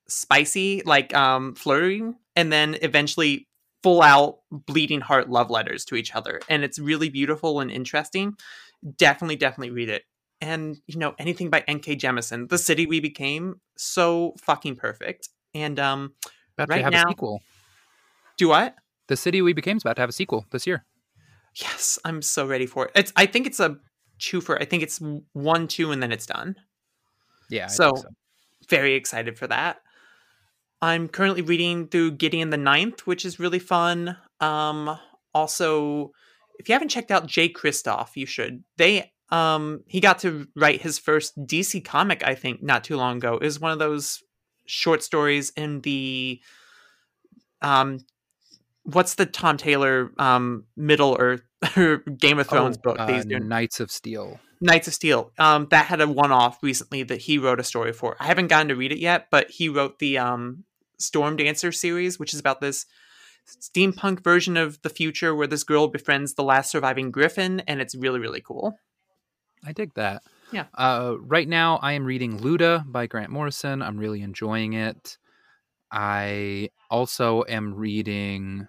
spicy 0.08 0.84
like 0.86 1.16
um 1.16 1.56
flirting 1.56 2.16
and 2.36 2.52
then 2.52 2.78
eventually 2.82 3.48
full 3.84 4.02
out 4.02 4.40
bleeding 4.52 5.02
heart 5.02 5.30
love 5.30 5.50
letters 5.50 5.84
to 5.86 5.96
each 5.96 6.14
other 6.16 6.40
and 6.50 6.64
it's 6.64 6.78
really 6.78 7.10
beautiful 7.10 7.60
and 7.60 7.72
interesting 7.72 8.34
definitely 8.98 9.36
definitely 9.36 9.72
read 9.72 9.90
it 9.90 10.04
and 10.42 10.78
you 10.88 10.98
know 10.98 11.14
anything 11.20 11.50
by 11.52 11.64
N.K. 11.68 11.96
Jemisin, 11.98 12.50
The 12.50 12.58
City 12.58 12.88
We 12.88 13.00
Became, 13.00 13.62
so 13.78 14.34
fucking 14.42 14.76
perfect. 14.76 15.30
And 15.54 15.80
um, 15.80 16.14
About 16.58 16.68
Right 16.70 16.78
to 16.80 16.84
have 16.86 16.94
now- 16.94 17.04
a 17.06 17.10
sequel. 17.10 17.42
do 18.38 18.48
what? 18.48 18.74
The 19.08 19.16
City 19.18 19.44
We 19.44 19.54
Became 19.54 19.78
is 19.78 19.84
about 19.84 19.98
to 19.98 20.02
have 20.02 20.10
a 20.10 20.14
sequel 20.14 20.48
this 20.50 20.66
year. 20.66 20.84
Yes, 21.62 22.00
I'm 22.06 22.24
so 22.24 22.48
ready 22.48 22.66
for 22.66 22.86
it. 22.86 22.92
It's 22.96 23.14
I 23.16 23.28
think 23.28 23.46
it's 23.46 23.60
a 23.60 23.78
twofer. 24.20 24.60
I 24.60 24.66
think 24.66 24.82
it's 24.82 25.00
one, 25.34 25.68
two, 25.68 25.92
and 25.92 26.02
then 26.02 26.12
it's 26.12 26.26
done. 26.26 26.56
Yeah. 27.52 27.66
I 27.66 27.68
so. 27.68 27.94
Very 28.68 28.96
excited 28.96 29.38
for 29.38 29.46
that. 29.46 29.82
I'm 30.82 31.08
currently 31.08 31.42
reading 31.42 31.88
through 31.88 32.12
Gideon 32.12 32.50
the 32.50 32.58
Ninth, 32.58 33.06
which 33.06 33.24
is 33.24 33.40
really 33.40 33.60
fun. 33.60 34.18
Um, 34.40 34.98
also, 35.34 36.12
if 36.58 36.68
you 36.68 36.74
haven't 36.74 36.90
checked 36.90 37.12
out 37.12 37.28
Jay 37.28 37.50
Kristoff, 37.50 38.16
you 38.16 38.26
should. 38.26 38.64
They 38.78 39.12
um 39.30 39.84
he 39.88 40.00
got 40.00 40.20
to 40.20 40.48
write 40.56 40.82
his 40.82 41.00
first 41.00 41.38
DC 41.46 41.84
comic, 41.86 42.24
I 42.24 42.36
think, 42.36 42.62
not 42.64 42.84
too 42.84 42.98
long 42.98 43.18
ago. 43.18 43.36
It 43.36 43.46
was 43.46 43.60
one 43.60 43.72
of 43.72 43.80
those 43.80 44.24
short 44.66 45.04
stories 45.04 45.52
in 45.56 45.82
the 45.82 46.42
um 47.62 48.00
what's 48.84 49.16
the 49.16 49.26
Tom 49.26 49.58
Taylor 49.58 50.12
um 50.18 50.66
Middle 50.76 51.16
Earth 51.20 51.44
or 51.78 51.98
Game 51.98 52.40
of 52.40 52.48
Thrones 52.48 52.78
Oh, 52.78 52.82
book 52.82 53.00
uh, 53.00 53.08
he's 53.08 53.26
doing? 53.26 53.48
Knights 53.48 53.80
of 53.80 53.92
Steel. 53.92 54.40
Knights 54.60 54.88
of 54.88 54.94
Steel. 54.94 55.32
Um, 55.40 55.68
that 55.72 55.88
had 55.88 56.02
a 56.02 56.08
one-off 56.08 56.62
recently 56.62 57.02
that 57.04 57.20
he 57.20 57.40
wrote 57.40 57.60
a 57.60 57.64
story 57.64 57.94
for. 57.94 58.16
I 58.20 58.26
haven't 58.26 58.48
gotten 58.48 58.68
to 58.68 58.76
read 58.76 58.92
it 58.92 59.00
yet, 59.00 59.28
but 59.32 59.50
he 59.50 59.70
wrote 59.70 59.98
the 59.98 60.20
um, 60.20 60.66
Stormdancer 61.02 61.74
series, 61.74 62.20
which 62.20 62.34
is 62.34 62.40
about 62.40 62.62
this 62.62 62.86
steampunk 63.48 64.24
version 64.24 64.56
of 64.56 64.82
the 64.82 64.90
future 64.90 65.36
where 65.36 65.48
this 65.48 65.64
girl 65.64 65.88
befriends 65.88 66.34
the 66.34 66.44
last 66.44 66.72
surviving 66.72 67.12
griffin, 67.12 67.62
and 67.68 67.82
it's 67.82 67.96
really, 67.96 68.20
really 68.20 68.42
cool. 68.42 68.78
I 69.66 69.74
dig 69.74 69.94
that. 69.96 70.24
Yeah. 70.52 70.66
Uh, 70.76 71.16
right 71.20 71.48
now, 71.48 71.78
I 71.82 71.94
am 71.94 72.06
reading 72.06 72.40
Luda 72.40 72.90
by 72.92 73.08
Grant 73.08 73.30
Morrison. 73.30 73.82
I'm 73.82 73.98
really 73.98 74.22
enjoying 74.22 74.74
it. 74.74 75.18
I 75.92 76.70
also 76.90 77.44
am 77.48 77.74
reading 77.74 78.68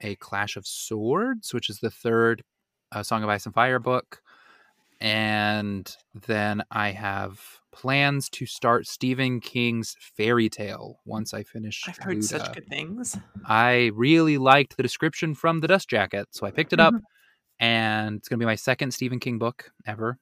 A 0.00 0.16
Clash 0.16 0.56
of 0.56 0.66
Swords, 0.66 1.52
which 1.54 1.70
is 1.70 1.78
the 1.78 1.90
third 1.90 2.42
uh, 2.92 3.02
Song 3.02 3.22
of 3.22 3.28
Ice 3.28 3.46
and 3.46 3.54
Fire 3.54 3.78
book. 3.78 4.22
And 5.00 5.96
then 6.26 6.62
I 6.70 6.90
have 6.90 7.40
plans 7.72 8.28
to 8.30 8.46
start 8.46 8.86
Stephen 8.86 9.40
King's 9.40 9.96
Fairy 10.16 10.48
Tale 10.48 11.00
once 11.04 11.32
I 11.32 11.42
finish. 11.42 11.84
I've 11.88 11.96
heard 11.98 12.22
such 12.24 12.52
good 12.52 12.68
things. 12.68 13.16
I 13.46 13.90
really 13.94 14.38
liked 14.38 14.76
the 14.76 14.82
description 14.82 15.34
from 15.34 15.60
the 15.60 15.68
Dust 15.68 15.88
Jacket, 15.88 16.28
so 16.32 16.46
I 16.46 16.50
picked 16.50 16.72
it 16.72 16.80
up, 16.80 16.94
Mhm. 16.94 17.02
and 17.60 18.16
it's 18.16 18.28
gonna 18.28 18.38
be 18.40 18.44
my 18.44 18.56
second 18.56 18.92
Stephen 18.92 19.20
King 19.20 19.38
book 19.38 19.72
ever. 19.86 20.18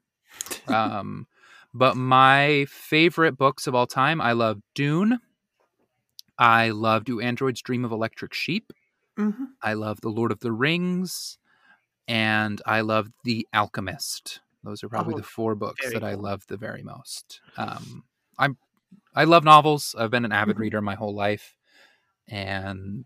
um, 0.69 1.27
but 1.75 1.97
my 1.97 2.67
favorite 2.69 3.37
books 3.37 3.67
of 3.67 3.75
all 3.75 3.87
time, 3.87 4.21
I 4.21 4.33
love 4.33 4.61
Dune. 4.75 5.19
I 6.39 6.71
love 6.71 7.05
Do 7.05 7.21
Androids 7.21 7.63
Dream 7.63 7.85
of 7.85 7.91
Electric 7.93 8.33
Sheep. 8.35 8.73
hmm 9.17 9.45
I 9.61 9.73
love 9.75 10.01
The 10.03 10.11
Lord 10.11 10.31
of 10.31 10.39
the 10.41 10.53
Rings, 10.53 11.39
and 12.07 12.63
I 12.65 12.83
love 12.83 13.11
The 13.25 13.49
Alchemist. 13.53 14.41
Those 14.65 14.83
are 14.83 14.89
probably 14.89 15.15
Oh, 15.15 15.19
the 15.19 15.23
four 15.23 15.55
books 15.55 15.93
that 15.93 16.03
I 16.05 16.15
love 16.15 16.47
the 16.49 16.57
very 16.57 16.83
most. 16.83 17.41
Um, 17.57 18.05
I'm 18.39 18.57
I 19.15 19.25
love 19.25 19.45
novels. 19.45 19.95
I've 19.99 20.11
been 20.11 20.25
an 20.25 20.33
avid 20.33 20.57
Mhm. 20.57 20.61
reader 20.61 20.81
my 20.81 20.95
whole 20.95 21.15
life, 21.15 21.57
and 22.27 23.05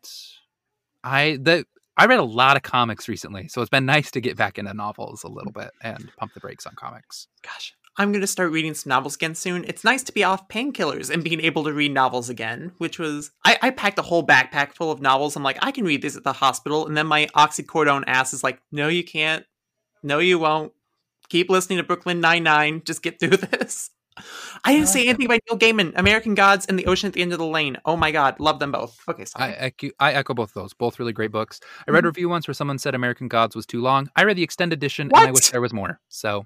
I 1.04 1.36
the 1.40 1.64
I 1.96 2.06
read 2.06 2.20
a 2.20 2.24
lot 2.24 2.56
of 2.56 2.62
comics 2.62 3.08
recently, 3.08 3.48
so 3.48 3.60
it's 3.60 3.68
been 3.68 3.84
nice 3.84 4.10
to 4.12 4.20
get 4.20 4.36
back 4.36 4.58
into 4.58 4.72
novels 4.72 5.24
a 5.24 5.28
little 5.28 5.52
bit 5.52 5.70
and 5.82 6.10
pump 6.16 6.32
the 6.32 6.40
brakes 6.40 6.66
on 6.66 6.74
comics. 6.74 7.28
Gosh, 7.42 7.74
I'm 7.98 8.12
gonna 8.12 8.26
start 8.26 8.50
reading 8.50 8.72
some 8.74 8.90
novels 8.90 9.16
again 9.16 9.34
soon. 9.34 9.64
It's 9.68 9.84
nice 9.84 10.02
to 10.04 10.12
be 10.12 10.24
off 10.24 10.48
painkillers 10.48 11.10
and 11.10 11.22
being 11.22 11.40
able 11.40 11.64
to 11.64 11.72
read 11.72 11.92
novels 11.92 12.30
again, 12.30 12.72
which 12.78 12.98
was 12.98 13.30
I, 13.44 13.58
I 13.60 13.70
packed 13.70 13.98
a 13.98 14.02
whole 14.02 14.26
backpack 14.26 14.72
full 14.74 14.90
of 14.90 15.02
novels. 15.02 15.36
I'm 15.36 15.42
like, 15.42 15.58
I 15.60 15.70
can 15.70 15.84
read 15.84 16.00
these 16.02 16.16
at 16.16 16.24
the 16.24 16.32
hospital, 16.32 16.86
and 16.86 16.96
then 16.96 17.06
my 17.06 17.26
oxycodone 17.36 18.04
ass 18.06 18.32
is 18.32 18.42
like, 18.42 18.60
no, 18.70 18.88
you 18.88 19.04
can't, 19.04 19.44
no, 20.02 20.18
you 20.18 20.38
won't. 20.38 20.72
Keep 21.32 21.48
listening 21.48 21.78
to 21.78 21.82
Brooklyn 21.82 22.20
Nine 22.20 22.42
Nine. 22.42 22.82
Just 22.84 23.02
get 23.02 23.18
through 23.18 23.30
this. 23.38 23.88
I 24.66 24.74
didn't 24.74 24.88
say 24.88 25.06
anything 25.08 25.24
about 25.24 25.40
Neil 25.50 25.58
Gaiman, 25.58 25.94
American 25.96 26.34
Gods, 26.34 26.66
and 26.66 26.78
The 26.78 26.84
Ocean 26.84 27.06
at 27.08 27.14
the 27.14 27.22
End 27.22 27.32
of 27.32 27.38
the 27.38 27.46
Lane. 27.46 27.78
Oh 27.86 27.96
my 27.96 28.10
god, 28.12 28.38
love 28.38 28.58
them 28.58 28.70
both. 28.70 29.00
Okay, 29.08 29.22
I 29.22 29.24
sorry. 29.24 29.52
echo, 29.54 29.88
I 29.98 30.12
echo 30.12 30.34
both 30.34 30.50
of 30.50 30.54
those. 30.54 30.74
Both 30.74 30.98
really 30.98 31.14
great 31.14 31.32
books. 31.32 31.58
I 31.88 31.90
read 31.90 32.00
a 32.04 32.08
Mhm. 32.08 32.10
review 32.10 32.28
once 32.28 32.46
where 32.46 32.52
someone 32.52 32.76
said 32.78 32.94
American 32.94 33.28
Gods 33.28 33.56
was 33.56 33.64
too 33.64 33.80
long. 33.80 34.10
I 34.14 34.24
read 34.24 34.36
the 34.36 34.42
extended 34.42 34.78
edition, 34.78 35.10
and 35.14 35.28
I 35.28 35.30
wish 35.32 35.48
there 35.48 35.62
was 35.62 35.72
more. 35.72 35.98
So 36.10 36.44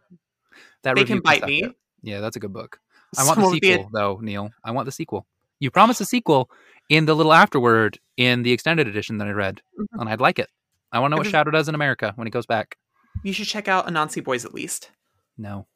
that 0.85 0.95
they 0.95 1.03
can 1.05 1.19
bite 1.19 1.45
me. 1.45 1.65
it. 1.65 1.75
Yeah, 2.03 2.21
that's 2.21 2.37
a 2.37 2.41
good 2.41 2.53
book. 2.53 2.79
I 3.19 3.25
want 3.25 3.41
Some 3.41 3.51
the 3.53 3.59
sequel, 3.61 3.91
though, 3.93 4.21
Neil. 4.23 4.51
I 4.63 4.71
want 4.71 4.87
the 4.87 4.93
sequel. 4.93 5.27
You 5.59 5.73
promised 5.73 6.01
a 6.01 6.05
sequel 6.05 6.49
in 6.89 7.07
the 7.07 7.17
little 7.17 7.33
afterword 7.33 7.99
in 8.17 8.45
the 8.45 8.53
extended 8.53 8.87
edition 8.87 9.19
that 9.19 9.27
I 9.27 9.33
read, 9.33 9.61
Mhm. 9.81 9.87
and 10.01 10.09
I'd 10.09 10.21
like 10.21 10.39
it. 10.39 10.49
I 10.93 11.01
want 11.01 11.11
to 11.11 11.17
know 11.17 11.19
what 11.23 11.27
Shadow 11.27 11.51
does 11.51 11.69
in 11.69 11.75
America 11.75 12.13
when 12.15 12.29
he 12.29 12.31
goes 12.31 12.47
back. 12.47 12.77
You 13.23 13.33
should 13.33 13.47
check 13.47 13.69
out 13.69 13.87
Anansi 13.87 14.23
Boys 14.23 14.45
at 14.45 14.55
least. 14.55 14.91
No, 15.39 15.67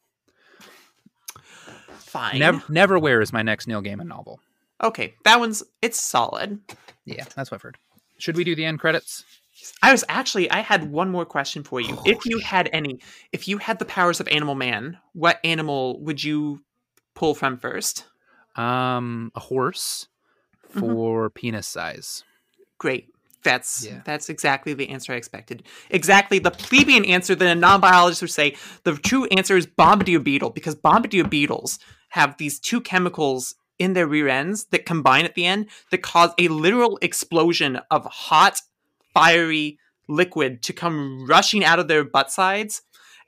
Fine. 1.98 2.38
never, 2.38 2.58
Neverwhere 2.60 3.22
is 3.22 3.32
my 3.32 3.42
next 3.42 3.66
Neil 3.66 3.82
Gaiman 3.82 4.06
novel. 4.06 4.40
Okay, 4.82 5.14
that 5.24 5.38
one's 5.38 5.62
it's 5.82 6.00
solid. 6.00 6.58
Yeah, 7.04 7.24
that's 7.36 7.50
what 7.50 7.56
I've 7.56 7.62
heard. 7.62 7.76
Should 8.18 8.36
we 8.36 8.44
do 8.44 8.54
the 8.54 8.64
end 8.64 8.78
credits? 8.80 9.24
I 9.82 9.92
was 9.92 10.04
actually 10.08 10.50
I 10.50 10.60
had 10.60 10.90
one 10.90 11.10
more 11.10 11.26
question 11.26 11.62
for 11.62 11.80
you. 11.80 11.98
If 12.06 12.24
you 12.24 12.38
had 12.38 12.70
any, 12.72 13.00
if 13.32 13.46
you 13.46 13.58
had 13.58 13.78
the 13.78 13.84
powers 13.84 14.20
of 14.20 14.28
Animal 14.28 14.54
Man, 14.54 14.98
what 15.12 15.38
animal 15.44 16.00
would 16.00 16.22
you 16.24 16.62
pull 17.14 17.34
from 17.34 17.58
first? 17.58 18.06
Um, 18.56 19.30
a 19.34 19.40
horse 19.40 20.08
Mhm. 20.74 20.80
for 20.80 21.30
penis 21.30 21.66
size. 21.68 22.24
Great. 22.78 23.08
That's 23.42 23.86
Yeah. 23.86 24.00
that's 24.04 24.28
exactly 24.28 24.74
the 24.74 24.90
answer 24.90 25.12
I 25.12 25.16
expected. 25.16 25.62
Exactly 25.88 26.38
the 26.38 26.50
plebeian 26.50 27.04
answer 27.04 27.34
that 27.34 27.48
a 27.48 27.54
non-biologist 27.54 28.22
would 28.22 28.30
say. 28.30 28.56
The 28.84 28.96
true 28.96 29.24
answer 29.26 29.56
is 29.56 29.66
bombardier 29.66 30.20
beetle 30.20 30.50
because 30.50 30.74
bombardier 30.74 31.24
beetles 31.24 31.78
have 32.10 32.36
these 32.36 32.58
two 32.58 32.80
chemicals 32.80 33.54
in 33.78 33.94
their 33.94 34.06
rear 34.06 34.28
ends 34.28 34.64
that 34.72 34.84
combine 34.84 35.24
at 35.24 35.34
the 35.34 35.46
end 35.46 35.66
that 35.90 36.02
cause 36.02 36.32
a 36.38 36.48
literal 36.48 36.98
explosion 37.00 37.80
of 37.90 38.04
hot, 38.04 38.60
fiery 39.14 39.78
liquid 40.06 40.62
to 40.64 40.72
come 40.74 41.24
rushing 41.26 41.64
out 41.64 41.78
of 41.78 41.88
their 41.88 42.04
butt 42.04 42.30
sides. 42.30 42.82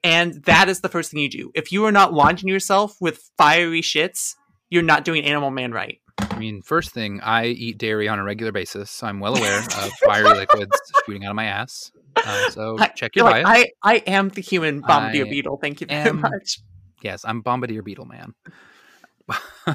And 0.04 0.42
that 0.44 0.68
is 0.68 0.80
the 0.80 0.88
first 0.90 1.10
thing 1.10 1.20
you 1.20 1.30
do. 1.30 1.52
If 1.54 1.72
you 1.72 1.84
are 1.86 1.92
not 1.92 2.12
launching 2.12 2.48
yourself 2.48 2.96
with 3.00 3.30
fiery 3.38 3.80
shits, 3.80 4.34
you're 4.68 4.82
not 4.82 5.04
doing 5.04 5.24
Animal 5.24 5.50
Man 5.50 5.72
right. 5.72 6.00
I 6.30 6.38
mean, 6.38 6.62
first 6.62 6.90
thing, 6.90 7.20
I 7.22 7.46
eat 7.46 7.78
dairy 7.78 8.08
on 8.08 8.18
a 8.18 8.24
regular 8.24 8.52
basis, 8.52 8.90
so 8.90 9.06
I'm 9.06 9.20
well 9.20 9.36
aware 9.36 9.58
of 9.58 9.92
fiery 10.04 10.28
liquids 10.36 10.76
shooting 11.06 11.24
out 11.24 11.30
of 11.30 11.36
my 11.36 11.44
ass. 11.44 11.92
Uh, 12.16 12.50
so 12.50 12.76
I- 12.80 12.88
check 12.88 13.14
your 13.16 13.26
like, 13.26 13.44
I, 13.46 13.70
I 13.82 13.96
am 14.06 14.28
the 14.28 14.40
human 14.40 14.80
bombardier 14.80 15.26
I 15.26 15.30
beetle. 15.30 15.58
Thank 15.58 15.80
you 15.80 15.86
very 15.86 16.08
am- 16.10 16.20
much. 16.20 16.58
Yes, 17.02 17.24
I'm 17.24 17.40
Bombardier 17.40 17.82
Beetle 17.82 18.04
Man. 18.04 18.32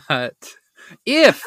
But 0.09 0.53
if 1.05 1.43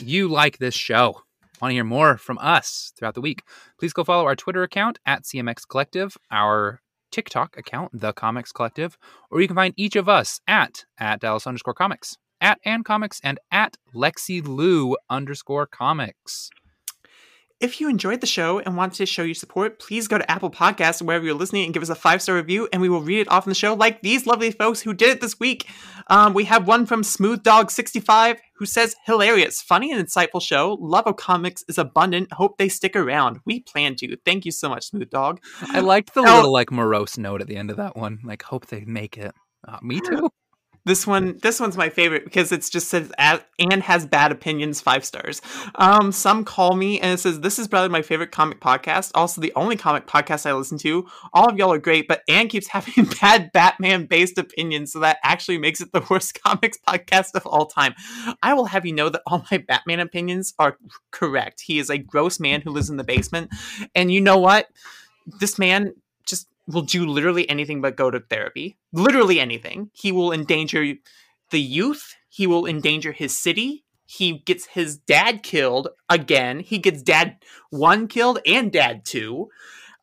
you 0.00 0.26
like 0.28 0.58
this 0.58 0.74
show, 0.74 1.22
want 1.60 1.70
to 1.70 1.74
hear 1.74 1.84
more 1.84 2.16
from 2.16 2.36
us 2.38 2.92
throughout 2.96 3.14
the 3.14 3.20
week, 3.20 3.42
please 3.78 3.92
go 3.92 4.02
follow 4.02 4.24
our 4.24 4.34
Twitter 4.34 4.62
account 4.64 4.98
at 5.06 5.22
CMX 5.22 5.68
Collective, 5.68 6.16
our 6.32 6.80
TikTok 7.12 7.56
account, 7.56 7.92
The 7.92 8.12
Comics 8.12 8.50
Collective, 8.50 8.98
or 9.30 9.40
you 9.40 9.46
can 9.46 9.54
find 9.56 9.74
each 9.76 9.94
of 9.94 10.08
us 10.08 10.40
at 10.48 10.84
at 10.98 11.20
Dallas 11.20 11.46
underscore 11.46 11.74
comics, 11.74 12.16
at 12.40 12.58
Ann 12.64 12.82
Comics, 12.84 13.20
and 13.22 13.38
at 13.50 13.76
Lexi 13.94 14.46
Lou 14.46 14.96
underscore 15.08 15.66
comics. 15.66 16.50
If 17.60 17.78
you 17.78 17.90
enjoyed 17.90 18.22
the 18.22 18.26
show 18.26 18.58
and 18.58 18.74
want 18.74 18.94
to 18.94 19.04
show 19.04 19.22
your 19.22 19.34
support, 19.34 19.78
please 19.78 20.08
go 20.08 20.16
to 20.16 20.30
Apple 20.30 20.50
Podcasts 20.50 21.02
wherever 21.02 21.26
you're 21.26 21.34
listening 21.34 21.64
and 21.66 21.74
give 21.74 21.82
us 21.82 21.90
a 21.90 21.94
five 21.94 22.22
star 22.22 22.36
review, 22.36 22.66
and 22.72 22.80
we 22.80 22.88
will 22.88 23.02
read 23.02 23.20
it 23.20 23.30
off 23.30 23.44
in 23.44 23.50
the 23.50 23.54
show, 23.54 23.74
like 23.74 24.00
these 24.00 24.26
lovely 24.26 24.50
folks 24.50 24.80
who 24.80 24.94
did 24.94 25.10
it 25.10 25.20
this 25.20 25.38
week. 25.38 25.68
Um, 26.08 26.32
we 26.32 26.44
have 26.44 26.66
one 26.66 26.86
from 26.86 27.02
Smooth 27.02 27.42
Dog 27.42 27.70
65 27.70 28.40
who 28.56 28.64
says, 28.64 28.96
"Hilarious, 29.04 29.60
funny, 29.60 29.92
and 29.92 30.02
insightful 30.02 30.40
show. 30.40 30.78
Love 30.80 31.06
of 31.06 31.16
comics 31.16 31.62
is 31.68 31.76
abundant. 31.76 32.32
Hope 32.32 32.56
they 32.56 32.70
stick 32.70 32.96
around. 32.96 33.40
We 33.44 33.60
plan 33.60 33.94
to. 33.96 34.16
Thank 34.24 34.46
you 34.46 34.52
so 34.52 34.70
much, 34.70 34.86
Smooth 34.86 35.10
Dog." 35.10 35.40
I 35.68 35.80
liked 35.80 36.14
the 36.14 36.20
Oh. 36.22 36.36
little 36.36 36.52
like 36.52 36.72
morose 36.72 37.18
note 37.18 37.42
at 37.42 37.46
the 37.46 37.56
end 37.56 37.70
of 37.70 37.76
that 37.76 37.94
one. 37.94 38.20
Like, 38.24 38.42
hope 38.42 38.68
they 38.68 38.86
make 38.86 39.18
it. 39.18 39.34
Uh, 39.68 39.76
me 39.82 40.00
too. 40.06 40.30
This 40.84 41.06
one, 41.06 41.38
this 41.42 41.60
one's 41.60 41.76
my 41.76 41.90
favorite 41.90 42.24
because 42.24 42.52
it's 42.52 42.70
just 42.70 42.88
says 42.88 43.12
"A- 43.18 43.40
Anne 43.58 43.82
has 43.82 44.06
bad 44.06 44.32
opinions, 44.32 44.80
five 44.80 45.04
stars. 45.04 45.42
Um, 45.74 46.10
some 46.10 46.44
call 46.44 46.74
me 46.74 46.98
and 47.00 47.12
it 47.12 47.18
says 47.18 47.40
this 47.40 47.58
is 47.58 47.68
probably 47.68 47.90
my 47.90 48.02
favorite 48.02 48.32
comic 48.32 48.60
podcast. 48.60 49.10
Also, 49.14 49.40
the 49.40 49.52
only 49.56 49.76
comic 49.76 50.06
podcast 50.06 50.46
I 50.46 50.54
listen 50.54 50.78
to. 50.78 51.06
All 51.34 51.48
of 51.48 51.58
y'all 51.58 51.72
are 51.72 51.78
great, 51.78 52.08
but 52.08 52.22
Anne 52.28 52.48
keeps 52.48 52.68
having 52.70 53.04
bad 53.20 53.52
Batman-based 53.52 54.38
opinions, 54.38 54.92
so 54.92 55.00
that 55.00 55.18
actually 55.22 55.58
makes 55.58 55.80
it 55.80 55.92
the 55.92 56.04
worst 56.08 56.40
comics 56.44 56.78
podcast 56.86 57.34
of 57.34 57.46
all 57.46 57.66
time. 57.66 57.94
I 58.42 58.54
will 58.54 58.66
have 58.66 58.86
you 58.86 58.94
know 58.94 59.10
that 59.10 59.22
all 59.26 59.44
my 59.50 59.58
Batman 59.58 60.00
opinions 60.00 60.54
are 60.58 60.78
correct. 61.10 61.60
He 61.60 61.78
is 61.78 61.90
a 61.90 61.98
gross 61.98 62.40
man 62.40 62.62
who 62.62 62.70
lives 62.70 62.88
in 62.88 62.96
the 62.96 63.04
basement, 63.04 63.50
and 63.94 64.10
you 64.10 64.20
know 64.20 64.38
what? 64.38 64.68
This 65.40 65.58
man 65.58 65.94
will 66.70 66.82
do 66.82 67.06
literally 67.06 67.48
anything 67.48 67.80
but 67.80 67.96
go 67.96 68.10
to 68.10 68.20
therapy. 68.20 68.78
Literally 68.92 69.40
anything. 69.40 69.90
He 69.92 70.12
will 70.12 70.32
endanger 70.32 70.94
the 71.50 71.60
youth. 71.60 72.14
He 72.28 72.46
will 72.46 72.66
endanger 72.66 73.12
his 73.12 73.36
city. 73.36 73.84
He 74.06 74.38
gets 74.38 74.66
his 74.66 74.98
dad 74.98 75.42
killed 75.42 75.88
again. 76.08 76.60
He 76.60 76.78
gets 76.78 77.02
dad 77.02 77.36
one 77.70 78.08
killed 78.08 78.40
and 78.44 78.72
dad 78.72 79.04
two. 79.04 79.50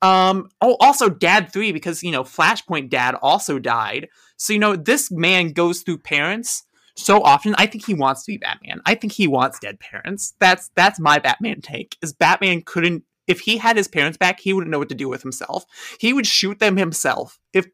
Um, 0.02 0.49
oh, 0.61 0.77
also 0.80 1.10
dad 1.10 1.52
three 1.52 1.72
because 1.72 2.03
you 2.03 2.11
know 2.11 2.23
Flashpoint 2.23 2.89
dad 2.89 3.15
also 3.22 3.60
died. 3.60 4.07
So 4.38 4.53
you 4.53 4.60
know 4.60 4.76
this 4.76 5.11
man 5.11 5.52
goes 5.52 5.81
through 5.81 5.99
parents 5.99 6.64
so 6.95 7.22
often. 7.22 7.56
I 7.57 7.68
think 7.68 7.85
he 7.85 7.94
wants 7.94 8.23
to 8.23 8.31
be 8.31 8.38
Batman. 8.38 8.81
I 8.85 8.95
think 8.95 9.14
he 9.14 9.27
wants 9.27 9.60
dead 9.60 9.80
parents. 9.80 10.34
That's 10.39 10.69
that's 10.76 10.99
my 10.99 11.19
Batman 11.19 11.61
take. 11.61 11.98
Is 12.02 12.14
Batman 12.14 12.61
couldn't 12.65 13.03
if 13.28 13.41
he 13.41 13.58
had 13.58 13.78
his 13.78 13.88
parents 13.88 14.18
back, 14.18 14.40
he 14.40 14.54
wouldn't 14.54 14.72
know 14.72 14.80
what 14.80 14.90
to 14.90 14.95
do 14.95 15.10
with 15.10 15.22
himself. 15.22 15.66
He 15.99 16.14
would 16.14 16.28
shoot 16.28 16.60
them 16.60 16.78
himself. 16.78 17.40
If 17.54 17.68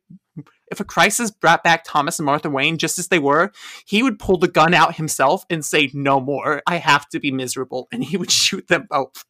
if 0.71 0.79
a 0.79 0.83
crisis 0.83 1.29
brought 1.29 1.63
back 1.63 1.83
Thomas 1.85 2.17
and 2.17 2.25
Martha 2.25 2.49
Wayne 2.49 2.79
just 2.79 2.97
as 2.97 3.09
they 3.09 3.19
were, 3.19 3.51
he 3.85 4.01
would 4.01 4.17
pull 4.17 4.37
the 4.37 4.47
gun 4.47 4.73
out 4.73 4.95
himself 4.95 5.45
and 5.49 5.63
say, 5.63 5.91
"No 5.93 6.19
more. 6.19 6.61
I 6.67 6.77
have 6.77 7.07
to 7.09 7.19
be 7.19 7.31
miserable," 7.31 7.87
and 7.91 8.03
he 8.03 8.17
would 8.17 8.31
shoot 8.43 8.67
them 8.67 8.87
both. 8.89 9.23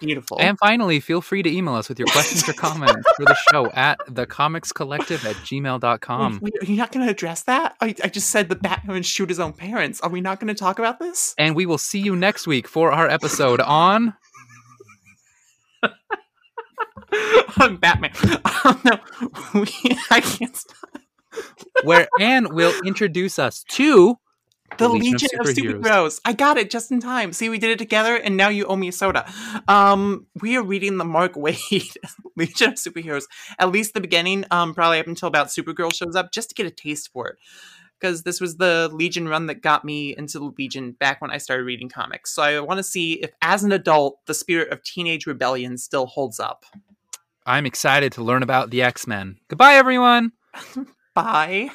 Beautiful. 0.00 0.38
And 0.40 0.58
finally, 0.58 0.98
feel 0.98 1.20
free 1.20 1.42
to 1.42 1.54
email 1.54 1.74
us 1.74 1.90
with 1.90 1.98
your 1.98 2.08
questions 2.08 2.48
or 2.48 2.54
comments 2.54 3.06
for 3.16 3.26
the 3.26 3.36
show 3.52 3.70
at 3.72 3.98
thecomicscollective 4.08 5.26
at 5.26 5.36
gmail.com. 5.36 6.38
Wait, 6.40 6.54
are 6.62 6.64
you 6.64 6.76
not 6.76 6.90
going 6.90 7.04
to 7.04 7.10
address 7.12 7.42
that? 7.42 7.76
I, 7.82 7.94
I 8.02 8.08
just 8.08 8.30
said 8.30 8.48
the 8.48 8.56
Batman 8.56 8.94
would 8.94 9.04
shoot 9.04 9.28
his 9.28 9.38
own 9.38 9.52
parents. 9.52 10.00
Are 10.00 10.08
we 10.08 10.22
not 10.22 10.40
going 10.40 10.48
to 10.48 10.58
talk 10.58 10.78
about 10.78 11.00
this? 11.00 11.34
And 11.36 11.54
we 11.54 11.66
will 11.66 11.76
see 11.76 12.00
you 12.00 12.16
next 12.16 12.46
week 12.46 12.66
for 12.66 12.90
our 12.92 13.08
episode 13.08 13.60
on 13.60 14.14
on 17.60 17.76
Batman. 17.76 18.12
Oh, 18.62 18.80
no, 18.84 18.98
we, 19.60 19.68
I 20.10 20.20
can't 20.20 20.54
stop. 20.56 20.76
where 21.84 22.08
Anne 22.20 22.54
will 22.54 22.74
introduce 22.84 23.38
us 23.38 23.64
to 23.70 24.16
The 24.78 24.88
Legion 24.88 25.12
Legion, 25.12 25.28
of 25.40 25.46
of, 25.48 25.54
Superheroes. 25.54 25.80
Superheroes. 25.80 26.20
I 26.24 26.32
got 26.32 26.58
it 26.58 26.70
just 26.70 26.90
in 26.90 27.00
time. 27.00 27.32
See, 27.32 27.48
we 27.48 27.58
did 27.58 27.70
it 27.70 27.78
together, 27.78 28.16
and 28.16 28.36
now 28.36 28.48
you 28.48 28.66
owe 28.66 28.76
me 28.76 28.88
a 28.88 28.92
soda. 28.92 29.30
Um, 29.66 30.26
we 30.40 30.56
are 30.56 30.62
reading 30.62 30.98
the 30.98 31.04
Mark 31.04 31.34
Waid 31.36 31.96
Legion 32.36 32.70
of 32.70 32.74
Superheroes. 32.76 33.24
At 33.58 33.70
least 33.70 33.94
the 33.94 34.00
beginning, 34.00 34.44
um, 34.50 34.74
probably 34.74 34.98
up 35.00 35.06
until 35.06 35.28
about 35.28 35.48
Supergirl 35.48 35.94
shows 35.94 36.14
up, 36.16 36.32
just 36.32 36.50
to 36.50 36.54
get 36.54 36.66
a 36.66 36.70
taste 36.70 37.10
for 37.12 37.28
it. 37.28 37.36
Because 38.00 38.22
this 38.22 38.40
was 38.40 38.56
the 38.56 38.88
Legion 38.92 39.28
run 39.28 39.46
that 39.46 39.62
got 39.62 39.84
me 39.84 40.16
into 40.16 40.38
the 40.38 40.52
Legion 40.56 40.92
back 40.92 41.20
when 41.20 41.30
I 41.30 41.38
started 41.38 41.64
reading 41.64 41.88
comics. 41.88 42.32
So 42.32 42.42
I 42.42 42.60
want 42.60 42.78
to 42.78 42.84
see 42.84 43.14
if, 43.14 43.32
as 43.42 43.62
an 43.62 43.72
adult, 43.72 44.18
the 44.26 44.34
spirit 44.34 44.72
of 44.72 44.82
teenage 44.82 45.26
rebellion 45.26 45.76
still 45.76 46.06
holds 46.06 46.40
up. 46.40 46.64
I'm 47.46 47.66
excited 47.66 48.12
to 48.12 48.22
learn 48.22 48.42
about 48.42 48.70
the 48.70 48.82
X 48.82 49.06
Men. 49.06 49.38
Goodbye, 49.48 49.74
everyone. 49.74 50.32
Bye. 51.14 51.70